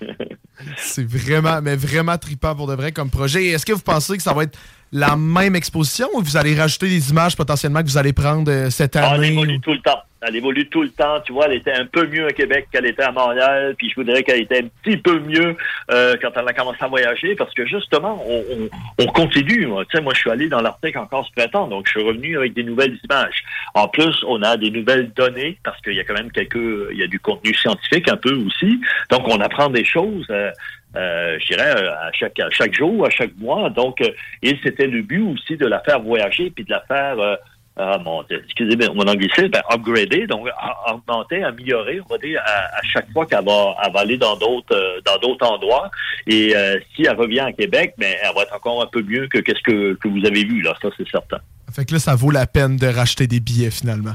C'est 0.76 1.06
vraiment, 1.06 1.60
mais 1.62 1.76
vraiment 1.76 2.18
trippant 2.18 2.54
pour 2.54 2.66
de 2.66 2.74
vrai 2.74 2.92
comme 2.92 3.10
projet. 3.10 3.44
Et 3.44 3.48
Est-ce 3.50 3.66
que 3.66 3.72
vous 3.72 3.82
pensez 3.82 4.16
que 4.16 4.22
ça 4.22 4.32
va 4.32 4.44
être 4.44 4.58
la 4.92 5.16
même 5.16 5.54
exposition 5.54 6.08
ou 6.14 6.22
vous 6.22 6.36
allez 6.36 6.58
rajouter 6.58 6.88
des 6.88 7.10
images 7.10 7.36
potentiellement 7.36 7.82
que 7.82 7.88
vous 7.88 7.98
allez 7.98 8.12
prendre 8.12 8.50
euh, 8.50 8.70
cette 8.70 8.96
année? 8.96 9.28
évolue 9.28 9.60
tout 9.60 9.72
le 9.72 9.80
temps. 9.80 10.00
Elle 10.20 10.36
évolue 10.36 10.68
tout 10.68 10.82
le 10.82 10.90
temps. 10.90 11.20
Tu 11.20 11.32
vois, 11.32 11.46
elle 11.46 11.54
était 11.58 11.72
un 11.72 11.86
peu 11.86 12.06
mieux 12.06 12.26
à 12.26 12.32
Québec 12.32 12.68
qu'elle 12.72 12.86
était 12.86 13.02
à 13.02 13.12
Montréal. 13.12 13.74
Puis 13.78 13.90
je 13.90 13.94
voudrais 13.94 14.22
qu'elle 14.22 14.40
était 14.40 14.64
un 14.64 14.68
petit 14.82 14.96
peu 14.96 15.18
mieux 15.20 15.56
euh, 15.90 16.16
quand 16.20 16.30
elle 16.36 16.48
a 16.48 16.52
commencé 16.52 16.78
à 16.80 16.88
voyager. 16.88 17.34
Parce 17.36 17.54
que 17.54 17.66
justement, 17.66 18.24
on, 18.26 18.44
on, 18.50 18.68
on 19.04 19.06
continue. 19.06 19.66
Tu 19.66 19.96
sais, 19.96 20.02
moi, 20.02 20.14
je 20.14 20.20
suis 20.20 20.30
allé 20.30 20.48
dans 20.48 20.60
l'Arctique 20.60 20.96
encore 20.96 21.26
ce 21.26 21.32
printemps. 21.32 21.68
Donc, 21.68 21.86
je 21.86 21.98
suis 21.98 22.02
revenu 22.02 22.36
avec 22.36 22.54
des 22.54 22.64
nouvelles 22.64 22.98
images. 23.04 23.42
En 23.74 23.88
plus, 23.88 24.24
on 24.26 24.42
a 24.42 24.56
des 24.56 24.70
nouvelles 24.70 25.12
données 25.12 25.58
parce 25.62 25.80
qu'il 25.82 25.94
y 25.94 26.00
a 26.00 26.04
quand 26.04 26.14
même 26.14 26.32
quelques... 26.32 26.56
Il 26.92 26.98
y 26.98 27.02
a 27.02 27.06
du 27.06 27.20
contenu 27.20 27.54
scientifique 27.54 28.08
un 28.08 28.16
peu 28.16 28.34
aussi. 28.34 28.80
Donc, 29.10 29.28
on 29.28 29.40
apprend 29.40 29.68
des 29.68 29.84
choses. 29.84 30.26
euh, 30.30 30.50
euh, 30.96 31.38
je 31.40 31.46
dirais, 31.48 31.70
à 31.70 32.10
chaque, 32.12 32.38
à 32.40 32.50
chaque 32.50 32.74
jour, 32.74 33.06
à 33.06 33.10
chaque 33.10 33.36
mois. 33.38 33.70
Donc, 33.70 34.00
euh, 34.00 34.08
et 34.42 34.58
c'était 34.62 34.86
le 34.86 35.02
but 35.02 35.20
aussi 35.20 35.56
de 35.56 35.66
la 35.66 35.80
faire 35.80 36.00
voyager 36.00 36.50
puis 36.50 36.64
de 36.64 36.70
la 36.70 36.80
faire, 36.88 37.18
euh, 37.18 37.36
ah, 37.78 37.98
mon, 38.04 38.24
excusez-moi, 38.28 38.92
mon 38.94 39.06
anglicisme, 39.08 39.48
ben, 39.48 39.62
upgrader, 39.70 40.26
donc 40.26 40.48
augmenter, 40.90 41.44
améliorer, 41.44 42.00
on 42.00 42.12
va 42.12 42.18
dire, 42.18 42.40
à, 42.44 42.76
à 42.76 42.82
chaque 42.92 43.10
fois 43.12 43.24
qu'elle 43.24 43.44
va, 43.44 43.76
elle 43.84 43.92
va 43.92 44.00
aller 44.00 44.16
dans 44.16 44.36
d'autres 44.36 44.74
euh, 44.74 45.00
dans 45.04 45.16
d'autres 45.18 45.46
endroits. 45.46 45.88
Et 46.26 46.56
euh, 46.56 46.78
si 46.94 47.02
elle 47.04 47.16
revient 47.16 47.40
à 47.40 47.52
Québec, 47.52 47.94
ben, 47.96 48.12
elle 48.22 48.34
va 48.34 48.42
être 48.42 48.54
encore 48.54 48.82
un 48.82 48.86
peu 48.86 49.02
mieux 49.02 49.28
que 49.28 49.38
qu'est-ce 49.38 49.62
que, 49.62 49.94
que 49.94 50.08
vous 50.08 50.26
avez 50.26 50.44
vu, 50.44 50.60
là, 50.62 50.74
ça 50.82 50.88
c'est 50.96 51.08
certain. 51.08 51.38
Fait 51.72 51.84
que 51.84 51.92
là, 51.92 52.00
ça 52.00 52.16
vaut 52.16 52.32
la 52.32 52.46
peine 52.46 52.76
de 52.76 52.88
racheter 52.88 53.26
des 53.26 53.40
billets 53.40 53.70
finalement. 53.70 54.14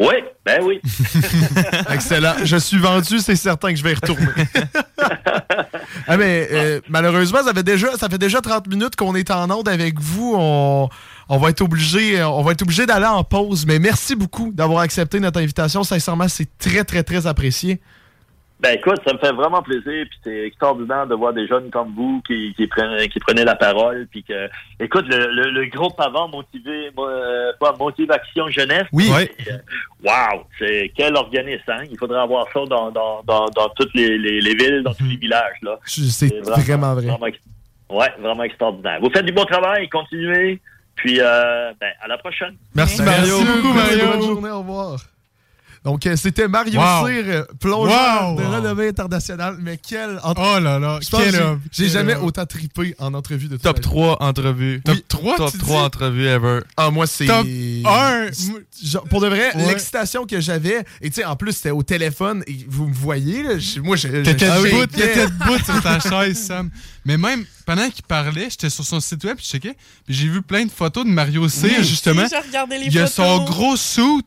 Oui, 0.00 0.14
ben 0.46 0.60
oui. 0.62 0.80
Excellent. 1.90 2.32
Je 2.42 2.56
suis 2.56 2.78
vendu, 2.78 3.18
c'est 3.18 3.36
certain 3.36 3.70
que 3.70 3.76
je 3.78 3.84
vais 3.84 3.92
y 3.92 3.94
retourner. 3.94 4.28
ah, 6.08 6.16
mais 6.16 6.48
euh, 6.50 6.80
malheureusement, 6.88 7.42
ça 7.44 7.52
fait, 7.52 7.62
déjà, 7.62 7.94
ça 7.98 8.08
fait 8.08 8.16
déjà 8.16 8.40
30 8.40 8.66
minutes 8.68 8.96
qu'on 8.96 9.14
est 9.14 9.30
en 9.30 9.50
onde 9.50 9.68
avec 9.68 10.00
vous. 10.00 10.34
On, 10.38 10.88
on 11.30 11.38
va 11.38 11.48
être 11.48 11.62
obligé, 11.62 12.22
on 12.22 12.42
va 12.42 12.52
être 12.52 12.62
obligé 12.62 12.84
d'aller 12.84 13.06
en 13.06 13.24
pause. 13.24 13.64
Mais 13.64 13.78
merci 13.78 14.14
beaucoup 14.16 14.50
d'avoir 14.52 14.80
accepté 14.80 15.20
notre 15.20 15.40
invitation. 15.40 15.82
Sincèrement, 15.84 16.28
c'est 16.28 16.48
très, 16.58 16.84
très, 16.84 17.02
très 17.02 17.26
apprécié. 17.26 17.80
Ben 18.58 18.76
écoute, 18.76 19.00
ça 19.06 19.14
me 19.14 19.18
fait 19.18 19.32
vraiment 19.32 19.62
plaisir, 19.62 20.04
puis 20.10 20.18
c'est 20.22 20.46
extraordinaire 20.48 21.06
de 21.06 21.14
voir 21.14 21.32
des 21.32 21.46
jeunes 21.48 21.70
comme 21.70 21.94
vous 21.94 22.20
qui, 22.26 22.52
qui, 22.54 22.66
prenaient, 22.66 23.08
qui 23.08 23.18
prenaient 23.18 23.46
la 23.46 23.54
parole, 23.54 24.06
puis 24.10 24.22
que, 24.22 24.50
écoute, 24.78 25.06
le, 25.08 25.32
le, 25.32 25.50
le 25.50 25.66
groupe 25.70 25.98
avant 25.98 26.28
motivé, 26.28 26.90
euh, 26.98 27.52
motivation 27.78 28.50
jeunesse. 28.50 28.84
Oui. 28.92 29.10
euh, 29.10 29.56
Wow, 30.04 30.44
c'est 30.58 30.92
quel 30.94 31.16
organisme, 31.16 31.70
hein? 31.70 31.84
Il 31.90 31.96
faudrait 31.96 32.20
avoir 32.20 32.46
ça 32.52 32.60
dans, 32.66 32.90
dans, 32.90 33.22
dans, 33.22 33.46
dans 33.46 33.68
toutes 33.70 33.94
les, 33.94 34.18
les, 34.18 34.42
les 34.42 34.54
villes, 34.54 34.82
dans 34.82 34.92
tous 34.92 35.04
les 35.04 35.16
villages, 35.16 35.56
là. 35.62 35.78
C'est 35.86 36.44
vraiment 36.44 36.92
vrai. 36.94 37.06
Vraiment, 37.06 37.28
ouais, 37.90 38.12
vraiment 38.20 38.42
extraordinaire. 38.42 38.98
Vous 39.00 39.10
faites 39.10 39.24
du 39.24 39.32
bon 39.32 39.46
travail, 39.46 39.88
continuez, 39.88 40.60
puis 41.02 41.18
euh, 41.20 41.72
ben, 41.80 41.92
à 42.02 42.08
la 42.08 42.18
prochaine. 42.18 42.54
Merci, 42.74 43.02
Mario. 43.02 43.38
Merci 43.40 43.52
beaucoup, 43.62 43.74
Mario. 43.74 44.06
Bonne 44.06 44.22
journée, 44.26 44.50
au 44.50 44.58
revoir. 44.60 44.98
Donc, 45.82 46.04
euh, 46.06 46.14
c'était 46.14 46.46
Mario 46.46 46.78
Wow. 46.78 47.06
Cyr, 47.08 47.24
euh, 47.26 47.42
plongeur 47.58 48.32
Wow. 48.32 48.38
de 48.38 48.44
renommée 48.44 48.88
internationale. 48.88 49.56
Mais 49.62 49.78
quel... 49.78 50.20
entre- 50.22 50.42
Oh 50.56 50.60
là 50.60 50.78
là, 50.78 50.98
quel 51.10 51.24
que 51.24 51.30
j'ai- 51.38 51.42
homme, 51.42 51.60
J'ai 51.72 51.88
jamais 51.88 52.16
homme. 52.16 52.24
autant 52.24 52.44
trippé 52.44 52.94
en 52.98 53.14
entrevue 53.14 53.48
de 53.48 53.54
toute 53.54 53.62
Top 53.62 53.76
ma 53.76 53.80
vie. 53.80 53.88
3 53.88 54.22
entrevues. 54.22 54.82
Top 54.84 54.98
3, 55.08 55.36
Top 55.38 55.52
tu 55.52 55.56
3 55.58 55.76
dis? 55.78 55.82
entrevues 55.86 56.26
ever. 56.26 56.60
Ah, 56.76 56.90
moi, 56.90 57.06
c'est. 57.06 57.24
Top 57.24 57.46
1. 57.46 58.26
Genre, 58.84 59.04
pour 59.04 59.22
de 59.22 59.28
vrai, 59.28 59.56
Ouais. 59.56 59.68
l'excitation 59.68 60.26
que 60.26 60.38
j'avais, 60.38 60.84
et 61.00 61.08
tu 61.08 61.14
sais, 61.22 61.24
en 61.24 61.34
plus, 61.36 61.52
c'était 61.52 61.70
au 61.70 61.82
téléphone, 61.82 62.42
et 62.46 62.58
vous 62.68 62.86
me 62.86 62.92
voyez, 62.94 63.42
là, 63.42 63.58
je- 63.58 63.80
moi, 63.80 63.96
j'étais- 63.96 64.22
t'étais 64.34 65.26
debout 65.28 65.64
sur 65.64 65.80
ta 65.82 65.98
chaise, 65.98 66.38
Sam. 66.46 66.68
Mais 67.06 67.16
même 67.16 67.46
pendant 67.70 67.88
qu'il 67.88 68.02
parlait, 68.02 68.48
j'étais 68.50 68.68
sur 68.68 68.84
son 68.84 68.98
site 68.98 69.22
web, 69.22 69.36
je 69.38 69.44
checkais, 69.44 69.76
puis 70.04 70.12
j'ai 70.12 70.26
vu 70.26 70.42
plein 70.42 70.64
de 70.64 70.70
photos 70.72 71.04
de 71.04 71.10
Mario 71.10 71.48
C, 71.48 71.68
Oui, 71.78 71.84
justement. 71.84 72.22
les 72.68 72.86
il 72.86 72.98
a 72.98 73.06
son 73.06 73.22
photos. 73.38 73.48
gros 73.48 73.76
suit, 73.76 74.24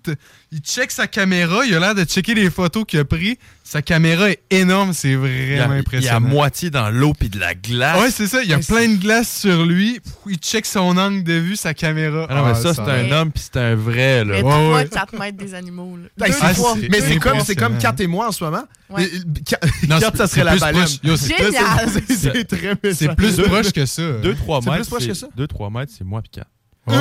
il 0.53 0.59
check 0.59 0.89
sa 0.91 1.07
caméra, 1.07 1.65
il 1.65 1.75
a 1.75 1.79
l'air 1.81 1.93
de 1.93 2.05
checker 2.05 2.35
les 2.35 2.49
photos 2.49 2.85
qu'il 2.87 2.99
a 2.99 3.03
pris. 3.03 3.37
Sa 3.65 3.81
caméra 3.81 4.29
est 4.29 4.41
énorme, 4.49 4.91
c'est 4.91 5.07
Il 5.07 5.11
y 5.11 5.15
a, 5.15 5.17
vraiment 5.19 5.45
il 5.47 5.57
y 5.57 5.59
a 5.59 5.65
impressionnant. 5.79 6.19
moitié 6.19 6.69
dans 6.69 6.89
l'eau 6.89 7.13
puis 7.17 7.29
de 7.29 7.39
la 7.39 7.55
glace. 7.55 8.01
Ouais, 8.01 8.11
c'est 8.11 8.27
ça, 8.27 8.43
il 8.43 8.49
y 8.49 8.53
a 8.53 8.57
Ouais, 8.57 8.63
plein 8.63 8.89
de 8.89 8.95
glace 8.97 9.39
sur 9.39 9.65
lui, 9.65 9.99
il 10.27 10.35
check 10.35 10.65
son 10.65 10.97
angle 10.97 11.23
de 11.23 11.33
vue, 11.33 11.55
sa 11.55 11.73
caméra. 11.73 12.27
Ah 12.29 12.35
non, 12.35 12.45
mais 12.45 12.51
Ah, 12.51 12.55
ça, 12.55 12.73
c'est 12.73 12.81
un 12.81 13.09
homme 13.11 13.31
puis 13.31 13.41
c'est 13.51 13.57
un 13.59 13.75
vrai, 13.75 14.25
là. 14.25 14.33
Mais 14.33 14.41
Ouais, 14.43 14.85
3-4 14.85 15.13
ouais. 15.13 15.19
mètres 15.19 15.37
des 15.37 15.53
animaux. 15.53 15.95
Là. 15.95 16.09
Ben, 16.17 16.25
Deux, 16.27 16.33
c'est- 16.33 16.53
trois. 16.55 16.75
mais 16.91 16.99
c'est 17.01 17.17
comme, 17.19 17.39
c'est 17.39 17.55
comme 17.55 17.75
c'est 17.79 17.81
Kat 17.81 17.95
et 18.03 18.07
moi 18.07 18.27
en 18.27 18.31
ce 18.33 18.43
moment. 18.43 18.63
Ouais. 18.89 19.09
Kat, 19.45 19.59
Non, 19.87 19.97
Kat, 19.99 20.09
c'est- 20.11 20.17
ça 20.17 20.27
c'est 20.27 20.33
serait 20.41 20.43
la 20.43 20.55
baleine. 20.57 20.85
c'est- 20.87 21.37
Génial! 21.37 21.89
C'est- 22.07 22.15
C'est 22.17 22.43
très 22.43 22.77
méchant. 22.83 22.97
C'est 22.99 23.15
plus 23.15 23.37
proche 23.37 23.71
que 23.71 23.85
ça. 23.85 24.01
2-3 24.21 24.59
C'est 24.61 24.69
mètres. 24.69 24.81
plus 24.81 24.89
proche 24.89 25.07
que 25.07 25.13
ça? 25.13 25.27
2-3 25.37 25.69
mètres, 25.71 25.91
c'est 25.97 26.03
moi 26.03 26.21
puis 26.21 26.31
4. 26.31 26.47
Ouais. 26.85 26.95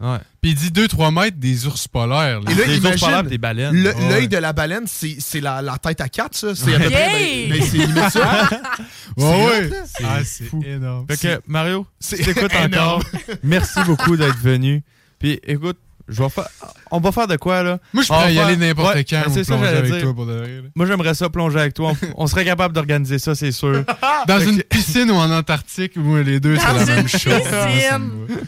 Ouais. 0.00 0.18
Puis 0.40 0.50
il 0.52 0.54
dit 0.54 0.70
2-3 0.70 1.12
mètres 1.12 1.38
des 1.38 1.66
ours 1.66 1.88
polaires. 1.88 2.40
là. 2.40 2.50
Et 2.50 2.54
là, 2.54 2.64
Des 2.66 2.72
ours 2.76 2.78
imagine, 2.78 3.00
polaires 3.00 3.22
pis 3.24 3.28
des 3.30 3.38
baleines. 3.38 3.74
le- 3.74 3.94
Ouais. 3.94 4.08
L'œil 4.08 4.28
de 4.28 4.36
la 4.36 4.52
baleine, 4.52 4.84
c'est 4.86 5.16
c'est 5.18 5.40
la, 5.40 5.60
la 5.62 5.76
tête 5.78 6.00
à 6.00 6.08
quatre, 6.08 6.36
ça. 6.36 6.54
C'est 6.54 6.74
à 6.74 6.78
peu 6.78 6.90
près. 6.90 7.22
Yay! 7.22 7.48
ben- 7.48 7.58
ben, 7.58 7.66
c'est 7.68 7.78
limite 7.78 8.10
ça. 8.10 8.48
Ouais, 9.16 9.44
ouais. 9.46 9.70
C'est 9.86 10.04
Ah, 10.04 10.66
énorme. 10.66 11.06
Fait 11.08 11.16
que, 11.20 11.40
Mario, 11.46 11.86
t'écoutes 12.00 12.54
encore, 12.74 13.02
merci 13.42 13.80
beaucoup 13.86 14.16
d'être 14.16 14.38
venu. 14.38 14.82
Puis 15.18 15.40
écoute, 15.46 15.78
je 16.08 16.22
vais 16.22 16.28
faire, 16.28 16.48
on 16.90 17.00
va 17.00 17.12
faire 17.12 17.26
de 17.26 17.36
quoi, 17.36 17.62
là? 17.62 17.78
Moi, 17.92 18.02
je 18.02 18.08
pourrais 18.08 18.32
y 18.32 18.36
faire- 18.36 18.46
aller 18.46 18.56
n'importe 18.56 18.94
Ouais, 18.94 19.04
quand. 19.04 19.22
ben, 19.26 19.40
ou 19.40 19.44
plonger 19.44 19.66
avec 19.66 19.92
dire. 19.92 20.02
toi 20.02 20.14
pour 20.14 20.26
de 20.26 20.32
vrai, 20.34 20.56
là. 20.56 20.68
Moi, 20.74 20.86
j'aimerais 20.86 21.14
ça 21.14 21.30
plonger 21.30 21.60
avec 21.60 21.74
toi. 21.74 21.92
On, 21.92 22.08
on 22.24 22.26
serait 22.26 22.44
capable 22.44 22.74
d'organiser 22.74 23.18
ça, 23.18 23.34
c'est 23.34 23.52
sûr. 23.52 23.84
Dans 24.28 24.38
Fait 24.38 24.44
une 24.50 24.58
que- 24.58 24.66
piscine 24.68 25.10
ou 25.10 25.14
en 25.14 25.30
Antarctique, 25.30 25.96
moi, 25.96 26.22
les 26.22 26.40
deux, 26.40 26.56
c'est 26.56 26.66
la 26.72 26.84
même 26.96 27.08
chose. 27.08 27.32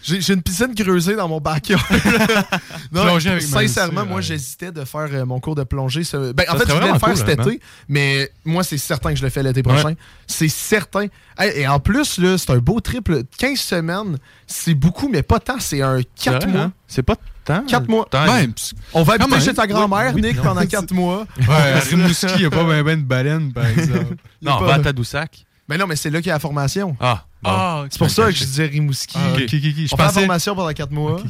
J'ai 0.02 0.32
une 0.34 0.42
piscine 0.42 0.74
creusée 0.74 1.16
dans 1.16 1.28
mon 1.28 1.40
backyard. 1.40 1.82
non, 2.92 3.02
Plonger 3.02 3.30
avec 3.30 3.42
sincèrement, 3.42 4.04
moi, 4.06 4.20
j'hésitais 4.20 4.72
de 4.72 4.84
faire 4.84 5.08
euh, 5.12 5.24
mon 5.24 5.40
cours 5.40 5.54
de 5.54 5.64
plongée. 5.64 6.04
ce- 6.04 6.32
Ben, 6.32 6.44
en 6.48 6.52
Ça 6.52 6.58
fait, 6.58 6.68
je 6.68 6.74
voulais 6.74 6.92
le 6.92 6.98
faire 6.98 7.08
cool, 7.08 7.16
cet 7.16 7.28
été, 7.40 7.60
mais 7.88 8.30
moi, 8.44 8.62
c'est 8.62 8.78
certain 8.78 9.10
que 9.12 9.18
je 9.18 9.22
le 9.24 9.30
fais 9.30 9.42
l'été 9.42 9.62
prochain. 9.62 9.94
C'est 10.26 10.48
certain. 10.48 11.06
Hey, 11.38 11.60
et 11.60 11.66
en 11.68 11.80
plus, 11.80 12.18
là, 12.18 12.36
c'est 12.38 12.50
un 12.50 12.58
beau 12.58 12.80
triple. 12.80 13.22
15 13.38 13.58
semaines, 13.58 14.18
c'est 14.46 14.74
beaucoup, 14.74 15.08
mais 15.08 15.22
pas 15.22 15.40
tant. 15.40 15.58
C'est 15.58 15.82
un 15.82 16.00
4 16.02 16.06
C'est 16.16 16.30
vrai, 16.32 16.46
mois. 16.48 16.60
hein? 16.62 16.72
C'est 16.86 17.02
pas 17.02 17.16
4 17.46 17.88
mois. 17.88 18.06
Pis- 18.54 18.72
On 18.92 19.02
va 19.02 19.14
habiter 19.14 19.40
chez 19.40 19.54
ta 19.54 19.66
grand-mère, 19.66 20.12
Oui, 20.14 20.22
Nick, 20.22 20.36
non. 20.36 20.42
pendant 20.42 20.66
4 20.66 20.92
mois. 20.92 21.26
Ouais, 21.38 21.54
à 21.74 21.78
Rimouski, 21.80 22.26
il 22.34 22.40
n'y 22.40 22.44
a 22.46 22.50
pas 22.50 22.64
ben, 22.64 22.82
ben 22.82 22.98
de 23.00 23.04
baleine, 23.04 23.52
par 23.52 23.66
exemple. 23.66 24.16
Non, 24.42 24.58
pas- 24.58 24.66
va 24.66 24.74
à 24.74 24.78
Tadoussac. 24.80 25.44
Mais 25.68 25.76
non, 25.78 25.86
mais 25.86 25.96
c'est 25.96 26.10
là 26.10 26.18
qu'il 26.20 26.28
y 26.28 26.30
a 26.30 26.34
la 26.34 26.40
formation. 26.40 26.96
Ah, 27.00 27.24
bon. 27.42 27.50
Ah, 27.52 27.84
C'est 27.90 27.98
pour 27.98 28.10
ça 28.10 28.26
que 28.26 28.30
je 28.32 28.44
disais 28.44 28.66
Rimouski. 28.66 29.16
Ah. 29.18 29.36
Je 29.36 29.44
On 29.92 29.96
fait 29.96 30.02
la 30.02 30.08
pensais. 30.08 30.20
formation 30.20 30.54
pendant 30.54 30.72
4 30.72 30.90
mois. 30.92 31.20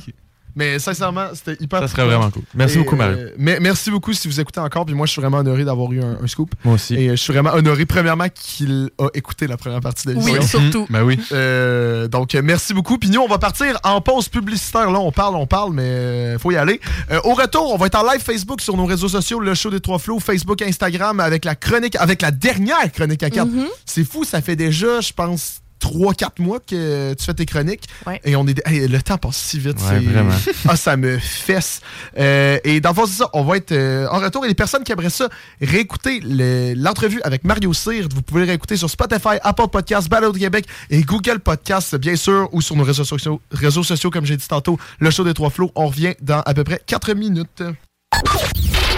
Mais 0.57 0.79
sincèrement, 0.79 1.27
c'était 1.35 1.63
hyper 1.63 1.81
Ça 1.81 1.89
serait 1.89 2.03
trippant. 2.03 2.17
vraiment 2.19 2.31
cool. 2.31 2.43
Merci 2.55 2.77
Et, 2.77 2.79
beaucoup, 2.79 2.97
Mario. 2.97 3.17
euh, 3.19 3.31
mais- 3.39 3.61
merci 3.61 3.91
beaucoup 3.91 4.13
si 4.15 4.27
vous 4.27 4.41
écoutez 4.41 4.59
encore. 4.61 4.87
Puis 4.87 4.95
moi, 4.95 5.07
je 5.07 5.13
suis 5.13 5.21
vraiment 5.21 5.39
honoré 5.39 5.65
d'avoir 5.65 5.93
eu 5.93 6.01
un, 6.03 6.17
un 6.23 6.27
scoop. 6.27 6.55
Moi 6.65 6.75
aussi. 6.75 6.95
Et 6.95 7.09
euh, 7.09 7.11
je 7.13 7.17
suis 7.23 7.33
vraiment 7.33 7.53
honoré, 7.53 7.85
premièrement, 7.87 8.27
qu'il 8.35 8.91
a 8.99 9.09
écouté 9.15 9.47
la 9.47 9.57
première 9.59 9.81
partie 9.81 10.07
de 10.07 10.13
l'émission. 10.15 10.35
Oui, 10.41 10.47
surtout. 10.47 10.87
Ben 10.91 11.03
oui. 11.03 11.21
Euh, 11.33 12.09
donc, 12.09 12.33
merci 12.43 12.73
beaucoup. 12.75 12.97
Puis 12.99 13.11
nous, 13.11 13.21
on 13.21 13.29
va 13.29 13.39
partir 13.39 13.79
en 13.85 14.01
pause 14.01 14.29
publicitaire. 14.29 14.91
Là, 14.91 14.99
on 14.99 15.13
parle, 15.13 15.37
on 15.37 15.47
parle, 15.47 15.73
mais 15.75 16.37
faut 16.39 16.51
y 16.51 16.57
aller. 16.57 16.81
Euh, 17.11 17.21
au 17.25 17.35
retour, 17.35 17.73
on 17.75 17.77
va 17.77 17.87
être 17.87 17.99
en 18.03 18.11
live 18.11 18.23
Facebook 18.23 18.61
sur 18.63 18.77
nos 18.77 18.87
réseaux 18.87 19.09
sociaux, 19.09 19.39
le 19.41 19.55
show 19.55 19.71
des 19.71 19.81
trois 19.81 19.99
flots, 19.99 20.21
Facebook, 20.21 20.63
Instagram, 20.63 21.21
avec 21.21 21.45
la 21.45 21.55
chronique, 21.55 21.97
avec 21.97 22.23
la 22.23 22.31
dernière 22.31 22.91
chronique 22.93 23.23
à 23.23 23.29
4. 23.31 23.47
Mhm. 23.47 23.67
C'est 23.85 24.05
fou, 24.05 24.25
ça 24.25 24.41
fait 24.41 24.57
déjà, 24.57 25.01
je 25.03 25.13
pense, 25.13 25.61
3-4 25.81 26.41
mois 26.43 26.59
que 26.61 27.15
tu 27.15 27.25
fais 27.25 27.35
tes 27.35 27.47
chroniques. 27.47 27.85
Ouais. 28.07 28.21
Et 28.25 28.35
on 28.37 28.47
est. 28.47 28.61
hey, 28.67 28.89
le 28.89 29.01
temps 29.03 29.19
passe 29.19 29.37
si 29.37 29.59
vite. 29.59 29.77
Ouais, 29.79 30.01
c'est- 30.01 30.01
vraiment. 30.01 30.35
ah, 30.69 30.77
ça 30.77 30.97
me 30.97 31.19
fesse. 31.19 31.81
Euh, 32.19 32.59
et 32.65 32.81
dans 32.81 32.91
le 32.91 32.95
fond, 32.95 33.07
c'est 33.07 33.19
ça. 33.19 33.31
On 33.35 33.45
va 33.45 33.57
être 33.59 33.73
euh, 33.73 34.07
en 34.11 34.19
retour. 34.19 34.45
Et 34.45 34.49
les 34.49 34.55
personnes 34.55 34.85
qui 34.85 34.93
aimeraient 34.93 35.11
ça, 35.11 35.29
réécouter 35.61 36.21
le- 36.25 36.75
l'entrevue 36.75 37.21
avec 37.25 37.45
Mario 37.45 37.73
Cyr, 37.75 38.09
vous 38.15 38.23
pouvez 38.23 38.41
le 38.43 38.47
réécouter 38.47 38.77
sur 38.77 38.89
Spotify, 38.91 39.37
Apple 39.43 39.69
Podcasts, 39.71 40.09
Balado 40.09 40.33
de 40.33 40.39
Québec 40.39 40.67
et 40.91 41.03
Google 41.03 41.41
Podcasts, 41.41 41.95
bien 41.97 42.17
sûr, 42.17 42.49
ou 42.53 42.61
sur 42.61 42.77
nos 42.77 42.85
réseaux 42.85 43.05
sociaux, 43.05 43.41
réseaux 43.51 43.83
sociaux 43.83 44.11
comme 44.11 44.25
j'ai 44.27 44.37
dit 44.37 44.49
tantôt, 44.49 44.79
le 44.99 45.11
show 45.11 45.25
des 45.25 45.35
trois 45.35 45.51
flots. 45.51 45.71
On 45.75 45.87
revient 45.89 46.15
dans 46.23 46.41
à 46.41 46.55
peu 46.55 46.65
près 46.65 46.81
4 46.87 47.13
minutes. 47.15 47.63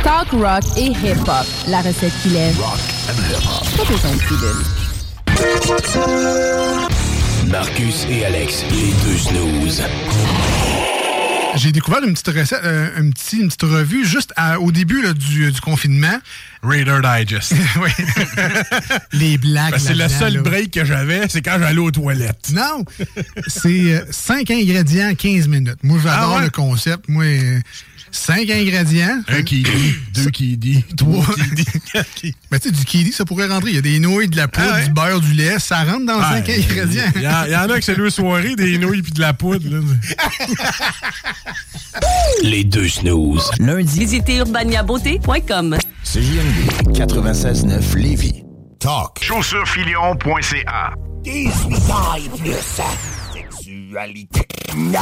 Talk 0.05 0.29
rock 0.33 0.62
et 0.76 0.87
hip-hop. 0.87 1.47
La 1.66 1.81
recette 1.81 2.12
qui 2.22 2.29
lève. 2.31 2.57
Pas 2.57 3.85
besoin 3.85 4.12
de 4.12 4.18
pilule. 4.20 4.88
Marcus 7.49 8.07
et 8.11 8.24
Alex, 8.24 8.64
les 8.72 8.93
deux 9.05 9.18
snooze. 9.18 9.82
j'ai 11.55 11.70
découvert 11.72 12.03
une 12.05 12.12
petite 12.12 12.28
recette, 12.28 12.61
euh, 12.64 12.89
un 12.99 13.11
petit- 13.11 13.39
une 13.39 13.47
petite 13.49 13.62
revue 13.62 14.05
juste 14.05 14.32
à- 14.36 14.59
au 14.61 14.72
début 14.72 15.01
là, 15.03 15.12
du, 15.12 15.51
du 15.53 15.61
confinement. 15.61 16.18
Raider 16.62 16.99
Digest. 17.03 17.53
oui. 17.80 17.91
Les 19.12 19.39
blagues. 19.39 19.72
Ben, 19.72 19.78
c'est 19.78 19.95
le 19.95 20.09
seul 20.09 20.34
là. 20.34 20.43
break 20.43 20.72
que 20.72 20.84
j'avais, 20.84 21.28
c'est 21.28 21.41
quand 21.43 21.57
j'allais 21.61 21.78
aux 21.78 21.91
toilettes. 21.93 22.51
Non, 22.53 22.84
c'est 23.47 24.05
5 24.11 24.51
ingrédients, 24.51 25.14
15 25.14 25.47
minutes. 25.47 25.78
Moi, 25.84 25.99
j'adore 26.03 26.32
Ah 26.34 26.36
ouais? 26.39 26.45
le 26.45 26.51
concept. 26.51 27.09
Moi, 27.09 27.24
5 28.11 28.50
ingrédients. 28.50 29.20
Un 29.28 29.42
qui 29.42 29.62
dit, 29.62 29.94
deux 30.14 30.30
qui 30.30 30.56
dit, 30.56 30.84
trois 30.96 31.24
qui 31.34 31.54
dit. 32.22 32.34
Mais 32.50 32.59
tu 32.59 32.68
sais, 32.68 32.74
du 32.74 32.84
kiwi, 32.84 33.12
ça 33.12 33.24
pourrait 33.24 33.46
rentrer. 33.48 33.70
Il 33.70 33.76
y 33.76 33.78
a 33.78 33.82
des 33.82 33.98
nouilles, 34.00 34.28
de 34.28 34.36
la 34.36 34.48
poudre, 34.48 34.68
Ah 34.72 34.76
ouais? 34.76 34.86
du 34.86 34.92
beurre, 34.92 35.20
du 35.20 35.32
lait. 35.34 35.59
Ça 35.59 35.84
rentre 35.84 36.06
dans 36.06 36.20
Ah, 36.20 36.36
5 36.44 36.48
ingrédients. 36.48 37.02
Il 37.16 37.22
y, 37.22 37.28
en- 37.28 37.44
il 37.46 37.52
y 37.52 37.56
en 37.56 37.70
a 37.70 37.78
que 37.78 37.84
c'est 37.84 37.96
deux 37.96 38.11
soirées, 38.11 38.56
des 38.56 38.78
nouilles 38.78 39.02
puis 39.02 39.12
de 39.12 39.20
la 39.20 39.32
poudre. 39.32 39.68
là. 39.68 39.80
Les 42.42 42.64
deux 42.64 42.88
snooze. 42.88 43.50
Lundi, 43.59 43.98
visitez 44.00 44.36
urbaniabeauté.com. 44.38 45.76
CJMD 46.04 46.96
96.9 46.96 47.96
Lévis. 47.96 48.42
Talk. 48.80 49.18
Chaussurefilion.ca 49.22 50.94
Désuitaille 51.24 52.28
plus 52.38 52.80
sexualité. 53.89 54.41
Non! 54.76 55.01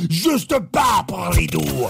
Juste 0.10 0.58
pas 0.72 1.04
pour 1.06 1.30
les 1.36 1.46
doux! 1.46 1.88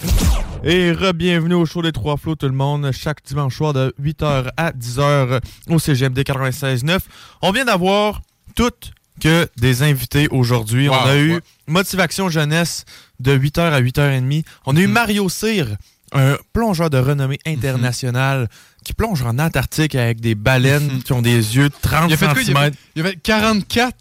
Et 0.64 0.92
re-bienvenue 0.92 1.54
au 1.54 1.66
show 1.66 1.82
des 1.82 1.92
Trois 1.92 2.16
Flots, 2.16 2.34
tout 2.34 2.46
le 2.46 2.52
monde, 2.52 2.90
chaque 2.92 3.24
dimanche 3.24 3.56
soir 3.56 3.72
de 3.72 3.94
8h 4.02 4.50
à 4.56 4.72
10h 4.72 5.40
au 5.68 5.78
CGMD 5.78 6.18
96.9. 6.18 6.98
On 7.42 7.52
vient 7.52 7.64
d'avoir 7.64 8.22
toutes 8.56 8.92
que 9.20 9.48
des 9.56 9.82
invités 9.82 10.28
aujourd'hui. 10.30 10.88
Wow, 10.88 10.96
On 10.96 11.08
a 11.08 11.16
eu 11.16 11.34
ouais. 11.34 11.40
Motivation 11.68 12.28
Jeunesse 12.28 12.84
de 13.20 13.36
8h 13.36 13.60
à 13.60 13.80
8h30. 13.80 14.44
On 14.66 14.76
a 14.76 14.80
eu 14.80 14.86
Mario 14.86 15.28
Cyr, 15.28 15.76
un 16.12 16.36
plongeur 16.52 16.90
de 16.90 16.98
renommée 16.98 17.38
internationale 17.46 18.48
qui 18.84 18.94
plonge 18.94 19.22
en 19.22 19.38
Antarctique 19.38 19.94
avec 19.94 20.20
des 20.20 20.34
baleines 20.34 21.02
qui 21.02 21.12
ont 21.12 21.22
des 21.22 21.56
yeux 21.56 21.68
de 21.68 21.74
30 21.82 22.10
Il 22.10 22.14
a 22.14 22.16
fait 22.16 22.26
quoi? 22.26 22.42
Il 22.42 22.56
a 22.56 22.60
cm. 22.60 22.72
fait, 22.72 22.78
il 22.96 23.02
a 23.02 23.10
fait 23.10 23.16
44 23.16 23.94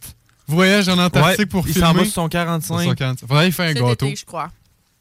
voyages 0.48 0.88
en 0.90 0.98
Antarctique 0.98 1.40
Ouais, 1.40 1.45
pour 1.45 1.68
il 1.68 1.74
filmer. 1.74 1.88
s'en 1.88 1.94
va 1.94 2.03
sur 2.03 2.14
son 2.14 2.30
45. 2.30 2.80
Sur 2.82 2.90
son 2.90 2.95
45. 2.95 3.28
Faudrait 3.28 3.49
y 3.49 3.52
faire 3.52 3.69
un 3.69 3.74
gâteau. 3.74 4.07
je 4.15 4.26
crois. 4.26 4.49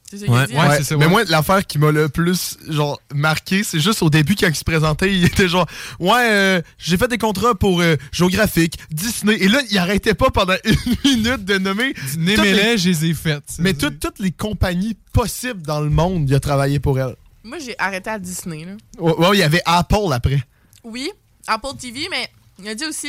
C'est 0.08 0.18
ça 0.18 0.24
qu'il 0.26 0.34
Ouais. 0.34 0.40
a 0.42 0.46
dit, 0.46 0.54
Ouais, 0.54 0.82
ça, 0.84 0.96
Mais 0.96 1.08
moi, 1.08 1.24
l'affaire 1.24 1.66
qui 1.66 1.78
m'a 1.80 1.90
le 1.90 2.08
plus 2.08 2.56
genre 2.68 3.00
marqué, 3.12 3.64
c'est 3.64 3.80
juste 3.80 4.02
au 4.02 4.08
début 4.10 4.36
quand 4.36 4.46
il 4.46 4.54
se 4.54 4.62
présentait, 4.62 5.12
il 5.12 5.24
était 5.24 5.48
genre 5.48 5.66
Ouais, 5.98 6.28
euh, 6.30 6.62
j'ai 6.78 6.96
fait 6.96 7.08
des 7.08 7.18
contrats 7.18 7.56
pour 7.56 7.80
euh, 7.80 7.96
Géographique, 8.12 8.78
Disney. 8.92 9.36
Et 9.40 9.48
là, 9.48 9.60
il 9.68 9.76
arrêtait 9.78 10.14
pas 10.14 10.30
pendant 10.30 10.54
une 10.64 10.76
minute 11.04 11.44
de 11.44 11.58
nommer. 11.58 11.92
Disney, 11.94 12.36
mais 12.36 12.52
les- 12.52 12.78
je 12.78 12.88
les 12.90 13.06
ai 13.06 13.14
faites. 13.14 13.56
Mais 13.58 13.74
toutes- 13.74 13.98
toutes 13.98 14.20
les 14.20 14.30
compagnies 14.30 14.96
possibles 15.12 15.62
dans 15.62 15.80
le 15.80 15.90
monde, 15.90 16.28
il 16.30 16.34
a 16.36 16.40
travaillé 16.40 16.78
pour 16.78 17.00
elles. 17.00 17.16
Moi, 17.42 17.58
j'ai 17.58 17.74
arrêté 17.78 18.08
à 18.10 18.18
Disney. 18.20 18.64
Là. 18.64 18.72
Ouais, 19.00 19.12
ouais, 19.16 19.36
il 19.36 19.40
y 19.40 19.42
avait 19.42 19.62
Apple 19.64 20.12
après. 20.12 20.40
Oui, 20.84 21.10
Apple 21.48 21.76
TV, 21.80 22.06
mais 22.12 22.28
il 22.62 22.68
a 22.68 22.76
dit 22.76 22.84
aussi 22.84 23.08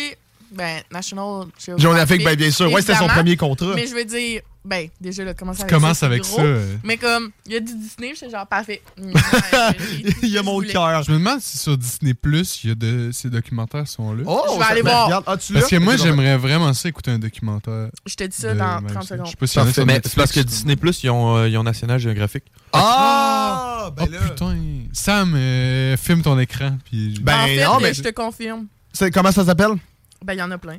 ben, 0.52 0.82
National 0.92 1.46
Geographic. 1.58 1.82
Geographic, 1.82 2.24
ben, 2.24 2.36
bien 2.36 2.52
sûr. 2.52 2.72
Ouais, 2.72 2.82
c'était 2.82 2.96
son 2.96 3.08
premier 3.08 3.38
contrat. 3.38 3.74
Mais 3.76 3.88
je 3.88 3.94
veux 3.94 4.06
dire, 4.06 4.42
ben, 4.68 4.90
déjà, 5.00 5.24
là, 5.24 5.34
commence 5.34 5.62
avec 5.62 5.72
commences 5.72 6.00
ça. 6.00 6.06
avec 6.08 6.24
gros. 6.24 6.38
ça. 6.38 6.44
Mais 6.84 6.98
comme, 6.98 7.32
il 7.46 7.56
a 7.56 7.60
dit 7.62 7.74
Disney, 7.74 8.14
j'étais 8.14 8.30
genre, 8.30 8.46
parfait. 8.46 8.82
il 10.24 10.30
y 10.30 10.38
a 10.38 10.44
mon 10.44 10.60
cœur. 10.60 11.04
Je 11.04 11.12
me 11.12 11.18
demande 11.18 11.40
si 11.40 11.58
sur 11.58 11.78
Disney 11.78 12.14
Plus, 12.14 12.64
il 12.64 12.70
y 12.70 12.72
a 12.72 12.76
de 12.76 13.12
ces 13.14 13.30
documentaires 13.30 13.88
sont 13.88 14.14
là. 14.14 14.24
Oh, 14.26 14.44
Je 14.54 14.60
vais 14.60 14.66
aller 14.66 14.82
voir. 14.82 15.06
Regarde, 15.06 15.24
ah, 15.28 15.38
tu 15.38 15.54
Parce 15.54 15.68
que 15.68 15.78
moi, 15.78 15.96
j'aimerais 15.96 16.38
vraiment 16.38 16.74
ça 16.74 16.90
écouter 16.90 17.12
un 17.12 17.20
documentaire. 17.20 17.90
Je 18.06 18.16
te 18.16 18.26
dis 18.26 18.36
ça 18.36 18.54
dans 18.54 18.82
Mario 18.82 18.90
30 18.90 19.04
Cyr. 19.04 19.10
secondes. 19.10 19.26
Je 19.26 19.32
sais 19.32 19.38
pas 19.38 19.46
y 19.46 19.60
a 19.60 19.64
Parfait. 19.64 19.86
Mais 19.86 20.02
c'est 20.04 20.16
parce 20.16 20.32
que 20.32 20.40
Disney 20.42 20.76
Plus, 20.76 21.04
ils 21.04 21.10
ont, 21.10 21.38
euh, 21.38 21.50
ils 21.50 21.58
ont 21.58 21.64
National 21.64 22.00
Geographic. 22.00 22.44
Ah! 22.74 23.92
Ben 23.96 24.10
oh 24.12 24.30
putain. 24.30 24.58
Sam, 24.92 25.34
euh, 25.36 25.96
filme 25.96 26.22
ton 26.22 26.38
écran. 26.40 26.78
Puis... 26.86 27.20
Ben 27.22 27.44
en 27.44 27.46
fait, 27.46 27.64
non, 27.64 27.74
là, 27.74 27.80
mais- 27.82 27.94
je 27.94 28.02
te 28.04 28.10
confirme. 28.10 28.66
C'est- 28.92 29.12
Comment 29.12 29.32
ça 29.32 29.46
s'appelle? 29.46 29.76
Ben, 30.24 30.34
il 30.34 30.40
y 30.40 30.42
en 30.42 30.52
a 30.52 30.58
plein. 30.58 30.78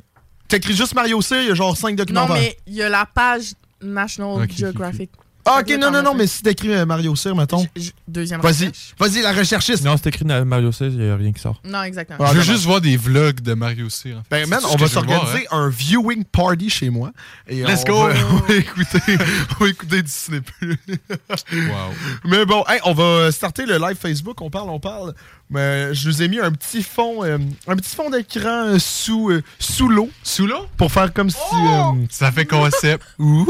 T'écris 0.48 0.74
juste 0.74 0.94
Mario 0.94 1.20
Cyr, 1.20 1.42
il 1.42 1.48
y 1.48 1.50
a 1.50 1.54
genre 1.54 1.76
5 1.76 1.90
Non, 1.90 1.96
documentaires. 1.96 2.36
mais 2.36 2.56
il 2.66 2.74
y 2.74 2.82
a 2.82 2.88
la 2.88 3.06
page 3.06 3.52
National 3.82 4.48
Geographic. 4.50 5.10
Ah, 5.50 5.60
ok, 5.60 5.78
non, 5.78 5.90
non, 5.90 6.02
non, 6.02 6.14
mais 6.14 6.26
si 6.26 6.42
t'écris 6.42 6.74
euh, 6.74 6.84
Mario 6.84 7.16
Cyr, 7.16 7.34
mettons. 7.34 7.64
Deuxième 8.06 8.40
Vas-y, 8.42 8.70
vas-y, 8.98 9.22
la 9.22 9.32
recherchiste. 9.32 9.82
Non, 9.82 9.96
écrit 9.96 10.24
dans 10.24 10.44
Mario 10.44 10.70
16, 10.72 10.92
il 10.92 11.00
n'y 11.00 11.08
a 11.08 11.16
rien 11.16 11.32
qui 11.32 11.40
sort. 11.40 11.60
Non, 11.64 11.82
exactement. 11.84 12.18
Ah, 12.22 12.32
je 12.32 12.38
veux 12.38 12.44
juste 12.44 12.66
voir 12.66 12.82
des 12.82 12.98
vlogs 12.98 13.40
de 13.40 13.54
Mario 13.54 13.88
Cyr. 13.88 14.18
en 14.18 14.22
fait. 14.22 14.42
Ben, 14.42 14.48
man, 14.48 14.60
on 14.70 14.76
va 14.76 14.88
s'organiser 14.88 15.46
hein. 15.50 15.58
un 15.58 15.68
viewing 15.70 16.24
party 16.24 16.68
chez 16.68 16.90
moi. 16.90 17.12
Et 17.46 17.62
Let's 17.62 17.84
on 17.88 17.92
go! 17.92 18.08
Va, 18.08 18.14
on, 18.30 18.36
va 18.36 18.54
écouter, 18.54 19.00
on 19.60 19.64
va 19.64 19.70
écouter 19.70 20.02
Disney+. 20.02 20.40
Wow. 20.60 21.94
Mais 22.24 22.44
bon, 22.44 22.62
hey, 22.68 22.80
on 22.84 22.92
va 22.92 23.32
starter 23.32 23.64
le 23.64 23.78
live 23.78 23.96
Facebook. 23.96 24.42
On 24.42 24.50
parle, 24.50 24.68
on 24.68 24.80
parle. 24.80 25.14
Mais 25.50 25.94
je 25.94 26.08
vous 26.10 26.22
ai 26.22 26.28
mis 26.28 26.38
un 26.40 26.52
petit 26.52 26.82
fond, 26.82 27.24
euh, 27.24 27.38
un 27.66 27.76
petit 27.76 27.94
fond 27.96 28.10
d'écran 28.10 28.66
euh, 28.66 28.78
sous, 28.78 29.30
euh, 29.30 29.42
sous 29.58 29.88
l'eau. 29.88 30.10
Sous 30.22 30.46
l'eau? 30.46 30.66
Pour 30.76 30.92
faire 30.92 31.12
comme 31.14 31.30
si. 31.30 31.38
euh, 31.54 32.04
Ça 32.10 32.30
fait 32.30 32.44
concept. 32.44 33.02
Ouh! 33.18 33.46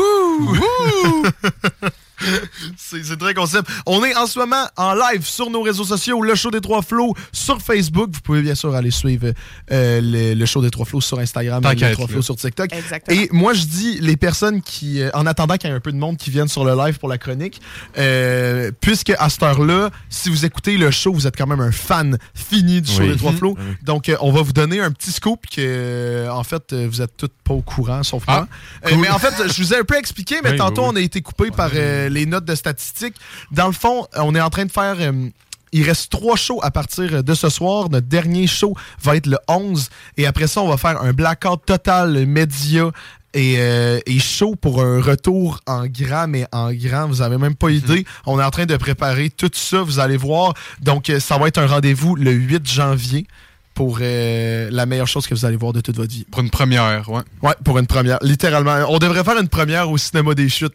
C'est 1.83 1.91
c'est 2.77 3.19
très 3.19 3.35
concept. 3.35 3.69
On 3.87 4.05
est 4.05 4.15
en 4.17 4.27
ce 4.27 4.39
moment 4.39 4.67
en 4.77 4.95
live 4.95 5.25
sur 5.27 5.51
nos 5.51 5.63
réseaux 5.63 5.85
sociaux, 5.85 6.23
le 6.23 6.35
show 6.35 6.51
des 6.51 6.61
trois 6.61 6.83
flots 6.83 7.15
sur 7.33 7.61
Facebook. 7.61 8.11
Vous 8.13 8.21
pouvez 8.21 8.43
bien 8.43 8.55
sûr 8.55 8.75
aller 8.75 8.91
suivre 8.91 9.33
euh, 9.71 10.01
le, 10.03 10.35
le 10.35 10.47
show 10.47 10.63
des 10.63 10.71
trois 10.71 10.87
flots 10.87 11.01
sur 11.01 11.19
Instagram, 11.19 11.63
et 11.71 11.75
les 11.75 11.93
trois 11.93 12.07
flots 12.09 12.23
sur 12.23 12.37
TikTok. 12.37 12.73
Exactement. 12.73 13.19
Et 13.21 13.29
moi, 13.33 13.55
je 13.55 13.65
dis 13.65 13.99
les 14.01 14.17
personnes 14.17 14.63
qui, 14.63 15.01
euh, 15.03 15.11
en 15.15 15.27
attendant 15.27 15.57
qu'il 15.57 15.71
y 15.71 15.73
ait 15.73 15.77
un 15.77 15.81
peu 15.81 15.93
de 15.93 15.97
monde 15.99 16.17
qui 16.17 16.31
vienne 16.31 16.49
sur 16.49 16.65
le 16.65 16.75
live 16.77 16.99
pour 16.99 17.09
la 17.09 17.19
chronique, 17.19 17.61
euh, 17.99 18.71
puisque 18.81 19.13
à 19.19 19.29
cette 19.29 19.43
heure-là, 19.43 19.91
si 20.09 20.29
vous 20.31 20.45
écoutez 20.45 20.77
le 20.77 20.91
show, 20.91 21.13
vous 21.13 21.27
êtes 21.27 21.37
quand 21.37 21.47
même 21.47 21.61
un 21.61 21.73
fan 21.73 22.19
fini 22.35 22.81
du 22.83 22.91
show 22.91 23.03
Oui. 23.03 23.09
des 23.11 23.17
trois 23.17 23.33
Mhm. 23.33 23.39
flots. 23.39 23.57
Oui. 23.59 23.65
Donc, 23.83 24.09
euh, 24.09 24.17
on 24.21 24.33
va 24.33 24.43
vous 24.43 24.53
donner 24.53 24.81
un 24.81 24.91
petit 24.91 25.13
scoop 25.13 25.45
que, 25.47 25.57
euh, 25.61 26.31
en 26.31 26.45
fait, 26.45 26.73
euh, 26.73 26.87
vous 26.91 27.03
êtes 27.03 27.17
tous 27.17 27.29
pas 27.45 27.55
au 27.55 27.63
courant, 27.63 28.03
sauf 28.03 28.23
Ah, 28.27 28.33
moi. 28.33 28.49
Euh, 28.87 28.89
cool. 28.91 28.99
mais 29.01 29.09
en 29.11 29.19
fait, 29.19 29.35
je 29.53 29.63
vous 29.63 29.75
ai 29.75 29.79
un 29.79 29.85
peu 29.85 29.97
expliqué, 29.97 30.37
mais 30.43 30.53
Oui, 30.53 30.57
tantôt, 30.57 30.83
oui, 30.83 30.89
oui. 30.89 30.95
on 30.95 30.97
a 30.97 31.01
été 31.01 31.21
coupé 31.23 31.51
par 31.51 31.71
euh, 31.75 32.08
les 32.09 32.27
notes 32.27 32.45
de 32.45 32.55
statistiques. 32.55 33.15
Dans 33.51 33.67
le 33.67 33.73
fond, 33.73 34.07
on 34.17 34.35
est 34.35 34.41
en 34.41 34.51
train 34.51 34.65
de 34.67 34.73
faire. 34.73 34.97
euh, 35.01 35.29
il 35.71 35.83
reste 35.85 36.11
trois 36.11 36.37
shows 36.37 36.61
à 36.63 36.71
partir 36.71 37.23
de 37.23 37.35
ce 37.35 37.51
soir. 37.51 37.91
Notre 37.91 38.07
dernier 38.07 38.47
show 38.47 38.75
va 39.03 39.17
être 39.17 39.27
le 39.27 39.37
11. 39.49 39.91
Et 40.17 40.27
après 40.27 40.47
ça, 40.47 40.63
on 40.63 40.69
va 40.69 40.79
faire 40.79 41.01
un 41.03 41.13
blackout 41.13 41.61
total 41.67 42.25
média 42.27 42.91
et, 43.35 43.57
euh, 43.59 44.01
et 44.07 44.19
show 44.19 44.55
pour 44.57 44.81
un 44.83 45.03
retour 45.03 45.61
en 45.67 45.85
grand, 45.87 46.27
mais 46.27 46.47
en 46.53 46.73
grand, 46.73 47.07
vous 47.07 47.21
avez 47.21 47.37
même 47.37 47.55
pas 47.55 47.69
idée. 47.71 48.07
On 48.25 48.41
est 48.41 48.43
en 48.45 48.49
train 48.49 48.65
de 48.65 48.75
préparer 48.79 49.29
tout 49.29 49.51
ça, 49.53 49.83
vous 49.83 49.99
allez 49.99 50.17
voir. 50.17 50.55
Donc, 50.81 51.11
euh, 51.11 51.21
ça 51.21 51.37
va 51.37 51.49
être 51.49 51.59
un 51.59 51.67
rendez-vous 51.67 52.17
le 52.17 52.31
8 52.33 52.67
janvier 52.67 53.27
pour 53.75 53.99
euh, 54.01 54.71
la 54.73 54.87
meilleure 54.87 55.07
chose 55.07 55.27
que 55.27 55.35
vous 55.35 55.45
allez 55.45 55.59
voir 55.59 55.75
de 55.75 55.83
toute 55.83 55.97
votre 55.97 56.11
vie. 56.11 56.25
Pour 56.31 56.41
une 56.41 56.49
première, 56.51 57.07
ouais. 57.11 57.21
Ouais, 57.43 57.55
pour 57.63 57.79
une 57.79 57.87
première. 57.87 58.19
Littéralement. 58.23 58.87
On 58.89 58.99
devrait 58.99 59.23
faire 59.23 59.39
une 59.39 59.49
première 59.49 59.91
au 59.91 59.99
cinéma 59.99 60.35
des 60.35 60.49
chutes. 60.49 60.75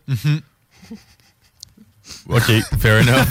OK, 2.30 2.52
fair 2.80 3.02
enough. 3.02 3.28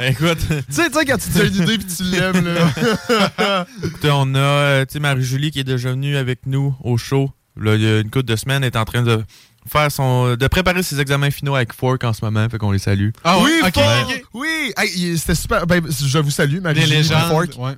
Écoute. 0.02 0.38
tu 0.48 0.74
sais, 0.74 0.90
quand 0.90 1.16
tu 1.18 1.28
dis 1.30 1.58
une 1.58 1.62
idée 1.64 1.78
puis 1.78 1.86
tu 1.86 2.02
l'aimes, 2.04 2.44
là. 2.44 3.66
Écoutez, 3.82 4.10
on 4.12 4.34
a 4.34 4.38
euh, 4.38 4.84
tu 4.84 4.94
sais, 4.94 5.00
Marie-Julie 5.00 5.50
qui 5.50 5.60
est 5.60 5.64
déjà 5.64 5.90
venue 5.90 6.16
avec 6.16 6.40
nous 6.46 6.74
au 6.82 6.96
show. 6.98 7.30
Là, 7.56 7.74
il 7.74 7.82
y 7.82 7.86
a 7.86 8.00
une 8.00 8.10
couple 8.10 8.26
de 8.26 8.36
semaines, 8.36 8.62
elle 8.62 8.72
est 8.72 8.76
en 8.76 8.84
train 8.84 9.02
de 9.02 9.22
faire 9.70 9.90
son 9.90 10.36
de 10.36 10.46
préparer 10.46 10.82
ses 10.82 11.00
examens 11.00 11.30
finaux 11.30 11.54
avec 11.54 11.72
Fork 11.72 12.04
en 12.04 12.12
ce 12.12 12.24
moment, 12.24 12.48
fait 12.48 12.58
qu'on 12.58 12.70
les 12.70 12.78
salue. 12.78 13.10
Ah 13.24 13.38
oui, 13.40 13.50
ouais? 13.62 13.68
Ok, 13.68 13.74
Fork! 13.74 14.06
ok. 14.08 14.22
Oui! 14.34 14.72
Hey, 14.76 15.18
c'était 15.18 15.34
super. 15.34 15.66
Ben, 15.66 15.82
je 15.88 16.18
vous 16.18 16.30
salue, 16.30 16.54
Des 16.54 16.60
Marie-Julie 16.60 16.96
légendes. 16.96 17.28
Fork. 17.30 17.50
Ouais. 17.58 17.72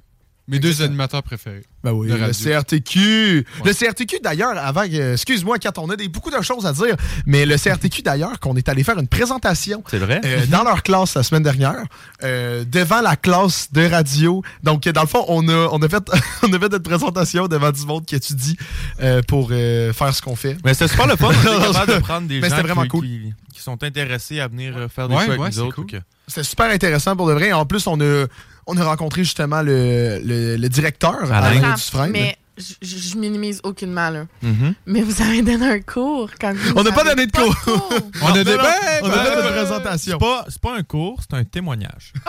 Mes 0.50 0.58
deux 0.58 0.82
animateurs 0.82 1.22
préférés. 1.22 1.62
Ben 1.84 1.92
oui, 1.92 2.08
le. 2.08 2.32
CRTQ. 2.32 3.46
Le 3.64 3.72
CRTQ, 3.72 4.18
d'ailleurs, 4.22 4.56
avant, 4.58 4.82
excuse-moi, 4.82 5.58
quand 5.58 5.78
on 5.78 5.88
a 5.90 5.96
des, 5.96 6.08
beaucoup 6.08 6.30
de 6.30 6.40
choses 6.42 6.66
à 6.66 6.72
dire, 6.72 6.96
mais 7.26 7.46
le 7.46 7.56
CRTQ, 7.56 8.02
d'ailleurs, 8.02 8.38
qu'on 8.40 8.56
est 8.56 8.68
allé 8.68 8.82
faire 8.84 8.98
une 8.98 9.08
présentation 9.08 9.82
C'est 9.90 9.98
vrai? 9.98 10.20
euh, 10.24 10.44
dans 10.46 10.62
leur 10.64 10.82
classe 10.82 11.14
la 11.14 11.22
semaine 11.22 11.42
dernière, 11.42 11.84
euh, 12.22 12.64
devant 12.66 13.00
la 13.00 13.16
classe 13.16 13.72
de 13.72 13.88
radio. 13.88 14.42
Donc, 14.62 14.86
dans 14.88 15.00
le 15.02 15.06
fond, 15.06 15.24
on 15.28 15.48
a, 15.48 15.68
on 15.72 15.80
a, 15.82 15.88
fait, 15.88 16.02
on 16.42 16.52
a 16.52 16.58
fait 16.58 16.68
notre 16.68 16.78
présentation 16.78 17.46
devant 17.46 17.70
du 17.70 17.86
monde 17.86 18.04
qui 18.04 18.14
étudie 18.16 18.56
euh, 19.00 19.22
pour 19.26 19.48
euh, 19.52 19.92
faire 19.92 20.14
ce 20.14 20.20
qu'on 20.20 20.36
fait. 20.36 20.56
Mais 20.64 20.74
c'était 20.74 20.88
super 20.88 21.06
le 21.06 21.16
fun, 21.16 21.30
capable 21.72 21.94
de 21.94 21.98
prendre 22.00 22.26
des 22.28 22.40
Mais 22.40 22.48
gens 22.48 22.56
c'était 22.56 22.66
vraiment 22.68 22.82
qui, 22.82 22.88
cool. 22.88 23.04
qui- 23.06 23.34
qui 23.54 23.60
sont 23.62 23.82
intéressés 23.82 24.40
à 24.40 24.48
venir 24.48 24.88
faire 24.94 25.08
des 25.08 25.14
Ouais, 25.14 25.22
avec 25.24 25.40
ouais, 25.40 25.46
nous 25.48 25.52
c'est 25.52 25.60
autres. 25.60 25.74
cool. 25.82 25.86
C'était 26.28 26.44
super 26.44 26.70
intéressant 26.70 27.16
pour 27.16 27.26
de 27.26 27.32
vrai. 27.32 27.52
En 27.52 27.66
plus, 27.66 27.86
on 27.88 28.00
a, 28.00 28.26
on 28.66 28.76
a 28.76 28.84
rencontré 28.84 29.24
justement 29.24 29.62
le, 29.62 30.20
le, 30.24 30.56
le 30.56 30.68
directeur, 30.68 31.32
Alain. 31.32 31.74
Dufresne. 31.74 32.10
Mais 32.12 32.36
je, 32.82 33.16
minimise 33.16 33.60
aucunement, 33.62 34.10
là. 34.10 34.26
Mhm. 34.42 34.74
Mais 34.84 35.00
vous 35.00 35.22
avez 35.22 35.40
donné 35.40 35.66
un 35.66 35.80
cours 35.80 36.28
quand 36.38 36.52
vous 36.54 36.72
On 36.76 36.82
n'a 36.82 36.92
pas 36.92 37.04
donné 37.04 37.26
de 37.26 37.32
cours. 37.32 37.56
On 38.22 38.26
a, 38.26 38.28
Non, 38.28 38.34
des- 38.34 38.44
non, 38.44 38.56
ben, 38.58 38.74
on 39.02 39.08
a 39.08 39.12
fait 39.24 39.34
une 39.34 39.40
ben, 39.40 39.52
présentation. 39.52 40.18
C'est 40.20 40.60
pas, 40.60 40.70
pas 40.70 40.76
un 40.76 40.82
cours, 40.82 41.20
c'est 41.22 41.36
un 41.38 41.44
témoignage. 41.44 42.12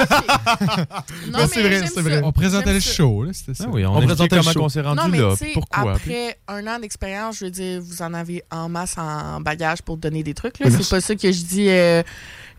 Non, 1.32 1.40
Ben, 1.40 1.48
c'est 1.48 1.64
mais 1.64 1.70
vrai, 1.80 1.88
c'est 1.94 2.02
vrai. 2.02 2.20
ça. 2.20 2.26
On 2.26 2.32
présentait 2.32 2.74
le 2.74 2.80
show, 2.80 3.24
là, 3.24 3.32
c'était 3.34 3.54
ça. 3.54 3.66
Ah 3.68 3.72
oui, 3.72 3.86
on, 3.86 3.94
On 3.96 4.02
présentait 4.02 4.36
le 4.36 4.42
comment 4.42 4.52
show. 4.54 4.64
on 4.64 4.70
s'est 4.70 4.82
rendu 4.82 5.02
mais 5.10 5.20
là, 5.20 5.34
pourquoi. 5.54 5.94
après 5.96 6.38
un 6.48 6.66
an 6.68 6.80
d'expérience, 6.80 7.38
je 7.40 7.46
veux 7.46 7.52
dire, 7.52 7.82
vous 7.82 8.02
en 8.02 8.14
avez 8.14 8.44
en 8.52 8.70
masse 8.70 8.96
en 8.98 9.42
bagage 9.42 9.82
pour 9.82 9.98
donner 9.98 10.24
des 10.24 10.34
trucs. 10.34 10.60
là. 10.60 10.68
C'est 10.72 10.90
pas 10.90 11.02
ça 11.02 11.16
que 11.16 11.32
je 11.32 11.44
dis. 11.44 11.68
euh, 11.70 12.04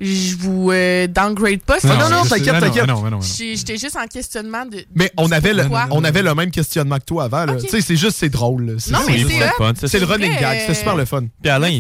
je 0.03 0.37
vous 0.37 0.71
euh, 0.73 1.07
downgrade 1.07 1.61
pas. 1.61 1.77
Non, 1.85 1.97
non, 1.97 2.09
non, 2.11 2.25
t'inquiète, 2.25 2.61
t'inquiète. 2.61 2.91
J'étais 3.55 3.77
juste 3.79 3.97
en 3.97 4.07
questionnement 4.07 4.67
de. 4.67 4.85
Mais 4.95 5.11
on 5.17 5.31
avait, 5.31 5.55
le, 5.55 5.65
on 5.91 6.05
avait 6.05 6.23
le 6.23 6.35
même 6.35 6.51
questionnement 6.51 6.99
que 6.99 7.05
toi 7.05 7.25
avant. 7.25 7.47
Tu 7.57 7.69
sais, 7.69 7.81
c'est 7.81 7.97
juste, 7.97 8.17
c'est 8.19 8.29
drôle. 8.29 8.77
C'est 8.79 8.91
le 8.93 10.05
running 10.05 10.39
gag. 10.39 10.61
C'était 10.61 10.75
super 10.75 10.97
le 10.97 11.05
fun. 11.05 11.25
Puis 11.43 11.51
Alain. 11.51 11.79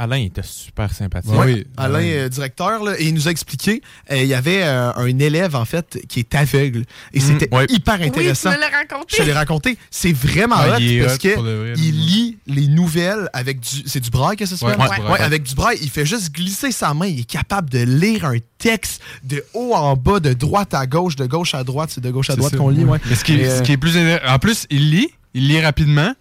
Alain, 0.00 0.16
était 0.18 0.42
super 0.44 0.94
sympathique. 0.94 1.32
Ouais, 1.32 1.44
oui. 1.54 1.66
Alain, 1.76 1.98
euh, 2.04 2.28
directeur, 2.28 2.84
là, 2.84 2.92
et 3.00 3.06
il 3.08 3.14
nous 3.14 3.26
a 3.26 3.32
expliqué, 3.32 3.82
euh, 4.12 4.16
il 4.18 4.28
y 4.28 4.34
avait 4.34 4.62
euh, 4.62 4.92
un 4.94 5.18
élève, 5.18 5.56
en 5.56 5.64
fait, 5.64 5.98
qui 6.08 6.20
est 6.20 6.34
aveugle. 6.36 6.84
Et 7.12 7.18
c'était 7.18 7.52
ouais. 7.52 7.66
hyper 7.68 7.94
Oui, 7.94 8.02
tu 8.02 8.06
intéressant. 8.20 8.52
me 8.52 8.58
l'as 8.60 8.68
raconté. 8.68 9.06
Je 9.08 9.16
te 9.16 9.22
l'ai 9.22 9.32
raconté. 9.32 9.76
C'est 9.90 10.12
vraiment 10.12 10.54
Ah, 10.56 10.76
hot 10.76 10.78
il 10.78 11.02
parce 11.02 11.14
hot 11.16 11.18
que 11.18 11.34
pour 11.34 11.42
de 11.42 11.50
vrai, 11.50 11.72
il 11.78 11.90
lui. 11.90 12.00
lit 12.06 12.38
les 12.46 12.68
nouvelles 12.68 13.28
avec 13.32 13.58
du. 13.58 13.82
C'est 13.86 13.98
du 13.98 14.10
braille 14.10 14.36
que 14.36 14.46
ça 14.46 14.56
se 14.56 14.64
Ouais, 14.64 14.74
fait? 14.74 14.78
ouais, 14.78 14.84
du 14.88 15.00
braille. 15.02 15.12
Ouais, 15.14 15.20
avec 15.20 15.42
du 15.42 15.54
braille. 15.56 15.78
Il 15.82 15.90
fait 15.90 16.06
juste 16.06 16.32
glisser 16.32 16.70
sa 16.70 16.94
main. 16.94 17.06
Il 17.06 17.18
est 17.18 17.24
capable 17.28 17.57
de 17.62 17.80
lire 17.80 18.24
un 18.24 18.36
texte 18.58 19.00
de 19.24 19.44
haut 19.54 19.74
en 19.74 19.96
bas, 19.96 20.20
de 20.20 20.32
droite 20.32 20.74
à 20.74 20.86
gauche, 20.86 21.16
de 21.16 21.26
gauche 21.26 21.54
à 21.54 21.64
droite. 21.64 21.90
C'est 21.92 22.00
de 22.00 22.10
gauche 22.10 22.30
à 22.30 22.36
droite 22.36 22.56
qu'on 22.56 22.68
lit, 22.68 22.84
ouais. 22.84 22.98
Mais 23.08 23.14
ce 23.14 23.24
qui, 23.24 23.40
euh, 23.42 23.58
ce 23.58 23.62
qui 23.62 23.72
est 23.72 23.76
plus 23.76 23.96
En 24.26 24.38
plus, 24.38 24.66
il 24.70 24.90
lit, 24.90 25.08
il 25.34 25.48
lit 25.48 25.60
rapidement, 25.60 26.12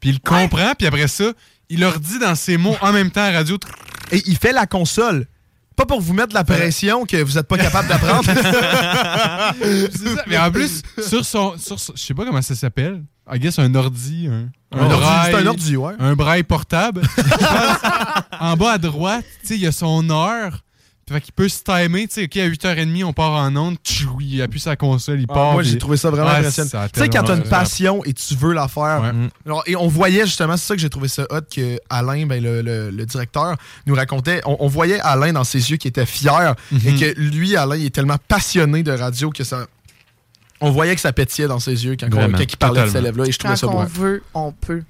puis 0.00 0.10
il 0.10 0.20
comprend, 0.20 0.72
puis 0.76 0.86
après 0.86 1.08
ça, 1.08 1.32
il 1.68 1.80
leur 1.80 2.00
dit 2.00 2.18
dans 2.18 2.34
ses 2.34 2.56
mots 2.56 2.76
en 2.80 2.92
même 2.92 3.10
temps 3.10 3.22
à 3.24 3.30
la 3.30 3.38
radio. 3.38 3.58
Et 4.12 4.22
il 4.26 4.36
fait 4.36 4.52
la 4.52 4.66
console. 4.66 5.26
Pas 5.76 5.86
pour 5.86 6.00
vous 6.00 6.12
mettre 6.12 6.34
la 6.34 6.42
pression 6.42 7.04
que 7.06 7.22
vous 7.22 7.34
n'êtes 7.34 7.46
pas 7.46 7.58
capable 7.58 7.88
d'apprendre. 7.88 8.24
Mais 10.26 10.38
en 10.38 10.50
plus, 10.50 10.82
sur 11.06 11.24
son, 11.24 11.54
sur 11.56 11.76
Je 11.94 12.02
sais 12.02 12.14
pas 12.14 12.24
comment 12.24 12.42
ça 12.42 12.54
s'appelle. 12.54 13.02
I 13.32 13.38
guess 13.38 13.58
un 13.58 13.74
ordi. 13.74 14.26
Un, 14.26 14.48
Un 14.76 14.90
ordi, 14.90 14.96
braille- 14.96 15.30
c'est 15.32 15.38
un 15.38 15.46
ordi, 15.46 15.76
ouais. 15.76 15.92
Un 15.98 16.14
braille 16.14 16.42
portable. 16.42 17.02
En 18.40 18.56
bas 18.56 18.72
à 18.72 18.78
droite, 18.78 19.24
tu 19.42 19.48
sais, 19.48 19.54
il 19.56 19.62
y 19.62 19.66
a 19.66 19.72
son 19.72 20.08
heure. 20.10 20.62
Fait 21.08 21.20
qu'il 21.22 21.32
peut 21.32 21.48
se 21.48 21.62
timer, 21.62 22.06
tu 22.06 22.14
sais, 22.14 22.24
OK, 22.24 22.36
à 22.36 22.46
8h30, 22.48 23.04
on 23.04 23.12
part 23.14 23.30
en 23.32 23.54
onde, 23.56 23.76
tchou, 23.82 24.18
il 24.20 24.42
appuie 24.42 24.60
sa 24.60 24.76
console, 24.76 25.20
il 25.20 25.26
Ah, 25.30 25.34
part. 25.34 25.52
moi, 25.52 25.62
j'ai 25.62 25.78
trouvé 25.78 25.96
ça 25.96 26.10
vraiment 26.10 26.28
Ah, 26.30 26.38
impressionnant. 26.38 26.86
Tu 26.92 27.00
sais, 27.00 27.08
quand 27.08 27.22
t'as 27.22 27.36
une 27.36 27.44
passion 27.48 28.04
et 28.04 28.12
tu 28.12 28.34
veux 28.34 28.52
la 28.52 28.68
faire. 28.68 29.00
Ouais. 29.02 29.28
Alors, 29.46 29.62
et 29.66 29.74
on 29.76 29.88
voyait 29.88 30.26
justement, 30.26 30.56
c'est 30.56 30.66
ça 30.66 30.74
que 30.74 30.80
j'ai 30.82 30.90
trouvé 30.90 31.08
ça 31.08 31.22
hot, 31.30 31.40
que 31.50 31.78
Alain, 31.88 32.26
ben, 32.26 32.42
le, 32.42 32.60
le- 32.62 32.90
le 32.90 33.06
directeur, 33.06 33.56
nous 33.86 33.94
racontait. 33.94 34.42
On, 34.44 34.56
on 34.60 34.68
voyait 34.68 35.00
Alain 35.00 35.32
dans 35.32 35.44
ses 35.44 35.70
yeux 35.70 35.78
qui 35.78 35.88
était 35.88 36.04
fier 36.06 36.54
Mhm. 36.70 36.80
et 36.86 36.94
que 36.94 37.18
lui, 37.20 37.56
Alain, 37.56 37.76
il 37.76 37.86
est 37.86 37.94
tellement 37.94 38.18
passionné 38.28 38.82
de 38.82 38.92
radio 38.92 39.30
que 39.30 39.44
ça. 39.44 39.66
On 40.60 40.70
voyait 40.72 40.94
que 40.94 41.00
ça 41.00 41.12
pétillait 41.12 41.48
dans 41.48 41.60
ses 41.60 41.84
yeux 41.86 41.96
quand, 41.98 42.08
Vraiment, 42.12 42.36
quand 42.36 42.44
il 42.44 42.56
parlait 42.56 42.82
de 42.82 42.86
cet 42.88 42.96
élève-là 42.96 43.24
et 43.26 43.32
je 43.32 43.38
trouvais 43.38 43.54
Quand 43.54 43.60
ça 43.60 43.66
beau. 43.68 43.78
on 43.78 43.84
veut, 43.84 44.22
on 44.34 44.52
peut. 44.52 44.82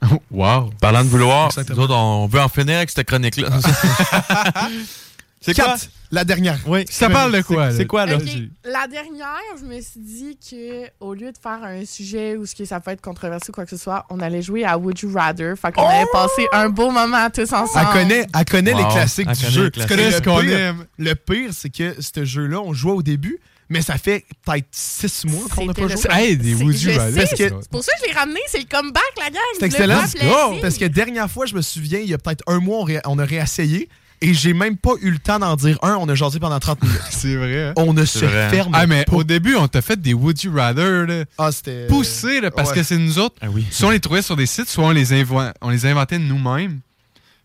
Wow. 0.30 0.70
Parlant 0.80 1.04
de 1.04 1.08
vouloir, 1.10 1.50
nous 1.68 1.78
autres, 1.78 1.94
on 1.94 2.26
veut 2.26 2.40
en 2.40 2.48
finir 2.48 2.78
avec 2.78 2.88
cette 2.90 3.06
chronique-là. 3.06 3.48
c'est 5.40 5.54
quoi? 5.54 5.76
La 6.12 6.24
dernière. 6.24 6.58
Oui. 6.66 6.84
Ça 6.90 7.08
parle 7.08 7.32
de 7.32 7.40
quoi, 7.40 7.70
C'est- 7.70 7.86
quoi, 7.86 8.04
là? 8.04 8.18
La 8.64 8.88
dernière, 8.88 9.38
je 9.60 9.64
me 9.64 9.80
suis 9.80 10.00
dit 10.00 10.36
que 10.38 10.88
au 10.98 11.14
lieu 11.14 11.30
de 11.30 11.38
faire 11.40 11.62
un 11.62 11.84
sujet 11.84 12.36
où 12.36 12.46
ce 12.46 12.54
que 12.56 12.64
ça 12.64 12.80
peut 12.80 12.90
être 12.90 13.00
controversé 13.00 13.46
ou 13.50 13.52
quoi 13.52 13.64
que 13.64 13.70
ce 13.70 13.76
soit, 13.76 14.06
on 14.10 14.18
allait 14.18 14.42
jouer 14.42 14.64
à 14.64 14.76
Would 14.76 14.98
You 14.98 15.12
Rather. 15.14 15.54
Fait 15.56 15.70
qu'on 15.72 15.86
allait 15.86 16.04
passer 16.12 16.46
un 16.52 16.68
beau 16.68 16.90
moment 16.90 17.30
tous 17.30 17.42
Elle 17.52 17.54
ensemble. 17.58 17.92
connaît, 17.92 18.26
elle 18.36 18.44
connaît 18.44 18.74
les 18.74 18.82
classiques 18.88 19.28
Elle 19.30 19.36
du 19.36 19.40
connaît 19.44 19.54
jeu. 19.54 19.70
Tu 19.70 19.86
connais 19.86 20.06
le 20.06 20.16
ce 20.16 20.20
qu'on 20.20 20.40
pire- 20.40 20.58
aime? 20.58 20.86
Le 20.98 21.14
pire, 21.14 21.50
c'est 21.52 21.70
que 21.70 21.94
ce 22.00 22.24
jeu-là, 22.24 22.60
on 22.60 22.72
jouait 22.72 22.92
au 22.92 23.02
début, 23.02 23.38
mais 23.68 23.82
ça 23.82 23.96
fait 23.98 24.24
peut-être 24.44 24.66
six 24.72 25.24
mois 25.26 25.44
qu'on 25.54 25.66
n'a 25.66 25.74
pas 25.74 25.86
joué. 25.86 25.96
Hey, 26.10 26.36
des 26.36 26.56
C'est- 26.56 26.64
Would 26.64 26.82
You 26.82 26.90
Rather, 26.98 27.26
C'est 27.28 27.68
pour 27.70 27.84
ça 27.84 27.92
que 27.92 27.98
je 28.04 28.08
l'ai 28.12 28.18
ramené, 28.18 28.40
c'est 28.48 28.58
le 28.58 28.64
comeback, 28.68 29.02
la 29.16 29.30
gang. 29.30 29.40
C'est 29.60 29.66
excellent. 29.66 30.00
plaisir. 30.00 30.60
Parce 30.60 30.76
que 30.76 30.86
dernière 30.86 31.30
fois, 31.30 31.46
je 31.46 31.54
me 31.54 31.62
souviens, 31.62 32.00
il 32.00 32.08
y 32.10 32.14
a 32.14 32.18
peut-être 32.18 32.42
un 32.48 32.58
mois, 32.58 32.78
on, 32.80 32.84
ré- 32.84 33.00
on 33.06 33.16
a 33.20 33.24
réessayé 33.24 33.88
et 34.22 34.34
j'ai 34.34 34.52
même 34.52 34.76
pas 34.76 34.92
eu 35.00 35.10
le 35.10 35.18
temps 35.18 35.38
d'en 35.38 35.56
dire 35.56 35.78
un. 35.82 35.96
On 35.96 36.08
a 36.08 36.14
jasé 36.14 36.38
pendant 36.40 36.58
30 36.60 36.82
minutes. 36.82 37.00
C'est 37.10 37.36
vrai. 37.36 37.68
hein? 37.68 37.72
On 37.76 37.92
ne 37.94 38.04
se 38.04 38.24
vrai. 38.24 38.50
ferme 38.50 38.72
Ah, 38.74 38.86
mais 38.86 39.04
pas. 39.04 39.16
au 39.16 39.24
début, 39.24 39.56
on 39.56 39.66
t'a 39.68 39.82
fait 39.82 40.00
des 40.00 40.14
Would 40.14 40.42
You 40.42 40.52
Rather, 40.54 41.06
là. 41.06 41.24
Ah, 41.38 41.50
c'était... 41.52 41.86
poussés, 41.86 42.40
là, 42.40 42.50
parce 42.50 42.70
ouais. 42.70 42.76
que 42.76 42.82
c'est 42.82 42.98
nous 42.98 43.18
autres. 43.18 43.36
Ah 43.40 43.46
oui. 43.50 43.66
Soit 43.70 43.88
on 43.88 43.90
les 43.92 44.00
trouvait 44.00 44.22
sur 44.22 44.36
des 44.36 44.46
sites, 44.46 44.68
soit 44.68 44.84
on 44.84 44.90
les, 44.90 45.12
invo- 45.12 45.52
on 45.60 45.70
les 45.70 45.86
inventait 45.86 46.18
nous-mêmes. 46.18 46.80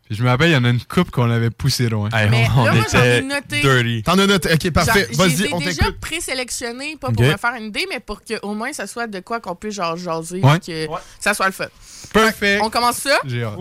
Puis 0.07 0.15
je 0.18 0.22
me 0.23 0.30
rappelle, 0.30 0.49
il 0.52 0.53
y 0.53 0.56
en 0.56 0.64
a 0.65 0.69
une 0.69 0.81
coupe 0.84 1.10
qu'on 1.10 1.31
avait 1.31 1.49
poussé 1.49 1.89
loin. 1.89 2.10
Hey, 2.14 2.30
Mais 2.30 2.45
on 2.56 2.64
là, 2.65 2.73
moi, 2.76 2.84
j'en 2.91 3.02
ai 3.02 3.18
était 3.18 3.22
noté. 3.27 3.61
dirty. 3.61 4.03
T'en 4.03 4.19
as 4.19 4.27
noté. 4.27 4.53
OK, 4.53 4.69
parfait. 4.72 5.07
Vas-y, 5.14 5.52
on 5.52 5.57
déjà 5.57 5.72
t'écoute. 5.72 5.99
présélectionnés, 5.99 6.95
pas 6.97 7.10
pour 7.11 7.23
me 7.23 7.35
faire 7.38 7.56
une 7.57 7.65
idée, 7.69 7.88
mais 7.89 7.99
pour 7.99 8.22
qu'au 8.23 8.53
moins 8.53 8.72
ça 8.72 8.85
soit 8.85 9.07
de 9.07 9.19
quoi 9.22 9.39
qu'on 9.39 9.56
puisse 9.56 9.73
genre 9.73 9.97
jaser, 9.97 10.41
Ouais. 10.43 10.60
que 10.60 10.85
ça 11.19 11.34
soit 11.34 11.47
le 11.47 11.53
fun. 11.53 11.65
Perfect. 12.14 12.61
On 12.64 12.69
commence 12.69 12.97
ça? 12.97 13.18
J'ai 13.26 13.43
hâte. 13.45 13.57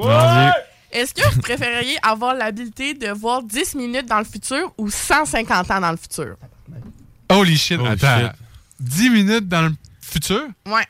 Est-ce 0.95 1.13
que 1.13 1.35
vous 1.35 1.41
préféreriez 1.41 1.97
avoir 2.03 2.35
l'habilité 2.35 2.95
de 2.95 3.09
voir 3.09 3.43
10 3.43 3.75
minutes 3.75 4.07
dans 4.07 4.19
le 4.19 4.25
futur 4.25 4.73
ou 4.79 4.89
150 4.91 5.71
ans 5.71 5.81
dans 5.81 5.91
le 5.91 5.97
futur? 5.97 6.37
Holy 7.29 7.57
shit. 7.57 7.79
Holy 7.81 7.89
Attends. 7.91 8.21
shit. 8.21 8.33
10 8.81 9.11
minutes 9.11 9.49
dans 9.49 9.63
le 9.63 9.73
futur? 10.01 10.43
Ouais, 10.67 10.87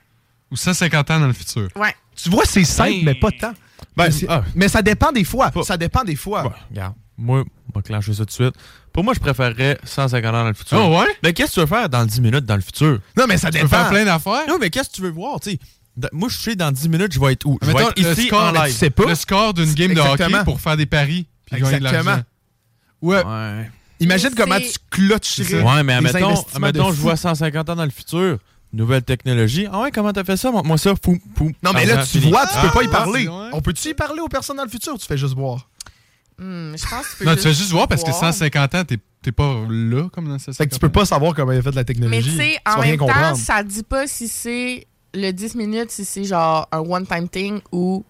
ou 0.50 0.56
150 0.56 1.10
ans 1.10 1.20
dans 1.20 1.26
le 1.26 1.32
futur? 1.32 1.68
ouais. 1.76 1.94
Tu 2.16 2.30
vois, 2.30 2.44
c'est 2.44 2.62
simple, 2.64 2.90
Ben- 2.90 3.04
mais 3.06 3.14
pas 3.16 3.30
tant. 3.32 3.52
Ben, 3.96 4.08
ah. 4.28 4.42
Mais 4.54 4.68
ça 4.68 4.82
dépend 4.82 5.10
des 5.10 5.24
fois. 5.24 5.50
Pas- 5.50 5.64
Ça 5.64 5.76
dépend 5.76 6.04
des 6.04 6.14
fois. 6.14 6.44
Bon, 6.44 6.52
regarde. 6.70 6.94
Moi, 7.18 7.40
on 7.42 7.72
va 7.78 7.82
clencher 7.82 8.12
ça 8.12 8.18
tout 8.18 8.24
de 8.26 8.30
suite. 8.30 8.54
Pour 8.92 9.02
moi, 9.02 9.14
je 9.14 9.20
préférerais 9.20 9.78
150 9.82 10.32
ans 10.34 10.42
dans 10.42 10.48
le 10.48 10.54
futur. 10.54 10.78
Oh 10.80 11.00
ouais? 11.00 11.06
Mais 11.24 11.32
qu'est-ce 11.32 11.50
que 11.50 11.54
tu 11.54 11.60
veux 11.60 11.66
faire 11.66 11.88
dans 11.88 12.04
10 12.04 12.20
minutes 12.20 12.44
dans 12.44 12.54
le 12.54 12.60
futur? 12.60 13.00
Non, 13.16 13.24
mais 13.28 13.36
ça 13.36 13.50
Tu 13.50 13.58
peux 13.58 13.64
dépend. 13.64 13.76
faire 13.80 13.88
plein 13.90 14.04
d'affaires? 14.04 14.46
Non, 14.48 14.58
mais 14.60 14.70
qu'est-ce 14.70 14.90
que 14.90 14.94
tu 14.94 15.02
veux 15.02 15.10
voir? 15.10 15.40
tu 15.40 15.50
sais? 15.52 15.58
Moi, 16.12 16.28
je 16.28 16.36
sais 16.36 16.56
dans 16.56 16.72
10 16.72 16.88
minutes, 16.88 17.12
je 17.12 17.20
vais 17.20 17.32
être 17.34 17.46
où? 17.46 17.58
Je 17.62 17.70
vais 17.70 17.82
être 17.82 18.00
le 18.00 18.12
ici 18.12 18.26
score, 18.26 18.42
en 18.42 18.50
là, 18.52 18.64
live. 18.64 18.72
tu 18.72 18.78
sais 18.78 18.90
pas. 18.90 19.06
Le 19.06 19.14
score 19.14 19.54
d'une 19.54 19.72
game 19.74 19.94
de 19.94 20.00
hockey 20.00 20.44
pour 20.44 20.60
faire 20.60 20.76
des 20.76 20.86
paris 20.86 21.26
puis 21.46 21.60
gagner 21.60 21.78
de 21.78 21.86
Exactement. 21.86 22.04
l'argent. 22.10 22.22
Ouais. 23.02 23.24
Ouais. 23.24 23.70
Imagine 24.00 24.30
Mais 24.30 24.42
comment 24.42 24.58
tu 24.58 24.72
clutcherais 24.90 25.62
Ouais, 25.62 25.82
mais 25.84 25.92
admettons, 25.94 26.90
de 26.90 26.94
je 26.94 27.00
vois 27.00 27.16
150 27.16 27.70
ans 27.70 27.76
dans 27.76 27.84
le 27.84 27.90
futur. 27.90 28.38
Nouvelle 28.72 29.02
technologie. 29.02 29.68
Ah 29.72 29.82
ouais, 29.82 29.92
comment 29.92 30.12
t'as 30.12 30.24
fait 30.24 30.36
ça? 30.36 30.50
Montre-moi 30.50 30.78
ça. 30.78 30.94
Fou, 31.02 31.16
fou. 31.36 31.52
Non, 31.62 31.70
mais 31.72 31.86
là, 31.86 31.98
tu 32.04 32.18
fini. 32.18 32.30
vois, 32.32 32.44
tu 32.46 32.58
peux 32.60 32.70
pas 32.70 32.82
y 32.82 32.86
Ah, 32.88 32.90
parler. 32.90 33.28
On 33.52 33.60
peut-tu 33.60 33.90
y 33.90 33.94
parler 33.94 34.20
aux 34.20 34.26
personnes 34.28 34.56
dans 34.56 34.64
le 34.64 34.68
futur? 34.68 34.94
Ou 34.94 34.98
tu 34.98 35.06
fais 35.06 35.16
juste 35.16 35.34
voir? 35.34 35.68
Hmm, 36.38 36.74
je 36.76 36.82
pense 36.88 37.06
que 37.06 37.10
tu 37.12 37.16
peux 37.18 37.24
Non, 37.26 37.36
tu 37.36 37.42
fais 37.42 37.54
juste 37.54 37.70
voir 37.70 37.86
parce 37.86 38.02
que 38.02 38.10
voir. 38.10 38.20
150 38.34 38.74
ans, 38.74 38.84
t'es 38.84 38.98
t'es 39.22 39.30
pas 39.30 39.64
là 39.70 40.08
comme 40.10 40.26
dans 40.26 40.38
150 40.40 40.56
Fait 40.56 40.66
que 40.66 40.74
tu 40.74 40.80
peux 40.80 40.88
pas 40.88 41.04
savoir 41.04 41.32
comment 41.34 41.52
il 41.52 41.58
a 41.58 41.62
fait 41.62 41.70
de 41.70 41.76
la 41.76 41.82
Mais 41.82 41.84
technologie. 41.84 42.30
tu 42.30 42.36
sais, 42.36 42.58
en 42.66 42.80
même 42.80 42.98
temps, 42.98 43.06
comprendre. 43.06 43.36
ça 43.36 43.62
dit 43.62 43.84
pas 43.84 44.08
si 44.08 44.26
c'est 44.26 44.86
le 45.14 45.30
10 45.32 45.54
minutes, 45.54 45.90
si 45.90 46.04
c'est 46.04 46.24
genre 46.24 46.68
un 46.72 46.80
one-time 46.80 47.28
thing 47.28 47.60
ou 47.72 48.04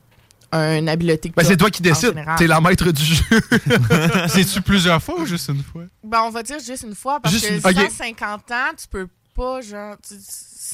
un 0.53 0.87
habileté. 0.87 1.31
que 1.31 1.35
Ben, 1.35 1.45
c'est 1.45 1.57
toi 1.57 1.71
qui 1.71 1.83
décides. 1.83 2.15
T'es 2.39 2.47
la 2.47 2.61
maître 2.61 2.91
du 2.93 3.05
jeu. 3.05 3.25
C'est-tu 4.29 4.61
plusieurs 4.63 5.03
fois 5.03 5.21
ou 5.21 5.27
juste 5.27 5.49
une 5.49 5.63
fois? 5.63 5.83
Ben, 6.03 6.23
on 6.23 6.31
va 6.31 6.43
dire 6.43 6.59
juste 6.61 6.85
une 6.85 6.95
fois, 6.95 7.19
parce 7.21 7.35
Juste 7.35 7.49
que 7.49 7.55
une- 7.55 7.59
ok. 7.85 7.91
150 7.91 8.51
ans, 8.53 8.71
tu 8.79 8.87
peux 8.89 9.09
pas, 9.35 9.61
genre, 9.61 9.97
tu- 10.07 10.15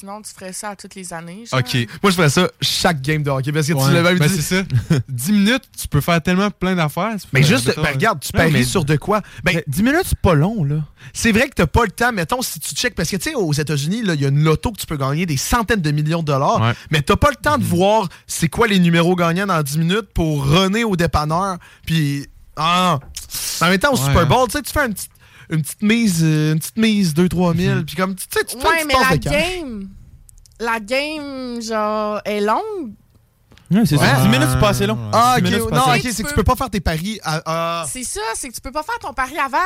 sinon 0.01 0.21
tu 0.21 0.31
ferais 0.33 0.51
ça 0.51 0.69
à 0.69 0.75
toutes 0.75 0.95
les 0.95 1.13
années. 1.13 1.43
genre? 1.49 1.59
OK. 1.59 1.75
Moi, 2.01 2.11
je 2.11 2.15
ferais 2.15 2.29
ça 2.29 2.49
chaque 2.61 3.01
game 3.01 3.21
de 3.23 3.29
hockey 3.29 3.51
parce 3.51 3.67
que 3.67 3.73
Ouais. 3.73 3.85
tu 3.85 3.91
même 3.91 4.17
Ben, 4.17 4.27
dit. 4.27 4.41
c'est 4.41 4.63
ça. 4.63 4.63
10 5.09 5.31
minutes, 5.31 5.63
tu 5.79 5.87
peux 5.87 6.01
faire 6.01 6.21
tellement 6.21 6.49
plein 6.49 6.75
d'affaires. 6.75 7.13
Mais 7.33 7.43
juste, 7.43 7.73
ben, 7.75 7.85
regarde, 7.93 8.19
tu 8.19 8.31
paries 8.31 8.51
mais- 8.51 8.63
sur 8.63 8.83
de 8.83 8.95
quoi? 8.95 9.21
Ben, 9.43 9.53
Mais 9.55 9.63
10 9.67 9.83
minutes, 9.83 10.01
c'est 10.05 10.17
pas 10.19 10.33
long, 10.33 10.63
là. 10.63 10.77
c'est 11.13 11.31
vrai 11.31 11.49
que 11.49 11.55
t'as 11.55 11.67
pas 11.67 11.85
le 11.85 11.91
temps, 11.91 12.11
mettons, 12.11 12.41
si 12.41 12.59
tu 12.59 12.73
checkes, 12.75 12.95
parce 12.95 13.09
que, 13.09 13.15
tu 13.17 13.29
sais, 13.29 13.35
aux 13.35 13.53
États-Unis, 13.53 14.01
là, 14.03 14.15
il 14.15 14.21
y 14.21 14.25
a 14.25 14.29
une 14.29 14.43
loto 14.43 14.71
que 14.71 14.79
tu 14.79 14.85
peux 14.87 14.97
gagner 14.97 15.25
des 15.25 15.37
centaines 15.37 15.81
de 15.81 15.91
millions 15.91 16.21
de 16.21 16.25
dollars, 16.27 16.61
Ouais. 16.61 16.73
mais 16.89 17.01
t'as 17.01 17.15
pas 17.15 17.29
le 17.29 17.35
temps 17.35 17.57
de 17.57 17.63
voir 17.63 18.09
c'est 18.27 18.49
quoi 18.49 18.67
les 18.67 18.79
numéros 18.79 19.15
gagnants 19.15 19.45
dans 19.47 19.61
10 19.61 19.77
minutes 19.77 20.09
pour 20.13 20.45
runner 20.45 20.83
au 20.83 20.95
dépanneur, 20.95 21.57
puis... 21.85 22.25
Ah! 22.57 22.99
En 23.61 23.69
même 23.69 23.77
temps, 23.79 23.93
au 23.93 23.97
Ouais, 23.97 24.05
Super 24.05 24.21
hein. 24.23 24.25
Bowl, 24.25 24.47
tu 24.49 24.57
sais, 24.57 24.61
tu 24.63 24.71
fais 24.73 24.85
une 24.85 24.93
petite, 24.93 25.10
une 25.51 25.61
petite 25.61 25.81
mise, 25.83 26.19
euh, 26.23 26.53
une 26.53 26.59
petite 26.59 26.77
mise 26.77 27.13
2-3 27.13 27.55
000, 27.55 27.75
Mhm. 27.75 27.85
puis 27.85 27.95
comme, 27.95 28.15
tu 28.15 28.25
sais, 28.33 28.43
tu 28.45 28.57
fais 28.59 28.67
Ouais, 28.67 28.85
mais 28.87 28.93
la 29.09 29.17
game, 29.17 29.89
la 30.59 30.79
game, 30.79 31.61
genre, 31.61 32.21
est 32.25 32.39
longue. 32.41 32.93
Ouais, 33.69 33.85
c'est 33.85 33.97
Ouais. 33.97 34.05
ça. 34.05 34.21
10 34.21 34.27
minutes, 34.27 34.47
c'est 34.51 34.59
pas 34.59 34.69
assez 34.69 34.85
long. 34.87 34.97
Ah, 35.13 35.35
10 35.39 35.41
ok, 35.45 35.49
minutes, 35.51 35.71
non, 35.71 35.81
ok, 35.93 36.01
c'est 36.11 36.23
que 36.23 36.29
tu 36.29 36.35
peux 36.35 36.43
pas 36.43 36.55
faire 36.55 36.69
tes 36.69 36.81
paris 36.81 37.19
à... 37.23 37.81
à- 37.81 37.85
C'est 37.87 38.03
ça, 38.03 38.19
c'est 38.35 38.49
que 38.49 38.53
tu 38.53 38.61
peux 38.61 38.71
pas 38.71 38.83
faire 38.83 38.99
ton 38.99 39.13
pari 39.13 39.37
avant. 39.37 39.57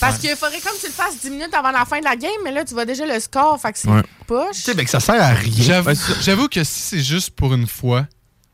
Parce 0.00 0.18
qu'il 0.18 0.34
faudrait 0.36 0.60
comme 0.60 0.76
tu 0.80 0.86
le 0.86 0.92
fasses 0.92 1.20
10 1.22 1.30
minutes 1.30 1.54
avant 1.54 1.70
la 1.70 1.84
fin 1.84 1.98
de 2.00 2.04
la 2.04 2.16
game, 2.16 2.30
mais 2.42 2.50
là, 2.50 2.64
tu 2.64 2.74
vois 2.74 2.84
déjà 2.84 3.06
le 3.06 3.20
score, 3.20 3.58
fait 3.60 3.72
que 3.72 3.78
c'est 3.78 3.88
Ouais. 3.88 4.02
poche. 4.26 4.56
Tu 4.56 4.60
sais, 4.62 4.74
ben, 4.74 4.84
que 4.84 4.90
ça 4.90 5.00
sert 5.00 5.22
à 5.22 5.28
rien. 5.28 5.82
J'avoue 6.22 6.48
que 6.48 6.64
si 6.64 6.80
c'est 6.80 7.00
juste 7.02 7.30
pour 7.30 7.54
une 7.54 7.66
fois, 7.66 8.06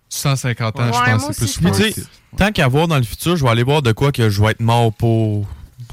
150 0.08 0.78
ans, 0.78 0.84
Ouais, 0.86 0.92
je 0.92 1.16
pense 1.16 1.26
que 1.38 1.46
c'est 1.46 1.60
plus 1.60 1.60
Mais 1.62 1.70
tu 1.72 1.92
sais, 1.92 2.02
tant 2.36 2.52
qu'à 2.52 2.68
voir 2.68 2.86
dans 2.88 2.96
le 2.98 3.02
futur, 3.04 3.36
je 3.36 3.44
vais 3.44 3.50
aller 3.50 3.62
voir 3.62 3.82
de 3.82 3.92
quoi 3.92 4.12
que 4.12 4.28
je 4.28 4.42
vais 4.42 4.50
être 4.50 4.60
mort 4.60 4.92
pour 4.92 5.46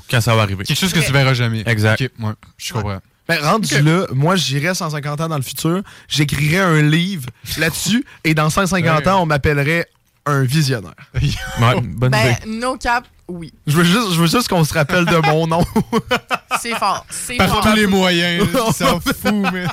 quand 0.09 0.21
ça 0.21 0.35
va 0.35 0.41
arriver. 0.43 0.63
Quelque 0.63 0.79
chose 0.79 0.93
que 0.93 0.99
tu 0.99 1.11
verras 1.11 1.33
jamais. 1.33 1.63
Exact. 1.65 2.01
Ok, 2.01 2.09
ouais, 2.25 2.33
je 2.57 2.73
comprends. 2.73 2.99
Ben, 3.27 3.43
rendu 3.43 3.81
là, 3.81 4.05
moi, 4.13 4.37
j'irais 4.37 4.73
150 4.73 5.19
ans 5.21 5.27
dans 5.27 5.35
le 5.35 5.41
futur, 5.43 5.81
j'écrirais 6.07 6.59
un 6.59 6.81
livre 6.81 7.25
là-dessus, 7.57 8.05
et 8.23 8.33
dans 8.33 8.49
150 8.49 8.99
Ouais. 9.01 9.07
ans, 9.09 9.21
on 9.21 9.25
m'appellerait 9.25 9.85
un 10.25 10.43
visionnaire. 10.43 10.93
Ouais, 11.59 11.81
bonne 11.81 12.11
Ben, 12.11 12.37
idée. 12.41 12.57
no 12.59 12.77
cap, 12.77 13.05
oui. 13.27 13.51
Je 13.65 13.75
veux 13.75 13.83
juste, 13.83 14.13
je 14.13 14.21
veux 14.21 14.27
juste 14.27 14.47
qu'on 14.47 14.63
se 14.63 14.73
rappelle 14.73 15.03
de 15.05 15.17
mon 15.17 15.45
nom. 15.47 15.65
C'est 16.61 16.75
fort. 16.75 17.05
C'est 17.09 17.35
Par 17.35 17.49
fort. 17.49 17.61
tous 17.61 17.75
les 17.75 17.87
moyens, 17.87 18.45
s'en 18.75 18.99
foutent, 19.01 19.51
mais. 19.51 19.65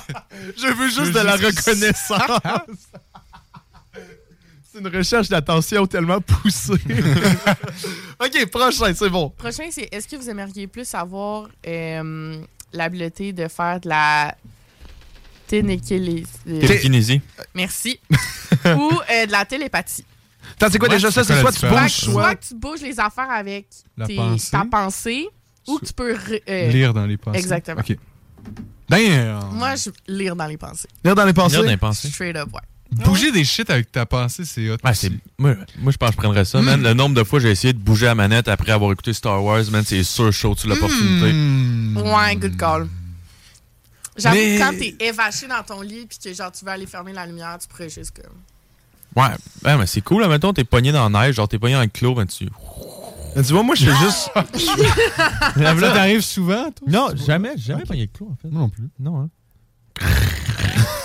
Je 0.57 0.67
veux 0.75 0.89
juste 0.89 1.05
Je 1.07 1.13
de 1.13 1.21
la 1.21 1.37
reconnaissance. 1.37 2.21
C'est 4.75 4.81
une 4.81 4.89
recherche 4.89 5.29
d'attention 5.29 5.87
tellement 5.87 6.21
poussée. 6.21 6.73
ok, 8.21 8.47
prochain, 8.51 8.93
c'est 8.93 9.09
bon. 9.09 9.31
Prochain, 9.31 9.69
c'est 9.71 9.89
est-ce 9.95 10.09
que 10.09 10.17
vous 10.17 10.29
aimeriez 10.29 10.67
plus 10.67 10.93
avoir 10.97 11.47
euh, 11.65 12.43
l'habileté 12.73 13.33
de 13.33 13.47
faire 13.47 13.79
de 13.79 13.89
la? 13.89 14.35
Télékinésie. 15.47 17.21
Merci. 17.55 18.01
Ou 18.65 18.91
euh, 19.13 19.27
de 19.27 19.31
la 19.31 19.45
télépathie. 19.45 20.05
Attends, 20.57 20.67
c'est 20.73 20.79
quoi 20.81 20.89
Ouais, 20.89 20.97
déjà 20.97 21.13
ça? 21.13 21.23
c'est 21.23 21.41
soit 21.41 21.53
tu 21.53 21.67
bouges, 21.69 21.91
soit 21.93 22.13
soit... 22.13 22.35
que 22.35 22.45
tu 22.49 22.55
bouges 22.57 22.81
les 22.81 22.99
affaires 22.99 23.31
avec 23.31 23.67
La 23.97 24.07
tes- 24.07 24.17
pensée. 24.17 24.51
ta 24.51 24.65
pensée, 24.65 25.29
ou 25.69 25.79
que 25.79 25.85
tu 25.87 25.93
peux 25.93 26.15
re- 26.15 26.43
euh, 26.49 26.69
Lire 26.71 26.93
dans 26.93 27.07
les 27.07 27.17
pensées. 27.17 27.39
Exactement. 27.39 27.81
OK. 27.81 27.97
Damn! 28.89 29.51
Moi, 29.53 29.77
je 29.77 29.91
lire 30.09 30.35
dans 30.35 30.47
les 30.47 30.57
pensées. 30.57 30.89
Lire 31.05 31.15
dans 31.15 31.25
les 31.27 31.33
pensées? 31.33 31.57
Lire 31.57 31.65
dans 31.65 31.71
les 31.71 31.77
pensées. 31.77 32.09
Straight 32.09 32.37
up, 32.37 32.49
ouais. 32.53 32.61
Bouger 33.03 33.33
des 33.33 33.45
shit 33.45 33.69
avec 33.71 33.91
ta 33.91 34.07
pensée, 34.07 34.45
c'est 34.45 34.71
hot. 34.71 34.77
Ouais, 34.85 34.95
c'est- 34.95 35.11
moi, 35.39 35.55
moi, 35.79 35.91
je 35.93 35.97
pense 35.97 36.11
que 36.11 36.17
je 36.17 36.21
prendrais 36.21 36.45
ça, 36.45 36.61
man. 36.61 36.83
Le 36.83 36.95
nombre 36.95 37.15
de 37.15 37.25
fois 37.25 37.39
que 37.39 37.45
j'ai 37.45 37.51
essayé 37.51 37.73
de 37.73 37.79
bouger 37.79 38.07
la 38.07 38.15
manette 38.15 38.49
après 38.49 38.73
avoir 38.73 38.93
écouté 38.93 39.13
Star 39.13 39.43
Wars, 39.43 39.63
man, 39.71 39.83
c'est 39.85 40.03
sûr 40.05 40.33
chaud 40.33 40.55
sur 40.57 40.69
l'opportunité. 40.69 41.33
Hmm. 41.33 41.97
Ouais, 41.97 42.37
good 42.37 42.57
call. 42.57 42.89
J'avoue 44.17 44.37
Mais- 44.37 44.59
quand 44.59 44.71
t'es 44.79 44.95
évaché 45.01 45.47
dans 45.49 45.63
ton 45.65 45.81
lit 45.81 46.07
puis 46.09 46.19
que 46.23 46.33
genre 46.33 46.53
tu 46.53 46.65
veux 46.65 46.71
aller 46.71 46.87
fermer 46.87 47.13
la 47.13 47.27
lumière, 47.27 47.59
tu 47.61 47.67
pourrais 47.67 47.89
juste 47.89 48.13
comme. 48.15 48.33
Ouais, 49.17 49.31
ouais 49.65 49.77
mais 49.77 49.87
c'est 49.87 50.01
cool, 50.03 50.23
là. 50.23 50.29
Mettons, 50.29 50.53
t'es 50.53 50.65
pogné 50.65 50.93
dans 50.93 51.09
la 51.09 51.27
neige, 51.27 51.35
genre 51.37 51.49
t'es 51.49 51.59
pogné 51.59 51.75
dans 51.75 51.81
le 51.83 51.89
clos, 51.89 52.15
ben 52.15 52.27
tu. 52.27 52.49
Tu 53.37 53.43
vois, 53.53 53.65
moi, 53.65 53.75
je 53.75 53.87
fais 53.87 53.97
juste... 54.05 54.31
Ça 55.57 55.75
t'arrive 55.93 56.21
souvent, 56.21 56.71
toi? 56.71 56.87
Non, 56.89 57.09
jamais, 57.17 57.55
jamais 57.57 57.83
pogné 57.85 58.03
le 58.03 58.17
clos, 58.17 58.29
en 58.33 58.37
fait. 58.41 58.49
Moi 58.49 58.61
non 58.63 58.69
plus. 58.69 58.89
Non, 59.01 59.23
hein. 59.23 59.29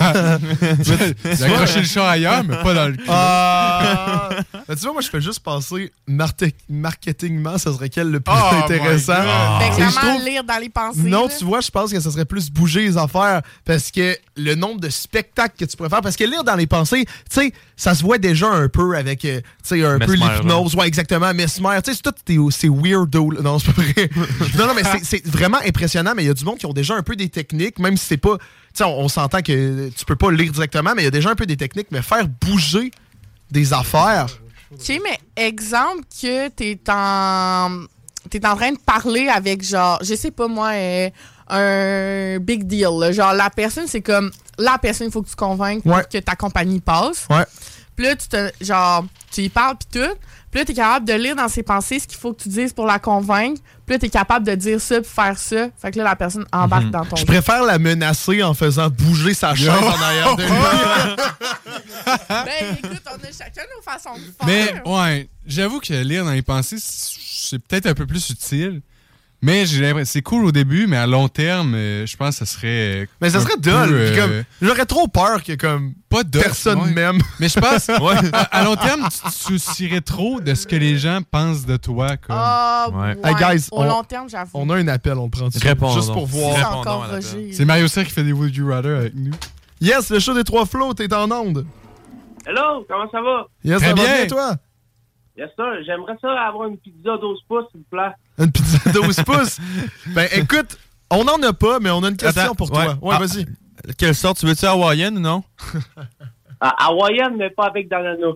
J'ai 1.24 1.44
accroché 1.44 1.80
le 1.80 1.86
chat 1.86 2.08
ailleurs, 2.10 2.44
mais 2.44 2.56
pas 2.62 2.74
dans 2.74 2.88
le 2.88 2.96
cul. 2.96 3.04
Ah! 3.08 4.28
Ben, 4.68 4.74
tu 4.76 4.82
vois, 4.82 4.92
moi, 4.92 5.02
je 5.02 5.08
fais 5.08 5.20
juste 5.20 5.40
penser 5.40 5.92
marti- 6.08 6.54
marketingment, 6.68 7.58
ce 7.58 7.72
serait 7.72 7.88
quel 7.88 8.10
le 8.10 8.20
plus 8.20 8.32
Oh 8.34 8.54
my 8.54 8.62
intéressant. 8.62 9.14
God. 9.14 9.62
Fait 9.62 9.66
Et 9.66 9.70
que 9.70 9.74
je 9.90 9.94
vraiment 9.94 10.14
trouve- 10.14 10.24
lire 10.28 10.44
dans 10.44 10.58
les 10.58 10.68
pensées. 10.68 11.00
Non, 11.02 11.26
là. 11.26 11.34
tu 11.38 11.44
vois, 11.44 11.60
je 11.60 11.70
pense 11.70 11.92
que 11.92 12.00
ce 12.00 12.10
serait 12.10 12.24
plus 12.24 12.50
bouger 12.50 12.82
les 12.82 12.96
affaires 12.96 13.42
parce 13.64 13.90
que 13.90 14.16
le 14.36 14.54
nombre 14.54 14.80
de 14.80 14.88
spectacles 14.88 15.54
que 15.58 15.64
tu 15.64 15.76
pourrais 15.76 15.88
faire, 15.90 16.00
parce 16.00 16.16
que 16.16 16.24
lire 16.24 16.44
dans 16.44 16.54
les 16.56 16.66
pensées, 16.66 17.04
tu 17.04 17.12
sais, 17.40 17.52
ça 17.76 17.94
se 17.94 18.02
voit 18.02 18.18
déjà 18.18 18.48
un 18.48 18.68
peu 18.68 18.96
avec, 18.96 19.24
euh, 19.24 19.40
tu 19.40 19.80
sais, 19.80 19.84
un 19.84 19.98
peu 19.98 20.12
Mesmer, 20.12 20.26
l'hypnose, 20.36 20.74
ouais, 20.76 20.86
exactement, 20.86 21.32
mesmer, 21.34 21.68
tu 21.82 21.92
sais, 21.92 21.94
c'est 21.96 22.02
tout, 22.02 22.12
t'es- 22.24 22.36
c'est 22.50 22.68
weirdo, 22.68 23.30
là. 23.30 23.40
non, 23.42 23.58
c'est 23.58 23.72
pas 23.72 23.82
vrai. 23.82 24.10
non, 24.58 24.66
non, 24.66 24.74
mais 24.74 24.82
c'est- 24.84 25.04
c'est 25.04 25.26
vraiment 25.26 25.58
impressionnant, 25.66 26.12
mais 26.16 26.24
il 26.24 26.26
y 26.26 26.30
a 26.30 26.34
du 26.34 26.44
monde 26.44 26.58
qui 26.58 26.66
ont 26.66 26.72
déjà 26.72 26.94
un 26.94 27.02
peu 27.02 27.16
des 27.16 27.28
techniques, 27.28 27.78
même 27.78 27.96
si 27.96 28.06
c'est 28.06 28.16
pas, 28.16 28.36
on, 28.80 28.84
on 28.86 29.08
s'entend 29.08 29.42
que 29.42 29.88
tu 29.90 30.04
peux 30.04 30.16
pas 30.16 30.30
lire 30.30 30.52
directement, 30.52 30.92
mais 30.94 31.02
il 31.02 31.04
y 31.06 31.08
a 31.08 31.12
déjà 31.12 31.30
un 31.30 31.34
peu 31.34 31.46
des 31.46 31.56
techniques, 31.56 31.88
mais 31.90 32.02
faire 32.02 32.26
bouger 32.28 32.90
des 33.50 33.72
affaires. 33.72 34.26
Ok, 34.72 35.00
mais 35.02 35.18
exemple 35.36 36.02
que 36.20 36.48
t'es 36.48 36.78
en. 36.88 37.84
T'es 38.28 38.46
en 38.46 38.54
train 38.54 38.72
de 38.72 38.78
parler 38.78 39.28
avec 39.28 39.64
genre, 39.64 39.98
je 40.02 40.14
sais 40.14 40.30
pas 40.30 40.46
moi, 40.46 40.72
euh, 40.74 41.08
un 41.48 42.38
big 42.38 42.64
deal. 42.66 42.88
là. 43.00 43.12
Genre, 43.12 43.32
la 43.32 43.50
personne, 43.50 43.86
c'est 43.86 44.02
comme. 44.02 44.30
La 44.58 44.78
personne, 44.78 45.06
il 45.08 45.12
faut 45.12 45.22
que 45.22 45.28
tu 45.30 45.36
convainques 45.36 45.82
pour 45.82 45.92
Ouais. 45.92 46.04
que 46.10 46.18
ta 46.18 46.36
compagnie 46.36 46.80
passe. 46.80 47.26
Ouais. 47.30 47.44
Puis 47.96 48.04
là, 48.04 48.14
tu 48.14 48.28
te, 48.28 48.50
genre, 48.60 49.04
tu 49.32 49.42
y 49.42 49.48
parles 49.48 49.76
puis 49.78 50.00
tout. 50.00 50.14
Puis 50.50 50.60
là, 50.60 50.64
t'es 50.64 50.74
capable 50.74 51.06
de 51.06 51.14
lire 51.14 51.34
dans 51.36 51.48
ses 51.48 51.62
pensées 51.62 51.98
ce 51.98 52.06
qu'il 52.06 52.18
faut 52.18 52.32
que 52.32 52.42
tu 52.42 52.48
dises 52.50 52.72
pour 52.72 52.86
la 52.86 52.98
convaincre. 52.98 53.60
Puis 53.90 53.96
là, 53.96 53.98
t'es 53.98 54.08
capable 54.08 54.46
de 54.46 54.54
dire 54.54 54.80
ça 54.80 55.00
puis 55.00 55.10
faire 55.10 55.36
ça. 55.36 55.66
Fait 55.76 55.90
que 55.90 55.98
là, 55.98 56.04
la 56.04 56.14
personne 56.14 56.46
embarque 56.52 56.90
dans 56.90 57.04
ton 57.04 57.16
Je 57.16 57.24
préfère 57.24 57.64
la 57.64 57.76
menacer 57.80 58.40
en 58.40 58.54
faisant 58.54 58.88
bouger 58.88 59.34
sa 59.34 59.52
chaise 59.52 59.68
en 59.68 60.00
arrière 60.00 60.36
de 60.36 60.44
lui. 60.44 60.50
Ben, 62.28 62.76
écoute, 62.78 63.02
on 63.06 63.16
a 63.16 63.32
chacun 63.36 63.62
nos 63.76 63.82
façons 63.82 64.14
de 64.14 64.20
faire. 64.20 64.46
Mais, 64.46 64.88
ouais, 64.88 65.28
j'avoue 65.44 65.80
que 65.80 65.92
lire 65.92 66.24
dans 66.24 66.30
les 66.30 66.42
pensées, 66.42 66.76
c'est 66.80 67.58
peut-être 67.58 67.86
un 67.86 67.94
peu 67.94 68.06
plus 68.06 68.30
utile. 68.30 68.80
Mais 69.42 69.64
j'ai 69.64 69.80
l'impression 69.80 70.10
c'est 70.12 70.20
cool 70.22 70.44
au 70.44 70.52
début, 70.52 70.86
mais 70.86 70.98
à 70.98 71.06
long 71.06 71.28
terme, 71.28 71.74
euh, 71.74 72.04
je 72.04 72.14
pense 72.16 72.38
que 72.38 72.44
ça 72.44 72.52
serait. 72.52 73.02
euh, 73.02 73.06
Mais 73.22 73.30
ça 73.30 73.40
serait 73.40 73.56
dull. 73.58 73.72
euh, 73.74 74.42
j'aurais 74.60 74.84
trop 74.84 75.08
peur 75.08 75.42
que 75.42 75.54
comme 75.54 75.94
pas 76.10 76.24
dull, 76.24 76.42
personne 76.42 76.78
ouais. 76.80 76.92
m'aime. 76.92 77.18
Mais 77.38 77.48
je 77.48 77.58
pense, 77.58 77.88
à, 78.32 78.40
à 78.42 78.64
long 78.64 78.76
terme, 78.76 79.08
tu 79.10 79.18
te 79.30 79.32
soucierais 79.34 80.02
trop 80.02 80.40
de 80.42 80.54
ce 80.54 80.66
que 80.66 80.76
les 80.76 80.98
gens 80.98 81.20
pensent 81.30 81.64
de 81.64 81.78
toi. 81.78 82.18
Comme. 82.18 82.36
Ah, 82.38 82.88
Ouais. 82.92 83.16
ouais. 83.16 83.30
Hey, 83.30 83.34
guys, 83.56 83.68
Au 83.72 83.80
on- 83.80 83.84
long 83.84 84.02
terme, 84.04 84.28
j'avoue. 84.28 84.50
On 84.52 84.68
a 84.68 84.76
un 84.76 84.88
appel, 84.88 85.14
on 85.16 85.24
le 85.24 85.30
prend 85.30 85.48
Répondons 85.62 85.94
Juste 85.94 86.12
pour 86.12 86.26
voir. 86.26 86.84
C'est 87.52 87.64
Mario 87.64 87.88
Cyr 87.88 88.04
qui 88.04 88.10
fait 88.12 88.24
des 88.24 88.32
Would 88.32 88.54
You 88.54 88.68
Rather 88.68 88.96
avec 88.98 89.14
nous. 89.14 89.32
Yes, 89.80 90.10
le 90.10 90.18
show 90.18 90.34
des 90.34 90.44
trois 90.44 90.66
flots, 90.66 90.92
t'es 90.92 91.12
en 91.14 91.30
onde. 91.30 91.64
Hello, 92.46 92.84
comment 92.88 93.10
ça 93.10 93.22
va? 93.22 93.46
Yes, 93.64 93.78
Très 93.78 93.88
ça 93.88 93.94
va 93.94 94.02
bien. 94.02 94.16
bien, 94.16 94.26
toi? 94.26 94.54
Yes, 95.38 95.48
sir. 95.56 95.64
J'aimerais 95.86 96.16
ça 96.20 96.28
avoir 96.46 96.68
une 96.68 96.76
pizza 96.76 97.16
12 97.16 97.38
pouces, 97.48 97.64
s'il 97.70 97.80
vous 97.80 97.86
plaît. 97.90 98.12
Une 98.40 98.50
pizza 98.52 98.78
12 98.92 99.16
pouces. 99.24 99.58
Ben, 100.14 100.28
écoute, 100.32 100.78
on 101.10 101.24
n'en 101.24 101.40
a 101.42 101.52
pas, 101.52 101.78
mais 101.80 101.90
on 101.90 102.02
a 102.02 102.08
une 102.08 102.16
question 102.16 102.42
Attends, 102.42 102.54
pour 102.54 102.72
ouais. 102.72 102.84
toi. 102.84 102.98
Ouais, 103.02 103.14
Ah. 103.16 103.18
vas-y. 103.24 103.46
Quelle 103.96 104.14
sorte 104.14 104.38
Tu 104.38 104.46
veux-tu 104.46 104.64
hawaïenne 104.66 105.16
ou 105.18 105.20
non? 105.20 105.42
À 106.60 106.68
hawaïenne, 106.88 107.36
mais 107.38 107.50
pas 107.50 107.66
avec 107.66 107.88
d'ananas. 107.88 108.34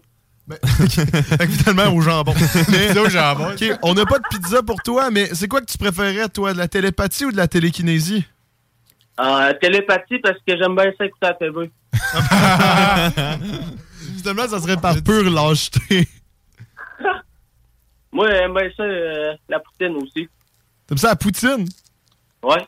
Fait 0.50 1.46
que 1.46 1.52
finalement, 1.52 1.94
au 1.94 2.00
jambon. 2.02 2.34
Mais- 2.70 2.88
Pizza 2.88 3.02
au 3.02 3.08
jambon. 3.08 3.48
OK, 3.52 3.64
on 3.82 3.94
n'a 3.94 4.04
pas 4.06 4.18
de 4.18 4.24
pizza 4.30 4.62
pour 4.62 4.82
toi, 4.82 5.10
mais 5.10 5.30
c'est 5.34 5.48
quoi 5.48 5.60
que 5.60 5.66
tu 5.70 5.78
préférais, 5.78 6.28
toi, 6.28 6.52
de 6.52 6.58
la 6.58 6.68
télépathie 6.68 7.24
ou 7.24 7.32
de 7.32 7.36
la 7.38 7.48
télékinésie? 7.48 8.24
Euh, 9.20 9.52
télépathie, 9.60 10.18
parce 10.22 10.36
que 10.46 10.56
j'aime 10.58 10.74
bien 10.74 10.90
ça 10.98 11.04
écouter 11.06 11.26
la 11.28 11.34
TV. 11.34 11.70
Finalement, 14.18 14.48
ça 14.48 14.60
serait 14.60 14.76
par 14.76 14.96
pure 15.02 15.30
lâcheté. 15.30 16.08
Moi, 18.14 18.30
j'aime 18.30 18.54
bien 18.54 18.68
ça, 18.76 18.84
euh, 18.84 19.34
la 19.48 19.58
poutine 19.58 19.96
aussi. 19.96 20.28
T'aimes 20.86 20.98
ça, 20.98 21.08
la 21.08 21.16
poutine? 21.16 21.66
Ouais. 22.42 22.66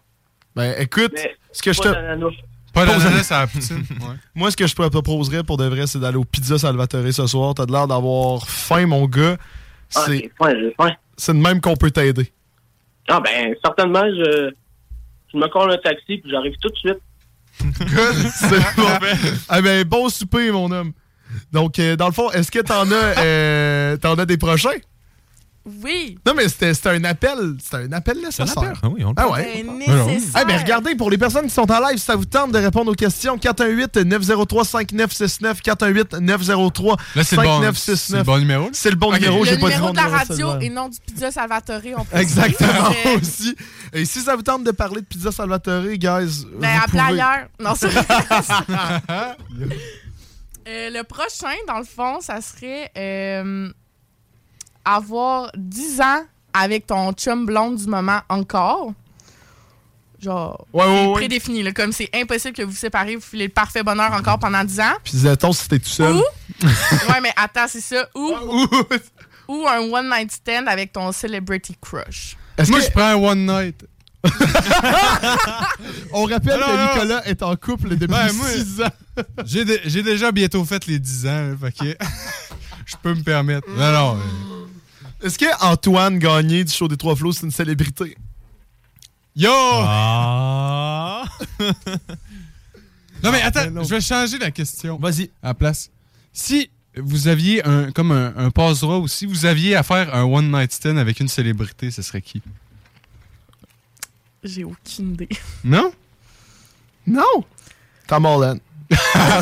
Ben, 0.55 0.75
écoute, 0.81 1.13
Mais 1.15 1.37
ce 1.53 1.63
que 1.63 1.73
je 1.73 1.81
pas 1.81 1.95
te... 1.95 2.35
Pas 2.75 2.85
d'ananas 2.85 3.31
à 3.31 3.41
la 3.43 3.47
poutine. 3.47 3.85
Ouais. 4.01 4.17
Moi, 4.35 4.51
ce 4.51 4.57
que 4.57 4.67
je 4.67 4.75
te 4.75 4.83
proposerais 4.89 5.45
pour 5.45 5.57
de 5.57 5.65
vrai, 5.67 5.87
c'est 5.87 6.01
d'aller 6.01 6.17
au 6.19 6.25
Pizza 6.25 6.59
Salvatore 6.59 7.11
ce 7.13 7.27
soir. 7.27 7.55
T'as 7.55 7.65
de 7.65 7.73
l'air 7.73 7.87
d'avoir 7.87 8.47
faim, 8.47 8.87
mon 8.87 9.07
gars. 9.07 9.37
Ah, 9.95 10.03
C'est 10.07 10.19
j'ai 10.19 10.33
faim, 10.37 10.53
j'ai 10.61 10.75
faim. 10.77 10.93
c'est 11.17 11.33
de 11.33 11.39
même 11.39 11.61
qu'on 11.61 11.77
peut 11.77 11.91
t'aider. 11.93 12.31
Ah, 13.09 13.21
ben, 13.21 13.55
certainement, 13.65 14.03
je, 14.05 14.51
je 15.33 15.39
me 15.39 15.47
colle 15.49 15.71
un 15.71 15.79
taxi, 15.79 16.19
puis 16.19 16.29
j'arrive 16.31 16.55
tout 16.61 16.69
de 16.69 16.77
suite. 16.77 16.99
C'est 18.35 18.77
bon. 18.77 18.89
ah 19.49 19.63
ben, 19.63 19.85
bon 19.85 20.09
souper, 20.09 20.51
mon 20.51 20.71
homme. 20.73 20.93
Donc, 21.53 21.79
euh, 21.79 21.97
dans 21.97 22.07
le 22.09 22.13
fond, 22.13 22.31
est-ce 22.33 22.51
que 22.51 22.59
t'en 22.59 22.91
as, 22.91 23.19
euh, 23.25 23.97
t'en 23.97 24.15
as 24.17 24.27
des 24.27 24.37
prochains? 24.37 24.77
Oui. 25.83 26.17
Non, 26.25 26.35
mais 26.35 26.49
c'était 26.49 26.73
c'était 26.75 26.91
un 26.91 27.05
appel. 27.05 27.55
C'était 27.63 27.77
un 27.89 27.93
appel 27.93 28.19
nécessaire. 28.19 28.59
appel? 28.59 28.73
Ah 28.83 28.89
oui, 28.89 29.05
on 29.05 29.09
le 29.09 29.15
Ah 29.17 29.29
ouais. 29.31 29.65
Nécessaire. 29.65 30.43
Eh 30.43 30.45
ben, 30.47 30.59
regardez, 30.59 30.95
pour 30.95 31.11
les 31.11 31.19
personnes 31.19 31.47
qui 31.47 31.51
sont 31.55 31.71
en 31.71 31.81
live, 31.89 31.99
si 31.99 32.05
ça 32.05 32.15
vous 32.15 32.25
tente 32.25 32.53
de 32.53 32.59
répondre 32.59 32.91
aux 32.91 32.95
questions, 32.95 33.37
418-903-5969, 33.37 35.63
418-903-5969. 35.63 36.97
Là, 37.17 37.25
c'est 37.25 37.37
le, 37.37 37.43
bon, 37.43 37.73
c'est 37.75 38.17
le 38.19 38.23
bon 38.23 38.39
numéro. 38.39 38.65
là? 38.65 38.71
C'est 38.73 38.91
le 38.91 38.97
bon 38.97 39.13
numéro, 39.13 39.39
Le 39.41 39.45
j'ai 39.45 39.59
pas 39.59 39.69
dit 39.69 39.75
numéro 39.75 39.91
de 39.91 39.97
la 39.97 40.03
numéro 40.05 40.19
radio 40.29 40.61
et 40.61 40.71
non 40.71 40.89
du 40.89 40.99
Pizza 41.05 41.31
Salvatore. 41.31 41.81
On 41.97 42.05
peut 42.05 42.17
Exactement 42.17 42.91
aussi. 43.21 43.57
Et 43.93 44.05
si 44.05 44.21
ça 44.21 44.37
vous 44.37 44.43
tente 44.43 44.65
de 44.65 44.71
parler 44.71 45.01
de 45.01 45.07
Pizza 45.07 45.33
Salvatore, 45.33 45.83
guys, 45.95 46.47
Ben, 46.59 46.61
vous 46.61 46.85
appelez 46.85 47.01
ailleurs. 47.01 47.47
Non, 47.61 47.75
c'est 47.75 47.91
Euh, 50.69 50.91
le 50.91 51.05
prochain, 51.05 51.55
dans 51.69 51.79
le 51.79 51.85
fond, 51.85 52.19
ça 52.21 52.41
serait 52.41 52.91
euh, 52.99 53.71
avoir 54.87 55.51
10 55.57 56.01
ans 56.01 56.23
avec 56.55 56.87
ton 56.87 57.13
chum 57.13 57.45
blonde 57.45 57.77
du 57.77 57.87
moment 57.87 58.21
encore. 58.31 58.93
Genre, 60.19 60.67
Ouais, 60.73 60.85
ouais, 60.87 61.13
prédéfini. 61.13 61.63
là, 61.63 61.73
comme 61.73 61.93
c'est 61.93 62.09
impossible 62.15 62.57
que 62.57 62.63
vous 62.63 62.71
vous 62.71 62.77
séparez, 62.77 63.17
vous 63.17 63.23
filez 63.23 63.45
le 63.49 63.53
parfait 63.53 63.83
bonheur 63.83 64.11
encore 64.15 64.39
pendant 64.39 64.65
10 64.65 64.81
ans. 64.81 64.95
Puis 65.05 65.13
disait-on 65.13 65.53
si 65.53 65.69
t'es 65.69 65.79
tout 65.79 65.89
seul. 65.91 66.15
Ou, 66.15 66.23
ouais, 66.65 67.21
mais 67.23 67.33
attends, 67.37 67.67
c'est 67.69 67.83
ça. 67.83 68.09
Ou, 68.15 68.33
ou 69.49 69.67
un 69.69 69.81
one 69.81 70.09
night 70.09 70.33
stand 70.33 70.69
avec 70.69 70.93
ton 70.95 71.13
celebrity 71.13 71.77
crush. 71.81 72.37
Est-ce 72.57 72.71
Moi, 72.71 72.81
que- 72.81 72.87
je 72.87 72.91
prends 72.93 73.03
un 73.09 73.15
one 73.17 73.45
night? 73.47 73.85
On 76.13 76.25
rappelle 76.25 76.59
Non, 76.61 76.67
que 76.67 76.73
non. 76.77 76.95
Nicolas 76.95 77.27
est 77.27 77.43
en 77.43 77.55
couple 77.57 77.91
depuis 77.91 78.07
Ben, 78.07 78.33
moi- 78.33 78.49
6 78.49 78.81
ans. 78.83 79.23
J'ai 79.45 79.65
de- 79.65 80.01
déjà 80.03 80.33
bientôt 80.33 80.65
fait 80.65 80.87
les 80.87 80.99
10 80.99 81.27
ans, 81.27 81.55
fait 81.61 81.73
que 81.73 82.05
je 82.87 82.97
peux 83.03 83.15
me 83.15 83.23
permettre. 83.23 83.69
Non, 83.71 83.93
non. 83.93 84.17
euh, 84.17 84.56
Est-ce 85.23 85.39
que 85.39 85.65
Antoine 85.65 86.19
Gagné 86.19 86.65
du 86.65 86.73
show 86.73 86.89
des 86.89 86.97
Trois 86.97 87.17
Flots, 87.17 87.33
c'est 87.33 87.47
une 87.47 87.51
célébrité? 87.51 88.17
Yo! 89.35 89.51
Ah 89.53 91.25
Non, 93.23 93.33
mais 93.33 93.41
attends, 93.43 93.71
non. 93.71 93.83
je 93.83 93.89
vais 93.95 94.01
changer 94.01 94.39
la 94.39 94.51
question. 94.51 94.99
Vas-y. 94.99 95.31
À 95.43 95.49
la 95.49 95.55
place. 95.55 95.91
Si 96.33 96.71
vous 96.97 97.29
aviez 97.29 97.65
un, 97.67 97.91
comme 97.93 98.13
un, 98.13 98.35
un 98.37 98.51
passe-droit 98.51 98.99
ou 98.99 99.09
si 99.09 99.25
vous 99.27 99.47
aviez 99.47 99.75
à 99.75 99.83
faire 99.83 100.15
un 100.15 100.25
one 100.25 100.51
night 100.51 100.73
stand 100.73 100.99
avec 100.99 101.19
une 101.21 101.29
célébrité, 101.29 101.91
ce 101.91 102.03
serait 102.03 102.21
qui? 102.23 102.43
J'ai 104.45 104.65
aucune 104.65 105.15
idée. 105.15 105.29
Non? 105.65 105.93
Non! 107.07 107.45
Tom 108.07 108.25
Holland. 108.27 108.61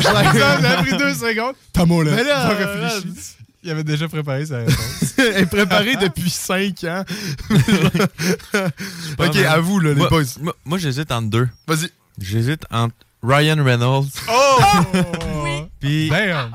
Ça 0.01 0.17
a 0.19 0.77
pris 0.83 0.97
deux 0.97 1.13
secondes. 1.13 1.55
Tom 1.73 1.91
Holland. 1.91 2.15
Mais 2.15 2.23
là, 2.23 2.47
Pas 2.47 2.53
euh, 2.55 2.87
réfléchi. 2.87 3.35
Il 3.65 3.71
avait 3.71 3.83
déjà 3.83 4.07
préparé 4.07 4.45
sa 4.45 4.59
réponse. 4.59 5.15
Elle 5.17 5.37
est 5.37 5.45
préparée 5.47 5.95
depuis 5.95 6.29
5 6.29 6.83
ans. 6.83 7.03
Ok, 9.17 9.35
à 9.37 9.59
vous, 9.59 9.79
là, 9.79 9.89
les 9.89 9.95
Moi- 9.95 10.09
boys. 10.09 10.23
Moi, 10.39 10.55
moi, 10.65 10.77
j'hésite 10.77 11.11
entre 11.11 11.29
deux. 11.29 11.49
Vas-y. 11.67 11.89
J'hésite 12.21 12.63
entre 12.71 12.95
Ryan 13.23 13.63
Reynolds. 13.63 14.07
Oh! 14.29 15.67
Puis 15.79 16.09
Bam! 16.09 16.51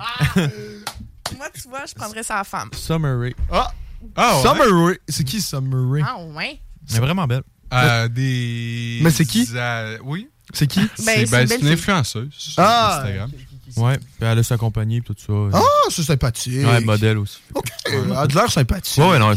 Moi, 1.36 1.46
tu 1.54 1.68
vois, 1.68 1.84
je 1.86 1.94
prendrais 1.94 2.22
sa 2.22 2.42
femme. 2.44 2.70
Summer 2.74 3.18
Rae. 3.18 3.32
Ah! 3.50 3.72
Ah, 4.16 4.36
ouais. 4.36 4.42
Summer 4.42 4.86
Rae? 4.86 4.96
C'est 5.08 5.24
qui 5.24 5.40
Summer 5.40 5.90
Rae? 5.90 6.02
Ah, 6.06 6.18
ouais. 6.36 6.60
Elle 6.90 6.96
est 6.96 7.00
vraiment 7.00 7.26
belle. 7.26 7.42
Euh, 7.72 8.08
des. 8.08 9.00
Mais 9.02 9.10
c'est 9.10 9.24
qui? 9.26 9.48
Euh, 9.54 9.98
oui. 10.04 10.28
C'est 10.52 10.66
qui? 10.66 10.80
Ben, 10.80 10.88
c'est 10.98 11.04
ben, 11.04 11.20
une 11.22 11.26
c'est 11.26 11.30
belle 11.36 11.50
une 11.52 11.58
fille. 11.60 11.72
influenceuse 11.72 12.28
sur 12.36 12.54
Ah! 12.62 12.98
Instagram. 12.98 13.30
Ouais, 13.76 13.96
puis 13.98 14.06
elle 14.20 14.38
a 14.38 14.42
sa 14.42 14.56
compagnie 14.56 14.98
et 14.98 15.00
tout 15.02 15.14
ça. 15.16 15.32
Ah, 15.52 15.60
c'est 15.90 16.02
sympathique. 16.02 16.66
Ouais, 16.66 16.80
modèle 16.80 17.18
aussi. 17.18 17.40
Ok, 17.54 17.66
elle 17.86 18.12
a 18.12 18.26
de 18.26 18.34
l'air 18.34 18.50
sympathique. 18.50 19.02
Ouais, 19.02 19.10
ouais, 19.10 19.18
non, 19.18 19.32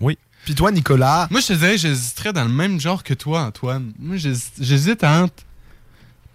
oui. 0.00 0.18
Puis 0.44 0.54
toi, 0.54 0.70
Nicolas? 0.70 1.28
Moi, 1.30 1.40
je 1.40 1.48
te 1.48 1.52
dirais, 1.52 1.76
j'hésiterais 1.78 2.32
dans 2.32 2.44
le 2.44 2.50
même 2.50 2.80
genre 2.80 3.02
que 3.04 3.14
toi, 3.14 3.42
Antoine. 3.42 3.92
Moi, 3.98 4.16
j'hésite 4.16 4.54
j'hésite 4.58 5.04
entre 5.04 5.44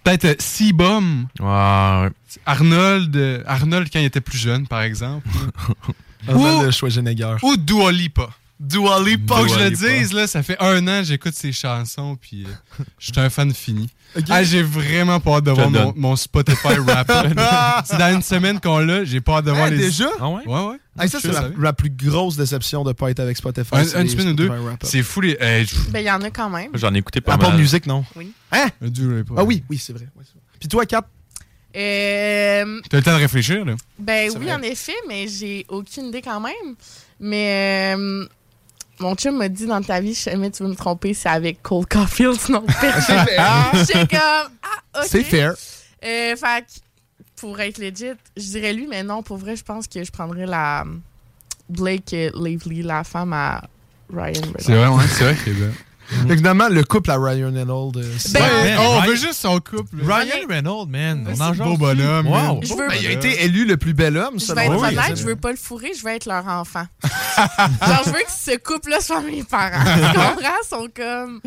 peut-être 0.03 0.25
euh, 0.25 0.35
Seabum, 0.39 1.27
Ouais, 1.39 1.45
ouais. 1.45 2.09
Arnold, 2.45 3.15
euh, 3.15 3.43
Arnold 3.45 3.89
quand 3.91 3.99
il 3.99 4.05
était 4.05 4.21
plus 4.21 4.37
jeune, 4.37 4.67
par 4.67 4.81
exemple. 4.81 5.27
Arnold 6.27 6.71
Schwarzenegger. 6.71 7.37
Ou 7.41 7.57
Dua 7.57 7.91
Lipa. 7.91 8.29
Dua 8.59 9.03
Lipa. 9.03 9.41
Que 9.43 9.49
je 9.49 9.59
le 9.59 9.71
dise, 9.71 10.13
là, 10.13 10.27
ça 10.27 10.41
fait 10.41 10.55
un 10.61 10.87
an 10.87 10.99
que 11.01 11.07
j'écoute 11.07 11.33
ses 11.35 11.51
chansons, 11.51 12.15
puis 12.15 12.45
euh, 12.45 12.83
je 12.99 13.07
suis 13.11 13.19
un 13.19 13.29
fan 13.29 13.53
fini. 13.53 13.89
Ah, 14.29 14.43
j'ai 14.43 14.61
vraiment 14.63 15.19
pas 15.19 15.35
hâte 15.37 15.43
de 15.43 15.51
voir 15.51 15.69
mon, 15.69 15.93
mon 15.97 16.15
Spotify 16.15 16.75
rap. 16.87 17.11
C'est 17.85 17.97
dans 17.97 18.13
une 18.15 18.21
semaine 18.21 18.61
qu'on 18.61 18.79
l'a, 18.79 19.03
j'ai 19.03 19.19
pas 19.19 19.37
hâte 19.39 19.45
de 19.45 19.51
voir 19.51 19.65
Ah, 19.65 19.69
les... 19.69 19.77
déjà? 19.77 20.07
Ah 20.21 20.29
ouais? 20.29 20.41
Ouais, 20.47 20.67
ouais. 20.67 20.77
Hey, 20.97 21.09
ça, 21.09 21.19
c'est 21.19 21.33
la, 21.33 21.49
la 21.59 21.73
plus 21.73 21.89
grosse 21.89 22.37
déception 22.37 22.85
de 22.85 22.93
pas 22.93 23.11
être 23.11 23.19
avec 23.19 23.35
Spotify. 23.35 23.75
Un- 23.75 24.01
une 24.03 24.07
semaine 24.09 24.29
ou 24.29 24.33
deux? 24.33 24.49
C'est 24.83 25.03
fou 25.03 25.19
les... 25.19 25.31
je- 25.65 25.91
Ben, 25.91 25.99
il 25.99 26.05
y 26.05 26.11
en 26.11 26.21
a 26.21 26.29
quand 26.29 26.49
même. 26.49 26.69
J'en 26.75 26.93
ai 26.95 26.99
écouté 26.99 27.19
pas 27.19 27.33
Apple 27.33 27.47
mal. 27.47 27.57
Music, 27.57 27.85
non? 27.85 28.05
Oui. 28.15 28.31
Hein? 28.53 28.67
Ah 29.35 29.43
oui, 29.43 29.63
oui, 29.69 29.77
c'est 29.77 29.91
vrai. 29.91 30.07
Ouais, 30.15 30.23
c'est 30.23 30.31
vrai. 30.31 30.41
Puis 30.57 30.69
toi, 30.69 30.85
Kat? 30.85 31.05
Euh, 31.75 32.79
T'as 32.89 32.97
le 32.97 33.03
temps 33.03 33.11
de 33.11 33.17
réfléchir, 33.21 33.65
là. 33.65 33.75
ben 33.99 34.31
oui, 34.37 34.45
vrai. 34.45 34.53
en 34.53 34.61
effet, 34.61 34.93
mais 35.09 35.27
j'ai 35.27 35.65
aucune 35.67 36.05
idée 36.05 36.21
quand 36.21 36.39
même. 36.39 36.75
Mais 37.19 37.95
euh, 37.97 38.25
mon 38.99 39.15
chum 39.15 39.37
m'a 39.37 39.49
dit 39.49 39.65
dans 39.65 39.81
ta 39.81 39.99
vie, 39.99 40.13
jamais 40.13 40.51
tu 40.51 40.63
veux 40.63 40.69
me 40.69 40.75
tromper, 40.75 41.13
c'est 41.13 41.29
avec 41.29 41.61
Cole 41.61 41.85
Caulfield, 41.85 42.39
sinon. 42.39 42.63
J'étais 43.73 44.07
comme, 44.07 44.51
ah, 44.63 44.99
ok. 44.99 45.05
C'est 45.07 45.23
fair. 45.23 45.55
Euh, 46.03 46.35
fait 46.35 46.65
pour 47.35 47.59
être 47.59 47.79
legit, 47.79 48.13
je 48.37 48.43
dirais 48.43 48.73
lui, 48.73 48.87
mais 48.87 49.03
non, 49.03 49.21
pour 49.21 49.37
vrai, 49.37 49.55
je 49.55 49.63
pense 49.63 49.87
que 49.87 50.03
je 50.03 50.11
prendrais 50.11 50.45
la 50.45 50.85
Blake 51.69 52.15
Lively, 52.33 52.81
la 52.81 53.03
femme 53.03 53.33
à 53.33 53.61
Ryan 54.09 54.33
Reynolds. 54.33 54.55
C'est 54.59 54.75
vrai, 54.75 54.87
ouais, 54.87 55.03
c'est 55.09 55.33
vrai 55.33 55.71
qu'il 56.07 56.17
est 56.17 56.23
bien. 56.25 56.33
Évidemment, 56.33 56.69
le 56.69 56.83
couple 56.83 57.11
à 57.11 57.17
Ryan 57.17 57.51
Reynolds. 57.53 57.91
euh, 57.97 58.03
Ben, 58.33 58.77
Oh, 58.77 58.81
on 58.81 58.99
Ryan- 58.99 59.07
veut 59.09 59.15
juste 59.15 59.33
son 59.41 59.59
couple. 59.59 59.97
Ryan 60.03 60.47
Reynolds, 60.49 60.87
man. 60.87 61.25
On 61.29 61.35
C'est 61.35 61.41
en 61.41 61.51
beau 61.55 61.77
bonhomme. 61.77 62.27
Wow. 62.27 62.59
Ben, 62.77 62.93
il 62.99 63.07
a 63.07 63.11
été 63.11 63.43
élu 63.43 63.65
le 63.65 63.77
plus 63.77 63.93
bel 63.93 64.17
homme, 64.17 64.39
Je 64.39 64.53
vais 64.53 64.65
être 64.65 64.81
honnête, 64.83 65.15
je 65.17 65.23
veux 65.25 65.35
pas 65.35 65.51
le 65.51 65.57
fourrer, 65.57 65.91
je 65.97 66.03
veux 66.03 66.11
être 66.11 66.25
leur 66.27 66.47
enfant. 66.47 66.85
Genre, 67.37 68.01
je 68.05 68.09
veux 68.11 68.19
que 68.19 68.31
ce 68.31 68.57
couple-là 68.57 68.99
soit 69.01 69.21
mes 69.21 69.43
parents. 69.43 69.83
Tu 69.95 70.01
comprends? 70.19 70.51
Sont 70.69 70.87
comme. 70.95 71.41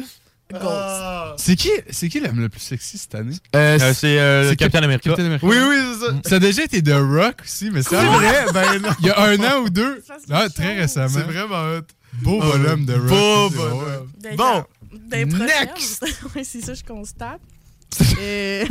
Ghost. 0.50 1.34
C'est 1.36 1.56
qui, 1.56 1.70
c'est 1.90 2.08
qui 2.08 2.20
l'homme 2.20 2.40
le 2.40 2.48
plus 2.48 2.60
sexy 2.60 2.96
cette 2.96 3.14
année? 3.14 3.34
Euh, 3.54 3.78
Euh, 3.78 3.92
c'est 3.94 4.18
euh, 4.18 4.42
le 4.44 4.48
C'est 4.48 4.56
Capitaine 4.56 4.84
America. 4.84 5.10
Captain 5.10 5.26
America. 5.26 5.46
oui, 5.46 5.56
oui, 5.60 5.76
c'est 6.00 6.06
ça. 6.06 6.12
Ça 6.26 6.34
a 6.36 6.38
déjà 6.38 6.64
été 6.64 6.82
The 6.82 6.94
Rock 6.94 7.34
aussi, 7.44 7.70
mais 7.70 7.82
c'est 7.82 7.96
vrai, 7.96 8.46
ben. 8.54 8.64
Il 9.00 9.06
y 9.06 9.10
a 9.10 9.20
un 9.20 9.38
an 9.40 9.58
ou 9.64 9.68
deux. 9.68 10.02
Ça, 10.06 10.14
c'est 10.18 10.32
Ah, 10.32 10.48
très 10.48 10.74
récemment. 10.80 11.08
C'est 11.12 11.20
vraiment 11.30 11.76
hot. 11.76 11.82
Beau 12.22 12.40
bonhomme 12.40 12.84
de 12.84 12.94
Rock. 12.94 13.52
Beau 13.52 14.36
Bon, 14.36 14.64
next. 15.10 16.04
oui, 16.36 16.44
c'est 16.44 16.60
ça, 16.60 16.74
je 16.74 16.84
constate. 16.84 17.40
Euh, 18.20 18.64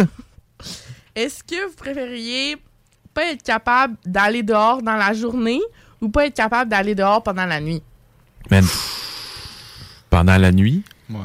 Est-ce 1.16 1.44
que 1.44 1.68
vous 1.68 1.74
préfériez 1.76 2.58
pas 3.14 3.32
être 3.32 3.42
capable 3.44 3.96
d'aller 4.06 4.44
dehors 4.44 4.82
dans 4.82 4.96
la 4.96 5.14
journée 5.14 5.62
ou 6.02 6.10
pas 6.10 6.28
être 6.28 6.36
capable 6.36 6.70
d'aller 6.70 6.94
dehors 6.96 7.24
pendant 7.24 7.46
la 7.46 7.60
nuit? 7.60 7.82
Man. 8.52 8.66
Pendant 10.10 10.38
la 10.38 10.52
nuit? 10.52 10.84
Ouais. 11.10 11.20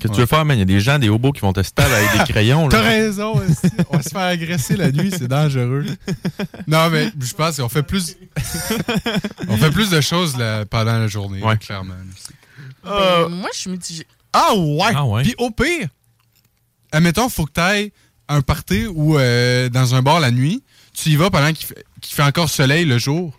Qu'est-ce 0.00 0.08
que 0.08 0.08
Ouais. 0.08 0.14
tu 0.14 0.20
veux 0.22 0.26
faire, 0.26 0.44
man? 0.44 0.56
Il 0.56 0.60
y 0.60 0.62
a 0.62 0.64
des 0.64 0.80
gens, 0.80 0.98
des 0.98 1.08
hobos 1.08 1.32
qui 1.32 1.40
vont 1.42 1.52
te 1.52 1.62
stab 1.62 1.90
avec 1.92 2.10
des 2.12 2.24
crayons. 2.32 2.68
T'as 2.68 2.80
raison, 2.80 3.34
aussi. 3.36 3.72
on 3.90 3.96
va 3.98 4.02
se 4.02 4.08
faire 4.08 4.20
agresser 4.22 4.76
la 4.76 4.90
nuit, 4.90 5.10
c'est 5.12 5.28
dangereux. 5.28 5.84
Non, 6.66 6.88
mais 6.90 7.10
je 7.20 7.34
pense 7.34 7.58
qu'on 7.58 7.68
fait 7.68 7.82
plus. 7.82 8.16
on 9.48 9.56
fait 9.56 9.70
plus 9.70 9.90
de 9.90 10.00
choses 10.00 10.36
là, 10.36 10.64
pendant 10.66 10.98
la 10.98 11.06
journée, 11.08 11.42
Ouais. 11.42 11.56
clairement. 11.58 11.94
Euh, 12.86 13.24
Ben, 13.24 13.34
moi, 13.36 13.48
je 13.52 13.58
suis 13.58 13.70
mitigée. 13.70 14.06
ah 14.32 14.54
ouais. 14.56 14.92
Ah 14.94 15.04
ouais. 15.04 15.22
Puis 15.22 15.34
au 15.38 15.50
pire, 15.50 15.88
admettons, 16.92 17.28
faut 17.28 17.44
que 17.46 17.52
t'ailles 17.52 17.92
à 18.28 18.36
un 18.36 18.42
party 18.42 18.86
ou 18.86 19.18
euh, 19.18 19.68
dans 19.68 19.94
un 19.94 20.02
bar 20.02 20.20
la 20.20 20.30
nuit. 20.30 20.62
Tu 20.94 21.10
y 21.10 21.16
vas 21.16 21.30
pendant 21.30 21.52
qu'il 21.52 21.66
fait, 21.66 21.84
qu'il 22.00 22.14
fait 22.14 22.22
encore 22.22 22.48
soleil 22.48 22.84
le 22.84 22.98
jour. 22.98 23.32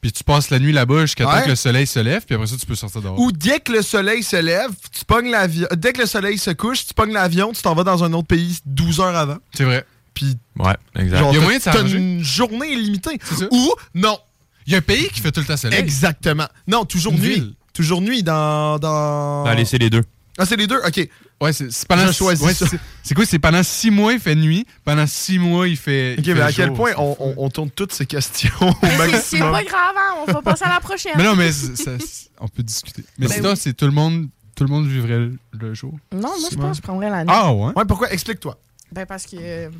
Puis 0.00 0.12
tu 0.12 0.24
passes 0.24 0.48
la 0.50 0.58
nuit 0.58 0.72
là-bas 0.72 1.02
jusqu'à 1.02 1.26
Ouais. 1.28 1.34
temps 1.40 1.44
que 1.44 1.48
le 1.50 1.56
soleil 1.56 1.86
se 1.86 1.98
lève. 1.98 2.24
Puis 2.24 2.34
après 2.34 2.46
ça, 2.46 2.56
tu 2.58 2.64
peux 2.66 2.74
sortir 2.74 3.02
dehors. 3.02 3.18
Ou 3.18 3.32
dès 3.32 3.60
que 3.60 3.72
le 3.72 3.82
soleil 3.82 4.22
se 4.22 4.36
lève, 4.36 4.70
tu 4.96 5.04
pognes 5.04 5.30
l'avion. 5.30 5.68
Dès 5.76 5.92
que 5.92 6.00
le 6.00 6.06
soleil 6.06 6.38
se 6.38 6.50
couche, 6.50 6.86
tu 6.86 6.94
pognes 6.94 7.12
l'avion, 7.12 7.52
tu 7.52 7.60
t'en 7.62 7.74
vas 7.74 7.84
dans 7.84 8.02
un 8.02 8.12
autre 8.14 8.26
pays 8.28 8.58
12 8.64 9.00
heures 9.00 9.14
avant. 9.16 9.36
C'est 9.54 9.64
vrai. 9.64 9.84
Puis, 10.14 10.36
Ouais, 10.58 10.74
exact. 10.96 11.18
genre, 11.18 11.32
Il 11.32 11.36
y 11.36 11.38
a 11.38 11.42
moyen 11.42 11.58
de 11.58 11.62
t'as 11.64 11.82
une 11.86 12.22
journée 12.22 12.72
illimitée. 12.72 13.18
C'est 13.22 13.36
ça. 13.36 13.44
Ou, 13.50 13.72
non, 13.94 14.18
Il 14.66 14.72
y 14.72 14.76
a 14.76 14.78
un 14.78 14.82
pays 14.82 15.08
qui 15.10 15.20
fait 15.20 15.32
tout 15.32 15.40
le 15.40 15.46
temps 15.46 15.56
soleil. 15.56 15.78
exactement. 15.78 16.46
Non, 16.66 16.84
toujours 16.84 17.12
Une 17.12 17.20
nuit. 17.20 17.28
ville. 17.34 17.54
Toujours 17.74 18.00
nuit 18.00 18.22
dans. 18.22 18.78
dans... 18.78 19.44
Allez, 19.44 19.64
c'est 19.64 19.78
les 19.78 19.90
deux. 19.90 20.02
Ah, 20.38 20.46
c'est 20.46 20.56
les 20.56 20.66
deux? 20.66 20.80
Ok. 20.86 21.08
Ouais, 21.40 21.52
c'est 21.54 21.86
pendant 21.88 22.04
ouais, 22.06 22.12
c'est- 22.12 23.14
quoi? 23.14 23.24
C'est 23.24 23.38
pendant 23.38 23.62
six 23.62 23.90
mois, 23.90 24.12
il 24.12 24.20
fait 24.20 24.34
nuit? 24.34 24.66
Pendant 24.84 25.06
six 25.06 25.38
mois, 25.38 25.66
il 25.68 25.76
fait. 25.76 26.16
Ok, 26.18 26.26
il 26.26 26.34
mais 26.34 26.40
fait 26.40 26.46
à 26.46 26.52
quel 26.52 26.66
jour. 26.68 26.76
point 26.76 26.92
on, 26.98 27.16
on- 27.18 27.34
on 27.38 27.48
tourne 27.48 27.70
toutes 27.70 27.92
ces 27.94 28.04
questions 28.04 28.50
au 28.60 28.66
Mais 28.82 28.90
c'est- 28.90 29.08
maximum? 29.12 29.52
pas 29.52 29.64
grave, 29.64 29.94
hein, 29.96 30.14
on 30.28 30.32
va 30.32 30.42
passer 30.42 30.64
à 30.64 30.68
la 30.68 30.80
prochaine. 30.80 31.14
Mais 31.16 31.24
non, 31.24 31.34
mais 31.36 31.50
ça- 31.50 31.92
on 32.40 32.48
peut 32.48 32.62
discuter. 32.62 33.04
Mais 33.18 33.26
Ben 33.26 33.34
sinon, 33.36 33.50
oui. 33.52 33.56
c'est 33.58 33.72
tout 33.72 33.86
le 33.86 33.92
monde. 33.92 34.28
Tout 34.54 34.64
le 34.64 34.70
monde 34.70 34.86
vivrait 34.86 35.30
le, 35.52 35.74
jour. 35.74 35.94
Non, 36.12 36.20
moi, 36.38 36.48
je 36.50 36.56
pense 36.56 36.72
que 36.72 36.76
je 36.76 36.82
prendrais 36.82 37.08
la 37.08 37.24
nuit. 37.24 37.32
Ah 37.34 37.50
ouais? 37.54 37.72
Ouais, 37.74 37.84
pourquoi? 37.88 38.12
Explique-toi. 38.12 38.58
Ben, 38.92 39.06
parce 39.06 39.24
que 39.24 39.36
euh, 39.40 39.70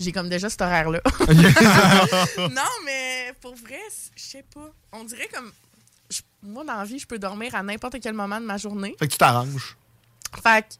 j'ai 0.00 0.10
comme 0.10 0.28
déjà 0.28 0.50
cet 0.50 0.60
horaire-là. 0.62 1.00
non, 2.38 2.62
mais 2.84 3.32
pour 3.40 3.54
vrai, 3.54 3.78
je 4.16 4.22
sais 4.22 4.44
pas. 4.52 4.72
On 4.92 5.04
dirait 5.04 5.28
comme. 5.32 5.52
moi, 6.42 6.64
dans 6.64 6.74
la 6.74 6.84
vie, 6.84 6.98
je 6.98 7.06
peux 7.06 7.20
dormir 7.20 7.54
à 7.54 7.62
n'importe 7.62 7.96
quel 8.02 8.14
moment 8.14 8.40
de 8.40 8.46
ma 8.46 8.56
journée. 8.56 8.96
Fait 8.98 9.06
que 9.06 9.12
tu 9.12 9.18
t'arranges. 9.18 9.76
Fait 10.42 10.62
que, 10.62 10.74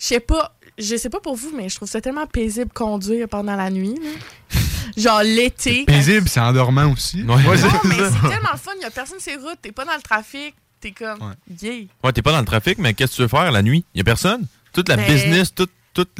je 0.00 0.06
sais 0.06 0.20
pas. 0.20 0.56
Je 0.78 0.96
sais 0.96 1.10
pas 1.10 1.20
pour 1.20 1.36
vous, 1.36 1.52
mais 1.54 1.68
je 1.68 1.76
trouve 1.76 1.88
ça 1.88 2.00
tellement 2.00 2.26
paisible 2.26 2.70
conduire 2.72 3.28
pendant 3.28 3.54
la 3.54 3.68
nuit. 3.70 3.94
là. 4.02 4.58
Genre 4.96 5.22
l'été. 5.22 5.84
Paisible, 5.84 6.26
c'est 6.28 6.40
endormant 6.40 6.90
aussi. 6.92 7.22
Ouais. 7.22 7.34
Ouais, 7.34 7.42
Non, 7.58 7.68
c'est 7.82 7.88
mais 7.88 7.98
ça. 7.98 8.10
c'est 8.22 8.28
tellement 8.28 8.48
le 8.52 8.58
fun. 8.58 8.70
Il 8.76 8.82
y 8.82 8.84
a 8.86 8.90
personne 8.90 9.20
sur 9.20 9.32
les 9.32 9.38
routes. 9.38 9.58
T'es 9.60 9.72
pas 9.72 9.84
dans 9.84 9.94
le 9.94 10.00
trafic. 10.02 10.54
T'es 10.80 10.92
comme. 10.92 11.18
Ouais. 11.20 11.34
Yeah. 11.62 11.84
Ouais, 12.02 12.12
t'es 12.12 12.22
pas 12.22 12.32
dans 12.32 12.38
le 12.40 12.46
trafic, 12.46 12.78
mais 12.78 12.94
qu'est-ce 12.94 13.10
que 13.12 13.16
tu 13.16 13.22
veux 13.22 13.28
faire 13.28 13.52
la 13.52 13.62
nuit? 13.62 13.84
Y 13.94 14.00
a 14.00 14.04
personne? 14.04 14.46
Toute 14.72 14.88
la 14.88 14.96
Ben, 14.96 15.06
business, 15.06 15.54
toute, 15.54 15.70
toute 15.92 16.18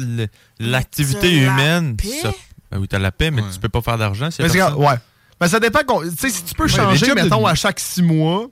l'activité 0.59 1.31
la 1.31 1.51
humaine. 1.53 1.95
paix. 1.95 2.07
ça- 2.21 2.31
Ben 2.71 2.79
oui, 2.79 2.87
t'as 2.87 2.99
la 2.99 3.11
paix, 3.11 3.31
mais 3.31 3.41
Ouais. 3.41 3.47
tu 3.51 3.59
peux 3.59 3.69
pas 3.69 3.81
faire 3.81 3.97
d'argent. 3.97 4.29
grave, 4.37 4.77
ouais. 4.77 4.95
Mais 5.39 5.47
ça 5.47 5.59
dépend. 5.59 5.79
qu'on- 5.83 6.01
Tu 6.03 6.15
sais, 6.17 6.29
si 6.29 6.43
tu 6.43 6.53
peux 6.53 6.67
changer, 6.67 7.07
de 7.07 7.13
mettons, 7.13 7.45
à 7.45 7.55
chaque 7.55 7.79
six 7.79 8.01
mois, 8.03 8.47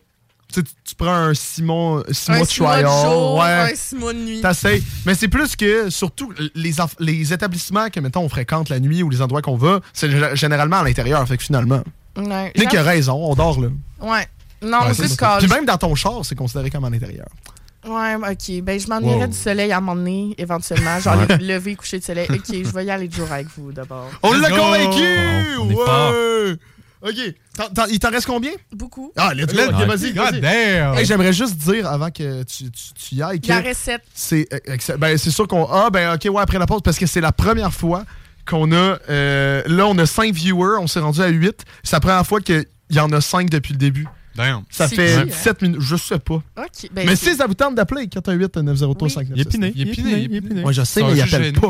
tu, 0.51 0.59
sais, 0.61 0.65
tu- 0.83 0.95
prends 0.95 1.13
un 1.13 1.33
six 1.33 1.61
mois, 1.61 2.03
six 2.11 2.29
mois 2.31 2.39
Un 2.39 2.41
de 2.43 2.47
six 2.47 2.61
mois 2.61 2.77
de 2.77 2.83
trial. 2.83 3.01
jour, 3.11 3.35
ouais. 3.37 3.71
un 3.71 3.75
six 3.75 3.95
mois 3.95 4.13
de 4.13 4.19
nuit. 4.19 4.41
T'essayes. 4.41 4.83
Mais 5.05 5.15
c'est 5.15 5.27
plus 5.27 5.55
que, 5.55 5.89
surtout, 5.89 6.33
les, 6.55 6.73
les 6.99 7.33
établissements 7.33 7.89
que, 7.89 7.99
mettons, 7.99 8.21
on 8.21 8.29
fréquente 8.29 8.69
la 8.69 8.79
nuit 8.79 9.03
ou 9.03 9.09
les 9.09 9.21
endroits 9.21 9.41
qu'on 9.41 9.55
va, 9.57 9.79
c'est 9.93 10.09
généralement 10.35 10.77
à 10.79 10.83
l'intérieur. 10.83 11.25
Fait 11.27 11.37
que 11.37 11.43
finalement, 11.43 11.81
Ouais. 12.17 12.51
Nick 12.57 12.73
a 12.75 12.83
raison, 12.83 13.13
on 13.13 13.35
dort 13.35 13.61
là. 13.61 13.67
Ouais. 14.01 14.27
Non, 14.61 14.79
Ouais, 14.87 14.93
c'est. 14.93 15.15
Puis 15.39 15.47
même 15.47 15.65
dans 15.65 15.77
ton 15.77 15.95
char, 15.95 16.19
c'est 16.23 16.35
considéré 16.35 16.69
comme 16.69 16.83
à 16.83 16.89
l'intérieur. 16.89 17.27
Ouais, 17.87 18.15
ok. 18.15 18.61
Ben, 18.61 18.77
je 18.77 18.87
Wow. 18.89 19.27
du 19.27 19.37
soleil 19.37 19.71
à 19.71 19.77
un 19.77 19.79
moment 19.79 19.95
donné, 19.95 20.35
éventuellement. 20.37 20.99
Genre, 20.99 21.15
Ouais. 21.29 21.37
lever, 21.37 21.75
coucher 21.77 21.99
de 21.99 22.03
soleil. 22.03 22.27
Ok, 22.29 22.43
je 22.51 22.69
vais 22.73 22.83
y 22.85 22.91
aller 22.91 23.07
de 23.07 23.13
jour 23.13 23.31
avec 23.31 23.47
vous 23.57 23.71
d'abord. 23.71 24.09
On 24.21 24.33
l'a 24.33 24.49
convaincu! 24.49 25.01
On- 25.59 25.61
on 25.63 25.69
est 25.71 25.75
ouais! 25.75 26.57
OK. 27.01 27.15
Il 27.89 27.99
t'en 27.99 28.09
reste 28.09 28.25
combien? 28.25 28.51
Beaucoup. 28.73 29.11
Ah, 29.15 29.33
let's 29.33 29.53
go. 29.53 29.57
Let's 29.59 29.69
OK, 29.69 29.79
go. 29.79 29.85
vas-y. 29.85 30.41
Damn. 30.41 30.97
Hey, 30.97 31.05
J'aimerais 31.05 31.33
juste 31.33 31.55
dire, 31.55 31.87
avant 31.87 32.11
que 32.11 32.43
tu, 32.43 32.69
tu, 32.71 32.93
tu 32.93 33.15
y 33.15 33.21
ailles, 33.21 33.39
que... 33.39 33.53
Reste 33.53 33.81
sept. 33.81 34.01
C'est 34.13 34.47
euh, 34.53 34.97
ben, 34.97 35.17
c'est 35.17 35.31
sûr 35.31 35.47
qu'on. 35.47 35.65
Ah, 35.71 35.89
ben, 35.89 36.13
OK, 36.15 36.25
ouais, 36.33 36.41
après 36.41 36.59
la 36.59 36.65
pause, 36.65 36.81
parce 36.83 36.97
que 36.97 37.05
c'est 37.05 37.21
la 37.21 37.31
première 37.31 37.73
fois 37.73 38.05
qu'on 38.45 38.71
a. 38.71 38.97
euh, 39.09 39.63
là, 39.65 39.87
on 39.87 39.97
a 39.97 40.05
5 40.05 40.33
viewers, 40.33 40.77
on 40.79 40.87
s'est 40.87 40.99
rendu 40.99 41.21
à 41.21 41.27
8. 41.27 41.63
C'est 41.83 41.95
la 41.95 41.99
première 42.01 42.25
fois 42.25 42.41
qu'il 42.41 42.65
y 42.89 42.99
en 42.99 43.11
a 43.11 43.21
5 43.21 43.49
depuis 43.49 43.73
le 43.73 43.79
début. 43.79 44.07
Damn. 44.35 44.63
Ça 44.69 44.87
fait 44.87 45.23
qui, 45.23 45.31
17 45.31 45.61
minutes, 45.63 45.81
je 45.81 45.95
sais 45.95 46.19
pas. 46.19 46.35
OK. 46.35 46.89
Ben, 46.91 47.05
mais 47.05 47.15
si 47.15 47.35
ça 47.35 47.45
vous 47.47 47.53
tente 47.55 47.75
d'appeler, 47.75 48.07
418 48.07 48.57
903 48.57 49.09
5 49.09 49.27
Il 49.35 49.41
est 49.41 49.45
piné. 49.45 49.73
Il 49.75 49.89
est 49.89 50.41
piné. 50.41 50.61
Moi, 50.61 50.71
je 50.71 50.83
sais, 50.83 51.01
mais 51.03 51.13
il 51.13 51.21
appelle 51.21 51.53
pas. 51.53 51.69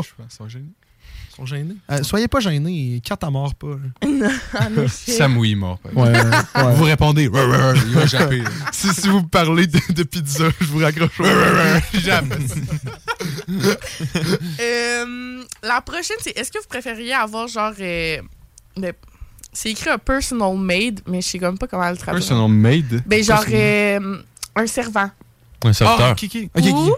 Sont 1.40 1.46
gênés. 1.46 1.76
Euh, 1.90 2.02
soyez 2.02 2.28
pas 2.28 2.40
gênés, 2.40 3.00
4 3.04 3.24
à 3.24 3.30
mort 3.30 3.54
pas. 3.54 3.76
il 4.02 5.52
est 5.52 5.54
mort. 5.54 5.78
Ouais, 5.94 6.10
ouais. 6.10 6.74
Vous 6.74 6.84
répondez, 6.84 7.28
Rrr, 7.28 7.36
rrr, 7.38 7.76
il 7.86 7.94
va 7.94 8.06
japper. 8.06 8.42
si, 8.72 8.88
si 8.92 9.08
vous 9.08 9.20
me 9.20 9.28
parlez 9.28 9.66
de, 9.66 9.80
de 9.92 10.02
pizza, 10.02 10.44
je 10.60 10.66
vous 10.66 10.78
raccroche. 10.78 11.20
Jamais. 11.94 12.36
Euh, 14.60 15.42
la 15.62 15.80
prochaine, 15.80 16.16
c'est 16.20 16.36
est-ce 16.36 16.50
que 16.52 16.58
vous 16.58 16.68
préfériez 16.68 17.14
avoir 17.14 17.48
genre. 17.48 17.72
euh, 17.80 18.18
c'est 19.52 19.70
écrit 19.70 19.90
un 19.90 19.98
personal 19.98 20.56
maid, 20.56 21.00
mais 21.06 21.20
je 21.20 21.26
sais 21.26 21.38
comme 21.38 21.58
pas 21.58 21.66
comment 21.66 21.90
le 21.90 21.96
traduire. 21.96 22.20
Personal 22.24 22.48
made. 22.48 23.02
Ben, 23.06 23.22
genre 23.22 23.40
Personal- 23.40 23.60
euh, 23.60 24.22
un 24.56 24.66
servant. 24.66 25.10
Un 25.64 25.72
serviteur. 25.72 26.16
Ah. 26.54 26.60
Ou 26.72 26.94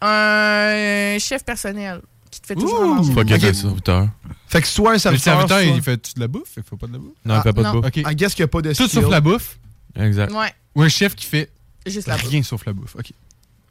un 0.00 1.18
chef 1.18 1.44
personnel 1.44 2.00
qui 2.34 2.40
te 2.42 2.46
fait 2.46 2.54
toujours 2.54 2.82
à 2.82 2.86
manger. 2.86 3.12
Fuck 3.12 3.24
Ok. 3.30 3.42
un 3.44 3.52
serviteur. 3.52 4.08
Fait 4.48 4.60
que 4.60 4.66
soit 4.68 4.90
un 4.90 4.92
Le 4.94 4.98
serviteur. 4.98 5.34
serviteur, 5.34 5.58
soit- 5.60 5.76
il 5.76 5.82
fait 5.82 6.14
de 6.16 6.20
la 6.20 6.28
bouffe? 6.28 6.52
Il 6.56 6.62
fait 6.62 6.76
pas 6.76 6.86
de 6.86 6.92
la 6.92 6.98
bouffe? 6.98 7.12
Non, 7.24 7.36
il 7.36 7.42
fait 7.42 7.52
pas 7.52 7.62
de 7.62 7.70
bouffe. 7.72 7.86
Ok. 7.86 7.96
I 7.96 8.14
guess 8.14 8.34
qu'il 8.34 8.42
n'y 8.42 8.44
a 8.44 8.48
pas 8.48 8.62
de 8.62 8.68
Tout 8.72 8.86
skill. 8.86 9.02
sauf 9.02 9.10
la 9.10 9.20
bouffe? 9.20 9.58
Exact. 9.96 10.32
Ouais, 10.32 10.52
Ou 10.74 10.82
un 10.82 10.88
chef 10.88 11.14
qui 11.14 11.26
fait 11.26 11.50
juste 11.86 12.06
la 12.08 12.16
bouffe. 12.16 12.28
rien 12.28 12.42
sauf 12.42 12.64
la 12.66 12.72
bouffe? 12.72 12.96
Ok. 12.96 13.12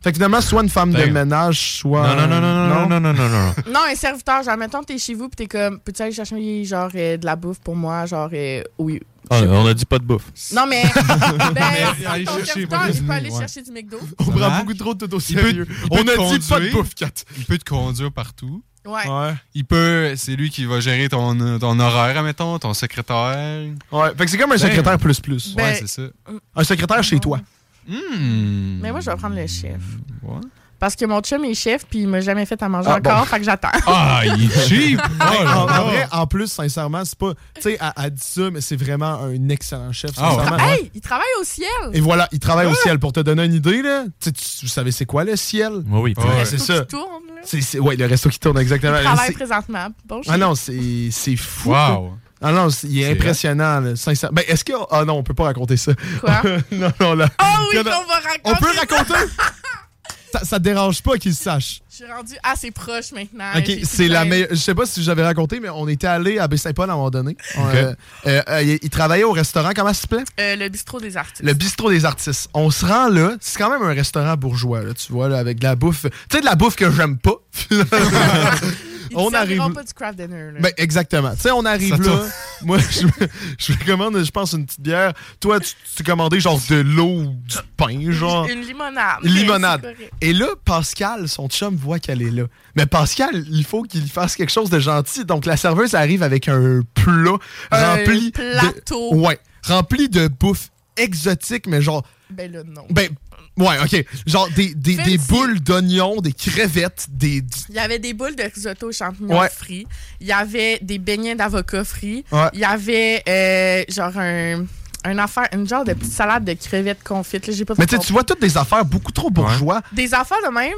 Fait 0.03 0.11
que 0.11 0.15
finalement, 0.17 0.41
soit 0.41 0.61
une 0.61 0.69
femme 0.69 0.91
de 0.91 0.97
ben, 0.97 1.13
ménage, 1.13 1.77
soit. 1.77 2.07
Non, 2.07 2.27
non, 2.27 2.27
non, 2.27 2.41
non, 2.41 2.87
non, 2.87 2.99
non, 2.99 2.99
non, 2.99 3.13
non. 3.13 3.29
Non, 3.29 3.53
Non, 3.73 3.79
un 3.89 3.95
serviteur, 3.95 4.43
genre, 4.43 4.57
mettons, 4.57 4.83
t'es 4.83 4.97
chez 4.97 5.13
vous, 5.13 5.29
pis 5.29 5.37
t'es 5.37 5.47
comme, 5.47 5.79
peux-tu 5.79 6.01
aller 6.01 6.11
chercher, 6.11 6.65
genre, 6.65 6.89
euh, 6.93 7.15
de 7.15 7.25
la 7.25 7.37
bouffe 7.37 7.59
pour 7.59 7.75
moi, 7.75 8.05
genre, 8.05 8.29
euh, 8.33 8.63
oui. 8.77 8.99
Ah, 9.29 9.41
on 9.47 9.65
a 9.65 9.73
dit 9.73 9.85
pas 9.85 9.99
de 9.99 10.03
bouffe. 10.03 10.29
Non, 10.53 10.65
mais. 10.67 10.83
ben, 11.55 11.63
aller 12.05 12.25
chercher, 12.25 13.61
du 13.61 13.71
McDo. 13.71 13.97
On 14.19 14.25
prend 14.25 14.59
beaucoup 14.59 14.73
trop 14.73 14.93
de 14.93 15.05
tout 15.05 15.15
au 15.15 15.19
sérieux. 15.21 15.65
On 15.89 15.99
a 15.99 16.37
dit 16.37 16.47
pas 16.49 16.59
de 16.59 16.69
bouffe, 16.71 16.93
Kat. 16.95 17.07
Il 17.37 17.45
peut 17.45 17.57
te 17.57 17.63
conduire 17.63 18.11
partout. 18.11 18.61
Ouais. 18.85 19.07
ouais. 19.07 19.33
Il 19.53 19.63
peut, 19.63 20.13
c'est 20.17 20.35
lui 20.35 20.49
qui 20.49 20.65
va 20.65 20.81
gérer 20.81 21.07
ton, 21.07 21.39
horaire, 21.79 22.17
admettons, 22.17 22.59
ton 22.59 22.73
secrétaire. 22.73 23.69
Ouais. 23.91 24.09
Fait 24.17 24.25
que 24.25 24.31
c'est 24.31 24.37
comme 24.37 24.51
un 24.51 24.55
ben, 24.55 24.59
secrétaire 24.59 24.97
plus 24.97 25.21
plus. 25.21 25.55
Ouais, 25.55 25.63
ben, 25.63 25.75
c'est 25.79 25.87
ça. 25.87 26.01
Euh, 26.01 26.39
un 26.55 26.63
secrétaire 26.65 27.01
chez 27.01 27.19
toi. 27.19 27.39
Hmm. 27.87 28.79
Mais 28.81 28.91
moi, 28.91 28.99
je 29.01 29.09
vais 29.09 29.15
prendre 29.17 29.35
le 29.35 29.47
chef. 29.47 29.81
Ouais. 30.23 30.39
Parce 30.79 30.97
que 30.97 31.05
mon 31.05 31.21
chum 31.21 31.45
est 31.45 31.53
chef, 31.53 31.85
puis 31.85 31.99
il 31.99 32.07
m'a 32.09 32.19
jamais 32.19 32.45
fait 32.45 32.61
à 32.61 32.67
manger 32.67 32.89
Ah, 32.91 32.97
encore, 32.97 33.19
bon. 33.19 33.25
fait 33.25 33.39
que 33.39 33.45
j'attends. 33.45 33.69
Ah, 33.87 34.21
il 34.25 34.45
est 34.51 34.67
cheap! 34.67 34.99
Oh 35.21 35.47
en, 35.47 35.65
vrai, 35.85 36.05
en 36.11 36.27
plus, 36.27 36.47
sincèrement, 36.51 37.05
c'est 37.05 37.17
pas. 37.17 37.33
Tu 37.55 37.61
sais, 37.61 37.77
elle, 37.79 38.03
elle 38.03 38.09
dit 38.11 38.21
ça, 38.21 38.49
mais 38.51 38.59
c'est 38.59 38.75
vraiment 38.75 39.13
un 39.23 39.47
excellent 39.49 39.93
chef. 39.93 40.11
Ah 40.17 40.31
ouais. 40.35 40.43
sincèrement. 40.43 40.57
Hey, 40.65 40.91
il 40.93 40.99
travaille 40.99 41.25
au 41.39 41.43
ciel! 41.45 41.67
Et 41.93 42.01
voilà, 42.01 42.27
il 42.33 42.39
travaille 42.39 42.67
au 42.67 42.75
ciel. 42.75 42.99
Pour 42.99 43.13
te 43.13 43.21
donner 43.21 43.45
une 43.45 43.53
idée, 43.53 43.81
là, 43.81 44.03
tu, 44.21 44.31
vous 44.63 44.67
savez 44.67 44.91
c'est 44.91 45.05
quoi 45.05 45.23
le 45.23 45.37
ciel? 45.37 45.71
Oui, 45.87 46.01
oui. 46.01 46.13
Ouais. 46.17 46.23
Ouais, 46.23 46.45
c'est 46.45 46.57
Resto 46.57 46.73
ça. 46.73 46.79
qui 46.81 46.87
tourne, 46.87 47.23
là. 47.29 47.41
C'est, 47.45 47.61
c'est- 47.61 47.79
ouais, 47.79 47.95
le 47.95 48.05
resto 48.05 48.29
qui 48.29 48.39
tourne, 48.39 48.57
exactement. 48.57 48.97
Il 48.97 49.03
travaille 49.05 49.31
présentement. 49.31 49.87
Bon, 50.05 50.21
Ah 50.27 50.37
non, 50.37 50.53
c'est, 50.55 51.09
c'est 51.11 51.37
fou. 51.37 51.71
Wow. 51.71 52.17
Ah 52.43 52.51
non, 52.51 52.67
il 52.83 53.01
est, 53.01 53.09
impressionnant, 53.09 53.79
là, 53.79 53.95
sincèrement. 53.95 54.35
Ben, 54.35 54.43
est-ce 54.47 54.65
que. 54.65 54.73
Ah 54.91 55.05
non, 55.05 55.13
on 55.13 55.23
peut 55.23 55.33
pas 55.33 55.45
raconter 55.45 55.77
ça. 55.77 55.93
Quoi? 56.19 56.41
non, 56.71 56.91
non, 56.99 57.15
là. 57.15 57.29
Oh 57.41 57.45
oui, 57.71 57.77
qu'on 57.77 57.83
va 57.83 57.91
raconter! 57.93 58.41
On 58.43 58.55
peut 58.55 58.77
raconter? 58.77 59.13
ça, 60.33 60.43
ça 60.43 60.57
te 60.57 60.63
dérange 60.63 61.01
pas 61.01 61.17
qu'il 61.17 61.33
sache? 61.33 61.81
Je 61.89 61.95
suis 62.03 62.11
rendu 62.11 62.33
assez 62.43 62.71
proche 62.71 63.11
maintenant. 63.13 63.51
Ok, 63.55 63.71
c'est 63.83 64.09
la 64.09 64.25
meilleure. 64.25 64.49
Je 64.51 64.55
sais 64.55 64.75
pas 64.75 64.85
si 64.85 65.01
j'avais 65.03 65.23
raconté, 65.23 65.61
mais 65.61 65.69
on 65.69 65.87
était 65.87 66.07
allé 66.07 66.37
à 66.37 66.47
Baie-Saint-Paul 66.47 66.89
à 66.89 66.93
un 66.93 66.95
moment 66.97 67.11
donné. 67.11 67.37
On, 67.55 67.67
euh, 67.67 67.93
euh, 68.25 68.41
euh, 68.49 68.63
il, 68.63 68.79
il 68.81 68.89
travaillait 68.89 69.23
au 69.23 69.31
restaurant, 69.31 69.71
comment 69.73 69.93
ça 69.93 70.01
s'appelait? 70.01 70.23
Euh, 70.39 70.55
le 70.57 70.67
bistrot 70.67 70.99
des 70.99 71.15
artistes. 71.15 71.45
Le 71.45 71.53
bistrot 71.53 71.91
des 71.91 72.03
artistes. 72.03 72.49
On 72.53 72.71
se 72.71 72.85
rend 72.85 73.07
là, 73.07 73.37
c'est 73.39 73.57
quand 73.57 73.69
même 73.69 73.87
un 73.87 73.93
restaurant 73.93 74.35
bourgeois, 74.35 74.81
là, 74.81 74.93
tu 74.93 75.13
vois, 75.13 75.29
là, 75.29 75.37
avec 75.37 75.59
de 75.59 75.63
la 75.63 75.75
bouffe. 75.75 76.01
Tu 76.01 76.09
sais, 76.31 76.41
de 76.41 76.45
la 76.45 76.55
bouffe 76.55 76.75
que 76.75 76.91
j'aime 76.91 77.17
pas. 77.17 77.35
On 79.15 79.33
arrive- 79.33 79.73
pas 79.73 79.83
du 79.83 79.93
craft 79.93 80.17
dinner. 80.17 80.51
Là. 80.53 80.59
Ben, 80.59 80.71
exactement. 80.77 81.33
Tu 81.35 81.41
sais, 81.41 81.51
on 81.51 81.65
arrive 81.65 81.95
Ça 81.95 82.09
là. 82.09 82.25
Moi, 82.63 82.77
je, 82.79 83.05
me- 83.05 83.27
je 83.57 83.73
commande, 83.85 84.23
je 84.23 84.31
pense, 84.31 84.53
une 84.53 84.65
petite 84.65 84.81
bière. 84.81 85.13
Toi, 85.39 85.59
tu 85.59 85.73
t'es 85.95 86.03
commandé 86.03 86.39
genre 86.39 86.59
de 86.69 86.75
l'eau 86.75 87.21
ou 87.21 87.25
du 87.27 87.57
pain, 87.77 88.11
genre? 88.11 88.47
Une 88.47 88.61
limonade. 88.61 89.85
Une. 89.85 90.07
Et 90.21 90.33
là, 90.33 90.47
Pascal, 90.65 91.27
son 91.27 91.47
chum, 91.49 91.75
voit 91.75 91.99
qu'elle 91.99 92.21
est 92.21 92.31
là. 92.31 92.43
Mais 92.75 92.85
Pascal, 92.85 93.43
il 93.49 93.63
faut 93.65 93.83
qu'il 93.83 94.07
fasse 94.09 94.35
quelque 94.35 94.51
chose 94.51 94.69
de 94.69 94.79
gentil. 94.79 95.25
Donc, 95.25 95.45
la 95.45 95.57
serveuse 95.57 95.95
arrive 95.95 96.23
avec 96.23 96.47
un 96.47 96.81
plat 96.93 97.37
Un 97.71 97.95
rempli. 97.95 98.31
plateau. 98.31 99.13
De, 99.13 99.17
ouais. 99.19 99.39
Rempli 99.65 100.09
de 100.09 100.27
bouffe 100.27 100.69
exotique, 100.97 101.67
mais 101.67 101.81
genre. 101.81 102.03
Ben 102.29 102.51
là, 102.51 102.59
non. 102.65 102.85
Ben. 102.89 103.09
Ouais, 103.57 103.77
ok. 103.83 104.05
Genre 104.25 104.49
des, 104.55 104.73
des, 104.73 104.95
des 104.95 105.17
boules 105.19 105.59
d'oignons, 105.59 106.21
des 106.21 106.33
crevettes, 106.33 107.05
des. 107.09 107.43
Il 107.69 107.75
y 107.75 107.79
avait 107.79 107.99
des 107.99 108.13
boules 108.13 108.35
de 108.35 108.43
risotto 108.43 108.89
aux 108.89 108.91
champignons 108.91 109.39
Ouais. 109.39 109.49
frits. 109.49 109.85
Il 110.19 110.27
y 110.27 110.31
avait 110.31 110.79
des 110.81 110.97
beignets 110.97 111.35
d'avocat 111.35 111.83
frits. 111.83 112.25
Ouais. 112.31 112.49
Il 112.53 112.59
y 112.59 112.65
avait 112.65 113.21
euh, 113.29 113.83
genre 113.89 114.17
un, 114.17 114.65
un 115.05 115.17
affaire, 115.19 115.47
une 115.53 115.67
genre 115.67 115.83
de 115.85 115.93
petite 115.93 116.13
salade 116.13 116.45
de 116.45 116.53
crevettes 116.53 117.03
confites. 117.03 117.45
là, 117.45 117.53
J'ai 117.53 117.65
pas 117.65 117.75
Mais 117.77 117.85
tu 117.85 117.95
sais, 117.95 118.01
tu 118.01 118.11
vois 118.11 118.23
toutes 118.23 118.41
des 118.41 118.57
affaires 118.57 118.85
beaucoup 118.85 119.11
trop 119.11 119.29
bourgeois 119.29 119.81
Des 119.91 120.13
affaires 120.15 120.41
de 120.47 120.51
même. 120.51 120.73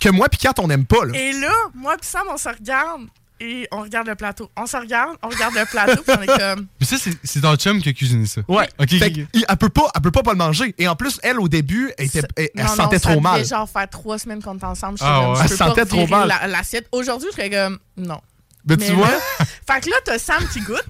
que 0.00 0.08
moi 0.08 0.28
pis 0.30 0.38
Kat, 0.38 0.54
on 0.58 0.66
n'aime 0.68 0.86
pas, 0.86 1.04
là. 1.04 1.12
Et 1.18 1.32
là, 1.32 1.52
moi 1.74 1.96
pis 2.00 2.06
Sam, 2.06 2.22
on 2.32 2.38
se 2.38 2.48
regarde 2.48 3.02
et 3.40 3.66
on 3.72 3.82
regarde 3.82 4.06
le 4.06 4.14
plateau. 4.14 4.50
On 4.56 4.66
se 4.66 4.76
regarde, 4.76 5.16
on 5.22 5.28
regarde 5.28 5.54
le 5.54 5.64
plateau 5.66 6.02
puis 6.02 6.14
on 6.18 6.22
est 6.22 6.26
comme... 6.26 6.66
Mais 6.80 6.86
ça, 6.86 6.96
c'est- 6.98 7.18
c'est 7.24 7.40
ton 7.40 7.54
chum 7.56 7.80
qui 7.82 7.88
a 7.88 7.92
cuisiné 7.92 8.26
ça. 8.26 8.40
Ouais. 8.48 8.68
Ok, 8.78 8.90
Fait 8.90 9.08
il- 9.10 9.44
elle 9.48 9.56
peut 9.56 9.68
pas, 9.68 9.88
elle 9.94 10.02
peut 10.02 10.10
pas 10.10 10.22
pas 10.22 10.32
le 10.32 10.38
manger. 10.38 10.74
Et 10.78 10.86
en 10.88 10.96
plus, 10.96 11.18
elle, 11.22 11.40
au 11.40 11.48
début, 11.48 11.92
elle, 11.98 12.06
était, 12.06 12.22
elle, 12.36 12.48
elle 12.54 12.62
Non, 12.64 12.70
se 12.70 12.76
sentait 12.76 12.98
ça 12.98 13.10
trop 13.10 13.20
mal. 13.20 13.44
genre 13.44 13.68
faire 13.68 13.88
trois 13.90 14.18
semaines 14.18 14.42
qu'on 14.42 14.56
est 14.58 14.64
ensemble. 14.64 14.98
Je 14.98 15.04
Ah 15.04 15.06
suis 15.06 15.20
comme, 15.22 15.30
ouais. 15.30 15.36
je 15.36 15.42
Elle 15.42 15.48
peux 15.50 15.56
sentait 15.56 15.80
pas 15.82 15.86
trop 15.86 16.06
mal. 16.06 16.28
la- 16.28 16.46
L'assiette. 16.46 16.88
Aujourd'hui, 16.92 17.28
je 17.32 17.36
serais 17.36 17.50
comme, 17.50 17.78
non. 17.96 18.20
Mais 18.66 18.76
Mais 18.78 18.86
tu 18.86 18.92
vois, 18.92 19.08
là- 19.10 19.18
fait 19.66 19.80
que 19.82 19.90
là, 19.90 19.96
t'as 20.04 20.18
Sam 20.18 20.46
qui 20.52 20.60
goûte. 20.60 20.82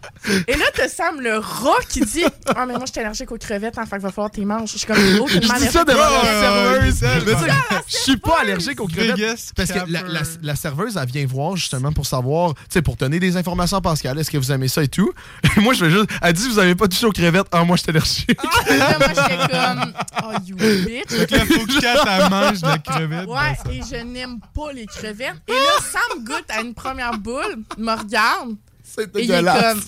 Et 0.46 0.56
là, 0.56 0.64
t'as 0.74 0.88
Sam 0.88 1.20
le 1.20 1.38
rat 1.38 1.80
qui 1.88 2.00
dit 2.00 2.24
Ah, 2.54 2.66
mais 2.66 2.74
moi, 2.74 2.84
je 2.86 2.92
suis 2.92 3.00
allergique 3.00 3.32
aux 3.32 3.36
crevettes, 3.38 3.76
hein, 3.78 3.84
fait 3.84 3.96
que 3.96 4.02
va 4.02 4.10
falloir 4.12 4.30
tu 4.30 4.44
manges. 4.44 4.70
Je 4.72 4.78
suis 4.78 4.86
comme 4.86 4.96
aucunement 4.96 5.28
je 5.30 5.38
dis 5.38 5.50
allergique 5.50 5.70
ça 5.72 5.84
devant 5.84 6.00
aux 6.00 6.12
la 6.12 6.18
crevettes. 6.20 6.94
serveuse. 6.94 7.24
Mais 7.26 7.34
tu 7.34 7.38
sais, 7.40 7.82
je 7.88 7.96
suis 7.96 8.16
pas 8.16 8.40
allergique 8.40 8.80
aux 8.80 8.86
crevettes. 8.86 9.52
Parce 9.56 9.72
que 9.72 9.78
la, 9.90 10.02
la- 10.02 10.20
la 10.42 10.56
serveuse, 10.56 10.96
elle 10.96 11.08
vient 11.08 11.26
voir 11.26 11.56
justement 11.56 11.92
pour 11.92 12.06
savoir, 12.06 12.54
tu 12.54 12.60
sais, 12.70 12.82
pour 12.82 12.96
donner 12.96 13.18
des 13.18 13.36
informations 13.36 13.78
à 13.78 13.80
Pascal. 13.80 14.18
Est-ce 14.18 14.30
que 14.30 14.38
vous 14.38 14.52
aimez 14.52 14.68
ça 14.68 14.82
et 14.82 14.88
tout? 14.88 15.12
Et 15.56 15.60
moi, 15.60 15.74
je 15.74 15.84
fais 15.84 15.90
juste, 15.90 16.06
elle 16.22 16.32
dit, 16.32 16.48
vous 16.48 16.58
avez 16.58 16.74
pas 16.74 16.86
touché 16.88 17.06
aux 17.06 17.12
crevettes. 17.12 17.46
Ah, 17.52 17.64
moi, 17.64 17.76
je 17.76 17.82
suis 17.82 17.90
allergique. 17.90 18.40
Là, 18.68 18.98
moi, 18.98 19.08
j'étais 19.08 19.48
comme 19.50 19.92
Oh, 20.22 20.32
you 20.46 20.56
bitch. 20.56 21.26
Que 21.26 21.34
là, 21.34 21.44
faut 21.44 21.66
que 21.66 21.80
Kat, 21.80 22.04
elle 22.06 22.30
mange 22.30 22.60
de 22.60 22.66
la 22.68 22.78
crevette. 22.78 23.28
Ouais, 23.28 23.72
et 23.72 23.80
je 23.82 23.96
n'aime 24.04 24.38
pas 24.54 24.72
les 24.72 24.86
crevettes. 24.86 25.34
Et 25.48 25.52
là, 25.52 25.58
Sam 25.92 26.24
goûte 26.24 26.44
à 26.48 26.60
une 26.60 26.74
première 26.74 27.18
boule, 27.18 27.56
me 27.78 27.92
regarde, 27.98 28.56
C'est 28.82 29.02
et 29.02 29.08
il 29.14 29.18
est 29.24 29.26
dégueulasse. 29.26 29.62
comme 29.74 29.82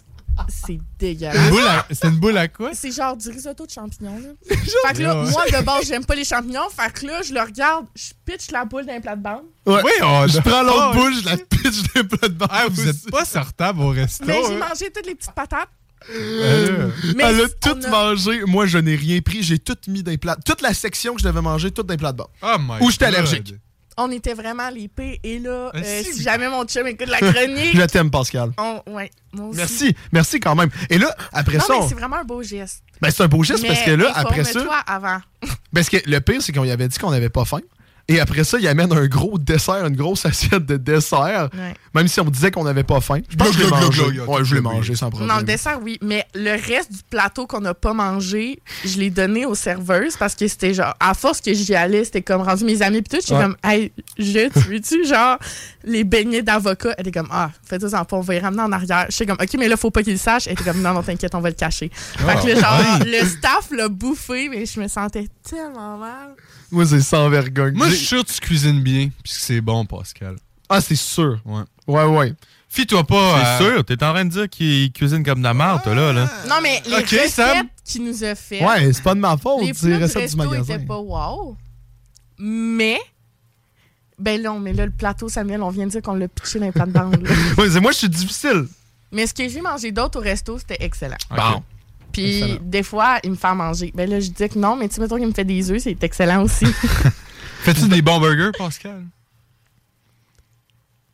C'est 0.48 0.73
Une 0.74 0.82
dégueulasse. 0.98 1.51
boule 1.51 1.66
à- 1.66 1.86
C'est 1.90 2.09
une 2.09 2.16
boule 2.19 2.36
à 2.36 2.47
quoi? 2.48 2.70
C'est 2.74 2.90
genre 2.93 3.16
du 3.16 3.31
risotto 3.31 3.65
de 3.65 3.70
champignons. 3.70 4.19
Là. 4.19 4.57
fait 4.89 4.93
que 4.94 5.03
là, 5.03 5.15
moi, 5.15 5.44
de 5.47 5.65
base, 5.65 5.86
j'aime 5.86 6.05
pas 6.05 6.15
les 6.15 6.24
champignons. 6.24 6.69
Fait 6.69 6.93
que 6.93 7.07
là, 7.07 7.23
je 7.23 7.32
le 7.32 7.40
regarde, 7.40 7.86
je 7.94 8.11
pitch 8.24 8.51
la 8.51 8.65
boule 8.66 8.85
d'un 8.85 9.01
plat 9.01 9.16
de 9.16 9.23
bande. 9.23 9.44
Ouais. 9.65 9.81
Oui, 9.82 9.93
on 10.03 10.27
Je 10.27 10.39
prends 10.40 10.62
l'autre 10.62 10.93
boule, 10.93 11.15
je 11.20 11.24
la 11.24 11.36
pitch 11.39 11.94
d'un 11.94 12.05
plat 12.05 12.28
de 12.28 12.35
bande. 12.35 12.48
Ah, 12.53 12.66
vous 12.69 12.86
êtes 12.89 13.11
pas 13.11 13.24
sortable 13.24 13.81
au 13.81 13.89
resto. 13.89 14.24
Mais 14.27 14.40
j'ai 14.47 14.55
hein? 14.57 14.59
mangé 14.69 14.90
toutes 14.94 15.07
les 15.07 15.15
petites 15.15 15.32
patates. 15.35 15.69
Euh, 16.11 16.90
Mais 17.16 17.24
Elle 17.24 17.40
a 17.40 17.48
tout 17.48 17.78
a- 17.85 17.89
mangé. 17.89 18.43
Moi, 18.47 18.66
je 18.66 18.77
n'ai 18.78 18.94
rien 18.94 19.20
pris. 19.23 19.43
J'ai 19.43 19.59
tout 19.59 19.77
mis 19.89 20.03
dans 20.03 20.11
les 20.11 20.19
plats. 20.19 20.36
Toute 20.44 20.61
la 20.61 20.74
section 20.74 21.15
que 21.15 21.20
je 21.23 21.27
devais 21.27 21.40
manger, 21.40 21.70
tout 21.70 21.82
dans 21.82 21.94
les 21.94 21.98
plats 21.98 22.12
de 22.12 22.19
bord. 22.19 22.31
Oh 22.43 22.57
Ou 22.82 22.90
j'étais 22.90 23.07
God. 23.07 23.15
allergique. 23.15 23.55
On 23.98 24.10
était 24.10 24.35
vraiment 24.35 24.68
les 24.68 24.89
pires. 24.89 25.16
Et 25.23 25.39
là, 25.39 25.70
Ah, 25.73 25.78
euh, 25.78 26.02
si, 26.05 26.23
jamais 26.23 26.48
mon 26.48 26.64
chum 26.66 26.86
écoute 26.86 27.09
la 27.09 27.18
chronique. 27.32 27.74
Je 27.77 27.82
t'aime, 27.86 28.10
Pascal. 28.10 28.51
on- 28.59 28.82
ouais, 28.93 29.10
moi 29.32 29.47
aussi. 29.48 29.56
Merci. 29.56 29.97
Merci 30.12 30.39
quand 30.40 30.55
même. 30.55 30.68
Et 30.90 30.98
là, 30.98 31.14
après 31.32 31.56
Non, 31.59 31.64
ça, 31.64 31.74
mais 31.81 31.89
c'est 31.89 31.94
vraiment 31.94 32.16
un 32.16 32.24
beau 32.24 32.43
geste. 32.43 32.82
ben, 33.01 33.10
c'est 33.10 33.23
un 33.23 33.28
beau 33.28 33.43
geste 33.43 33.66
parce 33.66 33.82
que 33.82 33.93
là, 33.93 34.12
après 34.14 34.44
ça. 34.44 34.51
informe-toi 34.51 34.77
avant. 34.86 35.18
Parce 35.74 35.89
que 35.89 35.97
le 36.06 36.20
pire, 36.20 36.43
c'est 36.43 36.52
qu'on 36.52 36.64
y 36.64 36.70
avait 36.70 36.89
dit 36.89 36.98
qu'on 36.98 37.10
n'avait 37.10 37.31
pas 37.31 37.44
faim. 37.47 37.60
Et 38.08 38.20
après 38.20 38.44
ça, 38.44 38.58
il 38.60 38.68
amène 38.68 38.92
un 38.92 39.06
gros 39.08 39.36
dessert, 39.36 39.84
une 39.84 39.96
grosse 39.96 40.24
assiette 40.26 40.64
de 40.64 40.76
dessert. 40.76 41.48
Ouais. 41.52 41.74
Même 41.92 42.06
si 42.06 42.20
on 42.20 42.24
me 42.24 42.30
disait 42.30 42.52
qu'on 42.52 42.62
n'avait 42.62 42.84
pas 42.84 43.00
faim. 43.00 43.18
Je 43.28 43.36
pense 43.36 43.48
que 43.48 43.54
je 43.54 43.62
l'ai 43.64 43.70
mangé. 43.70 44.02
Ouais, 44.20 44.44
je 44.44 44.54
l'ai 44.54 44.60
mangé 44.60 44.94
sans 44.94 45.10
problème. 45.10 45.28
Non, 45.28 45.38
le 45.38 45.42
dessert, 45.44 45.80
oui. 45.82 45.98
Mais 46.02 46.24
le 46.34 46.50
reste 46.52 46.92
du 46.92 47.00
plateau 47.10 47.46
qu'on 47.48 47.60
n'a 47.60 47.74
pas 47.74 47.94
mangé, 47.94 48.60
je 48.84 48.98
l'ai 48.98 49.10
donné 49.10 49.44
aux 49.44 49.56
serveuses 49.56 50.16
parce 50.16 50.36
que 50.36 50.46
c'était 50.46 50.72
genre, 50.72 50.94
à 51.00 51.14
force 51.14 51.40
que 51.40 51.52
j'y 51.52 51.74
allais, 51.74 52.04
c'était 52.04 52.22
comme 52.22 52.42
rendu 52.42 52.64
mes 52.64 52.80
amis. 52.82 53.02
Puis 53.02 53.18
tout, 53.18 53.22
j'étais 53.26 53.34
Ouais. 53.34 53.42
comme, 53.42 53.56
hey, 53.64 53.90
je, 54.18 54.50
tu 54.52 54.68
veux-tu, 54.70 55.04
genre, 55.04 55.38
les 55.82 56.04
beignets 56.04 56.42
d'avocat? 56.42 56.94
Elle 56.98 57.08
était 57.08 57.18
comme, 57.18 57.28
ah, 57.32 57.50
fais-toi 57.68 57.92
en 57.98 58.04
pas, 58.04 58.16
on 58.16 58.20
va 58.20 58.34
les 58.34 58.40
ramener 58.40 58.62
en 58.62 58.70
arrière. 58.72 59.06
J'étais 59.08 59.26
comme, 59.26 59.38
OK, 59.42 59.50
mais 59.58 59.66
là, 59.68 59.76
faut 59.76 59.90
pas 59.90 60.02
qu'ils 60.04 60.12
le 60.12 60.18
sachent. 60.20 60.46
Elle 60.46 60.52
était 60.52 60.62
comme, 60.64 60.80
non, 60.80 60.92
non, 60.94 61.02
t'inquiète, 61.02 61.34
on 61.34 61.40
va 61.40 61.48
le 61.48 61.54
cacher. 61.56 61.90
Fait 61.92 62.34
que 62.40 62.46
là, 62.48 62.54
genre, 62.54 62.80
Ah. 62.86 62.98
le 63.04 63.26
staff 63.26 63.68
l'a 63.72 63.88
bouffé, 63.88 64.48
mais 64.48 64.64
je 64.64 64.78
me 64.78 64.86
sentais 64.86 65.26
tellement 65.48 65.96
mal. 65.98 66.34
Moi, 66.70 66.84
c'est 66.84 67.00
sans 67.00 67.28
vergogne. 67.30 67.74
Moi, 67.76 67.88
je 67.97 68.05
suis 68.05 68.06
sûr 68.09 68.24
que 68.24 68.31
tu 68.32 68.40
cuisines 68.40 68.81
bien, 68.82 69.10
puisque 69.23 69.40
c'est 69.40 69.60
bon, 69.60 69.85
Pascal. 69.85 70.36
Ah, 70.68 70.81
c'est 70.81 70.97
sûr. 70.97 71.39
Ouais. 71.44 71.62
Ouais, 71.86 72.05
ouais. 72.05 72.32
Fie-toi 72.68 73.05
pas. 73.06 73.59
C'est 73.59 73.64
sûr, 73.64 73.85
t'es 73.85 73.94
en 74.05 74.12
train 74.12 74.24
de 74.24 74.31
dire 74.31 74.48
qu'il 74.48 74.93
cuisine 74.93 75.23
comme 75.24 75.39
de 75.39 75.44
la 75.44 75.55
merde, 75.55 75.82
toi, 75.82 75.94
là. 75.94 76.12
là. 76.12 76.31
Non, 76.48 76.56
mais 76.62 76.82
les 76.86 76.97
Ok, 76.97 77.02
recettes 77.10 77.31
Sam. 77.31 77.66
qu'il 77.85 78.05
nous 78.05 78.23
a 78.24 78.35
fait. 78.35 78.62
Ouais, 78.64 78.93
c'est 78.93 79.02
pas 79.02 79.14
de 79.14 79.20
ma 79.20 79.36
faute. 79.36 79.62
Les 79.82 79.97
recettes 79.97 80.31
du 80.31 80.36
magasin. 80.36 80.74
étaient 80.74 80.85
pas 80.85 80.98
wow. 80.98 81.56
Mais. 82.39 82.98
Ben 84.18 84.43
non, 84.43 84.59
mais 84.59 84.73
là, 84.73 84.86
le 84.86 84.93
plateau, 84.93 85.28
Samuel, 85.28 85.62
on 85.62 85.70
vient 85.70 85.86
de 85.86 85.90
dire 85.90 86.02
qu'on 86.02 86.14
l'a 86.14 86.27
pitché 86.28 86.59
dans 86.59 86.66
les 86.66 86.73
plates-bandes. 86.73 87.23
là. 87.23 87.31
Ouais, 87.59 87.70
c'est- 87.70 87.81
moi, 87.81 87.93
je 87.93 87.98
suis 87.98 88.09
difficile. 88.09 88.66
mais 89.12 89.27
ce 89.27 89.35
que 89.35 89.48
j'ai 89.48 89.60
mangé 89.60 89.93
d'autre 89.93 90.18
au 90.18 90.23
resto, 90.23 90.59
c'était 90.59 90.78
excellent. 90.81 91.16
Bon. 91.31 91.62
Puis 92.12 92.39
Excellent. 92.39 92.59
des 92.62 92.82
fois, 92.82 93.18
il 93.24 93.31
me 93.32 93.36
fait 93.36 93.55
manger. 93.55 93.93
Ben 93.94 94.09
là, 94.09 94.18
je 94.20 94.28
disais 94.31 94.48
que 94.48 94.59
non, 94.59 94.74
mais 94.74 94.89
tu 94.89 94.94
sais, 94.94 95.01
mettons 95.02 95.16
qu'il 95.18 95.27
me 95.27 95.32
fait 95.35 95.44
des 95.44 95.70
œufs, 95.70 95.82
c'est 95.82 96.02
excellent 96.02 96.43
aussi. 96.43 96.64
Fais-tu 97.66 97.88
des 97.88 98.01
bons 98.01 98.20
burgers, 98.20 98.52
Pascal? 98.56 99.06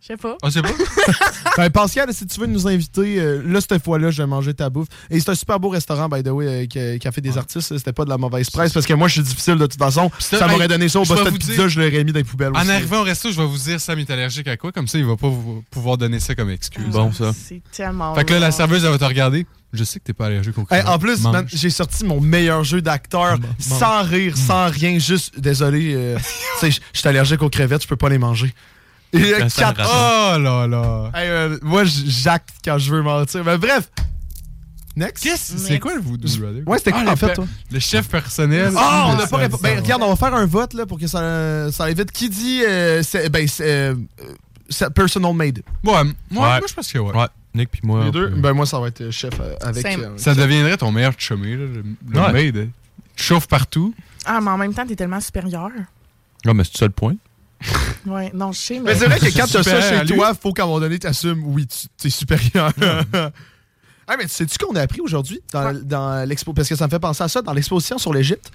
Je 0.03 0.09
sais 0.09 0.17
pas. 0.17 0.37
Ah, 0.43 0.51
c'est 0.51 0.63
pas? 0.63 0.71
Ben, 1.57 1.69
Pascal, 1.71 2.13
si 2.13 2.27
tu 2.27 2.41
veux 2.41 2.47
nous 2.47 2.67
inviter, 2.67 3.21
euh, 3.21 3.43
là, 3.45 3.61
cette 3.61 3.85
fois-là, 3.85 4.11
je 4.11 4.23
vais 4.23 4.27
manger 4.27 4.53
ta 4.55 4.69
bouffe. 4.71 4.89
Et 5.11 5.21
c'est 5.21 5.29
un 5.31 5.35
super 5.35 5.61
beau 5.61 5.69
restaurant, 5.69 6.09
by 6.09 6.23
the 6.25 6.29
way, 6.29 6.47
euh, 6.47 6.67
qui, 6.67 6.79
a, 6.79 6.99
qui 6.99 7.07
a 7.07 7.13
fait 7.13 7.21
des 7.21 7.37
artistes. 7.39 7.77
C'était 7.77 7.93
pas 7.93 8.05
de 8.05 8.11
la 8.11 8.17
mauvaise 8.19 8.49
presse 8.51 8.73
parce 8.73 8.87
que 8.87 8.95
moi, 8.95 9.07
je 9.07 9.13
suis 9.15 9.23
difficile 9.23 9.57
de 9.57 9.67
toute 9.67 9.79
façon. 9.79 10.11
ça, 10.19 10.39
Ça 10.39 10.49
m'aurait 10.49 10.67
donné 10.67 10.89
ça 10.89 10.99
au 11.01 11.05
Boston 11.05 11.33
Pizza, 11.39 11.53
dire- 11.55 11.69
je 11.69 11.81
l'aurais 11.81 12.03
mis 12.05 12.11
dans 12.13 12.19
les 12.19 12.25
poubelles 12.25 12.53
En 12.57 12.61
aussi. 12.63 12.71
arrivant 12.71 13.01
au 13.01 13.05
resto, 13.05 13.31
je 13.31 13.37
vais 13.41 13.47
vous 13.47 13.59
dire 13.59 13.81
Sam 13.81 13.99
est 13.99 14.11
allergique 14.11 14.49
à 14.49 14.57
quoi, 14.57 14.73
comme 14.73 14.89
ça, 14.89 14.99
il 14.99 15.05
va 15.05 15.17
pas 15.17 15.29
vous- 15.29 15.63
pouvoir 15.71 15.99
donner 15.99 16.19
ça 16.21 16.35
comme 16.35 16.51
excuse. 16.51 16.87
Bon, 16.89 17.13
ça. 17.13 17.33
C'est 17.35 17.63
tellement. 17.71 18.15
Fait 18.15 18.25
que 18.25 18.33
là, 18.33 18.41
la 18.41 18.51
serveuse, 18.51 18.85
elle 18.85 18.91
va 18.91 18.99
te 18.99 19.05
regarder. 19.05 19.47
Je 19.75 19.85
sais 19.85 20.01
que 20.01 20.05
t'es 20.05 20.13
pas 20.15 20.27
allergique 20.27 20.57
au 20.59 20.63
Hey, 20.63 20.67
crevettes. 20.83 20.89
en 20.89 20.99
plus, 20.99 21.21
j'ai 21.53 21.71
sorti 21.71 22.05
mon 22.05 22.21
meilleur 22.21 22.65
jeu 22.65 22.81
d'acteur 22.83 23.37
sans 23.61 24.03
rire, 24.03 24.37
sans 24.37 24.69
rien, 24.71 24.99
juste 24.99 25.39
désolé. 25.39 25.93
euh, 25.95 26.17
tu 26.61 26.73
sais, 26.73 26.81
je 26.93 26.99
suis 26.99 27.09
allergique 27.09 27.43
aux 27.43 27.51
crevettes, 27.51 27.83
je 27.83 27.89
peux 27.89 27.97
pas 27.97 28.09
les 28.09 28.19
manger. 28.19 28.53
Euh, 29.15 29.39
Ça 29.41 29.49
sent 29.51 29.61
le 29.61 29.73
quatre-. 29.75 29.91
Oh 29.91 30.39
là 30.39 30.67
là. 30.67 31.11
Hey, 31.15 31.29
euh, 31.29 31.59
moi, 31.63 31.83
j'acte 31.85 32.51
quand 32.65 32.79
je 32.79 32.93
veux 32.95 33.03
mentir. 33.03 33.45
Mais 33.45 33.59
bref. 33.59 33.91
Next. 34.95 35.23
Qu'est-ce 35.25 35.57
c'est 35.57 35.79
quoi 35.79 35.95
le 35.95 36.01
Voodoo 36.03 36.29
Brother? 36.39 36.63
Ouais, 36.67 36.79
c'était 36.79 36.91
Ah, 36.95 37.01
quoi 37.03 37.09
en 37.09 37.11
le 37.13 37.17
fait, 37.17 37.35
toi? 37.35 37.47
Le 37.71 37.79
chef 37.81 38.09
personnel. 38.09 38.73
Ah, 38.77 39.05
on 39.09 39.13
Le 39.13 39.19
n'a 39.19 39.27
pas 39.27 39.37
répondu. 39.39 39.63
Ben, 39.63 39.81
regarde, 39.81 40.03
on 40.03 40.11
va 40.11 40.17
faire 40.17 40.35
un 40.35 40.45
vote 40.47 40.75
là, 40.75 40.85
pour 40.85 40.99
que 40.99 41.07
ça, 41.07 41.73
ça 41.73 41.85
aille 41.85 41.95
vite. 41.95 42.13
Qui 42.13 42.29
dit 42.29 42.63
euh, 42.63 43.03
c'est- 43.03 43.31
ben, 43.31 43.47
c'est, 43.49 43.65
euh, 43.71 43.95
euh, 44.83 44.91
personal 44.91 45.33
made? 45.35 45.63
Ouais, 45.83 45.93
moi, 45.93 46.03
Ouais. 46.03 46.59
moi, 46.59 46.61
je 46.69 46.75
pense 46.75 46.93
que 46.93 46.99
ouais. 46.99 47.17
Ouais, 47.17 47.27
Nick 47.55 47.71
puis 47.71 47.81
moi. 47.85 48.01
Les 48.03 48.09
on 48.09 48.11
deux? 48.11 48.31
peut- 48.31 48.37
Ben, 48.41 48.53
moi, 48.53 48.67
ça 48.67 48.79
va 48.81 48.89
être 48.89 49.11
chef 49.11 49.33
euh, 49.41 49.55
avec. 49.63 49.81
Same. 49.87 50.01
euh, 50.03 50.19
Ça 50.19 50.35
deviendrait 50.35 50.77
ton 50.77 50.93
meilleur 50.93 51.15
chumé, 51.17 51.57
là, 51.57 51.65
le, 51.65 51.85
le 52.11 52.21
Ouais. 52.21 52.33
maid. 52.33 52.57
hein. 52.59 52.69
Tu 53.17 53.25
chauffes 53.25 53.49
partout. 53.49 53.95
Ah, 54.27 54.41
mais 54.43 54.51
en 54.51 54.59
même 54.59 54.75
temps, 54.75 54.87
t'es 54.87 54.97
tellement 54.97 55.21
supérieur. 55.21 55.71
Ah, 56.47 56.53
mais 56.55 56.65
c'est 56.65 56.77
ça 56.77 56.85
le 56.87 56.93
point. 56.93 57.15
Ouais, 58.07 58.31
non, 58.35 58.53
je 58.53 58.59
sais, 58.59 58.75
mais. 58.81 58.93
Mais 58.93 58.95
c'est 58.99 59.07
vrai 59.07 59.19
que 59.19 59.27
quand 59.37 59.47
t'as 59.51 59.63
ça 59.63 59.81
chez 59.81 60.05
lui. 60.05 60.17
toi, 60.17 60.33
faut 60.35 60.53
qu'à 60.53 60.63
un 60.65 60.67
moment 60.67 60.81
donné, 60.81 60.99
t'assumes, 60.99 61.43
oui, 61.47 61.67
tu 61.67 62.07
es 62.07 62.11
supérieur. 62.11 62.73
ah, 64.09 64.17
mais 64.19 64.27
sais-tu 64.29 64.59
qu'on 64.59 64.75
a 64.75 64.81
appris 64.83 65.01
aujourd'hui 65.01 65.41
dans, 65.53 65.73
dans 65.83 66.29
l'expo? 66.29 66.53
Parce 66.53 66.69
que 66.69 66.75
ça 66.77 66.87
me 66.87 66.91
fait 66.91 66.99
penser 66.99 67.23
à 67.23 67.29
ça, 67.29 67.43
dans 67.43 67.53
l'exposition 67.53 67.99
sur 67.99 68.13
l'Égypte. 68.13 68.51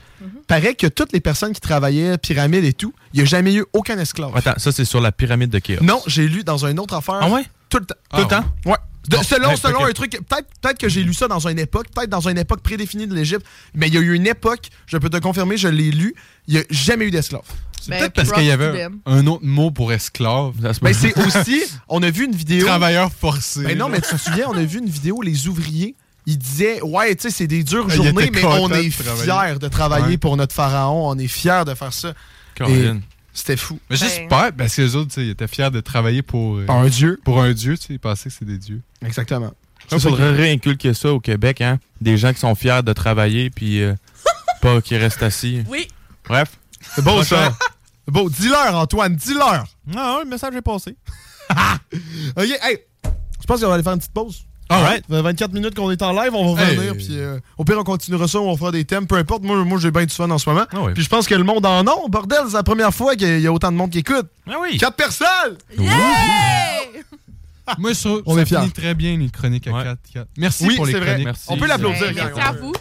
Paraît 0.48 0.76
que 0.76 0.88
toutes 0.88 1.14
les 1.14 1.22
personnes 1.22 1.54
qui 1.54 1.62
travaillaient, 1.62 2.18
pyramides 2.18 2.66
et 2.66 2.74
tout, 2.74 2.94
il 3.14 3.18
n'y 3.18 3.24
a 3.24 3.26
jamais 3.26 3.54
eu 3.54 3.64
aucun 3.74 3.98
esclave. 3.98 4.32
Attends, 4.36 4.58
ça, 4.58 4.72
c'est 4.72 4.86
sur 4.86 5.02
la 5.02 5.12
pyramide 5.12 5.50
de 5.50 5.60
Khéops. 5.60 5.82
Non, 5.82 6.02
j'ai 6.08 6.28
lu 6.28 6.44
dans 6.44 6.66
une 6.66 6.80
autre 6.80 6.94
affaire. 6.96 7.20
Ah 7.22 7.30
ouais? 7.30 7.46
Tout 7.70 7.80
le 7.80 7.86
temps. 7.86 7.96
Tout 8.14 8.22
le 8.22 8.28
temps? 8.28 8.46
Ouais. 8.66 8.78
De- 9.10 9.16
Bon, 9.16 9.24
selon 9.24 9.56
selon 9.56 9.86
un 9.86 9.94
truc, 9.94 10.12
peut-être 10.12 10.48
peut 10.62 10.74
que 10.78 10.90
j'ai 10.90 11.02
lu 11.02 11.14
ça 11.14 11.30
dans 11.30 11.48
une 11.48 11.60
époque, 11.60 11.88
peut-être 11.96 12.10
dans 12.10 12.28
une 12.28 12.38
époque 12.38 12.62
prédéfinie 12.62 13.08
de 13.08 13.16
l'Égypte, 13.16 13.46
mais 13.74 13.88
il 13.88 13.94
y 13.94 13.98
a 13.98 14.02
eu 14.02 14.14
une 14.14 14.28
époque, 14.28 14.68
je 14.86 14.98
peux 14.98 15.10
te 15.10 15.16
confirmer, 15.16 15.56
je 15.56 15.70
l'ai 15.70 15.92
lu, 15.92 16.14
il 16.48 16.56
n'y 16.56 16.60
a 16.60 16.64
jamais 16.70 17.06
eu 17.06 17.12
d'esclaves. 17.12 17.42
C'est 17.82 17.92
Ben, 17.92 18.00
peut-être 18.00 18.14
parce 18.14 18.32
qu'il 18.32 18.44
y 18.46 18.52
avait 18.52 18.88
un 19.06 19.28
autre 19.28 19.46
mot 19.46 19.72
pour 19.72 19.94
esclave. 19.94 20.54
Mais 20.82 20.92
peut. 20.92 20.94
c'est 20.94 21.18
aussi, 21.18 21.64
on 21.88 22.02
a 22.04 22.10
vu 22.10 22.26
une 22.26 22.36
vidéo. 22.36 22.66
Travailleur 22.66 23.12
forcé. 23.12 23.64
Ben 23.64 23.78
non, 23.78 23.88
mais 23.90 24.02
tu 24.02 24.10
te 24.10 24.18
souviens, 24.18 24.46
on 24.50 24.58
a 24.58 24.64
vu 24.64 24.80
une 24.80 24.90
vidéo, 24.90 25.22
les 25.22 25.48
ouvriers, 25.48 25.96
ils 26.26 26.38
disaient 26.38 26.82
Ouais, 26.82 27.16
tu 27.16 27.24
sais, 27.24 27.30
c'est 27.30 27.48
des 27.48 27.64
dures 27.64 27.86
Ils 27.90 27.96
journées, 27.96 28.30
mais 28.34 28.44
on 28.44 28.70
est 28.72 28.90
fiers 28.90 29.58
de 29.60 29.68
travailler 29.68 30.06
Ouais. 30.08 30.18
pour 30.18 30.36
notre 30.38 30.54
pharaon, 30.54 31.10
on 31.10 31.18
est 31.18 31.28
fiers 31.28 31.64
de 31.66 31.74
faire 31.76 31.94
ça. 31.94 32.14
Caroline. 32.56 33.02
C'était 33.34 33.56
fou. 33.56 33.80
Mais 33.90 33.96
Ben- 33.96 34.08
j'espère, 34.08 34.52
parce 34.58 34.76
que 34.76 34.82
les 34.82 34.96
autres, 34.96 35.10
tu 35.10 35.14
sais, 35.16 35.26
ils 35.28 35.30
étaient 35.30 35.48
fiers 35.48 35.70
de 35.70 35.80
travailler 35.80 36.24
pour, 36.24 36.58
euh, 36.58 36.66
Par 36.66 36.78
un 36.78 36.88
dieu. 36.88 37.20
pour 37.24 37.40
un 37.40 37.54
dieu, 37.54 37.78
tu 37.78 37.86
sais, 37.86 37.94
ils 37.94 38.00
pensaient 38.00 38.30
que 38.30 38.36
c'est 38.38 38.46
des 38.46 38.58
dieux. 38.58 38.82
Exactement. 39.06 39.54
Il 39.92 40.00
faudrait 40.00 40.32
réinculquer 40.32 40.94
ça 40.96 41.14
au 41.14 41.20
Québec, 41.20 41.62
hein. 41.62 41.80
Des 42.02 42.18
gens 42.18 42.34
qui 42.34 42.40
sont 42.40 42.56
fiers 42.56 42.82
de 42.84 42.92
travailler, 42.94 43.50
puis 43.52 43.82
euh, 43.84 43.94
pas 44.62 44.82
qui 44.82 44.98
restent 44.98 45.22
assis. 45.24 45.62
Oui. 45.70 45.88
Bref. 46.28 46.50
C'est 46.96 47.04
beau 47.04 47.24
ça. 47.24 47.54
C'est 48.06 48.14
beau. 48.14 48.30
Dis-leur, 48.30 48.76
Antoine, 48.76 49.16
dis-leur. 49.16 49.66
Non, 49.86 50.20
le 50.24 50.26
message 50.30 50.56
est 50.56 50.62
passé. 50.62 50.96
OK, 52.36 52.44
hey, 52.62 52.80
je 53.04 53.46
pense 53.48 53.62
qu'on 53.62 53.68
va 53.68 53.76
aller 53.76 53.84
faire 53.84 53.94
une 53.94 54.00
petite 54.00 54.14
pause. 54.14 54.44
Alright. 54.70 55.04
Ça 55.10 55.16
fait 55.16 55.22
24 55.22 55.54
minutes 55.54 55.76
qu'on 55.76 55.90
est 55.92 56.02
en 56.02 56.12
live, 56.12 56.34
on 56.36 56.54
va 56.54 56.62
revenir, 56.66 56.92
Hey. 56.92 56.98
puis 56.98 57.08
euh, 57.12 57.40
au 57.58 57.64
pire, 57.64 57.78
on 57.80 57.84
continuera 57.86 58.28
ça, 58.28 58.40
on 58.40 58.58
fera 58.58 58.72
des 58.72 58.84
thèmes, 58.84 59.08
peu 59.08 59.16
importe. 59.16 59.44
Moi, 59.44 59.64
moi 59.64 59.80
j'ai 59.80 59.92
bien 59.92 60.06
du 60.06 60.14
fun 60.14 60.30
en 60.30 60.38
ce 60.38 60.50
moment. 60.50 60.66
Ah 60.74 60.82
ouais. 60.82 60.94
Puis 60.94 61.04
je 61.04 61.10
pense 61.10 61.26
que 61.26 61.36
le 61.36 61.46
monde 61.46 61.66
en 61.66 61.88
a. 61.88 61.92
Bordel, 62.10 62.40
c'est 62.48 62.54
la 62.54 62.64
première 62.64 62.94
fois 62.94 63.16
qu'il 63.16 63.40
y 63.40 63.48
a 63.48 63.54
autant 63.54 63.72
de 63.72 63.78
monde 63.78 63.92
qui 63.92 64.00
écoute. 64.00 64.28
Ah 64.46 64.56
oui. 64.62 64.78
Quatre 64.78 64.98
personnes! 64.98 65.58
Hey! 65.80 67.02
Moi, 67.78 67.94
ça, 67.94 68.10
On 68.26 68.36
ça 68.36 68.42
est 68.64 68.74
très 68.74 68.94
bien, 68.94 69.18
les 69.18 69.30
chroniques 69.30 69.68
à 69.68 69.72
Ouais. 69.72 69.84
4, 69.84 70.00
4. 70.14 70.28
Merci 70.38 70.66
Oui, 70.68 70.76
pour 70.76 70.86
les 70.86 70.92
c'est 70.94 71.00
vrai. 71.00 71.08
chroniques. 71.10 71.26
Merci. 71.26 71.46
On 71.48 71.58
peut 71.58 71.68
l'applaudir. 71.68 72.12
Merci 72.14 72.40
à 72.42 72.52
vous. 72.54 72.74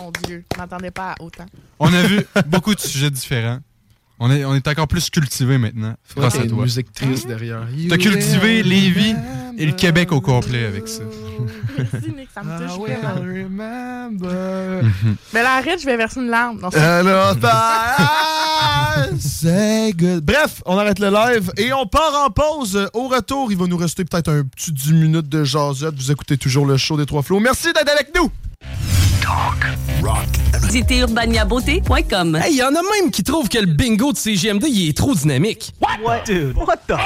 Mon 0.00 0.10
Dieu, 0.26 0.44
je 0.52 0.58
m'attendais 0.58 0.90
pas 0.90 1.12
à 1.12 1.22
autant. 1.22 1.46
On 1.78 1.92
a 1.92 2.02
vu 2.02 2.20
beaucoup 2.46 2.74
de 2.74 2.80
sujets 2.80 3.10
différents. 3.10 3.58
On 4.18 4.30
est, 4.30 4.46
on 4.46 4.54
est 4.54 4.66
encore 4.66 4.88
plus 4.88 5.10
cultivé 5.10 5.58
maintenant, 5.58 5.94
grâce 6.16 6.36
à 6.36 6.38
ait 6.38 6.44
une 6.44 6.50
toi. 6.50 6.62
musique 6.62 6.90
triste 6.90 7.26
derrière. 7.26 7.66
T'as 7.90 7.98
cultivé 7.98 8.62
Lévis 8.62 9.14
et 9.58 9.66
le 9.66 9.72
Québec 9.72 10.10
au 10.10 10.22
complet 10.22 10.64
avec 10.64 10.88
ça. 10.88 11.02
Merci, 11.76 12.12
Nick, 12.16 12.30
ça 12.34 12.42
me 12.42 12.58
touche 12.58 12.78
vraiment. 12.78 14.10
Mais 15.34 15.42
là, 15.42 15.56
arrête, 15.56 15.82
je 15.82 15.86
vais 15.86 15.98
verser 15.98 16.20
une 16.20 16.28
larme. 16.28 16.58
Non, 16.60 16.70
c'est- 16.70 16.78
good. 19.92 20.24
Bref, 20.24 20.62
on 20.64 20.78
arrête 20.78 20.98
le 20.98 21.10
live 21.10 21.52
et 21.58 21.74
on 21.74 21.86
part 21.86 22.24
en 22.24 22.30
pause. 22.30 22.88
Au 22.94 23.08
retour, 23.08 23.52
il 23.52 23.58
va 23.58 23.66
nous 23.66 23.76
rester 23.76 24.06
peut-être 24.06 24.30
un 24.30 24.44
petit 24.44 24.72
10 24.72 24.94
minutes 24.94 25.28
de 25.28 25.44
jasette. 25.44 25.94
Vous 25.94 26.10
écoutez 26.10 26.38
toujours 26.38 26.64
le 26.64 26.78
show 26.78 26.96
des 26.96 27.04
Trois 27.04 27.22
Flots. 27.22 27.40
Merci 27.40 27.70
d'être 27.74 27.90
avec 27.92 28.14
nous. 28.14 28.30
Visitez 30.62 31.00
urbaniabeauté.com. 31.00 32.36
Hey, 32.42 32.56
y 32.56 32.62
en 32.62 32.68
a 32.68 32.82
même 32.82 33.10
qui 33.10 33.22
trouvent 33.22 33.48
que 33.48 33.58
le 33.58 33.66
bingo 33.66 34.12
de 34.12 34.16
CGMD 34.16 34.64
il 34.68 34.88
est 34.90 34.96
trop 34.96 35.14
dynamique. 35.14 35.72
What? 36.02 36.24
Dude, 36.26 36.56
what 36.56 36.76
the? 36.88 36.98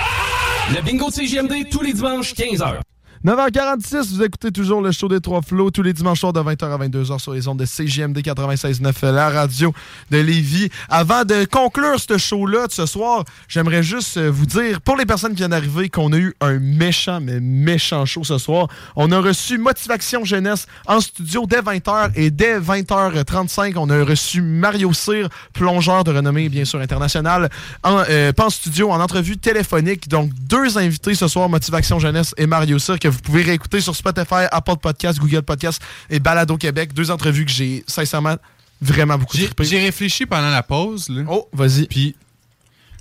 Le 0.74 0.82
bingo 0.82 1.09
de 1.09 1.14
CGMD 1.14 1.68
tous 1.70 1.82
les 1.82 1.92
dimanches 1.92 2.34
15h. 2.34 2.80
9h46, 3.22 4.14
vous 4.14 4.22
écoutez 4.22 4.51
toujours 4.51 4.80
le 4.80 4.92
show 4.92 5.06
des 5.06 5.20
Trois 5.20 5.42
Flots 5.42 5.70
tous 5.70 5.82
les 5.82 5.92
dimanches 5.92 6.20
soirs 6.20 6.32
de 6.32 6.40
20h 6.40 6.64
à 6.72 6.78
22h 6.78 7.18
sur 7.18 7.34
les 7.34 7.48
ondes 7.48 7.59
de 7.59 7.66
CGMD 7.66 8.16
96.9, 8.16 9.12
la 9.12 9.28
radio 9.28 9.74
de 10.10 10.16
Lévis. 10.16 10.70
Avant 10.88 11.26
de 11.26 11.44
conclure 11.44 12.01
ce 12.01 12.16
show-là 12.16 12.68
de 12.68 12.72
ce 12.72 12.86
soir, 12.86 13.24
j'aimerais 13.47 13.82
juste 13.82 14.16
euh, 14.16 14.30
vous 14.30 14.47
dire, 14.47 14.80
pour 14.80 14.97
les 14.97 15.05
personnes 15.05 15.32
qui 15.32 15.36
viennent 15.36 15.51
d'arriver, 15.51 15.90
qu'on 15.90 16.14
a 16.14 16.16
eu 16.16 16.34
un 16.40 16.59
méchant, 16.60 17.20
mais 17.20 17.40
méchant 17.40 18.06
show 18.06 18.24
ce 18.24 18.38
soir. 18.38 18.68
On 18.97 19.12
a 19.12 19.20
reçu 19.20 19.59
Motivation 19.59 20.24
Jeunesse 20.24 20.66
en 20.86 21.02
studio 21.02 21.44
dès 21.47 21.60
20h 21.60 22.12
et 22.14 22.30
dès 22.30 22.59
20h35, 22.59 23.74
on 23.76 23.90
a 23.90 24.02
reçu 24.02 24.40
Mario 24.40 24.94
Cyr, 24.94 25.28
plongeur 25.52 26.05
de 26.05 26.12
renommée 26.14 26.48
bien 26.48 26.64
sûr 26.64 26.80
internationale, 26.80 27.51
en, 27.82 28.02
euh, 28.09 28.32
studio, 28.48 28.90
en 28.90 28.98
entrevue 28.98 29.36
téléphonique. 29.36 30.09
Donc, 30.09 30.30
deux 30.48 30.78
invités 30.78 31.14
ce 31.14 31.28
soir, 31.28 31.51
Motivation 31.51 31.98
Jeunesse 31.98 32.34
et 32.38 32.47
Mario 32.47 32.78
Cyr, 32.78 32.98
vous 33.11 33.20
pouvez 33.20 33.43
réécouter 33.43 33.81
sur 33.81 33.95
Spotify, 33.95 34.47
Apple 34.51 34.77
Podcast, 34.81 35.19
Google 35.19 35.43
Podcast 35.43 35.82
et 36.09 36.19
Balado 36.20 36.57
Québec. 36.57 36.93
Deux 36.95 37.11
entrevues 37.11 37.45
que 37.45 37.53
j'ai 37.53 37.85
sincèrement 37.87 38.37
vraiment 38.81 39.19
beaucoup 39.19 39.37
J'ai 39.37 39.47
trippé. 39.47 39.65
j'ai 39.65 39.81
réfléchi 39.81 40.27
pendant 40.27 40.51
la 40.51 40.62
pause, 40.62 41.09
là. 41.11 41.23
Oh, 41.28 41.49
vas-y. 41.53 41.87
Puis, 41.87 42.16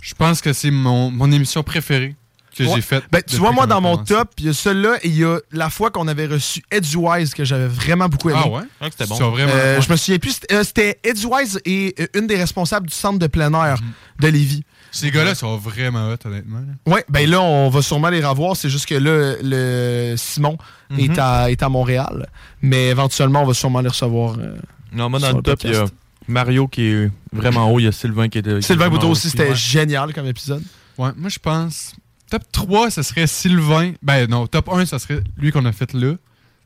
je 0.01 0.13
pense 0.13 0.41
que 0.41 0.51
c'est 0.53 0.71
mon, 0.71 1.09
mon 1.11 1.31
émission 1.31 1.63
préférée 1.63 2.15
que 2.55 2.63
Ouais. 2.63 2.71
j'ai 2.75 2.81
faites. 2.81 3.05
Ben, 3.11 3.21
tu 3.25 3.37
vois, 3.37 3.51
moi, 3.53 3.67
dans 3.67 3.79
mon 3.79 3.95
top, 3.97 4.31
il 4.39 4.45
y 4.47 4.49
a 4.49 4.53
celui-là 4.53 4.97
et 5.03 5.07
il 5.07 5.15
y 5.17 5.23
a 5.23 5.37
la 5.53 5.69
fois 5.69 5.91
qu'on 5.91 6.07
avait 6.09 6.25
reçu 6.25 6.61
Edgewise 6.71 7.33
que 7.33 7.45
j'avais 7.45 7.67
vraiment 7.67 8.09
beaucoup 8.09 8.29
aimé. 8.31 8.39
Ah 8.43 8.49
ouais? 8.49 8.63
Ah, 8.81 8.87
c'était 8.91 9.05
bon. 9.05 9.15
Vraiment. 9.29 9.51
Euh, 9.53 9.77
ouais. 9.77 9.81
Je 9.81 9.89
me 9.89 9.95
souviens 9.95 10.17
plus. 10.19 10.39
C'était 10.63 10.99
euh, 11.05 11.09
Edgewise 11.09 11.61
et 11.63 11.95
euh, 11.99 12.07
une 12.15 12.27
des 12.27 12.35
responsables 12.35 12.87
du 12.87 12.93
centre 12.95 13.19
de 13.19 13.27
plein 13.27 13.53
air 13.53 13.75
Mm-hmm. 13.77 14.21
de 14.23 14.27
Lévis. 14.27 14.63
Ces 14.91 15.11
gars-là 15.11 15.35
sont 15.35 15.57
vraiment 15.57 16.09
hot, 16.11 16.17
honnêtement. 16.25 16.61
Ouais, 16.87 17.05
ben 17.09 17.29
là, 17.29 17.41
on 17.41 17.69
va 17.69 17.81
sûrement 17.81 18.09
les 18.09 18.23
revoir. 18.23 18.55
C'est 18.55 18.69
juste 18.69 18.85
que 18.87 18.95
là, 18.95 19.35
le 19.41 20.15
Simon 20.17 20.57
Mhm. 20.89 20.99
est, 20.99 21.19
à, 21.19 21.51
est 21.51 21.61
à 21.61 21.69
Montréal. 21.69 22.27
Mais 22.61 22.87
éventuellement, 22.87 23.43
on 23.43 23.45
va 23.45 23.53
sûrement 23.53 23.81
les 23.81 23.89
recevoir. 23.89 24.35
euh, 24.39 24.55
Non, 24.93 25.09
moi, 25.09 25.19
dans 25.19 25.27
sur 25.27 25.37
le 25.37 25.43
top, 25.43 25.59
il 25.63 25.71
y 25.71 25.75
a. 25.75 25.85
Mario 26.27 26.67
qui 26.67 26.83
est 26.83 27.11
vraiment 27.33 27.71
haut. 27.71 27.79
Il 27.79 27.83
y 27.83 27.87
a 27.87 27.91
Sylvain 27.91 28.29
qui 28.29 28.37
est 28.39 28.61
Sylvain 28.61 28.89
haut 28.89 29.03
aussi, 29.09 29.29
c'était 29.29 29.49
Ouais. 29.49 29.55
génial 29.55 30.13
comme 30.13 30.25
épisode. 30.27 30.63
Ouais, 30.97 31.09
moi, 31.17 31.29
je 31.29 31.39
pense. 31.39 31.93
Top 32.29 32.43
3, 32.51 32.91
ça 32.91 33.01
serait 33.03 33.25
Sylvain. 33.25 33.93
Ben 34.03 34.27
non, 34.29 34.45
top 34.45 34.69
1, 34.69 34.85
ça 34.85 34.99
serait 34.99 35.21
lui 35.37 35.51
qu'on 35.51 35.65
a 35.65 35.71
fait 35.71 35.93
là. 35.93 36.13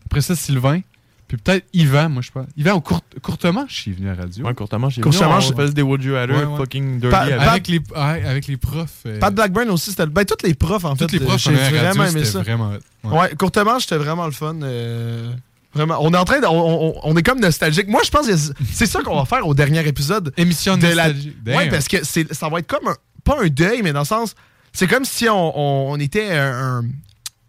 Après 0.06 0.20
ça, 0.22 0.36
Sylvain. 0.36 0.82
Puis 1.28 1.38
peut-être 1.38 1.66
Yvan, 1.74 2.10
moi, 2.10 2.22
je 2.22 2.32
pense. 2.32 2.46
Yvan, 2.58 2.74
au 2.74 2.82
court, 2.82 3.02
courtement, 3.22 3.66
je 3.68 3.74
suis 3.74 3.92
venu 3.94 4.08
à 4.10 4.16
la 4.16 4.22
radio. 4.24 4.46
Ouais, 4.46 4.54
courtement, 4.54 4.90
j'ai 4.90 5.02
Courtement, 5.02 5.38
on 5.38 5.40
je- 5.40 5.54
faisait 5.54 5.74
des 5.74 5.82
Would 5.82 6.04
You 6.04 6.14
Rather 6.14 6.36
Ouais, 6.36 6.44
ouais. 6.46 6.58
fucking 6.58 7.00
dirty. 7.00 7.12
Pa- 7.12 7.22
avec- 7.52 7.68
les, 7.68 7.80
ouais, 7.80 8.26
avec 8.26 8.48
les 8.48 8.58
profs. 8.58 9.02
euh, 9.06 9.20
Pat 9.20 9.34
Blackburn 9.34 9.70
aussi, 9.70 9.90
c'était. 9.92 10.06
Ben, 10.06 10.26
tous 10.26 10.46
les 10.46 10.54
profs, 10.54 10.86
en 10.86 10.96
tous 10.96 11.06
fait. 11.08 11.14
les 11.18 11.26
profs 11.26 11.42
j'ai 11.42 11.50
à 11.52 11.54
la 11.54 11.70
vraiment 11.70 12.04
radio, 12.04 12.18
aimé 12.18 12.26
c'était 12.26 12.32
ça. 12.32 12.40
vraiment. 12.44 12.72
Ouais. 13.04 13.20
Ouais, 13.20 13.36
courtement, 13.36 13.80
c'était 13.80 13.98
vraiment 13.98 14.26
le 14.26 14.32
fun. 14.32 14.56
euh, 14.62 15.32
Vraiment. 15.74 15.98
On 16.02 16.14
est 16.14 16.18
en 16.18 16.26
train 16.26 16.40
de. 16.40 16.46
On, 16.46 16.90
on- 16.90 17.00
on 17.04 17.18
est 17.18 17.24
comme 17.24 17.40
nostalgique. 17.40 17.88
Moi, 17.88 18.02
je 18.06 18.12
pense 18.12 18.28
que 18.28 18.36
c'est 18.72 18.86
ça 18.86 19.02
qu'on 19.02 19.16
va 19.16 19.26
faire 19.26 19.48
au 19.48 19.56
dernier 19.56 19.88
épisode. 19.88 20.32
Émission 20.38 20.78
de 20.78 20.86
la. 20.88 21.08
Ouais, 21.48 21.68
parce 21.70 21.88
que 21.88 22.04
c'est- 22.06 22.32
ça 22.32 22.48
va 22.48 22.60
être 22.60 22.68
comme 22.68 22.88
un. 22.90 22.96
Pas 23.24 23.38
un 23.42 23.48
deuil, 23.48 23.82
mais 23.82 23.92
dans 23.92 24.02
le 24.02 24.06
sens. 24.06 24.36
C'est 24.72 24.86
comme 24.88 25.04
si 25.06 25.28
on, 25.30 25.58
on- 25.58 25.94
on 25.94 26.00
était 26.00 26.30
un. 26.32 26.82
un- 26.82 26.84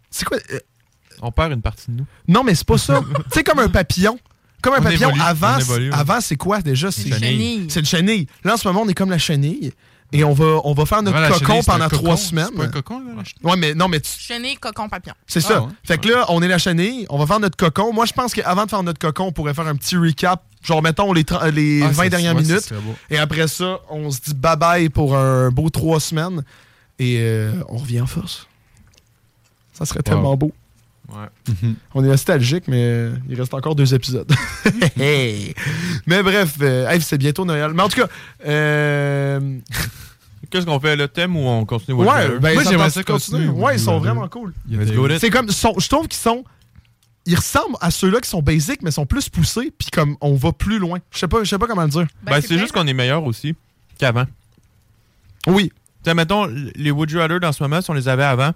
c'est 0.09 0.25
quoi 0.25 0.37
euh, 0.51 0.59
On 1.21 1.31
perd 1.31 1.51
une 1.53 1.61
partie 1.61 1.91
de 1.91 1.97
nous. 1.97 2.05
Non, 2.27 2.43
mais 2.43 2.55
c'est 2.55 2.67
pas 2.67 2.77
ça. 2.77 3.01
tu 3.15 3.21
sais, 3.31 3.43
comme 3.43 3.59
un 3.59 3.69
papillon. 3.69 4.17
Comme 4.61 4.73
un 4.73 4.79
On 4.79 4.83
papillon. 4.83 5.09
évolue, 5.09 5.21
avant, 5.21 5.55
on 5.55 5.59
évolue, 5.59 5.89
ouais. 5.91 5.95
avant 5.95 6.19
c'est 6.21 6.35
quoi 6.37 6.61
déjà? 6.61 6.91
C'est 6.91 7.07
Une 7.09 7.19
chenille. 7.19 7.65
C'est 7.69 7.79
une 7.81 7.85
chenille. 7.85 8.27
Là, 8.43 8.53
en 8.53 8.57
ce 8.57 8.67
moment, 8.67 8.81
on 8.83 8.87
est 8.89 8.93
comme 8.95 9.11
la 9.11 9.17
chenille. 9.19 9.71
Et 10.11 10.23
on 10.23 10.33
va, 10.33 10.61
on 10.63 10.73
va 10.73 10.85
faire 10.85 11.01
notre 11.01 11.17
cocon 11.17 11.45
chenille, 11.45 11.61
c'est 11.63 11.71
un 11.71 11.73
pendant 11.73 11.89
cocon. 11.89 12.03
trois 12.03 12.17
semaines. 12.17 12.47
C'est 12.51 12.57
pas 12.57 12.63
un 12.63 12.67
cocon, 12.69 12.99
là, 12.99 13.05
la 13.17 13.23
chenille? 13.23 13.39
Ouais, 13.43 13.57
mais 13.57 13.73
non, 13.73 13.87
mais 13.89 13.99
tu- 13.99 14.11
Chenille, 14.17 14.55
cocon, 14.55 14.87
papillon. 14.87 15.15
c'est 15.27 15.43
Ah 15.45 15.47
ça. 15.47 15.61
ouais. 15.61 15.69
Fait 15.83 15.97
que 15.97 16.07
là, 16.09 16.25
on 16.29 16.41
est 16.41 16.47
la 16.47 16.57
chenille, 16.59 17.05
on 17.09 17.17
va 17.17 17.25
faire 17.25 17.39
notre 17.39 17.57
cocon. 17.57 17.91
Moi, 17.91 18.05
je 18.05 18.13
pense 18.13 18.33
qu'avant 18.33 18.65
de 18.65 18.69
faire 18.69 18.83
notre 18.83 18.99
cocon, 18.99 19.25
on 19.25 19.31
pourrait 19.31 19.53
faire 19.55 19.67
un 19.67 19.75
petit 19.75 19.97
recap. 19.97 20.43
Genre, 20.63 20.81
mettons 20.81 21.11
les, 21.11 21.23
tra- 21.23 21.49
les 21.51 21.81
Ah, 21.83 21.87
20 21.89 22.03
ça- 22.03 22.09
dernières 22.09 22.35
minutes. 22.35 22.71
Et 23.09 23.17
après 23.17 23.47
ça, 23.47 23.79
on 23.89 24.09
se 24.09 24.19
dit 24.21 24.33
bye 24.35 24.55
bye 24.57 24.89
pour 24.89 25.17
un 25.17 25.49
beau 25.49 25.69
trois 25.69 25.99
semaines. 25.99 26.43
Et 26.97 27.17
euh, 27.19 27.51
on 27.67 27.77
revient 27.77 28.01
en 28.01 28.07
force. 28.07 28.47
Ça 29.73 29.85
serait 29.85 30.01
tellement 30.01 30.37
beau. 30.37 30.53
Ouais. 31.09 31.53
Mhm. 31.61 31.75
On 31.93 32.03
est 32.03 32.07
nostalgique, 32.07 32.67
mais 32.67 33.09
il 33.29 33.39
reste 33.39 33.53
encore 33.53 33.75
deux 33.75 33.93
épisodes. 33.93 34.31
Hey. 34.97 35.53
mais 36.07 36.23
bref, 36.23 36.55
euh, 36.61 36.89
hey, 36.89 37.01
c'est 37.01 37.17
bientôt 37.17 37.45
Noël. 37.45 37.71
Mais 37.73 37.83
en 37.83 37.89
tout 37.89 38.01
cas, 38.01 38.07
euh, 38.45 39.59
Qu'est-ce 40.49 40.65
qu'on 40.65 40.79
fait, 40.79 40.95
le 40.95 41.07
thème 41.07 41.35
ou 41.35 41.41
on 41.47 41.65
continue 41.65 41.97
ouais, 41.97 42.39
ben, 42.39 42.53
Moi, 42.53 42.63
ça 42.63 42.69
j'aimerais 42.69 42.89
ça 42.89 43.01
de 43.01 43.05
continuer. 43.05 43.47
Ouais, 43.47 43.75
ils 43.75 43.79
sont 43.79 43.99
vraiment 43.99 44.27
cool. 44.27 44.53
C'est 45.19 45.29
comme, 45.29 45.49
sont- 45.49 45.75
je 45.79 45.87
trouve 45.89 46.07
qu'ils 46.07 46.19
sont, 46.19 46.43
ils 47.25 47.35
ressemblent 47.35 47.75
à 47.81 47.91
ceux-là 47.91 48.19
qui 48.21 48.29
sont 48.29 48.41
basiques, 48.41 48.81
mais 48.81 48.91
sont 48.91 49.05
plus 49.05 49.27
poussés, 49.29 49.73
puis 49.77 49.89
comme 49.91 50.15
on 50.21 50.35
va 50.35 50.51
plus 50.51 50.79
loin. 50.79 50.99
Je 51.11 51.19
sais 51.19 51.27
pas, 51.27 51.43
je 51.43 51.49
sais 51.49 51.57
pas 51.57 51.67
comment 51.67 51.83
le 51.83 51.89
dire. 51.89 52.07
Ben, 52.23 52.41
c'est 52.41 52.57
juste 52.57 52.71
qu'on 52.71 52.87
est 52.87 52.93
meilleur 52.93 53.23
aussi 53.23 53.55
qu'avant. 53.97 54.25
Oui. 55.47 55.71
Mettons, 56.05 56.45
les 56.75 56.91
Would 56.91 57.09
You 57.09 57.19
Rather 57.19 57.39
dans 57.39 57.51
ce 57.51 57.63
moment, 57.63 57.81
si 57.81 57.89
on 57.89 57.93
les 57.93 58.07
avait 58.07 58.23
avant, 58.23 58.51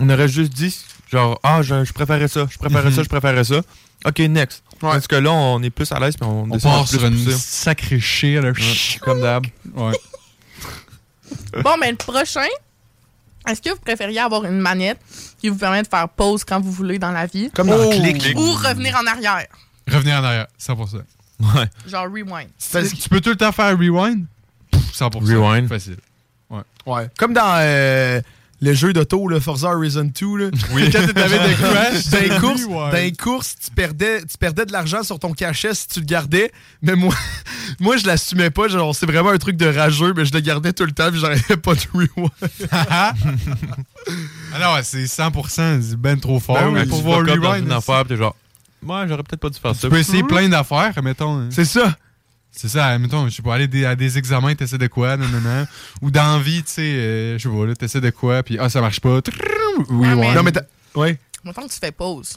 on 0.00 0.08
aurait 0.08 0.28
juste 0.28 0.52
dit, 0.54 0.74
genre, 1.14 1.38
ah, 1.42 1.62
je, 1.62 1.84
je 1.84 1.92
préférais 1.92 2.28
ça, 2.28 2.46
je 2.50 2.58
préférais 2.58 2.90
Mhm. 2.90 2.94
ça, 2.96 3.02
je 3.02 3.08
préférais 3.08 3.44
ça. 3.44 3.60
OK, 4.06 4.18
next. 4.20 4.62
Parce 4.80 5.06
que 5.06 5.16
là, 5.16 5.32
on 5.32 5.62
est 5.62 5.70
plus 5.70 5.90
à 5.92 5.98
l'aise, 5.98 6.16
puis 6.16 6.28
on, 6.28 6.42
On 6.42 6.46
descend 6.48 6.72
part 6.74 6.88
sur 6.88 7.04
une 7.06 7.30
sacrée 7.32 8.00
chire, 8.00 8.42
là. 8.42 8.50
Ouais, 8.50 8.98
comme 9.00 9.20
d'hab. 9.22 9.46
Ouais. 9.74 9.92
Bon, 11.62 11.76
mais 11.80 11.90
le 11.90 11.96
prochain, 11.96 12.46
est-ce 13.48 13.62
que 13.62 13.70
vous 13.70 13.80
préfériez 13.80 14.20
avoir 14.20 14.44
une 14.44 14.58
manette 14.60 14.98
qui 15.40 15.48
vous 15.48 15.56
permet 15.56 15.82
de 15.82 15.88
faire 15.88 16.08
pause 16.08 16.44
quand 16.44 16.60
vous 16.60 16.70
voulez 16.72 16.98
dans 16.98 17.12
la 17.12 17.26
vie? 17.26 17.50
Comme 17.54 17.68
dans 17.68 17.76
Oh. 17.78 17.90
Click. 17.90 18.36
Ou 18.36 18.52
revenir 18.52 18.96
en 18.96 19.06
arrière? 19.06 19.46
Revenir 19.90 20.16
en 20.20 20.24
arrière, 20.24 20.46
100%. 20.58 21.02
Ouais. 21.40 21.66
Genre 21.86 22.04
rewind. 22.04 22.48
Tu 22.58 22.96
tu 22.96 23.08
peux 23.08 23.20
tout 23.20 23.30
le 23.30 23.36
temps 23.36 23.52
faire 23.52 23.76
rewind? 23.76 24.26
Pff, 24.70 24.92
100%. 24.94 25.24
Rewind. 25.24 25.68
Facile. 25.68 25.96
Ouais. 26.50 26.62
Ouais. 26.86 27.08
Comme 27.18 27.32
dans 27.34 27.56
euh, 27.58 28.20
le 28.60 28.72
jeu 28.72 28.92
d'auto, 28.92 29.28
le 29.28 29.40
Forza 29.40 29.68
Horizon 29.74 30.10
2. 30.18 30.36
Là. 30.36 30.50
Oui. 30.72 30.90
Quand 30.90 31.12
t'avais 31.12 31.48
des 31.48 31.54
crash, 31.60 32.06
dans 32.06 32.40
courses, 32.40 32.64
ouais. 32.64 32.74
dans 32.74 32.92
les 32.92 33.12
courses, 33.12 33.54
tu 33.62 33.70
perdais, 33.70 34.22
tu 34.24 34.38
perdais 34.38 34.64
de 34.64 34.72
l'argent 34.72 35.02
sur 35.02 35.18
ton 35.18 35.32
cachet 35.32 35.74
si 35.74 35.88
tu 35.88 36.00
le 36.00 36.06
gardais. 36.06 36.50
Mais 36.82 36.94
moi, 36.94 37.14
moi 37.80 37.96
je 37.96 38.06
l'assumais 38.06 38.50
pas. 38.50 38.68
Genre, 38.68 38.94
c'est 38.94 39.06
vraiment 39.06 39.30
un 39.30 39.38
truc 39.38 39.56
de 39.56 39.66
rageux, 39.66 40.14
mais 40.16 40.24
je 40.24 40.32
le 40.32 40.40
gardais 40.40 40.72
tout 40.72 40.84
le 40.84 40.92
temps, 40.92 41.10
puis 41.10 41.20
j'arrivais 41.20 41.56
pas 41.56 41.74
de 41.74 41.80
rewind. 41.92 42.30
Ah 44.56 44.58
non, 44.60 44.80
c'est 44.82 45.04
100%, 45.04 45.82
c'est 45.82 45.96
ben 45.96 46.18
trop 46.20 46.38
fort. 46.38 46.56
Ben 46.56 46.66
oui, 46.68 46.74
mais 46.74 46.82
tu 46.84 46.90
pour 46.90 47.00
voir 47.02 47.20
rewind, 47.20 47.64
une 47.64 47.72
affaire, 47.72 48.04
genre, 48.16 48.36
ouais, 48.86 49.04
j'aurais 49.08 49.22
peut-être 49.22 49.40
pas 49.40 49.48
dû 49.50 49.58
faire 49.58 49.74
ça. 49.74 49.80
tu 49.80 49.88
peux 49.88 49.98
essayer 49.98 50.22
plein 50.22 50.48
d'affaires, 50.48 50.92
mettons. 51.02 51.38
hein. 51.38 51.48
C'est 51.50 51.64
ça. 51.64 51.96
C'est 52.56 52.68
ça, 52.68 52.96
mettons, 52.98 53.28
je 53.28 53.34
sais 53.34 53.42
pas, 53.42 53.54
aller 53.56 53.66
des- 53.68 53.84
à 53.84 53.96
des 53.96 54.16
examens, 54.16 54.54
t'essaies 54.54 54.78
de 54.78 54.86
quoi, 54.86 55.16
non, 55.16 55.26
non, 55.28 55.40
non. 55.40 55.66
Ou 56.02 56.10
dans 56.10 56.36
la 56.36 56.42
vie, 56.42 56.62
tu 56.62 56.70
sais, 56.72 56.82
euh, 56.82 57.38
je 57.38 57.48
sais 57.48 57.54
pas, 57.54 57.66
là, 57.66 57.74
t'essaies 57.74 58.00
de 58.00 58.10
quoi, 58.10 58.42
puis 58.44 58.58
ah, 58.60 58.68
ça 58.68 58.80
marche 58.80 59.00
pas. 59.00 59.20
Trrrr, 59.20 59.36
Oui, 59.90 60.08
mais-. 60.14 60.34
Non, 60.34 60.42
mais 60.44 60.52
t'as- 60.52 60.66
ouais. 60.94 61.18
Mettons 61.44 61.66
que 61.66 61.72
tu 61.72 61.78
fais 61.80 61.90
pause. 61.92 62.36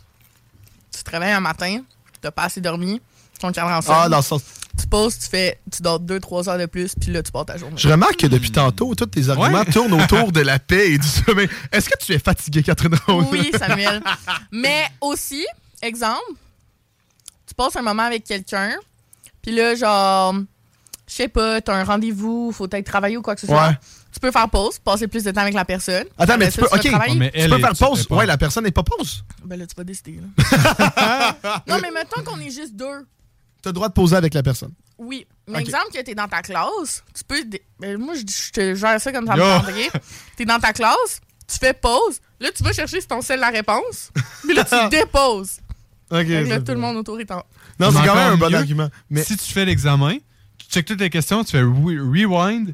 Tu 0.95 1.03
te 1.03 1.11
réveilles 1.11 1.33
un 1.33 1.39
matin, 1.39 1.81
t'as 2.19 2.31
pas 2.31 2.43
assez 2.45 2.59
dormi, 2.61 2.99
ton 3.39 3.51
cadran 3.51 3.77
ensemble. 3.77 3.99
Ah, 4.01 4.09
dans 4.09 4.17
le 4.17 4.23
sens. 4.23 4.41
Tu 4.79 4.85
poses, 4.87 5.17
tu 5.19 5.27
fais, 5.27 5.59
tu 5.71 5.81
dors 5.81 5.99
2-3 5.99 6.49
heures 6.49 6.57
de 6.57 6.65
plus, 6.65 6.93
puis 6.99 7.11
là, 7.11 7.21
tu 7.23 7.31
pars 7.31 7.45
ta 7.45 7.57
journée. 7.57 7.75
Je 7.77 7.87
remarque 7.89 8.17
que 8.17 8.27
depuis 8.27 8.51
tantôt, 8.51 8.93
tous 8.95 9.05
tes 9.07 9.29
arguments 9.29 9.59
Ouais. 9.59 9.65
tournent 9.71 9.93
autour 10.01 10.31
de 10.31 10.41
la 10.41 10.57
paix 10.59 10.91
et 10.91 10.97
du 10.97 11.07
sommeil. 11.07 11.49
Est-ce 11.71 11.89
que 11.89 11.97
tu 12.03 12.11
es 12.13 12.19
fatigué, 12.19 12.63
Catherine 12.63 12.95
Rose? 13.07 13.25
Oui, 13.31 13.51
Samuel. 13.57 14.01
Mais 14.51 14.85
aussi, 15.01 15.45
exemple, 15.81 16.21
tu 17.47 17.53
passes 17.55 17.75
un 17.75 17.81
moment 17.81 18.03
avec 18.03 18.23
quelqu'un, 18.23 18.71
puis 19.47 19.55
là, 19.55 19.75
genre, 19.75 20.35
je 21.07 21.13
sais 21.13 21.29
pas, 21.29 21.61
t'as 21.61 21.73
un 21.73 21.85
rendez-vous, 21.85 22.51
faut 22.51 22.67
peut-être 22.67 22.85
travailler 22.85 23.15
ou 23.15 23.21
quoi 23.21 23.33
que 23.33 23.39
ce 23.39 23.47
soit. 23.47 23.69
Ouais. 23.69 23.77
Tu 24.11 24.19
peux 24.19 24.29
faire 24.29 24.49
pause, 24.49 24.77
passer 24.77 25.07
plus 25.07 25.23
de 25.23 25.31
temps 25.31 25.39
avec 25.39 25.53
la 25.53 25.63
personne. 25.63 26.03
Attends, 26.17 26.37
mais 26.37 26.51
tu 26.51 26.59
ça, 26.59 26.67
peux. 26.67 26.75
Ouais, 26.75 27.15
mais 27.15 27.31
tu 27.31 27.49
peux 27.49 27.57
faire 27.59 27.71
tu 27.71 27.81
pause. 27.85 28.07
Ouais, 28.09 28.25
la 28.25 28.37
personne 28.37 28.65
n'est 28.65 28.71
pas 28.71 28.83
pause. 28.83 29.23
Ben 29.45 29.57
là, 29.57 29.65
tu 29.65 29.73
vas 29.77 29.85
décider. 29.85 30.19
Là. 30.19 31.37
non, 31.65 31.77
mais 31.81 31.91
mettons 31.91 32.21
qu'on 32.25 32.37
est 32.41 32.49
juste 32.49 32.75
deux. 32.75 33.07
T'as 33.61 33.69
le 33.69 33.73
droit 33.73 33.87
de 33.87 33.93
poser 33.93 34.17
avec 34.17 34.33
la 34.33 34.43
personne. 34.43 34.73
Oui. 34.97 35.25
Mais 35.47 35.61
exemple 35.61 35.93
que 35.93 36.01
t'es 36.01 36.13
dans 36.13 36.27
ta 36.27 36.41
classe, 36.41 37.05
tu 37.15 37.23
peux. 37.23 37.41
ben, 37.79 37.97
moi, 37.97 38.15
je, 38.15 38.23
je 38.27 38.51
te 38.51 38.75
gère 38.75 38.99
ça 38.99 39.13
comme 39.13 39.27
ça 39.27 39.37
me. 39.37 39.89
T'es 40.35 40.43
dans 40.43 40.59
ta 40.59 40.73
classe, 40.73 41.21
tu 41.47 41.57
fais 41.57 41.73
pause, 41.73 42.19
là, 42.41 42.49
tu 42.53 42.63
vas 42.63 42.73
chercher 42.73 42.99
sur 42.99 43.07
ton 43.07 43.21
sel 43.21 43.39
la 43.39 43.51
réponse, 43.51 44.11
puis 44.43 44.53
là, 44.53 44.65
tu 44.65 44.89
déposes. 44.89 45.59
Ok. 46.11 46.25
Que 46.27 46.49
là, 46.49 46.59
tout 46.59 46.73
le 46.73 46.79
monde 46.79 46.97
autour 46.97 47.17
est 47.21 47.31
en. 47.31 47.43
Non, 47.79 47.91
c'est 47.91 48.05
quand 48.05 48.15
même 48.15 48.33
un 48.33 48.37
bon 48.37 48.53
argument. 48.55 48.89
Mais 49.09 49.23
Si 49.23 49.37
tu 49.37 49.51
fais 49.53 49.65
l'examen, 49.65 50.15
tu 50.57 50.67
checkes 50.69 50.85
toutes 50.87 50.99
les 51.01 51.09
questions, 51.09 51.43
tu 51.43 51.51
fais 51.51 51.61
re- 51.63 51.99
rewind, 51.99 52.73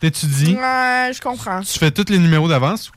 t'étudies, 0.00 0.54
Ouais, 0.56 1.10
je 1.14 1.20
comprends. 1.20 1.60
tu 1.62 1.78
fais 1.78 1.90
tous 1.92 2.10
les 2.10 2.18
numéros 2.18 2.48
d'avance. 2.48 2.90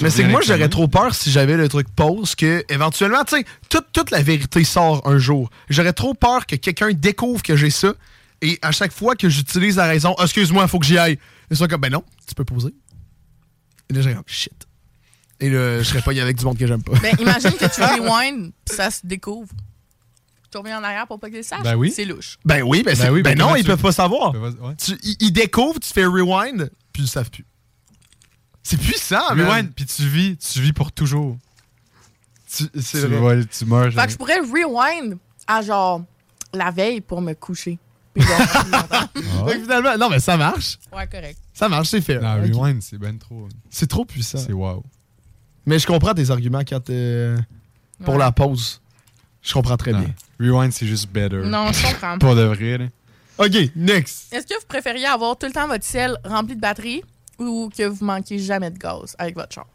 Mais 0.00 0.10
c'est 0.10 0.22
que 0.22 0.28
moi, 0.28 0.40
j'aurais 0.40 0.68
trop 0.68 0.86
peur 0.88 1.14
si 1.14 1.30
j'avais 1.32 1.56
le 1.56 1.68
truc 1.68 1.88
pause 1.94 2.34
que, 2.36 2.64
éventuellement, 2.68 3.24
tu 3.24 3.36
sais, 3.36 3.44
toute, 3.68 3.86
toute 3.92 4.10
la 4.12 4.22
vérité 4.22 4.62
sort 4.64 5.02
un 5.06 5.18
jour. 5.18 5.50
J'aurais 5.68 5.92
trop 5.92 6.14
peur 6.14 6.46
que 6.46 6.54
quelqu'un 6.56 6.92
découvre 6.92 7.42
que 7.42 7.56
j'ai 7.56 7.70
ça 7.70 7.92
et 8.40 8.58
à 8.62 8.70
chaque 8.70 8.92
fois 8.92 9.16
que 9.16 9.28
j'utilise 9.28 9.76
la 9.76 9.86
raison, 9.86 10.14
excuse-moi, 10.22 10.62
il 10.62 10.68
faut 10.68 10.78
que 10.78 10.86
j'y 10.86 10.96
aille. 10.96 11.18
Et 11.50 11.54
soit 11.56 11.66
comme, 11.66 11.80
ben 11.80 11.90
non, 11.90 12.04
tu 12.26 12.34
peux 12.36 12.44
poser. 12.44 12.72
Et 13.90 13.94
là, 13.94 14.02
j'ai 14.02 14.14
comme, 14.14 14.22
shit. 14.26 14.52
Et 15.40 15.50
là, 15.50 15.78
je 15.78 15.82
serais 15.84 16.02
pas 16.02 16.12
y 16.12 16.20
avec 16.20 16.36
du 16.36 16.44
monde 16.44 16.56
que 16.58 16.66
j'aime 16.66 16.82
pas. 16.82 16.92
Ben, 17.00 17.16
imagine 17.18 17.52
que 17.52 17.64
tu 17.74 17.80
rewind, 18.00 18.52
ça 18.66 18.90
se 18.92 19.00
découvre. 19.04 19.48
Tu 20.50 20.56
reviens 20.58 20.80
en 20.80 20.84
arrière 20.84 21.06
pour 21.06 21.20
pas 21.20 21.28
qu'ils 21.28 21.36
le 21.38 21.42
sachent. 21.42 21.62
Ben 21.62 21.74
oui. 21.74 21.90
C'est 21.94 22.04
louche. 22.06 22.38
Ben 22.44 22.62
oui, 22.62 22.82
ben, 22.82 22.96
Ben 22.96 23.10
oui, 23.12 23.22
ben 23.22 23.34
ben 23.34 23.38
non, 23.38 23.54
ils 23.56 23.62
tu- 23.62 23.66
peuvent 23.68 23.82
pas 23.82 23.92
savoir. 23.92 24.34
Ouais. 24.34 24.74
Tu- 24.78 24.98
ils, 25.02 25.16
ils 25.20 25.32
découvrent, 25.32 25.78
tu 25.80 25.90
fais 25.92 26.06
rewind, 26.06 26.70
puis 26.92 27.02
ils 27.02 27.08
savent 27.08 27.30
plus. 27.30 27.44
C'est 28.62 28.78
puissant, 28.78 29.34
man. 29.34 29.46
Rewind, 29.46 29.72
puis 29.74 29.84
tu 29.86 30.02
vis, 30.06 30.36
tu 30.38 30.60
vis 30.60 30.72
pour 30.72 30.90
toujours. 30.92 31.36
Tu- 32.54 32.64
C'est 32.80 33.00
Tu, 33.02 33.06
vrai. 33.06 33.18
ouais, 33.18 33.44
tu 33.46 33.64
meurs. 33.66 33.84
Fait 33.84 33.88
que 33.90 33.94
jamais. 33.96 34.12
je 34.12 34.16
pourrais 34.16 34.38
rewind 34.40 35.18
à 35.46 35.60
genre 35.62 36.02
la 36.54 36.70
veille 36.70 37.00
pour 37.02 37.20
me 37.20 37.34
coucher. 37.34 37.78
Puis 38.14 38.24
que 39.44 39.60
finalement, 39.62 39.96
non, 39.98 40.08
mais 40.10 40.18
ça 40.20 40.36
marche. 40.36 40.78
ouais, 40.94 41.06
correct. 41.06 41.38
Ça 41.52 41.68
marche, 41.68 41.88
c'est 41.88 42.00
fait. 42.00 42.18
Non, 42.20 42.34
rewind, 42.42 42.82
c'est 42.82 42.98
ben 42.98 43.18
trop. 43.18 43.48
C'est 43.70 43.86
trop 43.86 44.04
puissant. 44.04 44.38
C'est 44.38 44.52
wow. 44.52 44.82
Mais 45.66 45.78
je 45.78 45.86
comprends 45.86 46.14
tes 46.14 46.30
arguments 46.30 46.62
quand 46.66 46.88
euh, 46.90 47.36
pour 48.04 48.14
Ouais. 48.14 48.20
la 48.20 48.32
pause. 48.32 48.80
Je 49.42 49.52
comprends 49.52 49.76
très 49.76 49.92
Non. 49.92 50.00
bien. 50.00 50.14
Rewind, 50.40 50.72
c'est 50.72 50.86
juste 50.86 51.08
better. 51.10 51.38
Non, 51.44 51.72
je 51.72 51.82
comprends. 51.86 52.18
Pas 52.18 52.34
de 52.34 52.42
vrai, 52.42 52.78
là. 52.78 52.84
OK, 53.38 53.54
next. 53.76 54.32
Est-ce 54.32 54.46
que 54.46 54.54
vous 54.58 54.66
préfériez 54.66 55.06
avoir 55.06 55.36
tout 55.38 55.46
le 55.46 55.52
temps 55.52 55.68
votre 55.68 55.84
ciel 55.84 56.16
rempli 56.24 56.56
de 56.56 56.60
batterie 56.60 57.02
ou 57.38 57.70
que 57.76 57.84
vous 57.84 58.04
manquiez 58.04 58.38
jamais 58.40 58.70
de 58.70 58.78
gaz 58.78 59.14
avec 59.18 59.36
votre 59.36 59.54
char? 59.54 59.66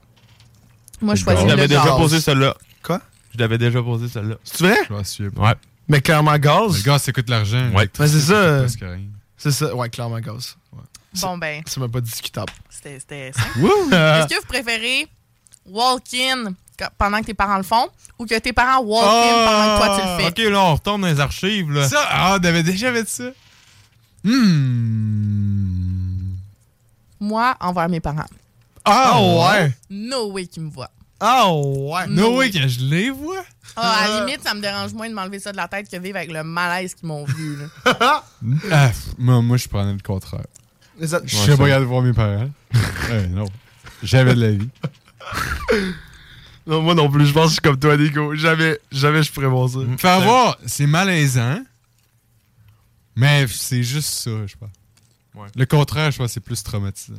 Moi, 1.01 1.15
je 1.15 1.23
choisis 1.23 1.41
Je 1.43 1.47
le 1.49 1.55
l'avais 1.55 1.67
déjà 1.67 1.83
gaz. 1.83 1.97
posé 1.97 2.19
celle-là. 2.21 2.55
Quoi? 2.83 3.01
Je 3.33 3.37
l'avais 3.39 3.57
déjà 3.57 3.81
posé 3.81 4.07
celle-là. 4.09 4.35
C'est 4.43 4.59
vrai? 4.59 4.77
Je 4.87 4.93
m'en 4.93 5.03
souviens 5.03 5.31
pas. 5.31 5.41
Ouais. 5.49 5.55
Mais 5.87 6.01
clairement, 6.01 6.37
gaz? 6.37 6.77
Le 6.77 6.83
gaz, 6.83 7.01
ça 7.03 7.11
coûte 7.11 7.25
de 7.25 7.31
l'argent. 7.31 7.69
Ouais. 7.71 7.89
Ben, 7.97 8.07
c'est 8.07 8.19
ça. 8.19 8.57
Presque 8.59 8.79
rien. 8.81 8.99
C'est 9.37 9.51
ça. 9.51 9.73
Ouais, 9.75 9.89
clairement, 9.89 10.19
gaz. 10.19 10.55
Ouais. 10.73 10.79
Bon, 11.21 11.37
ben, 11.37 11.61
C'est 11.65 11.79
même 11.79 11.91
pas 11.91 12.01
discutable. 12.01 12.51
c'était 12.69 12.99
c'était 12.99 13.31
ça. 13.33 13.41
Wouh! 13.59 13.69
Est-ce 13.91 14.27
que 14.27 14.39
vous 14.41 14.47
préférez 14.47 15.07
walk-in 15.65 16.53
pendant 16.97 17.19
que 17.21 17.25
tes 17.25 17.33
parents 17.33 17.57
le 17.57 17.63
font 17.63 17.87
ou 18.19 18.25
que 18.25 18.37
tes 18.39 18.53
parents 18.53 18.81
walk-in 18.81 19.45
pendant 19.45 19.73
que 19.73 19.85
toi 19.85 19.99
tu 19.99 20.07
le 20.07 20.17
fais? 20.17 20.27
Ok, 20.29 20.37
là, 20.51 20.63
on 20.63 20.73
retourne 20.75 21.01
dans 21.01 21.07
les 21.07 21.19
archives. 21.19 21.71
Là. 21.71 21.87
Ça, 21.87 22.05
ah, 22.09 22.37
on 22.39 22.43
avait 22.43 22.63
déjà 22.63 22.91
fait 22.93 23.07
ça. 23.07 23.23
Hmm. 24.23 26.33
Moi, 27.19 27.55
envers 27.59 27.89
mes 27.89 27.99
parents. 27.99 28.25
Ah, 28.85 29.19
ouais! 29.21 29.73
No 29.89 30.31
way 30.31 30.45
qu'ils 30.45 30.63
me 30.63 30.69
voient. 30.69 30.91
Ah, 31.19 31.51
ouais! 31.53 32.07
No 32.09 32.37
way 32.37 32.51
que 32.51 32.67
je 32.67 32.79
les 32.81 33.09
vois. 33.09 33.43
Ah, 33.75 34.03
à 34.03 34.07
la 34.07 34.19
limite, 34.25 34.43
ça 34.43 34.53
me 34.53 34.61
dérange 34.61 34.93
moins 34.93 35.09
de 35.09 35.13
m'enlever 35.13 35.39
ça 35.39 35.51
de 35.51 35.57
la 35.57 35.67
tête 35.67 35.89
que 35.89 35.97
vivre 35.97 36.17
avec 36.17 36.31
le 36.31 36.43
malaise 36.43 36.93
qu'ils 36.93 37.07
m'ont 37.07 37.25
vu. 37.25 37.57
là. 37.57 38.23
Ah, 38.71 38.91
moi, 39.17 39.41
moi, 39.41 39.57
je 39.57 39.67
prenais 39.67 39.93
le 39.93 39.99
contraire. 39.99 40.45
Je 40.99 41.07
sais 41.07 41.57
pas 41.57 41.63
regarder 41.63 41.85
voir 41.85 42.01
mes 42.01 42.13
parents. 42.13 42.49
Ouais, 43.09 43.27
non. 43.29 43.45
J'avais 44.03 44.35
de 44.35 44.41
la 44.41 44.51
vie. 44.51 44.69
Non, 46.65 46.81
moi 46.81 46.95
non 46.95 47.09
plus, 47.09 47.25
je 47.25 47.33
pense 47.33 47.43
que 47.43 47.49
je 47.49 47.53
suis 47.53 47.61
comme 47.61 47.79
toi, 47.79 47.97
Nico. 47.97 48.35
Jamais, 48.35 48.77
jamais 48.91 49.21
je 49.23 49.31
pourrais 49.31 49.47
voir 49.47 49.69
ça. 49.69 49.79
Faire 49.97 50.21
voir, 50.21 50.57
c'est 50.65 50.87
malaisant. 50.87 51.59
Mais 53.15 53.45
c'est 53.47 53.83
juste 53.83 54.09
ça, 54.13 54.31
je 54.47 54.55
pense. 54.55 54.69
Le 55.55 55.65
contraire, 55.65 56.11
je 56.11 56.17
pense, 56.17 56.31
c'est 56.31 56.39
plus 56.39 56.63
traumatisant. 56.63 57.15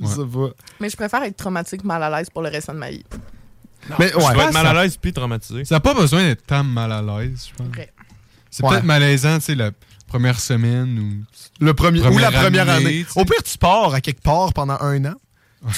Je 0.00 0.06
sais 0.06 0.16
pas. 0.16 0.48
Mais 0.78 0.88
je 0.88 0.96
préfère 0.96 1.22
être 1.24 1.36
traumatique 1.36 1.84
mal 1.84 2.02
à 2.02 2.10
l'aise 2.10 2.30
pour 2.30 2.42
le 2.42 2.48
restant 2.48 2.72
de 2.74 2.78
ma 2.78 2.90
vie. 2.90 3.04
Mais 3.98 4.08
Je 4.08 4.18
vais 4.36 4.44
être 4.44 4.52
mal 4.52 4.66
à 4.66 4.82
l'aise 4.82 4.96
puis 4.96 5.12
traumatisé. 5.12 5.64
Ça 5.64 5.76
n'a 5.76 5.80
pas 5.80 5.94
besoin 5.94 6.22
d'être 6.22 6.46
tant 6.46 6.62
mal 6.64 6.92
à 6.92 7.02
l'aise, 7.02 7.48
je 7.50 7.54
pense. 7.56 7.66
C'est 8.50 8.62
Ouais. 8.64 8.70
peut-être 8.70 8.84
malaisant, 8.84 9.38
tu 9.38 9.44
sais, 9.46 9.54
la 9.54 9.70
première 10.06 10.40
semaine 10.40 10.98
ou. 10.98 11.64
Le 11.64 11.72
premier, 11.74 12.00
ou 12.06 12.18
la 12.18 12.30
première 12.30 12.68
année. 12.68 13.06
Au 13.16 13.24
pire, 13.24 13.42
tu 13.42 13.56
pars 13.58 13.94
à 13.94 14.00
quelque 14.00 14.22
part 14.22 14.52
pendant 14.52 14.76
un 14.80 15.04
an. 15.06 15.14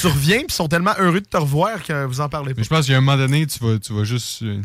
Tu 0.01 0.07
reviens, 0.07 0.39
puis 0.39 0.47
ils 0.49 0.53
sont 0.55 0.69
tellement 0.69 0.95
heureux 0.99 1.21
de 1.21 1.27
te 1.27 1.37
revoir 1.37 1.83
que 1.83 2.05
vous 2.05 2.21
en 2.21 2.29
parlez 2.29 2.55
pas. 2.55 2.59
Mais 2.61 2.65
je 2.65 2.69
pense 2.69 2.87
qu'à 2.87 2.97
un 2.97 3.01
moment 3.01 3.17
donné, 3.17 3.47
tu 3.47 3.59
vas, 3.59 3.79
tu 3.79 3.93
vas 3.93 4.05
juste 4.05 4.43
euh, 4.43 4.61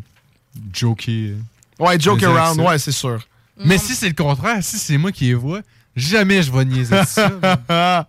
joker. 0.73 1.05
euh, 1.09 1.35
Ouais, 1.79 1.99
joke 1.99 2.21
around, 2.23 2.57
ça. 2.59 2.63
ouais, 2.67 2.79
c'est 2.79 2.91
sûr. 2.91 3.19
Mais 3.63 3.77
si 3.77 3.95
c'est 3.95 4.07
le 4.09 4.13
contraire, 4.15 4.63
si 4.63 4.77
c'est 4.77 4.97
moi 4.97 5.11
qui 5.11 5.25
les 5.25 5.33
vois, 5.33 5.61
jamais 5.95 6.43
je 6.43 6.51
vais 6.51 6.65
niaiser 6.65 7.03
ça. 7.05 7.31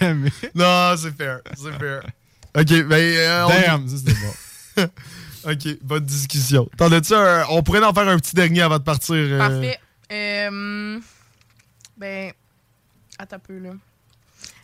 jamais. 0.00 0.32
Non, 0.54 0.94
c'est 0.96 1.16
fair. 1.16 1.40
C'est 1.56 1.78
fair. 1.78 2.02
Ok, 2.56 2.66
ben. 2.88 2.92
euh, 2.94 3.44
on- 3.44 3.48
Damn, 3.48 3.88
ça 3.88 3.96
c'était 3.98 4.12
bon. 4.20 4.88
ok, 5.52 5.78
bonne 5.82 6.04
discussion. 6.04 6.68
T'en 6.76 6.90
as-tu 6.90 7.14
un- 7.14 7.44
On 7.50 7.62
pourrait 7.62 7.84
en 7.84 7.92
faire 7.94 8.08
un 8.08 8.18
petit 8.18 8.34
dernier 8.34 8.62
avant 8.62 8.78
de 8.78 8.82
partir. 8.82 9.14
euh, 9.14 9.38
Parfait. 9.38 9.78
Euh, 10.12 10.98
ben, 11.96 12.32
attends 13.18 13.36
un 13.36 13.38
peu, 13.38 13.58
là. 13.58 13.70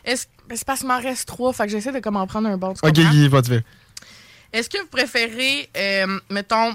Est-ce 0.07 0.27
c'est 0.55 0.65
parce 0.65 0.81
qu'il 0.81 0.89
m'en 0.89 1.01
reste 1.01 1.27
trois, 1.27 1.53
fait 1.53 1.65
que 1.65 1.73
j'essaie 1.73 1.93
de 1.93 1.99
comment 1.99 2.27
prendre 2.27 2.49
un 2.49 2.57
bon. 2.57 2.75
tu 2.75 2.87
Ok? 2.87 2.95
Guy, 2.95 3.29
va 3.29 3.43
te 3.43 3.49
faire. 3.49 3.63
Est-ce 4.53 4.71
que 4.71 4.79
vous 4.79 4.87
préférez, 4.87 5.69
euh, 5.77 6.19
mettons, 6.31 6.75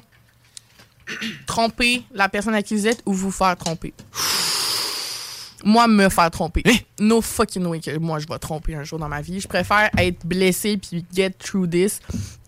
tromper 1.48 2.04
la 2.14 2.30
personne 2.30 2.54
à 2.54 2.62
qui 2.62 2.76
vous 2.76 2.88
êtes 2.88 3.02
ou 3.06 3.14
vous 3.14 3.32
faire 3.32 3.56
tromper? 3.56 3.94
Moi, 5.64 5.88
me 5.88 6.10
faire 6.10 6.32
tromper. 6.32 6.64
No 7.00 7.22
fucking 7.22 7.66
way 7.68 7.80
que 7.80 7.96
moi, 8.00 8.18
je 8.18 8.26
vais 8.28 8.40
tromper 8.40 8.74
un 8.74 8.84
jour 8.84 8.98
dans 8.98 9.08
ma 9.08 9.22
vie. 9.22 9.40
Je 9.40 9.48
préfère 9.48 9.92
être 9.96 10.26
blessé 10.26 10.76
puis 10.78 11.06
get 11.14 11.30
through 11.38 11.70
this 11.70 12.00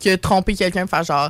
que 0.03 0.15
tromper 0.15 0.55
quelqu'un 0.55 0.85
et 0.85 0.87
faire 0.87 1.03
genre, 1.03 1.29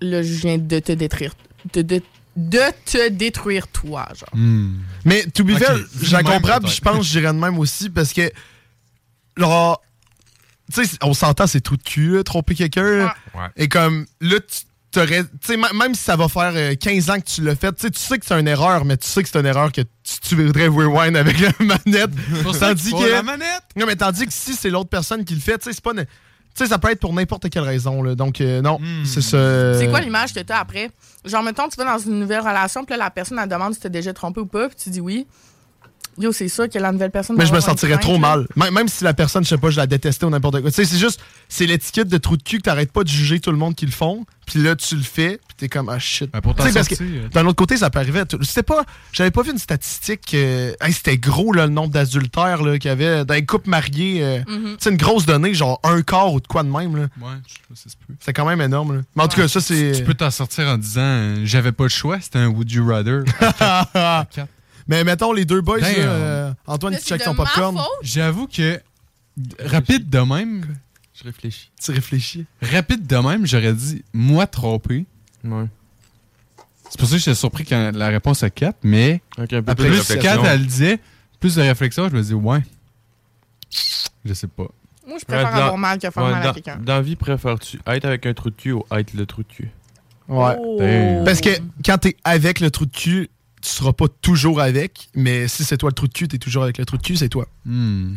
là, 0.00 0.20
je 0.20 0.32
viens 0.32 0.58
de 0.58 0.80
te 0.80 0.90
détruire. 0.90 1.32
De, 1.72 1.82
de, 1.82 2.02
de 2.34 2.62
te 2.86 3.08
détruire 3.08 3.68
toi, 3.68 4.08
genre. 4.18 4.30
Hmm. 4.32 4.78
Mais 5.04 5.22
to 5.32 5.44
be 5.44 5.56
fair, 5.56 5.78
je 6.02 6.12
la 6.12 6.24
comprends, 6.24 6.58
puis 6.58 6.72
je 6.72 6.80
pense 6.80 6.98
que 6.98 7.04
j'irais 7.04 7.32
de 7.32 7.38
même 7.38 7.58
aussi 7.60 7.88
parce 7.88 8.12
que. 8.12 8.28
Genre. 9.40 9.80
Tu 10.72 10.84
sais, 10.84 10.96
on 11.02 11.14
s'entend, 11.14 11.48
c'est 11.48 11.60
trou 11.60 11.76
de 11.76 11.82
cul, 11.82 12.22
tromper 12.24 12.54
quelqu'un. 12.54 13.06
Ouais. 13.34 13.48
Et 13.56 13.68
comme, 13.68 14.06
là, 14.20 14.38
tu 14.38 14.60
t'aurais. 14.92 15.24
Tu 15.24 15.30
sais, 15.42 15.56
même 15.56 15.94
si 15.94 16.02
ça 16.04 16.14
va 16.14 16.28
faire 16.28 16.52
euh, 16.54 16.74
15 16.76 17.10
ans 17.10 17.18
que 17.18 17.24
tu 17.26 17.42
l'as 17.42 17.56
fait, 17.56 17.72
tu 17.72 17.82
sais, 17.82 17.90
tu 17.90 17.98
sais 17.98 18.18
que 18.18 18.24
c'est 18.26 18.38
une 18.38 18.46
erreur, 18.46 18.84
mais 18.84 18.96
tu 18.96 19.06
sais 19.08 19.22
que 19.22 19.28
c'est 19.28 19.38
une 19.40 19.46
erreur 19.46 19.72
que 19.72 19.80
tu, 19.80 20.20
tu 20.22 20.36
voudrais 20.36 20.68
rewind 20.68 21.16
avec 21.16 21.40
la 21.40 21.50
manette. 21.60 22.10
pour 22.44 22.56
tandis 22.56 22.92
que. 22.92 23.10
la 23.10 23.22
manette. 23.22 23.64
Non, 23.74 23.86
mais 23.86 23.96
tandis 23.96 24.26
que 24.26 24.32
si 24.32 24.54
c'est 24.54 24.70
l'autre 24.70 24.90
personne 24.90 25.24
qui 25.24 25.34
le 25.34 25.40
fait, 25.40 25.58
tu 25.58 25.64
sais, 25.64 25.72
c'est 25.72 25.82
pas. 25.82 25.92
Tu 25.92 26.04
sais, 26.54 26.66
ça 26.66 26.78
peut 26.78 26.90
être 26.90 27.00
pour 27.00 27.12
n'importe 27.12 27.48
quelle 27.48 27.62
raison, 27.62 28.02
là. 28.02 28.14
Donc, 28.14 28.40
euh, 28.40 28.60
non, 28.60 28.78
c'est 29.04 29.22
ça. 29.22 29.78
C'est 29.78 29.88
quoi 29.88 30.00
l'image 30.00 30.32
que 30.34 30.40
tu 30.40 30.52
as 30.52 30.58
après? 30.58 30.90
Genre, 31.24 31.42
mettons, 31.42 31.68
tu 31.68 31.76
vas 31.76 31.84
dans 31.84 31.98
une 31.98 32.18
nouvelle 32.20 32.40
relation, 32.40 32.84
puis 32.84 32.96
là, 32.96 33.04
la 33.04 33.10
personne, 33.10 33.38
elle 33.38 33.48
demande 33.48 33.74
si 33.74 33.80
tu 33.80 33.90
déjà 33.90 34.12
trompé 34.12 34.40
ou 34.40 34.46
pas, 34.46 34.68
puis 34.68 34.76
tu 34.80 34.90
dis 34.90 35.00
oui. 35.00 35.26
Yo, 36.20 36.32
c'est 36.32 36.48
sûr 36.48 36.68
que 36.68 36.78
la 36.78 36.92
nouvelle 36.92 37.10
personne. 37.10 37.36
Mais 37.36 37.46
je 37.46 37.52
me 37.52 37.60
sentirais 37.60 37.98
trop 37.98 38.18
mal. 38.18 38.46
Même, 38.56 38.74
même 38.74 38.88
si 38.88 39.02
la 39.04 39.14
personne, 39.14 39.42
je 39.44 39.48
sais 39.48 39.58
pas, 39.58 39.70
je 39.70 39.76
la 39.78 39.86
détestais 39.86 40.26
ou 40.26 40.30
n'importe 40.30 40.60
quoi. 40.60 40.70
Tu 40.70 40.76
sais, 40.76 40.84
c'est 40.84 40.98
juste, 40.98 41.20
c'est 41.48 41.66
l'étiquette 41.66 42.08
de 42.08 42.18
trou 42.18 42.36
de 42.36 42.42
cul 42.42 42.58
que 42.58 42.62
t'arrêtes 42.62 42.92
pas 42.92 43.02
de 43.04 43.08
juger 43.08 43.40
tout 43.40 43.50
le 43.50 43.56
monde 43.56 43.74
qui 43.74 43.86
le 43.86 43.92
font. 43.92 44.26
Puis 44.46 44.60
là, 44.60 44.74
tu 44.74 44.96
le 44.96 45.02
fais, 45.02 45.38
puis 45.46 45.54
t'es 45.56 45.68
comme, 45.68 45.88
ah 45.88 46.00
shit. 46.00 46.28
sais, 46.64 46.72
sortir, 46.96 47.06
euh. 47.24 47.28
d'un 47.28 47.46
autre 47.46 47.54
côté, 47.54 47.76
ça 47.76 47.88
peut 47.88 48.00
arriver. 48.00 48.18
à 48.20 48.24
tout- 48.24 48.42
C'était 48.42 48.64
pas, 48.64 48.84
j'avais 49.12 49.30
pas 49.30 49.42
vu 49.42 49.52
une 49.52 49.58
statistique. 49.58 50.34
euh, 50.34 50.72
hey, 50.80 50.92
c'était 50.92 51.18
gros, 51.18 51.52
là, 51.52 51.66
le 51.68 51.72
nombre 51.72 51.90
d'adultères 51.90 52.58
qu'il 52.58 52.86
y 52.86 52.88
avait 52.88 53.24
dans 53.24 53.34
les 53.34 53.46
couples 53.46 53.70
mariés. 53.70 54.24
euh, 54.24 54.38
Mhm. 54.48 54.64
Tu 54.72 54.76
sais, 54.80 54.90
une 54.90 54.96
grosse 54.96 55.24
donnée, 55.24 55.54
genre 55.54 55.78
un 55.84 56.02
quart 56.02 56.32
ou 56.32 56.40
de 56.40 56.46
quoi 56.48 56.64
de 56.64 56.68
même. 56.68 56.96
Là. 56.96 57.02
Ouais, 57.20 57.28
je 57.70 57.74
sais. 57.76 57.90
C'est 58.18 58.32
quand 58.32 58.44
même 58.44 58.60
énorme. 58.60 58.96
Là. 58.96 59.02
Mais 59.14 59.22
en 59.22 59.28
tout 59.28 59.36
cas, 59.40 59.46
ça, 59.46 59.60
c'est. 59.60 59.92
Tu 59.92 60.02
peux 60.02 60.14
t'en 60.14 60.30
sortir 60.32 60.66
en 60.66 60.76
disant 60.78 61.00
euh, 61.00 61.42
j'avais 61.44 61.70
pas 61.72 61.84
le 61.84 61.88
choix, 61.90 62.18
c'était 62.20 62.40
un 62.40 62.48
Would 62.48 62.72
You 62.72 62.84
Rather. 62.88 63.20
Mais 64.90 65.04
mettons 65.04 65.32
les 65.32 65.44
deux 65.44 65.60
boys, 65.60 65.78
là, 65.78 65.86
euh, 65.98 66.52
Antoine 66.66 66.96
qui 66.96 67.04
check 67.04 67.22
son 67.22 67.34
popcorn. 67.34 67.80
J'avoue 68.02 68.46
que 68.48 68.80
rapide 69.64 70.10
de 70.10 70.18
même. 70.18 70.64
Je 71.14 71.24
réfléchis. 71.24 71.70
Tu 71.80 71.92
réfléchis. 71.92 72.44
Rapide 72.60 73.06
de 73.06 73.16
même, 73.16 73.46
j'aurais 73.46 73.72
dit 73.72 74.02
moi 74.12 74.46
trompé. 74.48 75.06
Ouais. 75.44 75.66
C'est 76.90 76.98
pour 76.98 77.08
ça 77.08 77.14
que 77.14 77.18
j'étais 77.20 77.34
surpris 77.36 77.64
quand 77.64 77.92
la 77.94 78.08
réponse 78.08 78.42
à 78.42 78.50
4, 78.50 78.78
mais 78.82 79.22
Ok, 79.38 79.52
un 79.52 79.62
peu 79.62 79.70
après 79.70 79.74
plus 79.74 79.84
de 79.84 79.88
plus 79.90 79.98
réflexion. 80.14 80.42
quand 80.42 80.44
elle 80.48 80.60
le 80.60 80.66
disait, 80.66 80.98
plus 81.38 81.54
de 81.54 81.60
réflexion, 81.62 82.08
je 82.08 82.16
me 82.16 82.22
dis 82.22 82.34
ouais. 82.34 82.62
Je 84.24 84.34
sais 84.34 84.48
pas. 84.48 84.66
Moi, 85.06 85.18
je 85.20 85.24
préfère 85.24 85.44
Ouais, 85.46 85.50
dans- 85.52 85.56
avoir 85.58 85.78
mal 85.78 85.98
que 86.00 86.10
faire 86.10 86.22
ouais, 86.24 86.30
mal 86.32 86.42
à 86.42 86.46
dans- 86.46 86.52
quelqu'un. 86.52 86.76
Dans 86.78 86.94
la 86.94 87.02
vie, 87.02 87.14
préfères-tu 87.16 87.78
être 87.86 88.04
avec 88.04 88.26
un 88.26 88.34
trou 88.34 88.50
de 88.50 88.56
cul 88.56 88.72
ou 88.72 88.84
être 88.90 89.14
le 89.14 89.24
trou 89.26 89.42
de 89.42 89.48
cul? 89.48 89.70
Ouais. 90.28 90.56
Oh. 90.58 91.22
Parce 91.24 91.40
que 91.40 91.50
quand 91.84 91.98
t'es 91.98 92.16
avec 92.24 92.58
le 92.60 92.70
trou 92.72 92.86
de 92.86 92.90
cul, 92.96 93.30
tu 93.60 93.70
seras 93.70 93.92
pas 93.92 94.06
toujours 94.22 94.60
avec, 94.60 95.08
mais 95.14 95.48
si 95.48 95.64
c'est 95.64 95.76
toi 95.76 95.90
le 95.90 95.94
trou 95.94 96.08
de 96.08 96.12
cul, 96.12 96.28
t'es 96.28 96.38
toujours 96.38 96.62
avec 96.62 96.78
le 96.78 96.84
trou 96.84 96.96
de 96.96 97.02
cul, 97.02 97.16
c'est 97.16 97.28
toi. 97.28 97.46
Hmm. 97.64 98.16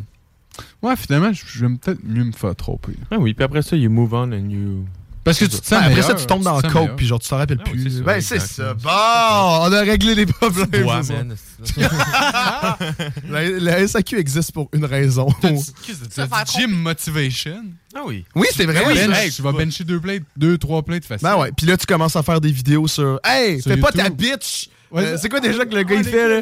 Ouais, 0.82 0.96
finalement, 0.96 1.32
je 1.34 1.66
vais 1.66 1.76
peut-être 1.76 2.00
mieux 2.04 2.24
me 2.24 2.32
faire 2.32 2.56
tromper. 2.56 2.94
Ah 3.12 3.18
oui, 3.20 3.34
puis 3.34 3.44
après 3.44 3.62
ça, 3.62 3.76
you 3.76 3.90
move 3.90 4.14
on 4.14 4.32
and 4.32 4.50
you. 4.50 4.86
Parce 5.24 5.40
que 5.40 5.46
tu 5.46 5.52
te 5.58 5.66
sens 5.66 5.80
Ouais, 5.80 5.86
après 5.88 6.02
ça, 6.02 6.14
tu 6.16 6.26
tombes 6.26 6.44
dans 6.44 6.58
le 6.60 6.70
coke, 6.70 6.98
puis 6.98 7.08
genre, 7.08 7.20
tu 7.20 7.30
t'en 7.30 7.38
rappelles 7.38 7.60
Ah 7.66 7.70
plus. 7.70 7.90
c'est 7.90 8.04
ben, 8.04 8.20
c'est 8.20 8.42
ça. 8.42 8.74
Bon, 8.74 8.90
on 8.90 9.72
a 9.72 9.80
réglé 9.82 10.16
les 10.16 10.26
problèmes. 10.26 10.84
soir. 10.84 11.02
man. 11.10 11.36
la, 13.30 13.50
la 13.50 13.88
SAQ 13.88 14.18
existe 14.20 14.52
pour 14.52 14.70
une 14.74 14.84
raison. 14.84 15.28
Dit 15.42 15.74
Gym 16.58 16.72
Motivation? 16.72 17.64
Ah 17.96 18.02
oui. 18.06 18.26
Oui, 18.36 18.48
c'est 18.54 18.66
vrai. 18.66 18.84
Oui. 18.86 18.98
hey, 18.98 19.32
tu 19.32 19.42
vas 19.42 19.54
bencher 19.54 19.86
deux 19.86 20.00
plates, 20.00 20.24
deux, 20.36 20.58
trois 20.58 20.84
plates 20.84 21.06
facile. 21.06 21.26
Ben 21.26 21.38
ouais, 21.38 21.52
puis 21.56 21.66
là, 21.68 21.78
tu 21.78 21.86
commences 21.86 22.18
à 22.18 22.24
faire 22.24 22.42
des 22.42 22.52
vidéos 22.52 22.88
sur 22.88 23.20
Hey, 23.24 23.62
Sur 23.62 23.72
fais 23.72 23.78
pas 23.78 23.92
ta 23.94 24.10
bitch! 24.10 24.70
Ouais, 24.94 25.04
Euh, 25.04 25.12
ça- 25.12 25.18
c'est 25.24 25.30
quoi 25.30 25.40
déjà 25.40 25.66
que 25.66 25.74
le 25.76 25.84
gars 25.84 25.96
il 25.96 26.04
fait 26.04 26.28
là? 26.30 26.42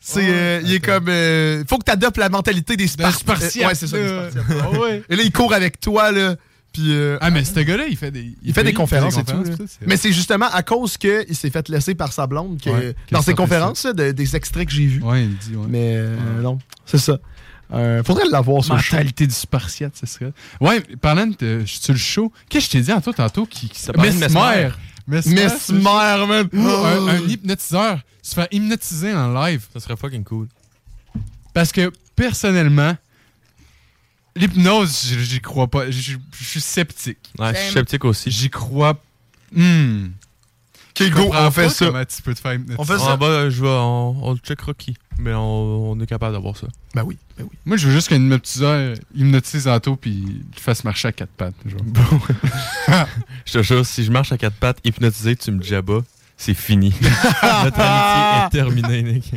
C'est 0.00 0.28
euh, 0.28 0.60
il 0.64 0.72
est 0.74 0.80
comme 0.84 1.08
euh, 1.08 1.64
faut 1.68 1.78
que 1.78 1.84
tu 1.84 1.90
adoptes 1.92 2.16
la 2.16 2.28
mentalité 2.28 2.76
des 2.76 2.86
Spartiates. 2.86 3.54
Ouais, 3.66 3.74
c'est 3.74 3.86
ça, 3.88 3.96
des 3.98 4.04
là. 4.04 4.30
Spartiates. 4.30 4.58
Ah. 4.62 4.94
Et 5.10 5.16
là 5.16 5.22
il 5.24 5.32
court 5.32 5.52
avec 5.52 5.80
toi 5.80 6.12
là, 6.12 6.36
puis 6.72 6.92
euh, 6.92 7.18
Ah, 7.20 7.30
mais 7.30 7.42
ce 7.44 7.58
gars-là, 7.58 7.86
il 7.88 7.96
fait 7.96 8.10
des. 8.10 8.34
il 8.42 8.52
fait 8.54 8.62
des 8.62 8.72
conférences 8.74 9.16
et 9.18 9.24
tout. 9.24 9.44
ça, 9.44 9.52
c'est- 9.66 9.86
Mais 9.86 9.96
c'est 9.96 10.12
justement 10.12 10.46
à 10.52 10.62
cause 10.62 10.96
qu'il 10.96 11.34
s'est 11.34 11.50
fait 11.50 11.68
laisser 11.68 11.94
par 11.96 12.12
sa 12.12 12.26
blonde 12.28 12.60
que, 12.62 12.70
Ouais, 12.70 12.94
dans 13.10 13.22
ses 13.22 13.34
conférences, 13.34 13.84
de- 13.86 14.12
des 14.12 14.36
extraits 14.36 14.68
que 14.68 14.72
j'ai 14.74 14.86
vus. 14.86 15.02
Ouais, 15.02 15.24
il 15.24 15.36
dit, 15.36 15.56
ouais. 15.56 15.66
Mais 15.68 15.94
euh, 15.96 16.16
non, 16.42 16.58
c'est 16.86 16.98
ça. 16.98 17.18
Euh, 17.74 18.02
faudrait 18.04 18.24
l'avoir 18.30 18.62
show. 18.62 18.74
Mentalité 18.74 19.26
du 19.26 19.34
Spartiate, 19.34 19.94
ça 19.96 20.06
serait. 20.06 20.32
Ouais, 20.60 20.80
parlant 21.00 21.26
de. 21.26 21.62
Sur 21.66 21.92
le 21.94 21.98
show? 21.98 22.32
Qu'est-ce 22.48 22.66
que 22.66 22.72
je 22.72 22.78
t'ai 22.78 22.84
dit 22.84 22.92
en 22.92 23.00
toi 23.00 23.12
tantôt 23.12 23.44
qui, 23.44 23.68
qui 23.68 23.82
Mesmer? 23.98 24.70
Mesmer. 25.08 25.34
Mesmer, 25.34 26.26
man! 26.26 26.48
Un, 26.52 27.08
un 27.08 27.18
hypnotiseur 27.28 28.00
se 28.22 28.34
faire 28.34 28.46
hypnotiser 28.50 29.14
en 29.14 29.32
live. 29.32 29.66
Ça 29.72 29.80
serait 29.80 29.96
fucking 29.96 30.22
cool. 30.24 30.48
Parce 31.54 31.72
que 31.72 31.90
personnellement, 32.14 32.96
l'hypnose, 34.36 35.14
j'y 35.18 35.40
crois 35.40 35.66
pas. 35.66 35.90
Je 35.90 36.16
suis 36.32 36.60
sceptique. 36.60 37.18
Ouais, 37.38 37.54
je 37.54 37.60
suis 37.60 37.72
sceptique 37.72 38.04
aussi. 38.04 38.30
J'y 38.30 38.50
crois. 38.50 39.00
Hmm. 39.52 40.08
Ok, 41.00 41.10
go, 41.10 41.22
comprends 41.24 41.46
on 41.46 41.50
fait 41.50 41.68
ça. 41.68 42.04
tu 42.06 42.22
peux 42.22 42.34
te 42.34 42.40
faire 42.40 42.54
hypnotiser. 42.54 42.80
On 42.80 42.84
fait 42.84 42.94
Ah, 42.94 42.98
ça. 42.98 43.16
bah, 43.16 43.50
je 43.50 43.62
vais, 43.62 43.68
on, 43.68 44.36
checkera 44.42 44.74
qui. 44.74 44.94
Mais 45.18 45.34
on, 45.34 45.90
on 45.92 46.00
est 46.00 46.06
capable 46.06 46.34
d'avoir 46.34 46.56
ça. 46.56 46.66
Ben 46.94 47.02
oui, 47.04 47.18
ben 47.36 47.44
oui. 47.50 47.56
Moi, 47.66 47.76
je 47.76 47.86
veux 47.88 47.92
juste 47.92 48.08
qu'un 48.08 48.16
hypnotiseur 48.16 48.94
hypnotise 49.14 49.66
Anto 49.68 49.96
puis 49.96 50.44
le 50.54 50.60
fasse 50.60 50.84
marcher 50.84 51.08
à 51.08 51.12
quatre 51.12 51.30
pattes. 51.32 51.54
genre. 51.66 51.80
Je 53.44 53.52
te 53.52 53.62
jure, 53.62 53.84
si 53.84 54.04
je 54.04 54.10
marche 54.10 54.30
à 54.32 54.38
quatre 54.38 54.56
pattes 54.56 54.78
hypnotisé, 54.84 55.34
tu 55.36 55.50
me 55.50 55.62
jabas, 55.62 56.00
c'est 56.36 56.54
fini. 56.54 56.94
Notre 57.64 57.80
amitié 57.80 58.46
est 58.46 58.50
terminée, 58.50 59.02
Nick. 59.02 59.32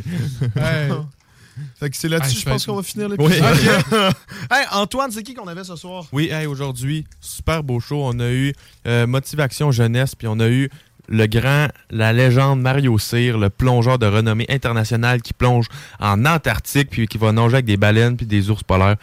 Fait 1.78 1.90
que 1.90 1.96
c'est 1.96 2.08
là-dessus, 2.08 2.36
Ah, 2.38 2.40
je 2.40 2.50
pense 2.50 2.66
qu'on 2.66 2.76
va 2.76 2.82
finir 2.82 3.08
Oui. 3.18 3.28
l'épisode. 3.28 3.56
hey, 4.50 4.64
Antoine, 4.72 5.10
c'est 5.10 5.22
qui 5.22 5.34
qu'on 5.34 5.46
avait 5.48 5.64
ce 5.64 5.76
soir? 5.76 6.06
Oui, 6.12 6.28
hey, 6.30 6.46
aujourd'hui, 6.46 7.04
super 7.20 7.62
beau 7.62 7.78
show. 7.78 8.00
On 8.04 8.18
a 8.20 8.30
eu 8.30 8.54
euh, 8.86 9.06
Motivation 9.06 9.70
Jeunesse, 9.70 10.14
puis 10.14 10.26
on 10.28 10.40
a 10.40 10.48
eu 10.48 10.70
le 11.12 11.26
grand, 11.26 11.68
la 11.90 12.12
légende 12.12 12.60
Mario 12.60 12.98
Cyr, 12.98 13.38
le 13.38 13.50
plongeur 13.50 13.98
de 13.98 14.06
renommée 14.06 14.46
internationale 14.48 15.20
qui 15.20 15.34
plonge 15.34 15.66
en 16.00 16.24
Antarctique, 16.24 16.88
puis 16.90 17.06
qui 17.06 17.18
va 17.18 17.32
nager 17.32 17.54
avec 17.54 17.66
des 17.66 17.76
baleines 17.76 18.16
puis 18.16 18.26
des 18.26 18.50
ours 18.50 18.62
polaires. 18.62 18.96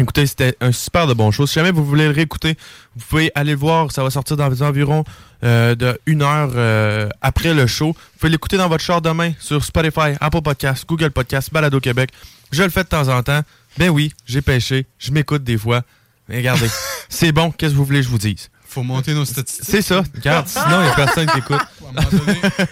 Écoutez, 0.00 0.26
c'était 0.26 0.56
un 0.60 0.72
super 0.72 1.06
de 1.06 1.14
bon 1.14 1.30
show. 1.30 1.46
Si 1.46 1.54
jamais 1.54 1.70
vous 1.70 1.84
voulez 1.84 2.06
le 2.06 2.12
réécouter, 2.12 2.56
vous 2.96 3.04
pouvez 3.08 3.30
aller 3.34 3.52
le 3.52 3.58
voir. 3.58 3.92
Ça 3.92 4.02
va 4.02 4.10
sortir 4.10 4.36
dans 4.36 4.48
les 4.48 4.62
environs 4.62 5.04
euh, 5.44 5.74
de 5.74 6.00
une 6.06 6.22
heure 6.22 6.50
euh, 6.56 7.08
après 7.20 7.54
le 7.54 7.66
show. 7.66 7.88
Vous 7.88 8.18
pouvez 8.18 8.30
l'écouter 8.30 8.56
dans 8.56 8.68
votre 8.68 8.82
char 8.82 9.00
demain 9.00 9.32
sur 9.38 9.62
Spotify, 9.62 10.14
Apple 10.20 10.40
Podcasts, 10.40 10.86
Google 10.88 11.10
Podcasts, 11.10 11.52
Balado 11.52 11.78
Québec. 11.78 12.10
Je 12.50 12.62
le 12.62 12.70
fais 12.70 12.82
de 12.82 12.88
temps 12.88 13.08
en 13.08 13.22
temps. 13.22 13.42
Ben 13.78 13.90
oui, 13.90 14.12
j'ai 14.26 14.42
pêché. 14.42 14.86
Je 14.98 15.12
m'écoute 15.12 15.44
des 15.44 15.58
fois. 15.58 15.82
Mais 16.28 16.38
regardez, 16.38 16.68
c'est 17.08 17.32
bon. 17.32 17.52
Qu'est-ce 17.52 17.72
que 17.72 17.76
vous 17.76 17.84
voulez 17.84 18.00
que 18.00 18.06
je 18.06 18.10
vous 18.10 18.18
dise? 18.18 18.50
Faut 18.72 18.82
monter 18.82 19.14
nos 19.14 19.24
statistiques. 19.24 19.64
C'est 19.68 19.82
ça. 19.82 20.02
Regarde, 20.14 20.48
sinon, 20.48 20.80
il 20.80 20.84
n'y 20.84 20.88
a 20.90 20.94
personne 20.94 21.26
qui 21.26 21.38
écoute. 21.38 21.60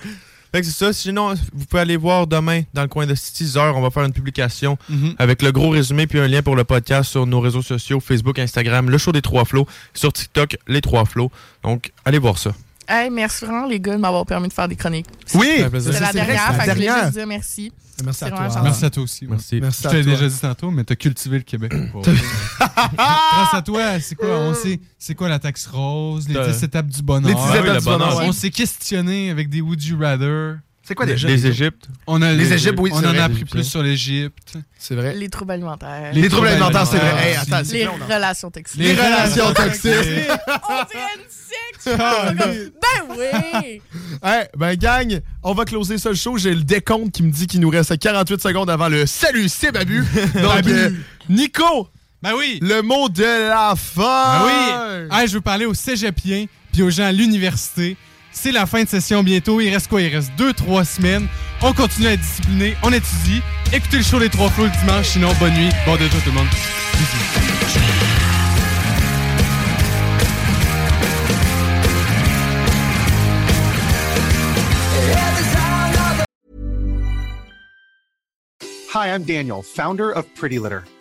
Fait 0.53 0.63
que 0.63 0.67
c'est 0.67 0.85
ça. 0.85 0.93
Sinon, 0.93 1.35
vous 1.55 1.65
pouvez 1.67 1.83
aller 1.83 1.97
voir 1.97 2.27
demain 2.27 2.63
dans 2.75 2.83
le 2.83 2.89
coin 2.89 3.07
de 3.07 3.15
6 3.15 3.57
heures. 3.57 3.77
On 3.77 3.81
va 3.83 3.91
faire 3.91 4.03
une 4.05 4.13
publication 4.13 4.77
Mhm. 4.89 5.15
avec 5.19 5.43
le 5.43 5.53
gros 5.53 5.71
résumé 5.71 6.07
puis 6.09 6.19
un 6.19 6.27
lien 6.27 6.43
pour 6.43 6.57
le 6.57 6.65
podcast 6.65 7.09
sur 7.11 7.25
nos 7.27 7.41
réseaux 7.41 7.63
sociaux 7.63 8.01
Facebook, 8.01 8.39
Instagram, 8.39 8.91
le 8.91 8.99
show 8.99 9.13
des 9.13 9.23
trois 9.23 9.45
flots, 9.45 9.69
sur 9.95 10.13
TikTok, 10.13 10.57
les 10.67 10.81
trois 10.81 11.05
flots. 11.05 11.31
Donc, 11.63 11.93
allez 12.05 12.19
voir 12.19 12.37
ça. 12.39 12.53
Hey, 12.91 13.09
merci 13.11 13.45
vraiment, 13.45 13.67
les 13.67 13.79
gars, 13.81 13.95
de 13.95 14.01
m'avoir 14.01 14.27
permis 14.27 14.49
de 14.49 14.53
faire 14.53 14.67
des 14.69 14.75
chroniques. 14.77 15.07
Oui! 15.35 15.47
C'est 15.59 16.01
la 16.01 16.13
dernière, 16.13 16.13
c'est 16.13 16.13
la 16.13 16.13
fait 16.13 16.59
que 16.59 16.71
je 16.71 16.75
voulais 16.75 16.87
dernière. 16.87 17.05
juste 17.05 17.17
dire 17.17 17.27
merci. 17.27 17.73
Merci 18.05 18.25
à 18.25 18.31
toi. 18.31 18.49
Merci 18.63 18.85
à 18.87 18.91
toi 18.91 19.03
aussi. 19.03 19.25
ouais. 19.27 19.31
Merci. 19.33 19.61
Merci 19.61 19.83
Je 19.83 19.89
à 19.89 19.91
te 19.91 19.97
l'ai 19.97 20.03
toi. 20.05 20.13
déjà 20.15 20.29
dit 20.29 20.41
tantôt, 20.41 20.71
mais 20.71 20.85
t'as 20.85 20.95
cultivé 20.97 21.37
le 21.39 21.45
Québec. 21.45 21.73
Grâce 22.97 23.55
à 23.55 23.63
toi, 23.63 24.01
c'est 24.01 24.15
quoi? 24.15 24.29
On 24.41 24.55
sait 24.55 24.81
c'est 24.99 25.15
quoi 25.15 25.29
la 25.29 25.39
taxe 25.39 25.67
rose, 25.67 26.27
les 26.29 26.35
T'as- 26.35 26.49
10 26.51 26.63
étapes 26.65 26.87
du 26.87 27.03
bonheur? 27.03 27.29
Les 27.29 27.35
10 27.35 27.41
étapes 27.69 27.79
du 27.79 27.85
bonheur. 27.85 27.99
bonheur. 28.15 28.23
On 28.25 28.33
s'est 28.33 28.51
questionné 28.51 29.31
avec 29.31 29.49
des 29.51 29.61
Would 29.61 29.83
You 29.85 29.99
Rather. 30.01 30.57
C'est 30.91 30.97
quoi 30.97 31.07
déjà? 31.07 31.29
Les 31.29 31.47
Égyptes? 31.47 31.87
On 32.09 32.21
a 32.21 32.33
Les 32.33 32.53
Égyptes, 32.53 32.75
oui, 32.81 32.91
On 32.93 32.99
en 32.99 33.17
a 33.17 33.23
appris 33.23 33.45
plus 33.45 33.63
sur 33.63 33.81
l'Égypte. 33.81 34.59
C'est 34.77 34.97
vrai. 34.97 35.15
Les 35.15 35.29
troubles 35.29 35.53
alimentaires. 35.53 36.11
Les 36.13 36.29
troubles 36.29 36.49
alimentaires, 36.49 36.85
c'est 36.85 36.97
vrai. 36.97 37.11
alimentaires. 37.11 37.29
Hey, 37.29 37.37
attends, 37.37 37.65
c'est 37.65 37.77
Les 37.77 37.87
relations 37.87 38.51
toxiques. 38.51 38.81
Les 38.81 38.93
relations 38.95 39.53
toxiques. 39.55 39.85
On 39.89 40.85
dirait 40.91 41.15
une 41.15 41.31
secte. 41.31 41.97
Ben 41.97 43.17
oui. 43.17 43.81
Hey, 44.21 44.47
ben 44.59 44.75
gang, 44.75 45.21
on 45.45 45.55
va 45.55 45.65
closer 45.65 45.95
le 46.05 46.15
show. 46.15 46.37
J'ai 46.39 46.57
le 46.57 46.65
décompte 46.65 47.13
qui 47.13 47.23
me 47.23 47.31
dit 47.31 47.47
qu'il 47.47 47.61
nous 47.61 47.71
reste 47.71 47.97
48 47.97 48.41
secondes 48.43 48.69
avant 48.69 48.89
le 48.89 49.07
salut, 49.07 49.49
c'est 49.49 49.71
Babu. 49.71 50.03
Donc, 50.35 50.43
Babu. 50.43 50.73
euh, 50.73 50.91
Nico, 51.29 51.87
Ben 52.21 52.33
oui! 52.37 52.59
le 52.63 52.83
mot 52.83 53.09
de 53.09 53.23
la 53.23 53.75
fin. 53.77 54.41
Ben 54.45 55.07
oui! 55.13 55.17
Hey, 55.17 55.29
je 55.29 55.35
veux 55.35 55.41
parler 55.41 55.67
aux 55.67 55.75
cégepiens 55.75 56.47
puis 56.73 56.83
aux 56.83 56.91
gens 56.91 57.05
à 57.05 57.13
l'université. 57.13 57.97
C'est 58.33 58.53
la 58.53 58.67
fin 58.67 58.85
de 58.85 58.89
session 58.89 59.23
bientôt. 59.23 59.61
Il 59.61 59.71
reste 59.73 59.89
quoi? 59.89 60.01
Il 60.01 60.15
reste 60.15 60.33
2-3 60.39 60.85
semaines. 60.85 61.27
On 61.63 61.73
continue 61.73 62.07
à 62.07 62.13
être 62.13 62.21
discipliné. 62.21 62.77
On 62.83 62.93
étudie. 62.93 63.43
Écoutez 63.73 63.99
le 63.99 64.03
show 64.03 64.19
des 64.19 64.29
trois 64.29 64.49
flots 64.51 64.65
le 64.65 64.71
dimanche. 64.71 65.09
Sinon, 65.09 65.33
bonne 65.39 65.55
nuit. 65.55 65.71
Bon 65.87 65.95
de 65.97 66.09
tout 66.09 66.17
le 66.27 66.33
monde. 66.33 66.47
Hi, 78.93 79.07
I'm 79.15 79.23
Daniel, 79.23 79.63
founder 79.63 80.11
of 80.11 80.27
Pretty 80.35 80.59
Litter. 80.59 80.83